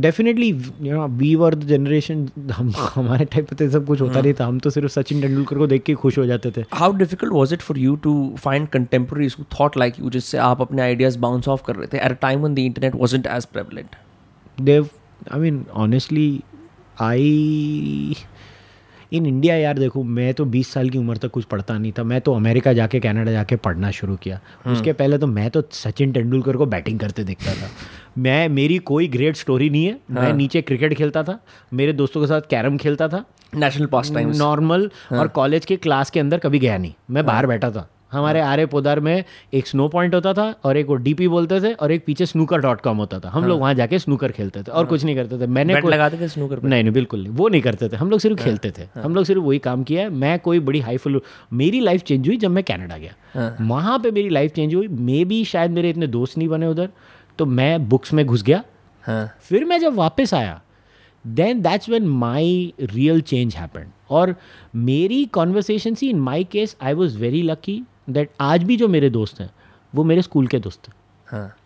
definitely 0.00 0.48
you 0.48 0.94
know 0.94 1.06
we 1.18 1.34
were 1.36 1.54
the 1.54 1.66
generation 1.66 2.28
हम 2.52 2.72
हमारे 2.94 3.24
type 3.34 3.48
पे 3.48 3.56
तो 3.56 3.68
सब 3.70 3.86
कुछ 3.86 4.00
होता 4.00 4.20
नहीं 4.20 4.32
था 4.40 4.46
हम 4.46 4.58
तो 4.66 4.70
सिर्फ़ 4.70 4.92
सचिन 4.92 5.20
तेंदुलकर 5.22 5.58
को 5.58 5.66
देख 5.66 5.82
के 5.82 5.94
खुश 6.02 6.18
हो 6.18 6.24
जाते 6.26 6.50
थे 6.56 6.64
How 6.80 6.90
difficult 7.02 7.36
was 7.38 7.54
it 7.56 7.64
for 7.68 7.76
you 7.84 7.96
to 8.06 8.12
find 8.44 8.70
contemporaries 8.76 9.36
who 9.38 9.46
thought 9.56 9.78
like 9.82 9.98
you, 10.02 10.10
जिससे 10.16 10.38
आप 10.48 10.60
अपने 10.60 10.94
ideas 10.94 11.18
bounce 11.24 11.48
off 11.54 11.64
कर 11.66 11.76
रहे 11.76 11.86
थे 11.92 12.00
at 12.08 12.16
a 12.16 12.20
time 12.26 12.46
when 12.46 12.58
the 12.58 12.66
internet 12.70 12.98
wasn't 13.04 13.30
as 13.36 13.48
prevalent? 13.56 13.96
Dev 14.60 14.88
I 15.32 15.40
mean 15.40 15.64
honestly 15.86 16.28
I 17.00 18.16
in 19.12 19.26
India 19.26 19.56
यार 19.56 19.78
देखो 19.78 20.02
मैं 20.02 20.32
तो 20.34 20.44
20 20.44 20.72
साल 20.72 20.90
की 20.90 20.98
उम्र 20.98 21.16
तक 21.16 21.30
कुछ 21.30 21.44
पढ़ता 21.44 21.78
नहीं 21.78 21.92
था। 21.92 22.02
मैं 22.02 22.20
तो 22.20 22.34
अमेरिका 22.34 22.72
जाके 22.72 23.00
कनाडा 23.00 23.32
जाके 23.32 23.56
पढ़ना 23.56 23.90
शुरू 23.90 24.16
किया। 24.16 24.40
उसके 24.66 24.92
पहले 24.92 25.18
तो 25.18 25.26
मैं 25.26 25.50
तो 25.50 25.62
सचिन 25.72 26.12
तेंदुलकर 26.12 26.56
को 26.56 26.66
बैटिंग 26.66 27.00
करते 27.00 27.24
देखता 27.24 27.54
था। 27.54 27.68
मैं 28.18 28.48
मेरी 28.48 28.78
कोई 28.78 29.08
ग्रेट 29.08 29.36
स्टोरी 29.36 29.70
नहीं 29.70 29.84
है। 29.86 29.98
मैं 30.10 30.32
नीचे 30.32 30.62
क्रिकेट 30.62 30.94
खेलता 30.94 31.22
था। 31.22 31.38
मेरे 31.72 31.92
दोस्तों 31.92 32.20
के 32.20 32.26
साथ 32.26 32.40
कैरम 32.50 32.76
खेलता 32.76 33.08
था। 33.08 33.24
नेशनल 33.54 33.86
पास 33.86 34.12
टाइम 34.14 34.30
नॉर्मल 34.36 34.90
और 35.12 35.28
कॉलेज 35.28 35.64
के 35.64 35.76
क्लास 35.76 36.10
के 36.10 36.20
अंदर 36.20 36.38
कभी 36.38 36.58
गया 36.58 36.78
नहीं। 36.78 36.92
मैं 37.10 37.26
बाहर 37.26 37.46
बैठा 37.46 37.70
था। 37.70 37.88
हमारे 38.12 38.40
आर्य 38.40 38.66
पोदार 38.66 39.00
में 39.00 39.24
एक 39.54 39.66
स्नो 39.66 39.88
पॉइंट 39.88 40.14
होता 40.14 40.32
था 40.32 40.54
और 40.64 40.76
एक 40.76 40.86
वो 40.86 40.94
डीपी 40.94 41.28
बोलते 41.28 41.60
थे 41.60 41.72
और 41.72 41.92
एक 41.92 42.04
पीछे 42.06 42.26
स्नूकर 42.26 42.60
डॉट 42.60 42.80
कॉम 42.80 42.96
होता 42.96 43.18
था। 43.18 43.30
हम 43.30 43.44
लोग 43.44 43.60
वहाँ 43.60 43.74
जाके 43.74 43.98
स्नूकर 43.98 44.32
खेलते 44.32 44.62
थे 44.62 44.72
और 44.72 44.86
कुछ 44.86 45.04
नहीं 45.04 45.16
करते 45.16 45.38
थे। 45.40 45.46
मैंने 45.46 45.80
लगाते 45.80 46.16
थे 46.16 46.28
पे? 46.56 46.68
नहीं 46.68 46.82
नहीं 46.82 46.92
बिल्कुल 46.92 47.22
नहीं। 47.22 47.32
वो 47.32 47.48
नहीं 47.48 47.62
करते 47.62 47.88
थे। 47.88 47.96
हम 47.96 48.10
लोग 48.10 48.20
सिर्फ़ 48.20 48.42
खेलते 48.42 48.70
थे। 48.70 48.86
हम 49.00 49.14
लोग 49.14 49.24
सिर्फ़ 49.24 49.42
वही 49.42 49.58
काम 49.58 49.82
किया। 49.82 50.02
है 50.02 50.10
मैं 50.10 50.38
कोई 50.38 50.60
बड़ी 50.60 50.80
हाई 50.80 50.96
फुल 50.96 51.20
मेरी 51.52 51.80
लाइफ 51.80 52.02
चेंज 52.02 52.28
हुई 52.28 52.36
जब 52.36 52.50
मैं 52.50 52.64
कैनेडा 52.64 52.98
गया। 52.98 53.56
वहाँ 53.60 53.98
पर 53.98 54.10
मेरी 54.10 54.28
लाइफ 54.28 54.52
चेंज 54.52 54.74
हुई। 54.74 54.88
मे 54.88 55.24
बी 55.24 55.44
शायद 55.44 55.70
मेरे 55.70 55.90
इतने 55.90 56.06
दोस्त 56.06 56.38
नहीं 56.38 56.48
बने 56.48 56.66
उधर। 56.66 56.88
तो 57.38 57.46
मैं 57.46 57.88
बुक्स 57.88 58.12
में 58.12 58.24
घुस 58.26 58.42
गया। 58.42 58.62
हाँ। 59.04 59.30
फिर 59.42 59.64
मैं 59.64 59.78
जब 59.80 59.94
वापस 59.94 60.34
आया 60.34 60.60
then 61.24 61.60
that's 61.62 61.88
when 61.88 62.06
my 62.06 62.72
real 62.80 63.20
change 63.20 63.54
happen 63.56 63.92
और 64.10 64.34
मेरी 64.76 65.24
conversation 65.24 65.94
see 65.94 66.08
in 66.10 66.20
my 66.20 66.44
case 66.44 66.76
I 66.82 66.92
was 66.92 67.18
very 67.18 67.42
lucky 67.42 67.82
that 68.08 68.30
आज 68.40 68.62
भी 68.64 68.76
जो 68.76 68.88
मेरे 68.88 69.10
दोस्त 69.10 69.40
हैं 69.40 69.50
वो 69.92 70.04
मेरे 70.04 70.22
स्कूल 70.22 70.46
के 70.46 70.58
दोस्त 70.58 70.88
हैं। 70.88 70.94
हाँ। 71.26 71.56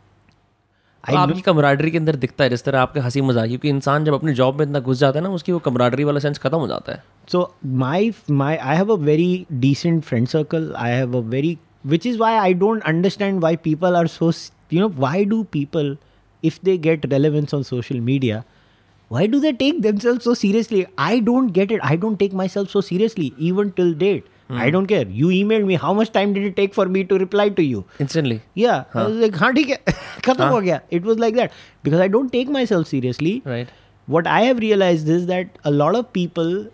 आपकी 1.05 1.41
कमराडरी 1.41 1.91
के 1.91 1.99
अंदर 1.99 2.17
दिखता 2.17 2.45
है 2.45 2.51
जिस 2.51 2.65
तरह 2.65 2.81
आपके 2.81 3.01
हँसी 3.01 3.21
मज़ाक 3.21 3.49
क्योंकि 3.49 3.69
इंसान 3.69 4.05
जब 4.05 4.15
अपने 4.15 4.33
जॉब 4.35 4.59
में 4.59 4.65
इतना 4.67 4.81
घुस 4.81 4.99
जाता 4.99 5.19
है 5.19 5.23
ना 5.25 5.31
उसकी 5.31 5.53
वो 5.53 5.59
कमराडरी 5.59 6.05
वाला 6.05 6.21
सेंस 6.21 6.39
खत्म 6.39 6.59
हो 6.59 6.67
जाता 6.69 6.93
है। 6.93 7.03
So 7.33 7.55
my 7.83 8.13
my 8.31 8.57
I 8.57 8.77
have 8.77 8.93
a 8.93 8.97
very 9.01 9.47
decent 9.53 10.03
friend 10.05 10.27
circle 10.29 10.73
I 10.77 10.93
have 10.93 11.17
a 11.17 11.21
very 11.29 11.57
which 11.87 12.07
is 12.07 12.19
why 12.19 12.35
I 12.35 12.55
don't 12.55 12.83
understand 12.83 13.41
why 13.41 13.57
people 13.65 13.97
are 13.97 14.07
so 14.09 14.33
you 14.73 14.81
know 14.81 14.89
why 14.99 15.25
do 15.25 15.43
people 15.53 15.97
if 16.43 16.59
they 16.65 16.77
get 16.79 17.07
relevance 17.07 17.55
on 17.55 17.63
social 17.63 18.01
media 18.03 18.43
why 19.11 19.27
do 19.27 19.41
they 19.41 19.53
take 19.55 19.81
them 19.81 19.99
self 19.99 20.23
so 20.23 20.35
seriously 20.35 20.85
I 20.99 21.21
don't 21.21 21.51
get 21.53 21.73
it 21.73 21.81
I 21.81 21.97
don't 21.97 22.19
take 22.19 22.35
my 22.35 22.49
self 22.49 22.67
so 22.67 22.81
seriously 22.81 23.33
even 23.41 23.69
till 23.71 23.95
date 23.95 24.25
date 24.46 24.46
i 24.62 24.70
don't 24.76 24.90
care 24.92 25.12
you 25.18 25.28
emailed 25.36 25.68
me 25.68 25.76
how 25.82 25.92
much 25.98 26.10
time 26.16 26.34
did 26.38 26.48
it 26.48 26.56
take 26.56 26.74
for 26.78 26.86
me 26.96 27.04
to 27.12 27.20
reply 27.20 27.50
to 27.60 27.68
you 27.68 27.84
instantly 28.02 28.40
yeah 28.62 28.82
i 28.96 29.04
was 29.04 29.22
like 29.26 29.38
हाँ 29.44 29.52
ठीक 29.54 29.70
है 29.70 29.94
खत्म 30.26 30.48
हो 30.56 30.60
गया 30.62 30.82
it 30.98 31.08
was 31.12 31.22
like 31.26 31.38
that 31.38 31.62
because 31.88 32.04
i 32.08 32.10
don't 32.16 32.34
take 32.40 32.52
myself 32.58 32.90
seriously 32.96 33.36
right 33.48 33.68
what 34.08 34.28
I 34.28 34.42
have 34.42 34.60
realized 34.60 35.10
is 35.10 35.26
that 35.28 35.58
a 35.64 35.72
lot 35.72 35.96
of 35.96 36.12
people, 36.14 36.68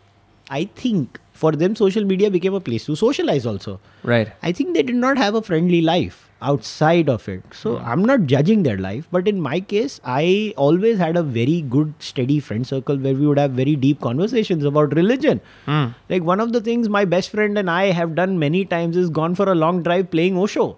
I 0.49 0.69
think, 0.81 1.19
for 1.33 1.51
them, 1.51 1.75
social 1.75 2.05
media 2.11 2.31
became 2.31 2.53
a 2.53 2.61
place 2.69 2.85
to 2.85 2.95
socialize 2.95 3.45
also. 3.45 3.79
Right 4.05 4.27
I 4.43 4.51
think 4.59 4.73
they 4.77 4.83
did 4.89 4.99
not 5.03 5.17
have 5.17 5.35
a 5.35 5.41
friendly 5.41 5.81
life 5.81 6.23
Outside 6.42 7.08
of 7.14 7.28
it. 7.28 7.56
So 7.60 7.72
I'm 7.92 8.04
not 8.10 8.26
judging 8.32 8.62
their 8.64 8.78
life, 8.84 9.06
but 9.16 9.30
in 9.32 9.40
my 9.46 9.60
case, 9.72 9.96
I 10.16 10.26
always 10.66 10.98
had 10.98 11.16
a 11.16 11.22
very 11.38 11.56
good, 11.76 11.94
steady 12.00 12.38
friend 12.40 12.66
circle 12.66 13.02
where 13.06 13.14
we 13.14 13.26
would 13.26 13.38
have 13.38 13.56
very 13.62 13.76
deep 13.86 14.00
conversations 14.00 14.68
about 14.72 14.94
religion. 15.00 15.40
Mm. 15.66 15.94
Like 16.14 16.30
one 16.32 16.44
of 16.46 16.52
the 16.58 16.62
things 16.70 16.88
my 16.98 17.04
best 17.16 17.30
friend 17.38 17.62
and 17.64 17.70
I 17.78 17.82
have 18.02 18.14
done 18.20 18.38
many 18.44 18.64
times 18.76 18.96
is 18.96 19.10
gone 19.20 19.34
for 19.42 19.48
a 19.52 19.54
long 19.64 19.82
drive 19.88 20.10
playing 20.16 20.38
Osho 20.46 20.68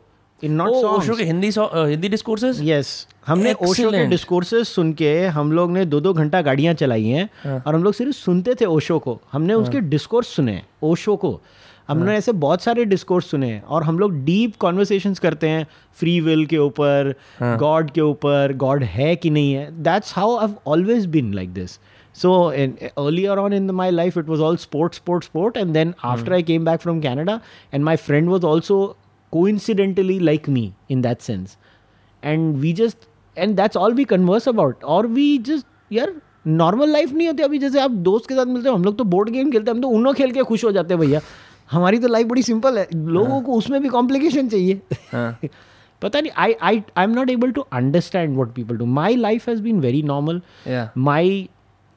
in 0.43 0.57
not 0.61 0.73
songs. 0.75 1.05
Osho 1.05 1.17
के 1.17 1.25
Hindi 1.25 1.49
uh, 1.49 1.85
Hindi 1.89 2.09
discourses 2.15 2.61
yes 2.63 2.89
हमने 3.27 3.53
ओशो 3.67 3.91
के 3.91 4.05
discourses 4.07 4.69
सुन 4.75 4.93
के 5.01 5.13
हम 5.37 5.53
लोग 5.59 5.71
ने 5.73 5.85
दो 5.93 6.01
दो 6.07 6.13
घंटा 6.13 6.41
गाड़ियाँ 6.49 6.75
चलाई 6.81 7.05
हैं 7.09 7.29
हाँ। 7.45 7.63
और 7.67 7.75
हम 7.75 7.85
लोग 7.85 7.95
सिर्फ़ 7.95 8.17
सुनते 8.17 8.55
थे 8.61 8.65
ओशो 8.79 8.99
को 9.07 9.19
हमने 9.33 9.55
उसके 9.63 9.81
डिस्कोर्स 9.95 10.35
सुने 10.37 10.61
ओशो 10.91 11.17
को 11.25 11.31
हमने 11.89 12.07
हाँ। 12.07 12.15
ऐसे 12.15 12.33
बहुत 12.33 12.63
सारे 12.63 12.85
डिस्कोर्स 12.85 13.27
सुने 13.31 13.47
हैं 13.47 13.63
और 13.63 13.83
हम 13.85 13.99
लोग 13.99 14.25
डीप 14.25 14.57
कॉन्वर्सेशन 14.57 15.15
करते 15.15 15.49
हैं 15.49 15.67
फ्री 15.95 16.21
विल 16.21 16.47
के 16.47 16.59
ऊपर 16.59 17.15
हाँ। 17.39 17.57
गॉड 17.59 17.91
के 17.91 18.01
ऊपर 18.01 18.53
गॉड 18.57 18.83
है 18.83 19.17
कि 19.17 19.31
नहीं 19.31 19.53
है? 19.53 19.83
That's 19.83 20.15
how 20.17 20.37
I've 20.37 20.55
always 20.67 21.07
been 21.07 21.35
like 21.35 21.53
this 21.55 21.79
so 22.15 22.53
in 22.53 22.73
earlier 22.99 23.39
on 23.39 23.53
in 23.53 23.71
my 23.71 23.91
life 23.91 24.19
it 24.19 24.29
was 24.29 24.41
all 24.41 24.57
sport 24.57 24.95
sport 24.95 25.25
sport 25.25 25.57
and 25.57 25.73
then 25.73 25.95
after 26.05 26.33
I 26.33 26.43
came 26.43 26.65
back 26.65 26.81
from 26.81 27.01
Canada 27.01 27.41
and 27.75 27.85
my 27.85 27.97
friend 27.97 28.29
was 28.29 28.45
also 28.45 28.97
coincidentally 29.49 30.19
like 30.19 30.49
me 30.49 30.73
in 30.91 31.03
that 31.03 31.21
sense 31.21 31.57
and 32.25 32.57
we 32.57 32.73
just 32.73 32.99
and 33.39 33.57
that's 33.57 33.77
all 33.77 33.95
we 33.95 34.05
converse 34.05 34.49
about 34.49 34.85
और 34.85 35.07
we 35.07 35.39
just 35.39 35.67
यार 35.93 36.13
normal 36.47 36.89
life 36.89 37.13
नहीं 37.13 37.27
होती 37.27 37.43
अभी 37.43 37.59
जैसे 37.59 37.81
आप 37.81 37.91
दोस्त 37.91 38.29
के 38.29 38.35
साथ 38.35 38.47
मिलते 38.47 38.69
हो 38.69 38.75
हम 38.75 38.85
लोग 38.85 38.99
तो 38.99 39.05
बोर्ड 39.05 39.29
गेम 39.31 39.51
खेलते 39.51 39.71
हैं 39.71 39.77
हम 39.77 39.83
तो 39.83 39.89
उनो 39.89 40.13
खेल 40.13 40.33
के 40.33 40.43
खुश 40.43 40.65
हो 40.65 40.73
जाते 40.73 40.95
हैं 40.95 41.01
भैया। 41.01 41.21
हमारी 41.71 41.99
तो 41.99 42.09
लाइफ 42.09 42.27
बड़ी 42.27 42.43
सिंपल 42.43 42.79
है। 42.79 42.87
लोगों 42.95 43.33
हाँ। 43.33 43.43
को 43.43 43.53
उसमें 43.53 43.81
भी 43.83 43.89
कॉम्प्लिकेशन 43.89 44.49
चाहिए। 44.49 44.81
हाँ। 45.13 45.39
पता 46.03 46.21
नहीं 46.21 46.33
I 46.37 46.53
I 46.63 46.83
I 46.97 47.05
am 47.05 47.11
not 47.11 47.31
able 47.31 47.51
to 47.53 47.61
understand 47.73 48.37
what 48.37 48.55
people 48.55 48.77
do 48.77 48.87
my 48.87 49.17
life 49.17 49.49
has 49.49 49.63
been 49.63 49.81
very 49.81 50.03
normal 50.03 50.41
my 50.99 51.49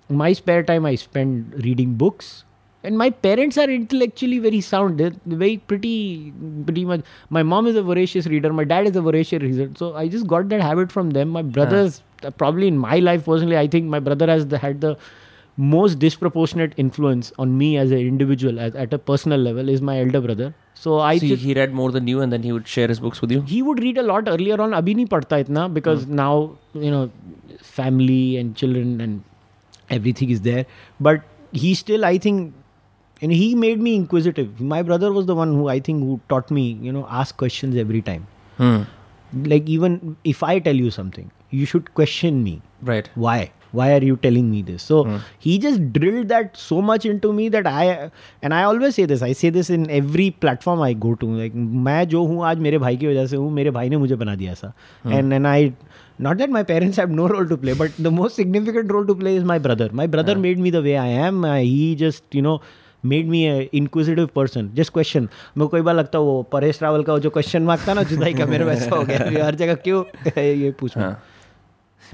my 0.09 0.33
spare 0.33 0.61
time 0.61 0.85
I 0.85 0.97
spend 0.97 1.45
reading 1.57 1.97
books 1.97 2.45
and 2.83 2.97
my 2.97 3.11
parents 3.23 3.59
are 3.59 3.69
intellectually 3.69 4.39
very 4.39 4.61
sound 4.61 5.01
very 5.27 5.57
pretty 5.57 6.31
pretty 6.37 6.85
much 6.85 7.03
my 7.31 7.43
mom 7.43 7.67
is 7.67 7.77
a 7.77 7.81
voracious 7.81 8.27
reader 8.27 8.51
my 8.51 8.65
dad 8.65 8.87
is 8.87 8.97
a 8.97 9.01
voracious 9.01 9.41
reader 9.41 9.73
so 9.79 9.93
I 9.93 10.09
just 10.09 10.25
got 10.25 10.45
that 10.45 10.61
habit 10.61 10.87
from 10.87 11.11
them 11.11 11.33
my 11.33 11.43
brothers 11.43 12.01
probably 12.25 12.67
in 12.67 12.77
my 12.77 13.01
life 13.01 13.23
personally 13.23 13.55
I 13.55 13.67
think 13.67 13.89
my 13.91 13.99
brother 13.99 14.29
has 14.29 14.55
had 14.55 14.79
the 14.79 14.95
most 15.57 15.97
disproportionate 15.99 16.73
influence 16.77 17.33
on 17.39 17.57
me 17.57 17.77
as 17.77 17.91
an 17.91 17.97
individual 17.97 18.59
as, 18.59 18.75
at 18.75 18.93
a 18.93 18.97
personal 18.99 19.39
level 19.39 19.69
is 19.69 19.81
my 19.81 19.99
elder 19.99 20.21
brother. 20.21 20.53
So 20.75 20.99
I 20.99 21.17
So 21.17 21.27
just 21.27 21.43
he 21.43 21.53
read 21.55 21.73
more 21.73 21.91
than 21.91 22.07
you 22.07 22.21
and 22.21 22.31
then 22.31 22.43
he 22.43 22.51
would 22.51 22.67
share 22.67 22.87
his 22.87 22.99
books 22.99 23.21
with 23.21 23.31
you. 23.31 23.41
he 23.41 23.61
would 23.63 23.79
read 23.79 23.97
a 23.97 24.03
lot 24.03 24.27
earlier 24.27 24.59
on. 24.61 24.71
abhi 24.71 24.95
nahi 24.99 25.39
itna 25.45 25.73
because 25.73 26.05
now 26.05 26.51
you 26.73 26.91
know 26.91 27.09
family 27.61 28.37
and 28.37 28.55
children 28.55 29.01
and 29.01 29.23
everything 29.89 30.29
is 30.29 30.41
there. 30.41 30.65
But 30.99 31.23
he 31.51 31.73
still 31.79 32.05
i 32.05 32.17
think 32.17 32.53
and 33.21 33.31
he 33.31 33.55
made 33.55 33.81
me 33.81 33.95
inquisitive. 33.95 34.61
My 34.61 34.83
brother 34.83 35.11
was 35.11 35.25
the 35.25 35.35
one 35.35 35.53
who 35.55 35.67
i 35.75 35.79
think 35.79 36.03
who 36.03 36.19
taught 36.29 36.51
me 36.51 36.67
you 36.87 36.91
know 36.91 37.07
ask 37.09 37.37
questions 37.37 37.75
every 37.87 38.01
time. 38.11 38.27
Hmm. 38.61 38.83
like 39.51 39.67
even 39.71 39.95
if 40.31 40.41
i 40.47 40.53
tell 40.65 40.77
you 40.81 40.91
something 40.93 41.25
you 41.49 41.65
should 41.71 41.93
question 41.99 42.43
me. 42.43 42.61
Right. 42.89 43.09
why 43.23 43.51
why 43.79 43.87
are 43.97 44.03
you 44.09 44.15
telling 44.25 44.49
me 44.51 44.61
this 44.61 44.83
so 44.83 45.03
mm. 45.03 45.19
he 45.45 45.57
just 45.65 45.91
drilled 45.93 46.27
that 46.27 46.57
so 46.57 46.81
much 46.81 47.05
into 47.05 47.33
me 47.39 47.49
that 47.49 47.67
i 47.67 48.09
and 48.43 48.53
i 48.53 48.63
always 48.63 48.95
say 48.99 49.05
this 49.05 49.21
i 49.21 49.33
say 49.41 49.51
this 49.57 49.69
in 49.69 49.89
every 49.99 50.29
platform 50.45 50.81
i 50.89 50.93
go 51.07 51.13
to 51.23 51.31
like 51.41 51.55
मैं 51.87 52.07
जो 52.07 52.23
हूँ 52.23 52.43
आज 52.45 52.59
मेरे 52.67 52.77
भाई 52.77 52.97
की 52.97 53.07
वजह 53.07 53.27
से 53.27 53.37
हूँ 53.37 53.51
मेरे 53.51 53.71
भाई 53.71 53.89
ने 53.89 53.97
मुझे 53.97 54.15
बना 54.15 54.35
दिया 54.35 54.51
ऐसा 54.51 54.73
and 55.19 55.37
and 55.39 55.47
i 55.47 55.71
not 56.19 56.37
that 56.37 56.49
my 56.49 56.63
parents 56.63 56.97
have 56.97 57.11
no 57.11 57.27
role 57.27 57.47
to 57.47 57.57
play 57.63 57.73
but 57.73 58.03
the 58.07 58.11
most 58.11 58.35
significant 58.35 58.91
role 58.91 59.05
to 59.05 59.15
play 59.15 59.35
is 59.35 59.47
my 59.53 59.59
brother 59.59 59.89
my 60.01 60.07
brother 60.07 60.33
yeah. 60.33 60.43
made 60.47 60.59
me 60.59 60.75
the 60.77 60.81
way 60.81 60.97
i 60.97 61.07
am 61.29 61.45
uh, 61.45 61.55
he 61.55 61.95
just 62.03 62.23
you 62.31 62.41
know 62.41 62.59
made 63.03 63.27
me 63.27 63.41
a 63.47 63.69
inquisitive 63.73 64.33
person 64.33 64.71
just 64.73 64.93
question 64.93 65.29
मेरे 65.57 65.69
कई 65.73 65.81
बार 65.81 65.95
लगता 65.95 66.17
है 66.17 66.23
वो 66.23 66.43
परेश 66.51 66.81
रावल 66.83 67.03
का 67.03 67.13
वो 67.13 67.19
जो 67.19 67.29
question 67.29 67.63
माँगता 67.63 67.93
ना 67.93 68.03
जुदाई 68.11 68.33
का 68.33 68.45
मेरे 68.45 68.65
वैसा 68.65 68.95
हो 68.95 69.03
गया 69.03 69.45
हर 69.45 69.55
जगह 69.55 69.75
क्यों 69.87 70.03
ये 70.41 70.71
पूछ 70.79 70.97
हाँ 70.97 71.23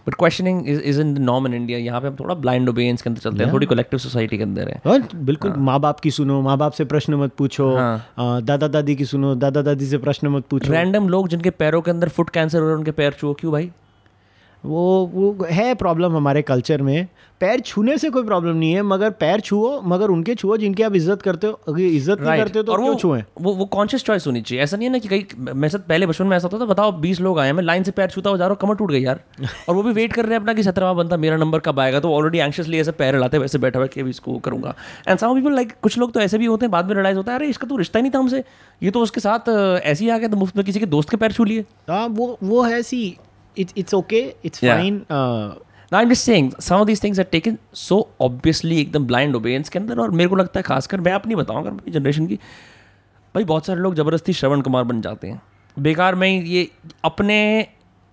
but 0.07 0.15
questioning 0.19 0.67
is 0.69 0.99
in 1.01 1.13
the 1.13 1.17
norm 1.19 1.47
in 1.47 1.53
India 1.53 1.79
यहाँ 1.79 2.01
पे 2.01 2.07
हम 2.07 2.15
थोड़ा 2.19 2.35
ब्लाइंड 2.35 2.69
ओबेयंस 2.69 3.01
के 3.01 3.09
अंदर 3.09 3.21
चलते 3.21 3.43
हैं 3.43 3.53
थोड़ी 3.53 3.65
कलेक्टिव 3.65 3.99
सोसाइटी 3.99 4.37
के 4.37 4.43
अंदर 4.43 4.69
है। 4.69 4.81
बिल्कुल 4.87 5.19
बिल्कुल 5.25 5.53
माँ 5.59 5.79
बाप 5.79 5.99
की 5.99 6.11
सुनो 6.11 6.41
माँ 6.41 6.57
बाप 6.57 6.71
से 6.71 6.85
प्रश्न 6.85 7.13
मत 7.23 7.33
पूछो 7.37 7.73
हाँ। 7.75 8.41
दादा 8.43 8.67
दादी 8.67 8.95
की 8.95 9.05
सुनो 9.05 9.35
दादा 9.35 9.61
दादी 9.61 9.85
से 9.85 9.97
प्रश्न 9.97 10.27
मत 10.27 10.45
पूछो। 10.51 10.71
रैंडम 10.71 11.07
लोग 11.09 11.27
जिनके 11.27 11.49
पैरों 11.49 11.81
के 11.81 11.91
अंदर 11.91 12.09
फुट 12.09 12.29
कैंसर 12.29 12.57
हो 12.57 12.63
रहा 12.63 12.71
है 12.71 12.77
उनके 12.77 12.91
पैर 12.91 13.13
छुओ 13.19 13.33
क्यों 13.39 13.51
भाई? 13.51 13.71
वो 14.63 15.11
वो 15.13 15.45
है 15.45 15.73
प्रॉब्लम 15.75 16.15
हमारे 16.15 16.41
कल्चर 16.41 16.81
में। 16.81 17.07
पैर 17.41 17.59
छूने 17.59 17.97
से 17.97 18.09
कोई 18.09 18.23
प्रॉब्लम 18.23 18.55
नहीं 18.55 18.73
है 18.73 18.81
मगर 18.83 19.09
पैर 19.13 19.39
छुओ 19.39 19.81
मगर 19.83 20.09
उनके 20.09 20.35
छुओ 20.35 20.57
जिनकी 20.57 20.83
आप 20.83 20.95
इज़्ज़त 20.95 21.21
करते 21.21 21.47
हो। 21.47 21.59
अगर 21.67 21.79
इज़्ज़त 21.79 22.21
नहीं 22.21 22.37
करते 22.39 22.59
हो 22.59 22.63
तो 22.63 22.71
और 22.71 22.79
क्यों 22.79 22.89
वो 22.89 22.99
छुए? 22.99 23.23
वो 23.41 23.53
वो 23.55 23.65
कॉन्शियस 23.67 24.03
चॉइस 24.03 24.27
होनी 24.27 24.41
चाहिए। 24.41 24.63
ऐसा 24.63 24.77
नहीं 24.77 24.87
है 24.87 24.91
ना 24.93 24.99
कि 24.99 25.07
कहीं 25.07 25.53
मेरे 25.53 25.69
साथ 25.69 25.87
पहले 25.89 26.07
बचपन 26.07 26.27
में 26.27 26.35
ऐसा 26.37 26.47
होता 26.47 26.59
था 26.59 26.69
बताओ 26.69 26.91
बीस 26.99 27.21
लोग 27.21 27.39
आए 27.39 27.51
मैं 27.51 27.63
लाइन 27.63 27.83
से 27.83 27.91
पैर 27.91 28.09
छूता 28.09 28.29
हुआ 28.29 28.37
जा 28.37 28.45
रहा 28.45 28.51
हूँ 28.51 28.57
कमर 28.61 28.75
टूट 28.75 28.91
गई 28.91 29.01
यार। 29.01 29.19
और 29.69 29.75
वो 29.75 29.83
भी 29.83 29.91
वेट 29.91 30.13
कर 30.13 30.25
रहे 30.25 30.33
हैं 30.33 30.41
अपना 30.41 30.53
कि 30.53 30.63
सत्रहवा 30.63 30.93
बनता 30.93 31.17
मेरा 31.17 31.37
नंबर 31.37 31.59
कब 31.59 31.79
आएगा 31.79 31.99
तो 31.99 32.13
ऑलरेडी 32.13 32.37
एंशियसली 32.39 32.79
ऐसे 32.79 32.91
पैर 32.93 33.15
हिलाते 33.15 33.37
वैसे 33.37 33.57
बैठा 33.57 33.79
हुआ 33.79 33.87
कि 33.87 34.01
अभी 34.01 34.09
इसको 34.09 34.37
करूँगा। 34.39 34.75
एंड 35.07 35.19
सम 35.19 35.35
पीपल 35.35 35.55
लाइक 35.55 35.73
कुछ 35.81 35.97
लोग 35.97 36.13
तो 36.13 36.19
ऐसे 36.19 36.37
भी 36.37 36.45
होते 36.45 36.65
हैं 36.65 36.71
बाद 36.71 36.87
में 36.87 36.95
रिलाइज 36.95 37.17
होता 37.17 37.31
है 37.31 37.37
अरे 37.37 37.47
इसका 37.47 37.67
तो 37.67 37.77
रिश्ता 37.77 37.99
ही 37.99 38.03
नहीं 38.03 38.11
था 38.11 38.19
हमसे। 38.19 38.43
ये 38.81 38.91
तो 38.91 39.01
उसके 39.01 39.21
साथ 39.21 39.49
ऐसे 39.49 40.03
ही 40.03 40.09
आ 40.09 40.17
गया 40.17 40.27
तो 40.27 40.37
मुफ़्त 40.37 40.57
में 40.57 40.65
किसी 40.65 40.79
के 40.79 40.85
दोस्त 40.87 41.09
के 41.09 41.17
पैर 41.17 41.31
छू 41.31 41.43
लिए। 41.43 41.65
हाँ 41.89 42.07
वो 42.07 42.37
वो 42.43 42.61
है 42.63 42.81
see 42.83 43.05
it's 43.57 43.73
it's 43.77 43.93
okay 43.93 44.35
it's 44.45 44.59
Yeah. 44.59 44.73
Fine 44.73 45.05
Now 45.93 45.99
I'm 45.99 46.11
just 46.11 46.27
saying 46.29 46.45
some 46.67 46.81
of 46.81 46.87
these 46.89 47.01
things 47.03 47.19
are 47.23 47.29
taken 47.35 47.57
so 47.75 47.95
obviously 48.21 48.71
एकदम 48.71 49.07
blind 49.07 49.35
obedience 49.35 49.69
के 49.69 49.79
अंदर 49.79 49.99
और 49.99 50.11
मेरे 50.11 50.29
को 50.29 50.35
लगता 50.35 50.59
है 50.59 50.63
खासकर 50.63 51.01
मैं 51.01 51.11
अपनी 51.11 51.35
बताऊँगा 51.35 51.71
मेरी 51.71 51.91
जनरेशन 51.91 52.27
की 52.27 52.35
भाई 53.35 53.43
बहुत 53.43 53.65
सारे 53.65 53.79
लोग 53.79 53.95
ज़बरदस्ती 53.95 54.33
श्रवण 54.33 54.61
कुमार 54.61 54.83
बन 54.83 55.01
जाते 55.01 55.27
हैं। 55.27 55.41
बेकार 55.79 56.15
में 56.15 56.43
ये 56.43 56.71
अपने 57.05 57.67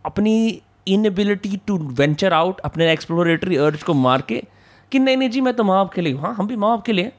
अपनी 0.07 0.63
इनएबिलिटी 0.89 1.61
टू 1.67 1.79
वेंचर 1.79 2.33
आउट 2.33 2.61
अपने 2.61 2.93
एक्सप्लोरेटरी 2.93 3.57
अर्ज़ 3.57 3.85
को 3.85 3.95
मार 3.95 4.23
के 4.23 4.43
कि 4.93 4.99
नहीं 4.99 5.17
नहीं 5.17 5.31
जी 5.31 5.41
मैं 5.41 5.55
तो 5.55 5.65
माँ 5.65 5.85
बाप 5.85 5.93
के 5.93 6.01
लिए 6.01 6.13
हूँ 6.13 6.35
हम 6.35 6.47
भी 6.47 6.57
माँ 6.57 6.71
बाप 6.71 6.85
के 6.85 6.93
लिए 6.93 7.13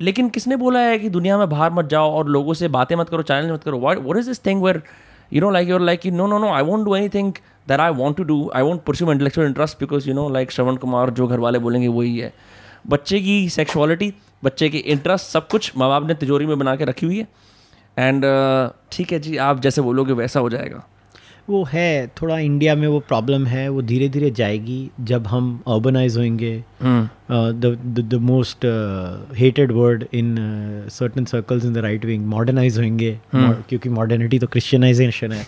लेकिन 0.00 0.28
किसने 0.28 0.56
बोला 0.56 0.80
है 0.80 0.98
कि 0.98 1.08
दुनिया 1.08 1.38
में 1.38 1.48
बाहर 1.50 1.70
मत 1.70 1.84
जाओ 1.84 2.12
और 2.12 2.28
लोगों 2.28 2.54
से 2.54 2.68
बातें 2.68 2.96
मत 2.96 3.08
करो 3.08 3.22
चैलेंज 3.22 3.52
मत 3.52 3.64
करो? 3.64 3.78
What 3.78 4.18
is 4.18 4.26
this 4.26 4.46
thing 4.46 4.62
where 4.62 4.82
you 5.32 5.40
know 5.40 5.50
like 5.50 5.68
like 5.68 5.80
like 5.80 6.00
like 6.00 6.14
no 6.14 6.26
no 6.26 6.38
no 6.38 6.48
I 6.48 6.62
won't 6.62 6.84
do 6.84 6.96
any 6.96 7.08
that 7.08 7.32
i 7.68 7.90
want 7.90 8.16
to 8.16 8.24
do 8.24 8.36
i 8.52 8.62
won't 8.62 8.84
pursue 8.84 9.06
my 9.06 9.12
intellectual 9.12 9.46
interest 9.46 9.78
because 9.78 10.06
you 10.06 10.14
know 10.14 10.26
like 10.36 10.50
Shravan 10.50 10.76
Kumar 10.76 11.10
जो 11.10 11.26
घर 11.26 11.38
वाले 11.38 11.58
बोलेंगे 11.58 11.88
वही 11.88 12.18
है। 12.18 12.32
बच्चे 12.86 13.20
की 13.20 13.48
sexuality 13.48 14.12
बच्चे 14.44 14.68
के 14.68 14.78
इंटरेस्ट 14.78 15.26
सब 15.26 15.48
कुछ 15.48 15.72
माँ 15.78 15.88
बाप 15.88 16.06
ने 16.08 16.14
तिजोरी 16.14 16.46
में 16.46 16.58
बना 16.58 16.74
के 16.76 16.84
रखी 16.84 17.06
हुई 17.06 17.18
है। 17.18 17.28
एंड 17.98 18.24
ठीक 18.92 19.06
uh, 19.06 19.12
है 19.12 19.18
जी 19.20 19.36
आप 19.36 19.60
जैसे 19.60 19.82
बोलोगे 19.82 20.12
वैसा 20.12 20.40
हो 20.40 20.50
जाएगा। 20.50 20.86
वो 21.50 21.62
है 21.64 22.06
थोड़ा 22.22 22.38
इंडिया 22.38 22.74
में 22.74 22.86
वो 22.88 22.98
प्रॉब्लम 23.00 23.46
है 23.46 23.68
वो 23.68 23.82
धीरे 23.82 24.08
धीरे 24.08 24.30
जाएगी 24.30 24.90
जब 25.00 25.26
हम 25.26 25.62
अर्बनाइज 25.68 26.16
होंगे 26.18 26.52
the 27.32 28.18
most 28.22 28.66
hated 29.36 29.72
word 29.72 30.04
in 30.14 30.36
certain 30.90 31.24
circles 31.24 31.64
in 31.64 31.72
the 31.72 31.78
right 31.78 32.04
wing 32.04 32.26
modernise 32.26 32.78
होंगे 32.78 33.18
क्योंकि 33.34 33.88
मॉडर्निटी 33.88 34.38
तो 34.38 34.46
क्रिश्चियनाइजेशन 34.46 35.32
है। 35.32 35.46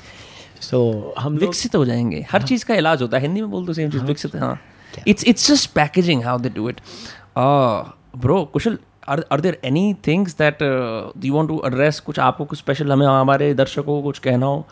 सो 0.73 1.15
हम 1.19 1.37
विकसित 1.37 1.75
हो 1.77 1.85
जाएँगे। 1.85 2.27
हर 2.31 2.43
चीज़ 2.43 2.65
का 2.65 2.75
इलाज 2.75 3.03
होता 3.03 3.17
है। 3.17 3.23
हिंदी 3.23 3.41
में 3.41 3.51
बोल 3.51 3.67
दो 3.67 3.73
सेम 3.73 3.91
चीज़ 3.91 4.03
विकसित 4.05 4.37
हाँ 4.37 4.59
it's 5.09 5.25
it's 5.25 5.51
just 5.51 5.71
packaging 5.73 6.25
how 6.25 6.39
they 6.39 6.49
do 6.51 6.69
it 6.69 6.81
bro 7.39 8.45
Kushal 8.53 8.79
are 9.13 9.39
there 9.45 9.57
any 9.69 9.81
things 10.07 10.35
that 10.41 10.61
uh, 10.65 11.07
you 11.23 11.33
want 11.37 11.49
to 11.51 11.55
address? 11.69 11.99
कुछ 12.01 12.19
आपको 12.19 12.45
कुछ 12.45 12.59
स्पेशल 12.59 12.93
हमें 12.93 13.07
हमारे 13.07 13.53
दर्शकों 13.55 13.85
को 13.85 14.03
कुछ 14.03 14.19
कहना 14.19 14.47
हो? 14.47 14.67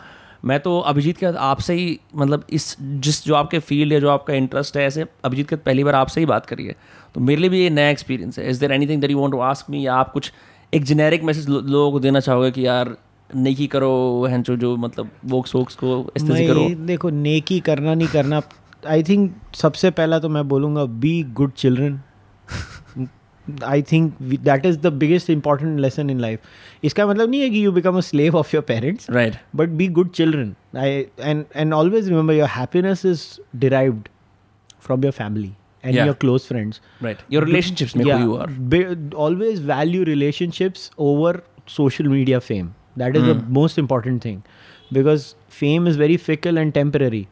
मैं 0.45 0.59
तो 0.59 0.79
अभिजीत 0.79 1.17
के 1.17 1.25
आपसे 1.25 1.73
ही 1.73 1.99
मतलब 2.15 2.45
इस 2.49 2.75
जिस 2.81 3.23
जो 3.25 3.35
आपके 3.35 3.59
फ़ील्ड 3.59 3.93
है 3.93 3.99
जो 4.01 4.09
आपका 4.09 4.33
इंटरेस्ट 4.33 4.77
है 4.77 4.85
ऐसे 4.85 5.05
अभिजीत 5.25 5.49
के 5.49 5.55
पहली 5.55 5.83
बार 5.83 5.95
आपसे 5.95 6.19
ही 6.19 6.25
बात 6.25 6.45
करी 6.45 6.65
है 6.65 6.75
तो 7.15 7.21
मेरे 7.21 7.41
लिए 7.41 7.49
भी 7.49 7.61
ये 7.63 7.69
नया 7.69 7.89
एक्सपीरियंस 7.89 8.39
है। 8.39 8.49
Is 8.49 8.59
there 8.59 8.71
any 8.71 8.87
thing 8.87 9.01
that 9.01 9.11
you 9.11 9.17
want 9.17 9.33
to 9.33 9.39
ask 9.39 9.69
me 9.69 9.85
या 9.85 9.95
आप 9.95 10.11
कुछ 10.11 10.31
एक 10.73 10.83
जेनेरिक 10.83 11.23
मैसेज 11.23 11.49
लोगों 11.49 11.91
को 11.91 11.99
देना 11.99 12.19
चाहोगे 12.19 12.51
कि 12.51 12.67
यार 12.67 12.95
नेकी 13.35 13.67
करो 13.67 13.91
हैंचो 14.29 14.55
जो 14.55 14.75
मतलब 14.77 15.09
वोक्स 15.25 15.55
वोक्स 15.55 15.75
को 15.75 16.03
करो। 16.19 16.69
देखो 16.85 17.09
नेकी 17.09 17.59
करना 17.59 17.93
नहीं 17.93 18.07
करना। 18.07 18.41
आई 18.87 19.03
थिंक 19.03 19.33
सबसे 19.55 19.91
पहला 19.91 20.19
तो 20.19 20.29
मैं 20.29 20.47
बोलूँगा 20.47 20.85
be 21.01 21.21
good 21.33 21.51
children 21.53 21.99
I 23.65 23.81
think 23.81 24.13
that 24.21 24.65
is 24.65 24.77
the 24.79 24.87
biggest 24.93 25.29
important 25.29 25.79
lesson 25.79 26.09
in 26.09 26.19
life 26.19 26.39
इसका 26.83 27.05
मतलब 27.07 27.29
नहीं 27.29 27.41
है 27.41 27.49
कि 27.49 27.65
you 27.65 27.71
become 27.71 27.97
a 27.97 28.01
slave 28.01 28.35
of 28.37 28.55
your 28.55 28.63
parents 28.63 29.09
right 29.11 29.35
but 29.55 29.69
be 29.69 29.87
good 29.87 30.09
children 30.11 30.53
I 30.77 31.05
and 31.19 31.43
and 31.55 31.73
always 31.73 32.09
remember 32.09 32.33
your 32.33 32.49
happiness 32.49 33.05
is 33.05 33.23
derived 33.55 34.07
from 34.81 35.03
your 35.03 35.13
family 35.13 35.51
and 35.83 35.97
your 35.97 36.13
close 36.13 36.41
friends 36.41 36.81
right 37.03 37.17
your 37.31 37.45
relationships 37.45 39.13
always 39.15 39.65
value 39.65 40.03
relationships 40.03 40.91
over 40.99 41.41
social 41.67 42.07
media 42.07 42.39
fame 42.39 42.69
That 42.95 43.15
is 43.15 43.23
mm. 43.23 43.27
the 43.27 43.35
hmm. 43.35 43.53
most 43.53 43.77
important 43.77 44.21
thing 44.21 44.43
because 44.91 45.35
fame 45.47 45.87
is 45.87 45.95
very 45.95 46.17
fickle 46.17 46.57
and 46.57 46.73
temporary. 46.73 47.27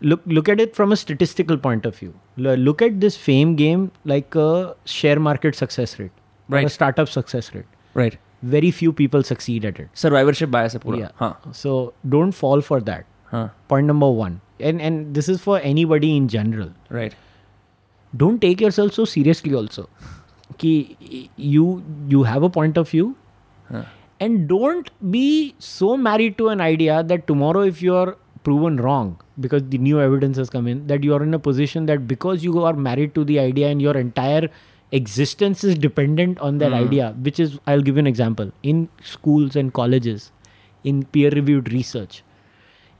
Look, 0.00 0.20
look 0.26 0.48
at 0.48 0.60
it 0.60 0.74
from 0.74 0.92
a 0.92 0.96
statistical 0.96 1.56
point 1.56 1.86
of 1.86 1.96
view. 1.96 2.14
Look 2.36 2.82
at 2.82 3.00
this 3.00 3.16
fame 3.16 3.56
game 3.56 3.92
like 4.04 4.34
a 4.34 4.74
share 4.84 5.18
market 5.20 5.54
success 5.54 5.98
rate, 5.98 6.10
right? 6.48 6.66
a 6.66 6.68
startup 6.68 7.08
success 7.08 7.54
rate, 7.54 7.64
right? 7.94 8.18
Very 8.42 8.70
few 8.70 8.92
people 8.92 9.22
succeed 9.22 9.64
at 9.64 9.78
it. 9.78 9.88
Survivorship 9.94 10.50
bias, 10.50 10.74
hai 10.74 10.78
pura. 10.78 10.98
yeah. 10.98 11.10
Huh. 11.14 11.34
So 11.52 11.94
don't 12.08 12.32
fall 12.32 12.60
for 12.60 12.80
that. 12.80 13.06
Huh. 13.30 13.48
Point 13.68 13.86
number 13.86 14.10
one, 14.10 14.40
and 14.60 14.80
and 14.80 15.14
this 15.14 15.28
is 15.28 15.40
for 15.40 15.58
anybody 15.60 16.16
in 16.16 16.28
general, 16.28 16.72
right? 16.90 17.14
Don't 18.16 18.40
take 18.40 18.60
yourself 18.60 18.92
so 18.92 19.04
seriously 19.04 19.54
also. 19.54 19.88
Ki 20.58 21.30
you 21.36 21.82
you 22.08 22.22
have 22.24 22.42
a 22.42 22.50
point 22.50 22.76
of 22.76 22.90
view. 22.90 23.16
Huh 23.70 23.84
and 24.20 24.48
don't 24.48 24.90
be 25.10 25.54
so 25.58 25.96
married 25.96 26.38
to 26.38 26.48
an 26.48 26.60
idea 26.60 27.02
that 27.02 27.26
tomorrow 27.26 27.60
if 27.60 27.82
you 27.82 27.94
are 27.94 28.16
proven 28.42 28.76
wrong 28.76 29.20
because 29.40 29.62
the 29.70 29.78
new 29.78 30.00
evidence 30.00 30.36
has 30.36 30.48
come 30.48 30.66
in 30.66 30.86
that 30.86 31.02
you 31.02 31.14
are 31.14 31.22
in 31.22 31.34
a 31.34 31.38
position 31.38 31.86
that 31.86 32.06
because 32.06 32.44
you 32.44 32.62
are 32.62 32.74
married 32.74 33.14
to 33.14 33.24
the 33.24 33.38
idea 33.38 33.68
and 33.68 33.82
your 33.82 33.96
entire 33.96 34.48
existence 34.92 35.64
is 35.64 35.74
dependent 35.76 36.38
on 36.38 36.58
that 36.58 36.70
mm. 36.70 36.84
idea 36.84 37.14
which 37.28 37.40
is 37.40 37.58
i'll 37.66 37.82
give 37.88 37.96
you 37.96 38.04
an 38.04 38.06
example 38.06 38.52
in 38.62 38.88
schools 39.02 39.56
and 39.56 39.74
colleges 39.74 40.30
in 40.84 41.02
peer 41.16 41.30
reviewed 41.30 41.72
research 41.72 42.22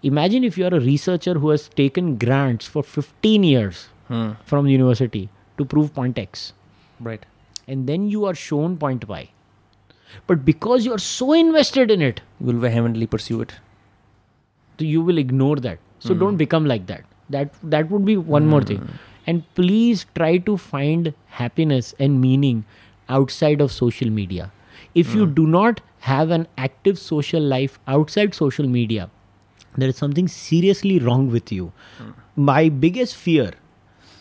imagine 0.02 0.42
if 0.42 0.58
you 0.58 0.66
are 0.66 0.74
a 0.74 0.80
researcher 0.80 1.34
who 1.34 1.50
has 1.50 1.68
taken 1.68 2.16
grants 2.16 2.66
for 2.66 2.82
15 2.82 3.44
years 3.44 3.88
mm. 4.10 4.36
from 4.44 4.66
university 4.66 5.28
to 5.56 5.64
prove 5.64 5.94
point 5.94 6.18
x 6.18 6.52
right 7.00 7.24
and 7.68 7.86
then 7.86 8.08
you 8.08 8.24
are 8.24 8.34
shown 8.34 8.76
point 8.76 9.08
y 9.08 9.22
but 10.26 10.44
because 10.44 10.84
you 10.84 10.92
are 10.92 11.04
so 11.06 11.32
invested 11.32 11.90
in 11.90 12.02
it 12.02 12.20
you 12.40 12.46
will 12.46 12.60
vehemently 12.66 13.06
pursue 13.06 13.40
it. 13.40 13.54
so 14.78 14.84
you 14.84 15.02
will 15.02 15.18
ignore 15.18 15.56
that. 15.56 15.78
So 15.98 16.12
hmm. 16.12 16.20
don't 16.20 16.36
become 16.36 16.66
like 16.66 16.86
that. 16.86 17.04
That 17.30 17.54
that 17.74 17.90
would 17.90 18.04
be 18.04 18.16
one 18.16 18.46
more 18.46 18.62
thing. 18.62 18.78
Hmm. 18.78 18.96
And 19.26 19.44
please 19.54 20.06
try 20.14 20.36
to 20.48 20.56
find 20.56 21.12
happiness 21.38 21.94
and 21.98 22.20
meaning 22.20 22.64
outside 23.08 23.62
of 23.66 23.72
social 23.72 24.10
media. 24.10 24.52
If 24.94 25.14
you 25.14 25.26
hmm. 25.26 25.34
do 25.38 25.46
not 25.46 25.80
have 26.10 26.30
an 26.30 26.46
active 26.66 26.98
social 26.98 27.42
life 27.54 27.78
outside 27.96 28.34
social 28.34 28.68
media 28.68 29.10
there 29.76 29.88
is 29.88 29.96
something 29.96 30.28
seriously 30.28 30.98
wrong 30.98 31.30
with 31.30 31.52
you. 31.52 31.72
My 32.34 32.68
biggest 32.68 33.16
fear 33.16 33.52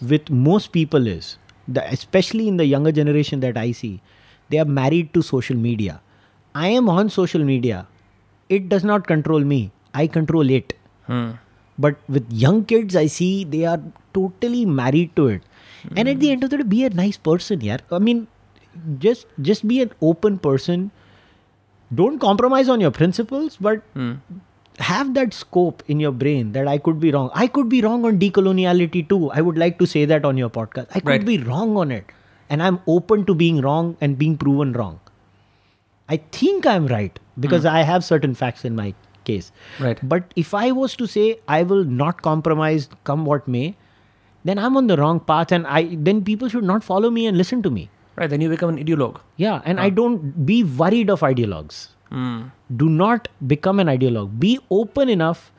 with 0.01 0.29
most 0.29 0.71
people 0.71 1.07
is 1.07 1.37
that 1.67 1.91
especially 1.91 2.47
in 2.47 2.57
the 2.57 2.65
younger 2.65 2.91
generation 2.91 3.39
that 3.39 3.57
i 3.57 3.71
see 3.71 4.01
they 4.49 4.59
are 4.59 4.65
married 4.65 5.13
to 5.13 5.21
social 5.21 5.55
media. 5.57 6.01
I 6.53 6.67
am 6.69 6.89
on 6.89 7.09
social 7.09 7.43
media. 7.43 7.87
It 8.49 8.69
does 8.69 8.83
not 8.83 9.07
control 9.07 9.39
me. 9.39 9.71
I 9.93 10.07
control 10.07 10.49
it. 10.59 10.73
Hmm. 11.07 11.31
but 11.83 11.97
with 12.15 12.29
young 12.41 12.59
kids 12.69 12.95
i 12.99 13.01
see 13.13 13.27
they 13.53 13.59
are 13.71 13.79
totally 14.17 14.61
married 14.77 15.09
to 15.17 15.23
it. 15.31 15.41
And 15.95 16.09
at 16.11 16.19
the 16.21 16.29
end 16.35 16.43
of 16.45 16.49
the 16.53 16.57
day 16.61 16.63
be 16.73 16.79
a 16.85 16.89
nice 16.99 17.17
person 17.29 17.65
yeah 17.67 17.81
i 17.97 17.99
mean 18.05 18.21
just 19.05 19.27
just 19.49 19.67
be 19.71 19.81
an 19.85 19.91
open 20.11 20.37
person. 20.45 20.85
Don't 22.01 22.19
compromise 22.19 22.69
on 22.75 22.81
your 22.85 22.91
principles 22.99 23.57
but 23.67 23.83
have 24.79 25.13
that 25.19 25.33
scope 25.41 25.83
in 25.87 25.99
your 26.05 26.11
brain 26.23 26.51
that 26.53 26.67
i 26.67 26.77
could 26.87 26.99
be 26.99 27.11
wrong. 27.17 27.29
I 27.43 27.47
could 27.47 27.69
be 27.69 27.81
wrong 27.87 28.05
on 28.11 28.19
decoloniality 28.23 29.07
too. 29.09 29.31
I 29.31 29.41
would 29.49 29.57
like 29.65 29.77
to 29.79 29.87
say 29.95 30.05
that 30.13 30.25
on 30.31 30.37
your 30.43 30.49
podcast. 30.49 30.87
I 30.95 30.99
could 30.99 31.09
Right. 31.15 31.25
be 31.33 31.37
wrong 31.51 31.77
on 31.83 31.91
it 31.91 32.05
and 32.49 32.63
i'm 32.63 32.79
open 32.87 33.25
to 33.25 33.35
being 33.35 33.61
wrong 33.61 33.95
and 34.01 34.17
being 34.17 34.37
proven 34.37 34.73
wrong 34.73 34.99
i 36.09 36.17
think 36.39 36.65
i'm 36.65 36.87
right 36.87 37.19
because 37.39 37.63
hmm. 37.63 37.75
i 37.79 37.81
have 37.81 38.03
certain 38.03 38.33
facts 38.33 38.65
in 38.65 38.75
my 38.75 38.93
case 39.25 39.51
Right. 39.79 39.99
but 40.13 40.33
if 40.35 40.53
I 40.53 40.71
was 40.71 40.95
to 41.01 41.07
say 41.07 41.39
I 41.47 41.63
will 41.63 41.83
not 41.83 42.21
compromise, 42.21 42.87
come 43.03 43.25
what 43.25 43.47
may, 43.47 43.75
then 44.43 44.59
I'm 44.59 44.77
on 44.77 44.87
the 44.87 44.97
wrong 44.97 45.19
path, 45.31 45.51
and 45.51 45.67
I 45.67 45.97
then 46.09 46.23
people 46.23 46.53
should 46.55 46.69
not 46.71 46.83
follow 46.83 47.09
me 47.17 47.25
and 47.31 47.37
listen 47.43 47.63
to 47.67 47.71
me. 47.77 47.89
Right, 48.15 48.29
then 48.29 48.45
you 48.45 48.49
become 48.49 48.69
an 48.69 48.77
ideologue. 48.83 49.19
Yeah, 49.43 49.61
and 49.65 49.81
I 49.85 49.87
ah. 49.87 49.95
don't 50.01 50.45
be 50.45 50.63
worried 50.63 51.09
of 51.09 51.25
ideologues. 51.29 51.81
Hmm. 52.11 52.43
Do 52.83 52.89
not 52.89 53.27
become 53.55 53.79
an 53.85 53.93
ideologue. 53.93 54.39
Be 54.39 54.57
open 54.69 55.09
enough. 55.09 55.51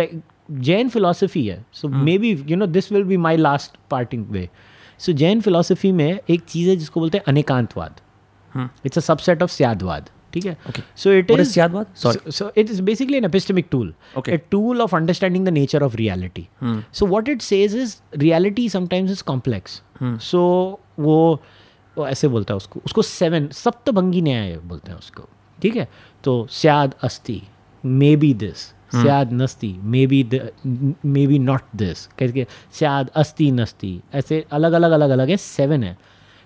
Like 0.00 0.14
Jain 0.68 0.88
philosophy 0.88 1.44
है. 1.50 1.58
So 1.72 1.88
hmm. 1.88 2.04
maybe 2.10 2.32
you 2.52 2.62
know 2.62 2.72
this 2.78 2.90
will 2.96 3.04
be 3.12 3.20
my 3.28 3.36
last 3.48 3.78
parting 3.94 4.26
way. 4.38 4.48
So 5.00 5.12
Jain 5.14 5.40
philosophy 5.40 5.92
में 5.92 6.20
एक 6.30 6.40
चीज़ 6.42 6.68
है 6.68 6.76
जिसको 6.76 7.00
बोलते 7.00 7.18
हैं 7.18 7.24
Anekantavada. 7.28 8.00
It's 8.86 8.98
a 8.98 9.00
subset 9.00 9.42
of 9.42 9.50
Syadvada 9.50 10.10
ठीक 10.32 10.46
है? 10.46 10.56
So 10.96 11.12
it 11.12 11.30
is 11.30 11.52
Syadvada 11.52 11.86
so 11.96 12.50
it 12.56 12.70
is 12.70 12.82
basically 12.82 13.16
an 13.16 13.24
epistemic 13.24 13.66
tool 13.70 13.94
okay 14.18 14.36
tool 14.50 14.82
of 14.82 14.96
understanding 14.96 15.44
the 15.46 15.48
nature 15.48 15.82
of 15.82 15.96
reality 15.96 16.48
so 16.64 17.06
what 17.06 17.28
it 17.28 17.42
says 17.42 17.76
is 17.76 17.96
reality 18.16 18.68
sometimes 18.68 19.10
is 19.10 19.22
complex 19.22 19.82
so 20.02 20.40
वो 20.98 21.18
वो 21.96 22.06
ऐसे 22.06 22.28
बोलता 22.28 22.54
है 22.54 22.56
उसको। 22.56 22.80
उसको 22.86 23.02
seven 23.02 23.48
सप्तंगी 23.52 24.20
न्याय 24.22 24.56
बोलते 24.64 24.90
हैं 24.90 24.98
उसको। 24.98 25.22
ठीक 25.62 25.76
है? 25.76 25.88
तो 26.24 26.46
सियाद 26.50 26.94
अस्थि 27.02 27.42
मे 27.84 28.14
बी 28.16 28.32
दिस 28.34 28.72
शायद 28.92 29.32
नस्ती 29.32 29.72
may 29.84 30.06
be 30.06 30.22
may 30.64 31.26
be 31.26 31.38
not 31.38 31.62
this 31.76 32.06
कहते 32.18 32.46
शायद 32.80 33.08
अस्ति 33.16 33.50
नस्ती 33.52 34.00
ऐसे 34.14 34.44
अलग 34.52 34.72
अलग 34.72 34.90
अलग 34.92 35.10
अलग 35.10 35.30
है 35.30 35.36
सेवन 35.36 35.82
है. 35.84 35.96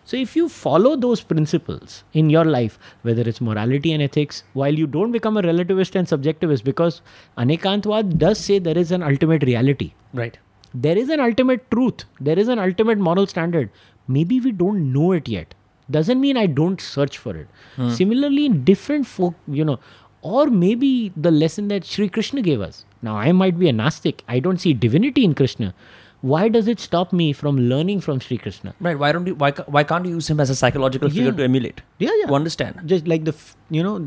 So 0.09 0.17
if 0.17 0.39
you 0.39 0.47
follow 0.49 0.95
those 0.97 1.21
principles 1.23 2.03
in 2.17 2.31
your 2.31 2.47
life 2.47 2.79
whether 3.07 3.29
it's 3.29 3.43
morality 3.43 3.91
and 3.91 4.03
ethics 4.03 4.45
while 4.57 4.79
you 4.79 4.87
don't 4.87 5.13
become 5.13 5.39
a 5.39 5.43
relativist 5.43 5.97
and 5.97 6.07
subjective 6.07 6.53
is 6.53 6.63
because 6.65 7.01
Anekantavada 7.39 8.15
does 8.25 8.37
say 8.37 8.59
there 8.61 8.79
is 8.79 8.95
an 8.95 9.03
ultimate 9.03 9.45
reality 9.45 9.91
right 10.17 10.37
there 10.75 10.99
is 10.99 11.13
an 11.13 11.21
ultimate 11.21 11.63
truth 11.71 12.07
there 12.23 12.39
is 12.39 12.51
an 12.51 12.59
ultimate 12.59 12.99
moral 12.99 13.27
standard 13.27 13.69
maybe 14.25 14.41
we 14.41 14.51
don't 14.51 14.79
know 14.95 15.15
it 15.15 15.29
yet 15.29 15.55
doesn't 15.89 16.21
mean 16.21 16.37
I 16.39 16.47
don't 16.47 16.81
search 16.81 17.19
for 17.19 17.37
it 17.37 17.91
similarly 17.97 18.45
in 18.45 18.63
different 18.65 19.05
folk 19.07 19.35
you 19.51 19.65
know 19.65 19.79
or 20.24 20.46
maybe 20.64 21.12
the 21.28 21.32
lesson 21.32 21.68
that 21.70 21.86
Sri 21.86 22.10
Krishna 22.10 22.42
gave 22.42 22.62
us. 22.62 22.84
Now, 23.02 23.16
I 23.18 23.32
might 23.32 23.58
be 23.60 23.70
a 23.70 23.74
Gnostic. 23.74 24.24
I 24.28 24.40
don't 24.40 24.60
see 24.66 24.74
divinity 24.74 25.24
in 25.24 25.34
Krishna. 25.42 25.74
Why 26.22 26.48
does 26.50 26.68
it 26.68 26.80
stop 26.80 27.12
me 27.14 27.32
from 27.42 27.58
learning 27.72 28.00
from 28.02 28.20
Sri 28.20 28.38
Krishna? 28.46 28.74
Right. 28.80 28.98
Why 29.04 29.12
don't 29.18 29.28
you? 29.32 29.36
Why 29.44 29.52
ca- 29.60 29.66
why 29.76 29.84
can't 29.92 30.06
you 30.10 30.14
use 30.20 30.30
him 30.34 30.40
as 30.46 30.50
a 30.50 30.56
psychological 30.62 31.10
figure 31.10 31.26
Yeah. 31.32 31.38
to 31.42 31.44
emulate? 31.50 31.82
Yeah, 32.06 32.16
yeah. 32.22 32.32
To 32.32 32.38
understand. 32.40 32.82
just 32.94 33.08
like 33.14 33.28
the 33.30 33.36
f- 33.42 33.56
you 33.78 33.84
know 33.90 33.98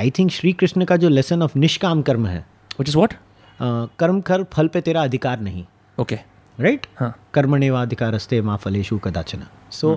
I 0.00 0.10
think 0.18 0.30
Shri 0.30 0.52
Krishna 0.60 0.84
का 0.90 0.96
जो 0.96 1.08
lesson 1.08 1.42
of 1.42 1.56
nishkam 1.56 2.02
karma 2.02 2.26
है 2.26 2.44
Which 2.80 2.90
is 2.92 2.96
what? 3.00 3.14
अ, 3.14 3.86
कर्म 3.98 4.20
कर 4.28 4.44
फल 4.52 4.68
पे 4.76 4.80
तेरा 4.88 5.02
अधिकार 5.04 5.40
नहीं 5.40 5.64
Okay. 6.00 6.18
राइट 6.60 6.86
हाँ. 7.00 7.14
कर्मणेवा 7.34 7.82
अधिकारस्ते 7.82 8.40
माँ 8.50 8.56
फलेशु 8.64 8.98
कदाचन 9.04 9.42
सो 9.80 9.94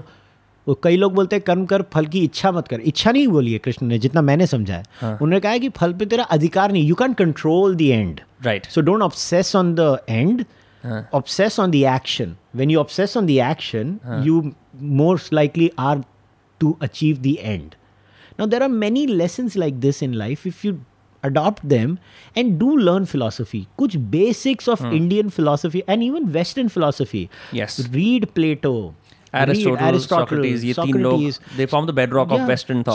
वो 0.66 0.74
कई 0.82 0.96
लोग 0.96 1.14
बोलते 1.14 1.36
हैं 1.36 1.42
कर्म 1.44 1.64
कर 1.66 1.82
फल 1.92 2.06
की 2.06 2.20
इच्छा 2.24 2.50
मत 2.52 2.68
कर। 2.68 2.80
इच्छा 2.80 3.10
नहीं 3.10 3.26
बोली 3.28 3.52
है 3.52 3.58
कृष्ण 3.58 3.86
ने 3.86 3.98
जितना 3.98 4.22
मैंने 4.22 4.46
समझा 4.46 4.74
है। 4.74 4.84
हाँ. 5.00 5.12
उन्होंने 5.12 5.40
कहा 5.40 5.52
है 5.52 5.60
कि 5.60 5.68
फल 5.76 5.92
पे 5.92 6.06
तेरा 6.06 6.24
अधिकार 6.36 6.72
नहीं। 6.72 6.86
You 6.86 6.94
can 6.94 7.12
control 7.14 7.74
the 7.76 7.80
end 7.82 8.20
right 8.44 8.66
so 8.66 8.80
don't 8.80 9.02
obsess 9.02 9.54
on 9.56 9.74
the 9.74 9.96
end 10.08 10.44
obsess 11.14 11.58
on 11.60 11.70
the 11.70 11.74
action 11.94 12.36
when 12.56 12.70
you 12.70 12.80
obsess 12.80 13.16
on 13.16 13.26
the 13.26 13.30
action 13.50 13.98
you 14.26 14.42
most 15.00 15.32
likely 15.32 15.70
are 15.78 16.02
to 16.60 16.76
achieve 16.82 17.16
the 17.16 17.36
end 17.40 17.74
now 18.38 18.46
there 18.46 18.62
are 18.62 18.68
many 18.68 19.06
lesson 19.06 19.50
like 19.56 19.80
this 19.80 20.02
in 20.02 20.14
life 20.14 20.46
if 20.46 20.66
you 20.66 20.78
adopt 21.22 21.66
them 21.66 21.96
and 22.36 22.58
do 22.58 22.76
learn 22.76 23.04
philosophy 23.04 23.66
कुछ 23.76 23.96
basics 24.12 24.68
of 24.68 24.84
Indian 24.86 25.28
philosophy 25.28 25.82
and 25.88 26.02
even 26.02 26.24
western 26.32 26.68
philosophy 26.68 27.28
read 27.54 28.26
Plato 28.34 28.72
Aristotle 29.34 29.98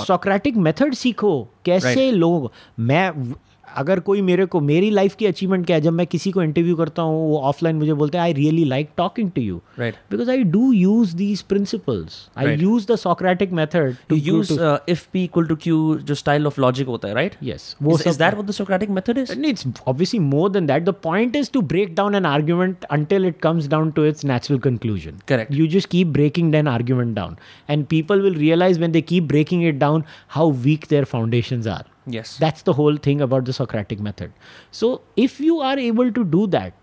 Socratic 0.05 0.57
method 0.57 0.93
सीखो 0.93 1.47
कैसे 1.65 2.11
लोग 2.11 2.51
मैं 2.79 3.33
अगर 3.77 3.99
कोई 4.01 4.21
मेरे 4.21 4.45
को 4.45 4.59
मेरी 4.61 4.89
लाइफ 4.91 5.15
की 5.15 5.25
अचीवमेंट 5.25 5.65
क्या 5.65 5.75
है 5.75 5.81
जब 5.81 5.93
मैं 5.93 6.05
किसी 6.07 6.31
को 6.31 6.43
इंटरव्यू 6.43 6.75
करता 6.75 7.01
हूँ 7.01 7.27
वो 7.29 7.39
ऑफलाइन 7.45 7.75
मुझे 7.75 7.93
बोलते 7.93 8.17
हैं 8.17 8.23
I 8.23 8.33
really 8.33 8.65
like 8.65 8.89
talking 8.97 9.31
to 9.31 9.41
you 9.41 9.61
because 9.79 10.29
I 10.31 10.43
do 10.49 10.71
use 10.73 11.15
these 11.15 11.41
principles 11.45 12.17
I 12.37 12.55
use 12.55 12.87
the 12.91 12.95
Socratic 12.97 13.51
method 13.53 13.95
to 14.09 14.15
use 14.17 14.53
if 14.89 15.05
P 15.13 15.23
equal 15.23 15.47
to 15.47 15.55
Q 15.57 15.77
जो 16.03 16.15
स्टाइल 16.15 16.47
ऑफ़ 16.47 16.59
लॉजिक 16.61 16.87
होता 16.87 17.07
है 17.07 17.13
राइट 17.13 17.35
यस 17.43 17.75
वो 17.81 17.99
is 17.99 18.19
that 18.19 18.39
the 18.41 18.51
Socratic 18.51 18.89
method 18.89 19.17
is 19.17 19.33
it's 19.45 19.65
obviously 19.87 20.19
more 20.21 20.51
than 20.51 20.65
that 20.65 20.83
the 20.83 20.93
point 21.03 21.35
is 21.35 21.51
to 21.53 21.61
break 21.73 21.95
down 21.95 22.15
an 22.15 22.25
argument 22.25 22.83
until 22.91 23.25
it 23.25 23.39
comes 23.41 23.67
down 23.67 23.91
to 23.91 24.05
its 24.05 24.25
natural 24.25 24.59
conclusion 24.61 25.19
correct 25.27 25.53
you 25.53 25.67
just 25.69 25.89
keep 25.89 26.07
breaking 26.13 26.51
then 26.51 26.67
argument 26.67 27.15
down 27.15 27.35
and 27.69 27.85
people 27.87 28.21
will 28.21 28.35
realise 28.37 28.79
when 28.79 28.91
they 28.91 29.01
keep 29.03 29.23
breaking 29.25 29.67
it 29.67 29.75
down 29.79 30.03
how 30.29 30.51
weak 30.63 30.85
their 30.89 31.05
foundation 31.05 31.67
are 31.67 31.94
Yes. 32.07 32.37
That's 32.37 32.61
the 32.61 32.73
whole 32.73 32.97
thing 32.97 33.21
about 33.21 33.45
the 33.45 33.53
Socratic 33.53 33.99
method. 33.99 34.31
So 34.71 35.01
if 35.15 35.39
you 35.39 35.59
are 35.59 35.77
able 35.77 36.11
to 36.11 36.23
do 36.23 36.47
that, 36.47 36.73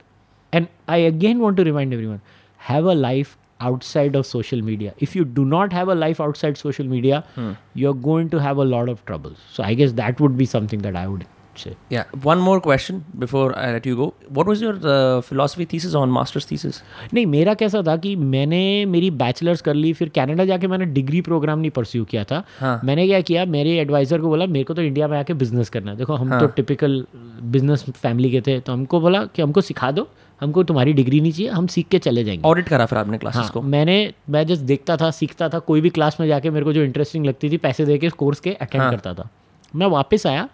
and 0.52 0.68
I 0.88 0.96
again 0.98 1.38
want 1.38 1.56
to 1.58 1.64
remind 1.64 1.94
everyone 1.94 2.20
have 2.56 2.84
a 2.84 2.94
life 2.94 3.36
outside 3.60 4.16
of 4.16 4.26
social 4.26 4.60
media. 4.60 4.94
If 4.98 5.14
you 5.16 5.24
do 5.24 5.44
not 5.44 5.72
have 5.72 5.88
a 5.88 5.94
life 5.94 6.20
outside 6.20 6.58
social 6.58 6.86
media, 6.86 7.24
hmm. 7.34 7.52
you're 7.74 7.94
going 7.94 8.28
to 8.30 8.38
have 8.38 8.56
a 8.56 8.64
lot 8.64 8.88
of 8.88 9.04
troubles. 9.06 9.38
So 9.50 9.62
I 9.62 9.74
guess 9.74 9.92
that 9.92 10.20
would 10.20 10.36
be 10.36 10.46
something 10.46 10.80
that 10.80 10.96
I 10.96 11.06
would 11.06 11.26
say. 11.58 11.76
Yeah. 11.90 12.04
One 12.22 12.38
more 12.38 12.60
question 12.60 13.04
before 13.18 13.56
I 13.58 13.72
let 13.72 13.86
you 13.86 13.96
go. 13.96 14.14
What 14.28 14.46
was 14.46 14.60
your 14.60 14.78
uh, 14.82 15.20
philosophy 15.20 15.64
thesis 15.64 15.94
on 15.94 16.10
master's 16.10 16.46
thesis? 16.46 16.82
नहीं 17.14 17.26
मेरा 17.26 17.54
कैसा 17.54 17.82
था 17.82 17.96
कि 17.96 18.16
मैंने 18.16 18.86
मेरी 18.86 19.10
bachelors 19.10 19.60
कर 19.60 19.74
ली 19.74 19.92
फिर 19.92 20.08
Canada 20.08 20.44
जाके 20.44 20.66
मैंने 20.66 20.84
डिग्री 20.84 21.20
प्रोग्राम 21.20 21.58
नहीं 21.58 21.70
परस्यू 21.70 22.04
किया 22.04 22.24
था 22.24 22.42
हाँ. 22.60 22.80
मैंने 22.84 23.06
क्या 23.06 23.20
किया 23.20 23.44
मेरे 23.44 23.78
एडवाइज़र 23.78 24.20
को 24.20 24.28
बोला 24.28 24.46
मेरे 24.46 24.64
को 24.64 24.74
तो 24.74 24.82
इंडिया 24.82 25.08
में 25.08 25.18
आके 25.18 25.34
बिज़नेस 25.34 25.68
करना 25.68 25.90
है 25.90 25.96
देखो 25.96 26.14
हम 26.14 26.28
हाँ. 26.28 26.40
तो 26.40 26.46
टिपिकल 26.46 27.06
बिज़नेस 27.42 27.84
फैमिली 27.90 28.30
के 28.30 28.40
थे 28.40 28.60
तो 28.60 28.72
हमको 28.72 29.00
बोला 29.00 29.24
कि 29.24 29.42
हमको 29.42 29.60
सिखा 29.60 29.90
दो 29.90 30.08
हमको 30.40 30.62
तुम्हारी 30.62 30.92
डिग्री 30.92 31.20
नहीं 31.20 31.32
चाहिए 31.32 31.50
हम 31.50 31.66
सीख 31.66 31.88
के 31.88 31.98
चले 31.98 32.24
जाएँगे 32.24 32.48
ऑडिट 32.48 32.68
करा 32.68 32.86
फिर 32.86 32.98
आपने 32.98 33.18
क्लासेस 33.18 33.42
हाँ 33.42 33.50
को 33.50 33.62
मैंने 33.62 34.14
मैं 34.30 34.46
जस्ट 34.46 34.62
देखता 34.62 34.96
था 34.96 35.10
सीखता 35.10 35.48
था 35.48 35.58
कोई 35.58 35.80
भी 35.80 35.90
क्लास 35.90 36.16
में 36.20 36.26
जाके 36.28 36.50
मेरे 36.50 36.64
को 36.64 36.72
जो 36.72 36.82
इंटरेस्टिंग 36.82 37.26
लगती 37.26 37.50
थी 37.50 37.56
पैसे 37.56 37.84
दे 37.84 37.98
के 37.98 38.08
कोर्स 38.08 38.40
के 38.40 38.52
अटेंड 38.52 38.82
हाँ. 38.82 38.90
करता 38.90 39.14
था 39.14 39.28
मैं 39.76 39.86
वापस 39.86 40.26
आया 40.26 40.48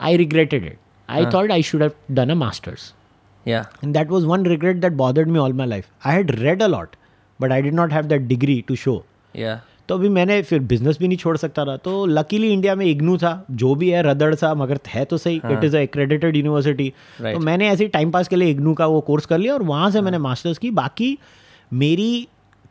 आई 0.00 0.16
रिग्रेटेड 0.16 0.64
इट 0.64 0.78
आई 1.08 1.22
हाँ। 1.22 1.32
Thought 1.34 1.50
I 1.52 1.62
should 1.62 1.82
have 1.82 1.92
done 2.10 2.30
a 2.30 2.34
masters 2.34 2.92
Yeah. 3.46 3.66
And 3.80 3.94
that 3.94 4.08
was 4.08 4.26
one 4.26 4.42
regret 4.42 4.80
that 4.80 4.96
bothered 4.96 5.28
me 5.28 5.38
all 5.38 5.52
my 5.52 5.66
life. 5.66 5.88
I 6.04 6.12
had 6.12 6.38
read 6.40 6.62
a 6.62 6.68
lot, 6.68 6.96
but 7.40 7.52
I 7.52 7.60
did 7.60 7.74
not 7.74 7.92
have 7.92 8.08
that 8.08 8.28
degree 8.28 8.60
to 8.62 8.78
show. 8.84 8.98
Yeah. 9.34 9.58
तो 9.88 9.94
अभी 9.94 10.08
मैंने 10.08 10.40
फिर 10.42 10.60
business 10.70 10.98
भी 10.98 11.08
नहीं 11.08 11.18
छोड़ 11.18 11.36
सकता 11.36 11.64
था 11.64 11.76
तो 11.76 12.04
लकीली 12.06 12.52
इंडिया 12.52 12.74
में 12.74 12.84
इग्नू 12.86 13.16
था 13.18 13.30
जो 13.52 13.74
भी 13.74 13.90
है 13.90 14.02
रदड़ 14.02 14.34
सा 14.34 14.52
मगर 14.54 14.78
है 14.88 15.04
तो 15.04 15.18
सही 15.18 15.36
इट 15.36 15.64
इज़ 15.64 15.76
एक्रेडिटेड 15.76 16.36
यूनिवर्सिटी 16.36 16.88
तो 17.20 17.38
मैंने 17.38 17.68
ऐसे 17.68 17.84
ही 17.84 17.88
टाइम 17.88 18.10
पास 18.10 18.28
के 18.28 18.36
लिए 18.36 18.50
इग्नू 18.50 18.74
का 18.74 18.86
वो 18.86 19.00
कोर्स 19.00 19.26
कर 19.26 19.38
लिया 19.38 19.54
और 19.54 19.62
वहाँ 19.62 19.90
से 19.90 20.00
मैंने 20.00 20.18
मास्टर्स 20.18 20.58
की 20.58 20.70
बाकी 20.80 21.16
मेरी 21.74 22.26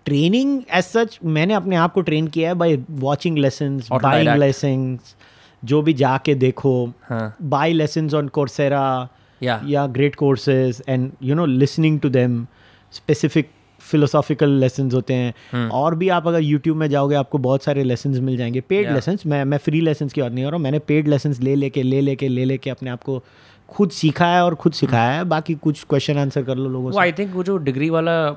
ट्रेनिंग 0.06 0.62
एज 0.74 0.84
सच 0.84 1.18
मैंने 1.38 1.54
अपने 1.54 1.76
आप 1.76 1.94
को 1.94 2.02
ट्रेन 2.10 2.28
किया 2.28 2.50
है 2.50 2.56
by 2.56 2.78
watching 3.06 3.38
lesson 3.38 3.82
buying 3.94 4.28
Autodidact. 4.34 5.16
Lesson 5.62 5.68
जो 5.68 5.82
भी 5.82 5.94
जाके 5.94 6.36
देखो. 6.36 6.94
Buy 7.42 7.74
lesson 7.74 8.10
on 8.16 8.28
Coursera 8.28 9.10
yeah 9.42 9.88
great 9.88 10.16
courses 10.24 10.82
and 10.90 11.12
you 11.24 11.36
know 11.36 11.48
listening 11.48 12.00
to 12.00 12.10
them 12.10 12.48
specific 12.94 13.44
philosophical 13.92 14.50
lessons 14.64 14.94
होते 14.94 15.14
हैं। 15.14 15.70
और 15.70 15.96
भी 15.96 16.10
आप 16.10 16.28
अगर 16.28 16.42
YouTube 16.42 16.76
में 16.76 16.90
जाओगे 16.90 17.16
आपको 17.16 17.38
बहुत 17.38 17.64
सारे 17.64 17.84
lessons 17.84 18.20
मिल 18.20 18.38
जाएँगे। 18.38 18.62
Paid 18.62 18.88
Yeah. 18.88 19.00
lessons 19.00 19.26
मैं 19.26 19.46
मैं 19.46 19.58
फ्री 19.58 19.82
lessons 19.82 20.14
की 20.14 20.22
बात 20.22 20.32
नहीं 20.32 20.44
कर 20.44 20.52
रहा 20.52 20.58
हूँ। 20.58 20.64
मैंने 20.64 20.80
पेड 20.80 21.08
लेसन 21.08 21.36
ले 21.42 21.56
लेके 21.56 21.84
ले 21.84 22.02
लेके 22.02 22.28
ले 22.28 22.46
लेके 22.46 22.70
अपने 22.70 22.90
आप 22.90 23.04
को 23.04 23.24
खुद 23.70 23.90
सीखा 23.90 24.26
है 24.26 24.44
और 24.46 24.56
खुद 24.56 24.74
सिखाया 24.74 25.12
है। 25.12 25.24
बाकी 25.24 25.54
कुछ 25.54 25.84
क्वेश्चन 25.84 26.18
आंसर 26.18 26.44
कर 26.44 26.56
लो 26.56 26.70
लोगों 26.70 26.92
से। 26.92 27.00
आई 27.00 27.12
थिंक 27.12 27.36
वो 27.36 27.44
जो 27.44 27.58
डिग्री 27.58 27.90
वाला 27.90 28.36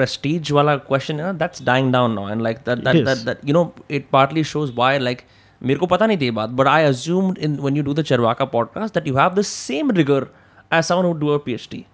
prestige 0.00 0.50
वाला 0.50 0.76
क्वेश्चन 0.76 1.14
है 1.14 1.22
ना 1.22 1.32
that's 1.32 1.62
dying 1.62 1.92
down 1.92 2.12
now 2.12 2.30
and 2.30 2.42
like 2.42 2.56
that 2.56 2.78
that 2.78 3.04
that 3.06 3.18
that 3.18 3.38
you 3.44 3.52
know 3.52 3.74
it 3.90 4.06
partly 4.12 4.44
shows 4.44 4.72
why 4.72 4.98
like 4.98 5.22
मेरे 5.62 5.78
को 5.78 5.86
पता 5.86 6.06
नहीं 6.06 6.18
थी 6.18 6.30
बात 6.30 6.50
but 6.50 6.66
I 6.66 6.84
assume 6.84 7.34
in 7.38 7.56
one 7.56 7.76
you 7.76 7.82
do 7.82 7.94
the 7.94 8.02
Charvaka 8.32 8.44
podcast 8.54 8.94
that 8.94 9.08
you 9.08 9.16
have 9.16 9.34
the 9.34 9.42
same 9.42 9.90
rigour 9.90 10.26
as 10.74 10.84
someone 10.84 11.04
who 11.04 11.12
do 11.18 11.28
a 11.28 11.36
P 11.36 11.54
H 11.54 11.68
D 11.72 11.84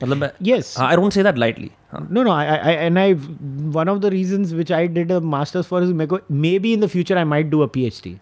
मतलब 0.00 0.30
yes 0.42 0.74
I 0.80 0.96
don't 0.96 1.12
say 1.12 1.22
that 1.22 1.38
lightly 1.38 1.70
no 1.94 2.22
no 2.22 2.32
I 2.32 2.46
I 2.46 2.74
and 2.74 2.98
I 2.98 3.14
one 3.76 3.88
of 3.88 3.98
the 3.98 4.06
reason 4.12 4.44
which 4.56 4.72
I 4.72 4.88
did 4.88 5.12
a 5.12 5.18
masters 5.36 5.66
for 5.66 5.82
maybe 6.58 6.72
in 6.72 6.80
the 6.80 6.86
future 6.86 7.18
I 7.18 7.24
might 7.24 7.46
do 7.46 7.60
a 7.60 7.66
P 7.74 7.86
H 7.86 8.00
D 8.04 8.16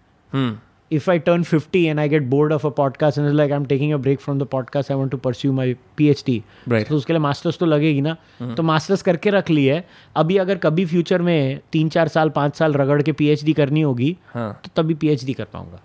if 0.91 1.07
I 1.09 1.17
turn 1.27 1.43
50 1.43 1.79
and 1.89 1.99
I 1.99 2.07
get 2.07 2.29
bored 2.33 2.51
of 2.57 2.65
a 2.65 2.71
podcast 2.71 3.17
and 3.17 3.27
it's 3.29 3.35
like 3.35 3.51
I'm 3.51 3.65
taking 3.71 3.93
a 3.93 3.97
break 3.97 4.21
from 4.25 4.37
the 4.41 4.45
podcast, 4.45 4.91
I 4.91 4.95
want 4.95 5.11
to 5.11 5.17
pursue 5.17 5.51
my 5.59 5.65
PhD. 5.97 6.35
Right. 6.73 6.87
तो 6.89 6.95
उसके 6.95 7.13
लिए 7.13 7.19
masters 7.27 7.57
तो 7.59 7.65
लगेगी 7.65 8.01
ना 8.01 8.15
तो 8.57 8.63
masters 8.63 9.01
करके 9.09 9.29
रख 9.37 9.49
ली 9.49 9.65
है 9.65 9.83
अभी 10.23 10.37
अगर 10.45 10.57
कभी 10.67 10.85
फ्यूचर 10.93 11.21
में 11.29 11.59
तीन 11.71 11.89
चार 11.97 12.07
साल 12.17 12.29
पाँच 12.39 12.55
साल 12.57 12.73
रगड़ 12.83 13.01
के 13.01 13.11
पीएचडी 13.23 13.53
करनी 13.61 13.81
होगी 13.81 14.15
हाँ 14.33 14.51
तो 14.65 14.81
तभी 14.81 14.93
पीएचडी 15.03 15.33
कर 15.41 15.45
पाऊँगा 15.53 15.79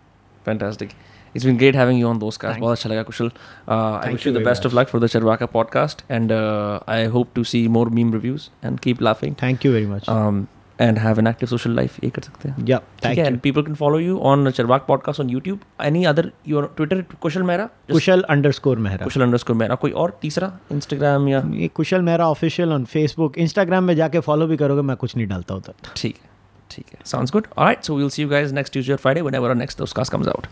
Fantastic. 0.47 0.95
It's 1.35 1.45
been 1.49 1.59
great 1.59 1.75
having 1.75 1.99
you 1.99 2.09
on 2.13 2.19
those 2.23 2.37
cast. 2.45 2.61
बहुत 2.61 2.73
अच्छा 2.79 2.89
लगा 2.91 3.03
Kushal. 3.03 3.29
Uh, 3.29 3.75
I 3.75 4.09
wish 4.15 4.25
you 4.27 4.33
the 4.39 4.41
best 4.49 4.67
of 4.69 4.75
luck 4.79 4.89
for 4.95 4.99
the 5.05 5.09
Charvaka 5.13 5.47
podcast, 5.53 6.03
and 6.17 6.33
uh, 6.39 6.81
I 6.95 7.05
hope 7.15 7.31
to 7.39 7.45
see 7.53 7.61
more 7.77 7.85
meme 7.99 8.11
reviews 8.17 8.49
and 8.63 8.83
keep 8.87 9.01
laughing. 9.09 9.37
Thank 9.43 9.65
you 9.67 9.73
very 9.73 9.87
much 9.87 10.09
Um, 10.15 10.43
and 10.83 10.99
have 10.99 11.19
an 11.19 11.27
active 11.27 11.49
social 11.49 11.75
life 11.77 11.99
ये 12.05 12.11
कर 12.11 12.23
सकते 12.23 12.49
हैं 12.49 13.39
people 13.39 13.63
can 13.63 13.75
follow 13.75 13.99
you 13.99 14.19
on 14.31 14.51
Charvaka 14.51 14.85
podcast 14.89 15.21
on 15.21 15.31
YouTube 15.31 15.61
any 15.85 16.05
other 16.05 16.31
your 16.49 16.73
Twitter 16.77 17.05
Kushal 17.23 17.43
Mehra 17.43 17.69
Kushal 17.93 18.23
underscore 18.53 18.79
Mehra 18.79 19.05
Kushal 19.05 19.23
underscore 19.37 19.57
Mehra 19.57 19.75
कोई 19.75 19.91
और 20.03 20.19
तीसरा 20.23 20.53
Instagram 20.73 21.29
या 21.29 21.43
ये 21.53 21.69
Kushal 21.75 22.03
Mehra 22.03 22.29
official 22.29 22.73
on 22.73 22.85
Facebook 22.85 23.39
Instagram 23.39 23.85
में 23.85 23.95
जाके 23.97 24.21
फॉलो 24.21 24.47
भी 24.47 24.57
करोगे 24.57 24.83
मैं 24.83 24.97
कुछ 24.97 25.17
नहीं 25.17 25.27
डालता 25.27 25.55
होता 25.55 25.93
ठीक 25.97 26.19
है 26.23 26.31
ठीक 26.71 26.87
है 26.93 26.99
sound 27.05 27.31
good 27.31 27.47
alright 27.59 27.83
so 27.85 27.97
we'll 27.97 28.09
see 28.09 28.23
you 28.23 28.29
guys 28.29 28.55
next 28.55 28.73
Tuesday 28.73 28.97
Friday 28.97 29.21
whenever 29.35 29.55
next 29.55 29.83
dust 29.83 30.11
comes 30.11 30.29
out 30.29 30.47